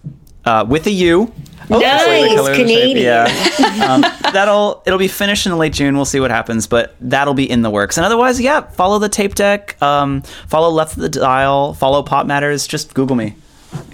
uh, 0.44 0.64
with 0.68 0.86
a 0.86 0.92
U. 0.92 1.32
nice, 1.70 2.34
Color 2.34 2.54
shape, 2.54 2.66
Canadian. 2.66 3.04
Yeah. 3.04 3.86
um, 3.88 4.00
that'll 4.32 4.82
it'll 4.86 4.98
be 4.98 5.08
finished 5.08 5.46
in 5.46 5.56
late 5.58 5.72
June. 5.72 5.96
We'll 5.96 6.04
see 6.04 6.20
what 6.20 6.30
happens, 6.30 6.66
but 6.66 6.94
that'll 7.00 7.34
be 7.34 7.48
in 7.48 7.62
the 7.62 7.70
works. 7.70 7.96
And 7.96 8.06
otherwise, 8.06 8.40
yeah, 8.40 8.62
follow 8.62 8.98
the 8.98 9.08
tape 9.08 9.34
deck. 9.34 9.80
Um, 9.82 10.22
follow 10.46 10.70
Left 10.70 10.96
of 10.96 11.02
the 11.02 11.08
Dial. 11.08 11.74
Follow 11.74 12.02
PopMatters. 12.02 12.68
Just 12.68 12.94
Google 12.94 13.16
me. 13.16 13.34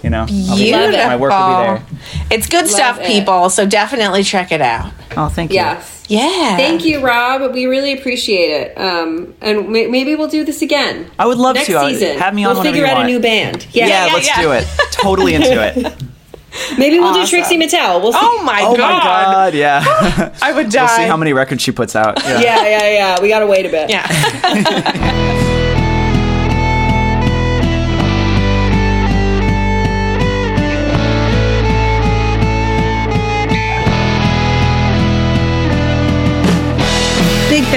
You 0.03 0.09
know, 0.09 0.21
I'll 0.21 0.27
be. 0.27 0.71
Beautiful. 0.71 1.05
my 1.05 1.17
work 1.17 1.31
will 1.31 1.47
be 1.47 2.07
there. 2.07 2.27
It's 2.31 2.47
good 2.47 2.67
stuff, 2.67 2.97
it. 2.99 3.07
people. 3.07 3.49
So 3.49 3.65
definitely 3.65 4.23
check 4.23 4.53
it 4.53 4.61
out. 4.61 4.93
Oh, 5.17 5.27
thank 5.27 5.51
you. 5.51 5.55
Yes. 5.55 6.05
Yeah. 6.07 6.55
Thank 6.55 6.85
you, 6.85 7.03
Rob. 7.05 7.53
We 7.53 7.65
really 7.65 7.91
appreciate 7.91 8.51
it. 8.51 8.77
Um, 8.77 9.33
and 9.41 9.69
may- 9.69 9.87
maybe 9.87 10.15
we'll 10.15 10.29
do 10.29 10.45
this 10.45 10.61
again. 10.61 11.11
I 11.19 11.25
would 11.25 11.37
love 11.39 11.55
Next 11.55 11.67
to. 11.67 11.77
I 11.77 11.91
season. 11.91 12.17
have 12.19 12.33
me 12.33 12.45
on 12.45 12.51
We'll 12.53 12.59
whenever 12.59 12.75
figure 12.75 12.87
out 12.87 12.97
want. 12.97 13.09
a 13.09 13.11
new 13.11 13.19
band. 13.19 13.67
Yeah. 13.71 13.87
Yeah, 13.87 14.05
yeah, 14.05 14.13
let's 14.13 14.27
yeah. 14.27 14.41
do 14.41 14.51
it. 14.51 14.65
Totally 14.91 15.33
into 15.33 15.61
it. 15.61 15.93
Maybe 16.77 16.99
we'll 16.99 17.13
do 17.13 17.25
Trixie 17.25 17.57
Mattel. 17.57 18.01
We'll 18.01 18.13
see. 18.13 18.19
Oh 18.21 18.43
my 18.43 18.61
god. 18.61 18.73
Oh 18.73 18.77
god. 18.77 18.93
my 18.93 18.99
god, 19.01 19.53
yeah. 19.53 20.33
I 20.41 20.53
would 20.53 20.69
die. 20.69 20.85
we'll 20.85 20.95
see 20.95 21.07
how 21.07 21.17
many 21.17 21.33
records 21.33 21.61
she 21.61 21.71
puts 21.71 21.95
out. 21.95 22.21
Yeah. 22.23 22.41
Yeah, 22.41 22.67
yeah, 22.67 22.89
yeah. 22.89 23.21
We 23.21 23.27
gotta 23.29 23.47
wait 23.47 23.65
a 23.65 23.69
bit. 23.69 23.89
Yeah. 23.89 25.51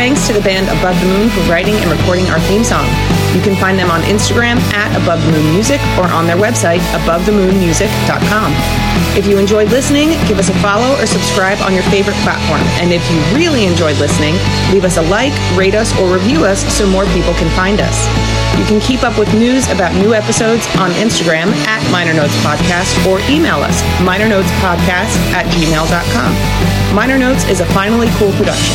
thanks 0.09 0.27
to 0.27 0.33
the 0.33 0.41
band 0.41 0.65
Above 0.81 0.97
the 1.05 1.09
Moon 1.21 1.29
for 1.29 1.45
writing 1.53 1.77
and 1.85 1.93
recording 1.93 2.25
our 2.33 2.41
theme 2.49 2.65
song. 2.65 2.89
You 3.37 3.45
can 3.45 3.53
find 3.61 3.77
them 3.77 3.91
on 3.93 4.01
Instagram 4.09 4.57
at 4.73 4.89
Above 4.97 5.21
the 5.21 5.33
Moon 5.37 5.53
Music 5.53 5.77
or 6.01 6.09
on 6.09 6.25
their 6.25 6.41
website, 6.41 6.81
abovethemoonmusic.com. 6.97 8.49
If 9.21 9.29
you 9.29 9.37
enjoyed 9.37 9.69
listening, 9.69 10.17
give 10.25 10.39
us 10.41 10.49
a 10.49 10.57
follow 10.65 10.97
or 10.97 11.05
subscribe 11.05 11.61
on 11.61 11.75
your 11.75 11.85
favorite 11.93 12.17
platform. 12.25 12.65
And 12.81 12.89
if 12.89 13.05
you 13.13 13.21
really 13.37 13.69
enjoyed 13.69 14.01
listening, 14.01 14.33
leave 14.73 14.89
us 14.89 14.97
a 14.97 15.05
like, 15.13 15.37
rate 15.53 15.75
us, 15.75 15.93
or 16.01 16.09
review 16.09 16.49
us 16.49 16.65
so 16.73 16.89
more 16.89 17.05
people 17.13 17.37
can 17.37 17.53
find 17.53 17.77
us. 17.77 18.09
You 18.57 18.65
can 18.65 18.81
keep 18.81 19.05
up 19.05 19.19
with 19.21 19.29
news 19.37 19.69
about 19.69 19.93
new 19.93 20.15
episodes 20.17 20.65
on 20.81 20.89
Instagram 20.97 21.53
at 21.69 21.85
Minor 21.93 22.17
Notes 22.17 22.37
Podcast 22.41 22.97
or 23.05 23.21
email 23.29 23.61
us, 23.61 23.85
minornotespodcast 24.01 25.21
at 25.37 25.45
gmail.com. 25.53 26.78
Minor 26.95 27.19
Notes 27.19 27.45
is 27.51 27.61
a 27.61 27.67
finally 27.67 28.09
cool 28.13 28.33
production. 28.33 28.75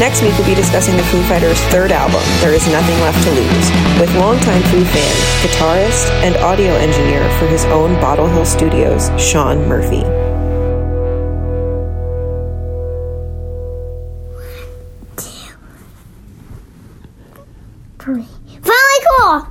Next 0.00 0.20
week, 0.20 0.36
we'll 0.36 0.46
be 0.46 0.54
discussing 0.54 0.96
the 0.96 1.02
Foo 1.04 1.22
Fighters' 1.22 1.60
third 1.70 1.92
album, 1.92 2.20
There 2.40 2.52
Is 2.52 2.66
Nothing 2.68 2.98
Left 3.00 3.22
to 3.22 3.30
Lose, 3.30 3.70
with 4.00 4.14
longtime 4.16 4.62
Foo 4.64 4.84
fan, 4.84 5.14
guitarist, 5.46 6.10
and 6.22 6.36
audio 6.38 6.72
engineer 6.74 7.22
for 7.38 7.46
his 7.46 7.64
own 7.66 7.94
Bottle 8.00 8.26
Hill 8.26 8.44
Studios, 8.44 9.10
Sean 9.16 9.66
Murphy. 9.68 10.02
Three. 18.00 18.26
Finally 18.60 19.06
cool! 19.16 19.48